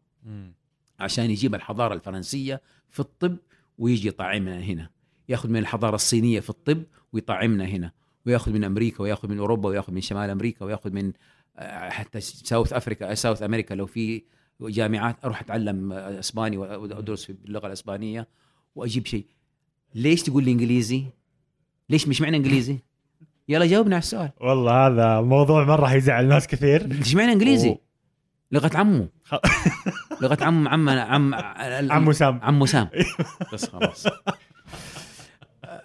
عشان 1.00 1.32
يجيب 1.32 1.56
الحضارة 1.56 1.94
الفرنسية 1.94 2.62
في 2.90 3.00
الطب 3.00 3.38
ويجي 3.78 4.08
يطعمنا 4.08 4.60
هنا. 4.60 4.90
ياخذ 5.34 5.50
من 5.50 5.58
الحضارة 5.58 5.96
الصينية 5.96 6.40
في 6.40 6.50
الطب 6.50 6.84
ويطعمنا 7.14 7.66
هنا 7.66 7.92
وياخذ 8.26 8.52
من 8.52 8.64
أمريكا 8.64 9.04
وياخذ 9.04 9.28
من 9.28 9.40
أوروبا 9.40 9.70
وياخذ 9.70 9.94
من 9.94 10.02
شمال 10.02 10.30
أمريكا 10.30 10.66
وياخذ 10.66 10.92
من 10.92 11.12
آه، 11.58 11.90
حتى 11.90 12.22
ساوث 12.22 12.74
أفريكا 12.74 13.14
ساوث 13.14 13.44
أمريكا. 13.44 13.74
لو 13.74 13.86
في 13.86 14.24
جامعات 14.62 15.16
أروح 15.26 15.42
أتعلم 15.42 15.94
آه، 15.94 16.20
إسباني 16.20 16.58
وادرس 16.58 17.26
في 17.26 17.36
اللغة 17.46 17.68
الإسبانية 17.68 18.28
وأجيب 18.76 19.06
شيء. 19.06 19.26
ليش 19.96 20.24
تقول 20.24 20.44
لي 20.44 20.52
إنجليزي؟ 20.52 21.06
ليش 21.90 22.08
مش 22.08 22.22
معنى 22.22 22.38
إنجليزي؟ 22.38 22.78
يلا 23.50 23.66
جاوبنا 23.66 23.96
على 23.96 24.02
السؤال. 24.04 24.32
والله 24.42 24.88
هذا 24.88 25.22
موضوع 25.22 25.64
مرة 25.64 25.88
حيزعل 25.88 26.28
ناس 26.28 26.48
كثير. 26.48 26.92
إيش 26.92 27.16
معنى 27.16 27.32
إنجليزي؟ 27.32 27.78
لغة 28.52 28.78
عمه 28.78 29.10
لغة 30.22 30.44
عم 30.44 30.68
عم 30.68 30.90
عم 30.90 31.36
عمو 31.92 32.12
سام. 32.12 32.40
عمو 32.44 32.66
سام. 32.66 32.90
بس 33.54 33.70
خلاص. 33.70 34.08
آه، 34.08 34.24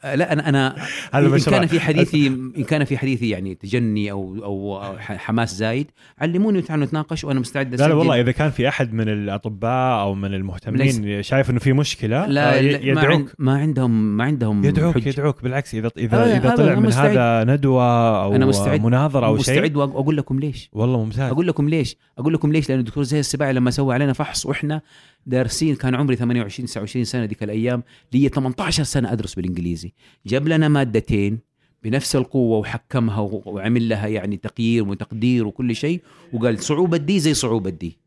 لا 0.04 0.32
أنا 0.32 0.48
أنا 0.48 0.76
هذا 1.14 1.36
ان 1.36 1.40
كان 1.40 1.66
في 1.66 1.80
حديثي 1.80 2.26
إن 2.26 2.64
كان 2.64 2.84
في 2.84 2.98
حديثي 2.98 3.28
يعني 3.28 3.54
تجني 3.54 4.10
أو 4.10 4.44
أو 4.44 4.82
حماس 4.98 5.54
زايد 5.54 5.90
علموني 6.18 6.58
وتعالوا 6.58 6.84
نتناقش 6.84 7.24
وأنا 7.24 7.40
مستعد 7.40 7.74
لا 7.74 7.88
لا. 7.88 7.94
والله 7.94 8.20
إذا 8.20 8.32
كان 8.32 8.50
في 8.50 8.68
أحد 8.68 8.92
من 8.92 9.08
الأطباء 9.08 10.00
أو 10.00 10.14
من 10.14 10.34
المهتمين 10.34 11.22
شايف 11.22 11.50
إنه 11.50 11.58
في 11.58 11.72
مشكلة 11.72 12.26
لا, 12.26 12.58
آه، 12.58 12.60
لا 12.60 12.94
ما, 12.94 13.00
عند 13.00 13.04
يدعوك 13.04 13.32
ما 13.38 13.58
عندهم 13.58 14.16
ما 14.16 14.24
عندهم 14.24 14.64
يدعوك 14.64 14.94
حجة. 14.94 15.08
يدعوك 15.08 15.42
بالعكس 15.42 15.74
اذا 15.74 15.90
اذا 15.98 16.16
آه، 16.16 16.36
إذا 16.36 16.54
طلع 16.54 16.74
من 16.74 16.86
مستعد. 16.86 17.10
هذا 17.16 17.44
ندوة 17.54 18.22
أو 18.24 18.34
أنا 18.34 18.46
مستعد. 18.46 18.82
مناظرة 18.82 19.26
أو 19.26 19.38
شيء 19.38 19.54
مستعد 19.54 19.76
واقول 19.76 20.16
لكم 20.16 20.40
ليش 20.40 20.70
والله 20.72 21.04
ممتاز 21.04 21.32
أقول 21.32 21.46
لكم 21.46 21.68
ليش 21.68 21.96
أقول 22.18 22.34
لكم 22.34 22.52
ليش 22.52 22.68
لأن 22.68 22.78
الدكتور 22.78 23.04
زي 23.04 23.20
السباعي 23.20 23.52
لما 23.52 23.70
سوى 23.70 23.94
علينا 23.94 24.12
فحص 24.12 24.46
وإحنا 24.46 24.80
دارسين 25.28 25.76
كان 25.76 25.94
عمري 25.94 26.16
28 26.16 26.66
29 26.66 27.04
سنة 27.04 27.24
ذيك 27.24 27.42
الأيام 27.42 27.82
لي 28.12 28.28
18 28.28 28.82
سنة 28.82 29.12
أدرس 29.12 29.34
بالإنجليزي. 29.34 29.92
جاب 30.26 30.48
لنا 30.48 30.68
مادتين 30.68 31.38
بنفس 31.84 32.16
القوة 32.16 32.58
وحكمها 32.58 33.20
وعمل 33.20 33.88
لها 33.88 34.06
يعني 34.06 34.36
تقيير 34.36 34.88
وتقدير 34.88 35.46
وكل 35.46 35.76
شيء 35.76 36.02
وقال 36.32 36.62
صعوبة 36.62 36.96
دي 36.96 37.20
زي 37.20 37.34
صعوبة 37.34 37.70
دي 37.70 37.98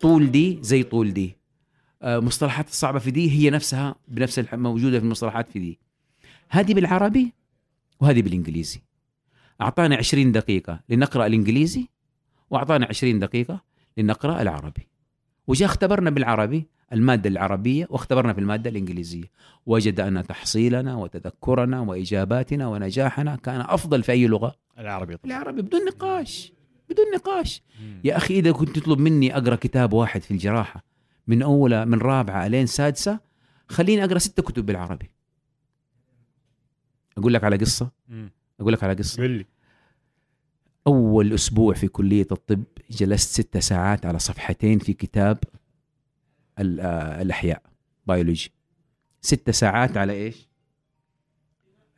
طول 0.00 0.30
دي 0.30 0.58
زي 0.62 0.82
طول 0.82 1.12
دي. 1.12 1.36
آه، 2.02 2.18
مصطلحات 2.18 2.68
الصعبة 2.68 2.98
في 2.98 3.10
دي 3.10 3.30
هي 3.30 3.50
نفسها 3.50 3.94
بنفس 4.08 4.44
موجودة 4.52 4.98
في 4.98 5.04
المصطلحات 5.04 5.48
في 5.48 5.58
دي. 5.58 5.78
هذه 6.48 6.74
بالعربي 6.74 7.32
وهذه 8.00 8.22
بالإنجليزي. 8.22 8.80
أعطانا 9.60 9.96
20 9.96 10.32
دقيقة 10.32 10.80
لنقرأ 10.88 11.26
الإنجليزي 11.26 11.88
وأعطانا 12.50 12.86
20 12.86 13.18
دقيقة 13.18 13.62
لنقرأ 13.96 14.42
العربي. 14.42 14.87
وجاء 15.48 15.68
اختبرنا 15.68 16.10
بالعربي 16.10 16.66
المادة 16.92 17.30
العربية 17.30 17.86
واختبرنا 17.90 18.32
في 18.32 18.40
المادة 18.40 18.70
الإنجليزية. 18.70 19.24
وجد 19.66 20.00
أن 20.00 20.26
تحصيلنا 20.26 20.96
وتذكرنا 20.96 21.80
وإجاباتنا 21.80 22.68
ونجاحنا 22.68 23.36
كان 23.36 23.60
أفضل 23.60 24.02
في 24.02 24.12
أي 24.12 24.26
لغة. 24.26 24.54
العربي 24.78 25.16
طبعا. 25.16 25.36
العربي 25.36 25.62
بدون 25.62 25.84
نقاش 25.84 26.52
بدون 26.90 27.04
نقاش. 27.14 27.62
يا 28.04 28.16
أخي 28.16 28.38
إذا 28.38 28.52
كنت 28.52 28.78
تطلب 28.78 28.98
مني 28.98 29.36
أقرأ 29.36 29.54
كتاب 29.56 29.92
واحد 29.92 30.22
في 30.22 30.30
الجراحة 30.30 30.84
من 31.26 31.42
أولى 31.42 31.86
من 31.86 31.98
رابعة 31.98 32.48
لين 32.48 32.66
سادسة 32.66 33.20
خليني 33.68 34.04
أقرأ 34.04 34.18
ستة 34.18 34.42
كتب 34.42 34.66
بالعربي. 34.66 35.10
أقول 37.18 37.34
لك 37.34 37.44
على 37.44 37.56
قصة؟ 37.56 37.90
مم. 38.08 38.30
أقول 38.60 38.72
لك 38.72 38.84
على 38.84 38.94
قصة. 38.94 39.22
قل 39.22 39.44
لي 40.88 40.94
أول 40.94 41.34
أسبوع 41.34 41.74
في 41.74 41.88
كلية 41.88 42.26
الطب 42.32 42.64
جلست 42.90 43.40
ستة 43.40 43.60
ساعات 43.60 44.06
على 44.06 44.18
صفحتين 44.18 44.78
في 44.78 44.92
كتاب 44.92 45.38
آه، 46.58 47.22
الأحياء 47.22 47.62
بيولوجي 48.06 48.52
ستة 49.20 49.52
ساعات 49.52 49.96
على 49.96 50.12
إيش؟ 50.12 50.48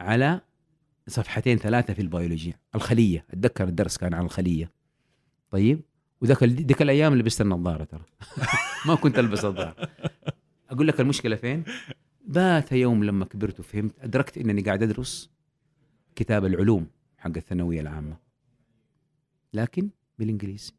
على 0.00 0.40
صفحتين 1.08 1.58
ثلاثة 1.58 1.94
في 1.94 2.02
البيولوجيا 2.02 2.54
الخلية. 2.74 3.26
أتذكر 3.30 3.64
الدرس 3.64 3.96
كان 3.96 4.14
عن 4.14 4.24
الخلية. 4.24 4.70
طيب؟ 5.50 5.80
وذاك 6.20 6.42
ذيك 6.42 6.82
الأيام 6.82 7.14
لبست 7.14 7.40
النظارة 7.40 7.84
ترى. 7.84 8.04
ما 8.86 8.94
كنت 8.94 9.18
ألبس 9.18 9.44
نظاره 9.44 9.76
أقول 10.70 10.88
لك 10.88 11.00
المشكلة 11.00 11.36
فين؟ 11.36 11.64
ذات 12.30 12.72
يوم 12.72 13.04
لما 13.04 13.24
كبرت 13.24 13.60
وفهمت 13.60 13.94
أدركت 14.00 14.38
إنني 14.38 14.62
قاعد 14.62 14.82
أدرس 14.82 15.30
كتاب 16.16 16.44
العلوم 16.44 16.86
حق 17.18 17.32
الثانوية 17.36 17.80
العامة. 17.80 18.29
لكن 19.54 19.88
بالإنجليزي. 20.18 20.72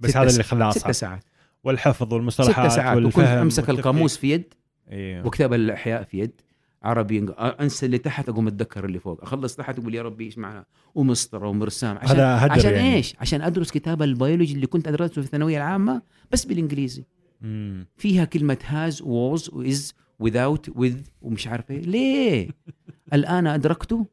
بس 0.00 0.10
ستة 0.10 0.22
هذا 0.22 0.30
اللي 0.30 0.42
خلاه 0.42 0.70
ست 0.70 0.76
أصعب. 0.76 0.92
ساعات. 0.92 1.24
والحفظ 1.64 2.14
والمصطلحات 2.14 2.70
ست 2.70 2.76
ساعات. 2.76 2.96
وكنت 2.96 3.16
والفهم 3.16 3.38
أمسك 3.38 3.58
والتفكير. 3.58 3.78
القاموس 3.78 4.16
في 4.16 4.30
يد 4.30 4.54
أيوه 4.90 5.26
وكتاب 5.26 5.52
الإحياء 5.52 6.02
في 6.02 6.18
يد. 6.18 6.40
عربي 6.82 7.26
أنسى 7.38 7.86
اللي 7.86 7.98
تحت 7.98 8.28
أقوم 8.28 8.46
أتذكر 8.46 8.84
اللي 8.84 8.98
فوق. 8.98 9.22
أخلص 9.22 9.56
تحت 9.56 9.78
أقول 9.78 9.94
يا 9.94 10.02
ربي 10.02 10.24
إيش 10.24 10.38
معناه 10.38 10.64
ومسطرة 10.94 11.48
ومرسام. 11.48 11.98
عشان 11.98 12.16
هذا 12.16 12.52
عشان 12.52 12.72
يعني. 12.72 12.94
إيش؟ 12.94 13.16
عشان 13.20 13.42
أدرس 13.42 13.70
كتاب 13.70 14.02
البيولوجي 14.02 14.54
اللي 14.54 14.66
كنت 14.66 14.88
ادرسه 14.88 15.12
في 15.12 15.18
الثانوية 15.18 15.56
العامة 15.56 16.02
بس 16.30 16.44
بالإنجليزي. 16.44 17.04
مم. 17.40 17.86
فيها 17.96 18.24
كلمة 18.24 18.58
has 18.66 19.02
و 19.02 19.14
was 19.14 19.50
و 19.50 19.65
is 19.65 19.94
without 20.24 20.72
with 20.78 21.10
ومش 21.22 21.46
عارف 21.46 21.70
إيه 21.70 21.80
ليه؟ 21.80 22.48
الآن 23.12 23.46
أدركت 23.46 24.06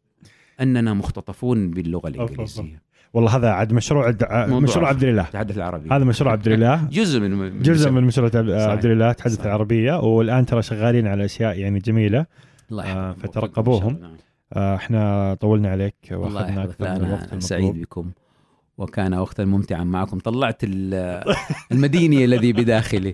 أننا 0.61 0.93
مختطفون 0.93 1.71
باللغة. 1.71 2.07
الإنجليزية. 2.07 2.81
والله 3.13 3.35
هذا 3.35 3.49
عاد 3.49 3.73
مشروع 3.73 4.07
عد... 4.07 4.23
موضوع 4.31 4.59
مشروع 4.59 4.89
عبد 4.89 5.03
الاله 5.03 5.23
تحدث 5.23 5.57
العربي. 5.57 5.89
هذا 5.91 6.03
مشروع 6.03 6.31
عبد 6.31 6.47
الاله 6.47 6.87
جزء 6.91 7.19
من 7.19 7.61
جزء 7.61 7.91
من 7.91 8.03
مشروع 8.03 8.31
عبد 8.35 8.49
صحيح. 8.51 8.69
عبد 8.69 8.85
الاله 8.85 9.11
تحدث 9.11 9.33
صحيح. 9.33 9.45
العربية. 9.45 9.93
والآن 9.99 10.45
ترى 10.45 10.61
شغالين 10.61 11.07
على 11.07 11.25
أشياء 11.25 11.59
يعني 11.59 11.79
جميلة. 11.79 12.25
الله 12.71 12.83
آه، 12.83 13.13
فترقبوهم. 13.13 13.95
الله. 13.95 14.09
آه، 14.53 14.75
إحنا 14.75 15.33
طولنا 15.33 15.69
عليك. 15.69 15.95
الله 16.11 16.19
وأخذنا 16.19 16.63
أكثر 16.63 16.89
من 16.89 17.05
الوقت 17.05 17.21
المطلوب. 17.21 17.41
سعيد 17.41 17.81
بكم. 17.81 18.11
وكان 18.77 19.13
وقتا 19.13 19.45
ممتعا 19.45 19.83
معكم. 19.83 20.19
طلعت 20.19 20.63
ال- 20.63 21.23
المديني 21.71 22.25
الذي 22.25 22.53
بداخلي. 22.53 23.13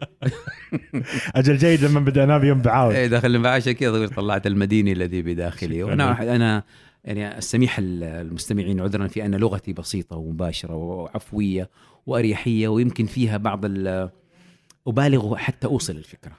أجل 1.36 1.58
جيد 1.58 1.84
لما 1.84 2.00
بدأناه 2.00 2.38
بيوم 2.38 2.62
بعاود 2.62 2.96
إيه 2.96 3.08
داخل 3.08 3.42
بعشة 3.42 3.72
كذا 3.72 4.08
طلعت 4.08 4.48
المديني 4.48 4.92
الذي 4.92 5.22
بداخلي. 5.22 5.84
وأنا 5.84 6.36
أنا 6.36 6.64
يعني 7.06 7.38
أستميح 7.38 7.76
المستمعين 7.80 8.82
عذرا 8.82 9.08
في 9.08 9.26
أن 9.26 9.36
لغتي 9.36 9.74
بسيطة 9.74 10.16
ومباشرة 10.18 10.76
وعفوية 10.76 11.70
وأريحية 12.06 12.68
ويمكن 12.68 13.06
فيها 13.06 13.38
بعض 13.38 13.66
ال- 13.66 14.10
أبالغ 14.88 15.36
حتى 15.36 15.68
أوصل 15.68 15.96
الفكرة. 15.98 16.32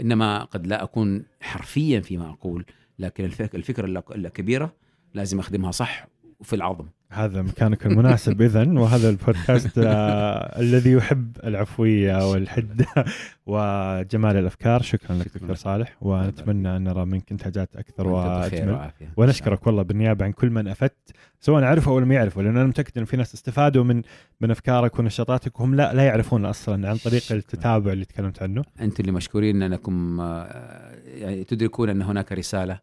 إنما 0.00 0.44
قد 0.44 0.66
لا 0.66 0.82
أكون 0.82 1.24
حرفيا 1.40 2.00
فيما 2.00 2.30
أقول 2.30 2.64
لكن 2.98 3.24
الفك- 3.24 3.54
الفكرة 3.54 4.02
الكبيرة 4.14 4.72
لازم 5.14 5.38
أخدمها 5.38 5.70
صح 5.70 6.06
وفي 6.40 6.56
العظم. 6.56 6.86
هذا 7.10 7.42
مكانك 7.42 7.86
المناسب 7.86 8.42
اذا 8.42 8.72
وهذا 8.72 9.08
البودكاست 9.10 9.78
آه، 9.78 10.60
الذي 10.62 10.92
يحب 10.92 11.36
العفوية 11.44 12.30
والحده 12.30 12.86
وجمال 13.46 14.36
الأفكار. 14.36 14.82
شكرا 14.82 15.16
لك 15.16 15.28
دكتور. 15.34 15.54
صالح 15.54 15.96
ونتمنى 16.00 16.76
أن 16.76 16.84
نرى 16.84 17.04
منك 17.04 17.32
إنتاجات 17.32 17.76
أكثر 17.76 18.08
وأجمل. 18.08 18.90
ونشكرك 19.16 19.66
والله 19.66 19.82
بالنيابة 19.82 20.24
عن 20.24 20.32
كل 20.32 20.50
من 20.50 20.68
أفدت 20.68 21.12
سواء 21.40 21.64
عرفوا 21.64 21.92
أو 21.92 21.98
لم 21.98 22.12
يعرفوا 22.12 22.42
لأن 22.42 22.56
أنا 22.56 22.66
متأكد 22.66 22.98
إن 22.98 23.04
في 23.04 23.16
ناس 23.16 23.34
استفادوا 23.34 23.84
من 23.84 24.02
من 24.40 24.50
أفكارك 24.50 24.98
ونشاطاتك 24.98 25.60
وهم 25.60 25.74
لا 25.74 25.94
لا 25.94 26.02
يعرفون 26.02 26.44
أصلا 26.44 26.88
عن 26.88 26.96
طريق. 26.96 27.32
التتابع 27.32 27.92
اللي 27.92 28.04
تكلمت 28.04 28.42
عنه. 28.42 28.62
أنتم 28.80 28.96
اللي 29.00 29.12
مشكورين 29.12 29.62
أنكم 29.62 30.20
آه، 30.20 30.94
يعني 31.06 31.44
تدركون 31.44 31.88
أن 31.88 32.02
هناك 32.02 32.32
رسالة 32.32 32.80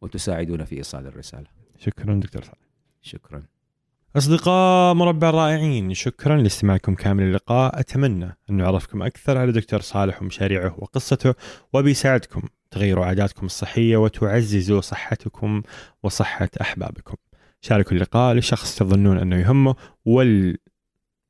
وتساعدون 0.00 0.64
في 0.64 0.76
إيصال 0.76 1.06
الرسالة. 1.06 1.46
شكرا 1.78 2.14
دكتور 2.14 2.42
صالح. 2.42 2.58
شكرا. 3.02 3.42
أصدقاء 4.16 4.94
مربع 4.94 5.28
الرائعين 5.28 5.94
شكرا 5.94 6.36
لاستماعكم 6.36 6.94
كامل 6.94 7.22
اللقاء. 7.22 7.80
أتمنى 7.80 8.36
أن 8.50 8.60
أعرفكم 8.60 9.02
أكثر 9.02 9.38
على 9.38 9.52
دكتور 9.52 9.80
صالح 9.80 10.22
ومشاريعه 10.22 10.74
وقصته 10.78 11.34
وبيساعدكم 11.72 12.42
تغيروا 12.70 13.06
عاداتكم 13.06 13.46
الصحية 13.46 13.96
وتعززوا 13.96 14.80
صحتكم 14.80 15.62
وصحة 16.02 16.48
أحبابكم. 16.60 17.14
شاركوا 17.60 17.92
اللقاء 17.92 18.34
لشخص 18.34 18.78
تظنون 18.78 19.18
أنه 19.18 19.36
يهمه 19.36 19.74
وال 20.04 20.58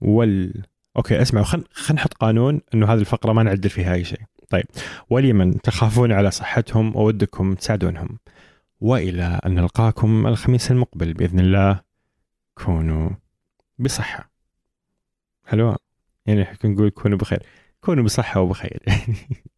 وال 0.01 0.62
أوكي 0.97 1.23
اسمعوا 1.23 1.47
خل 1.47 1.65
خل 1.73 1.94
نحط 1.94 2.15
قانون 2.15 2.61
أنه 2.74 2.86
هذه 2.86 2.98
الفقرة 2.98 3.32
ما 3.32 3.43
نعدل 3.43 3.70
فيها 3.70 3.94
أي 3.94 4.05
شيء. 4.05 4.20
طيب 4.51 4.65
ولمن 5.11 5.61
تخافون 5.61 6.12
على 6.12 6.31
صحتهم 6.31 6.97
وودكم 6.97 7.55
تساعدونهم. 7.55 8.19
وإلى 8.81 9.40
أن 9.47 9.55
نلقاكم 9.55 10.27
الخميس 10.27 10.70
المقبل 10.70 11.12
بإذن 11.12 11.40
الله. 11.40 11.93
كونوا 12.55 13.10
بصحة. 13.78 14.31
حلوة. 15.44 15.76
يعني 16.26 16.47
نقول 16.64 16.90
كونوا 16.90 17.18
بخير. 17.18 17.43
كونوا 17.81 18.05
بصحة 18.05 18.40
وبخير. 18.40 18.82
يعني 18.86 19.05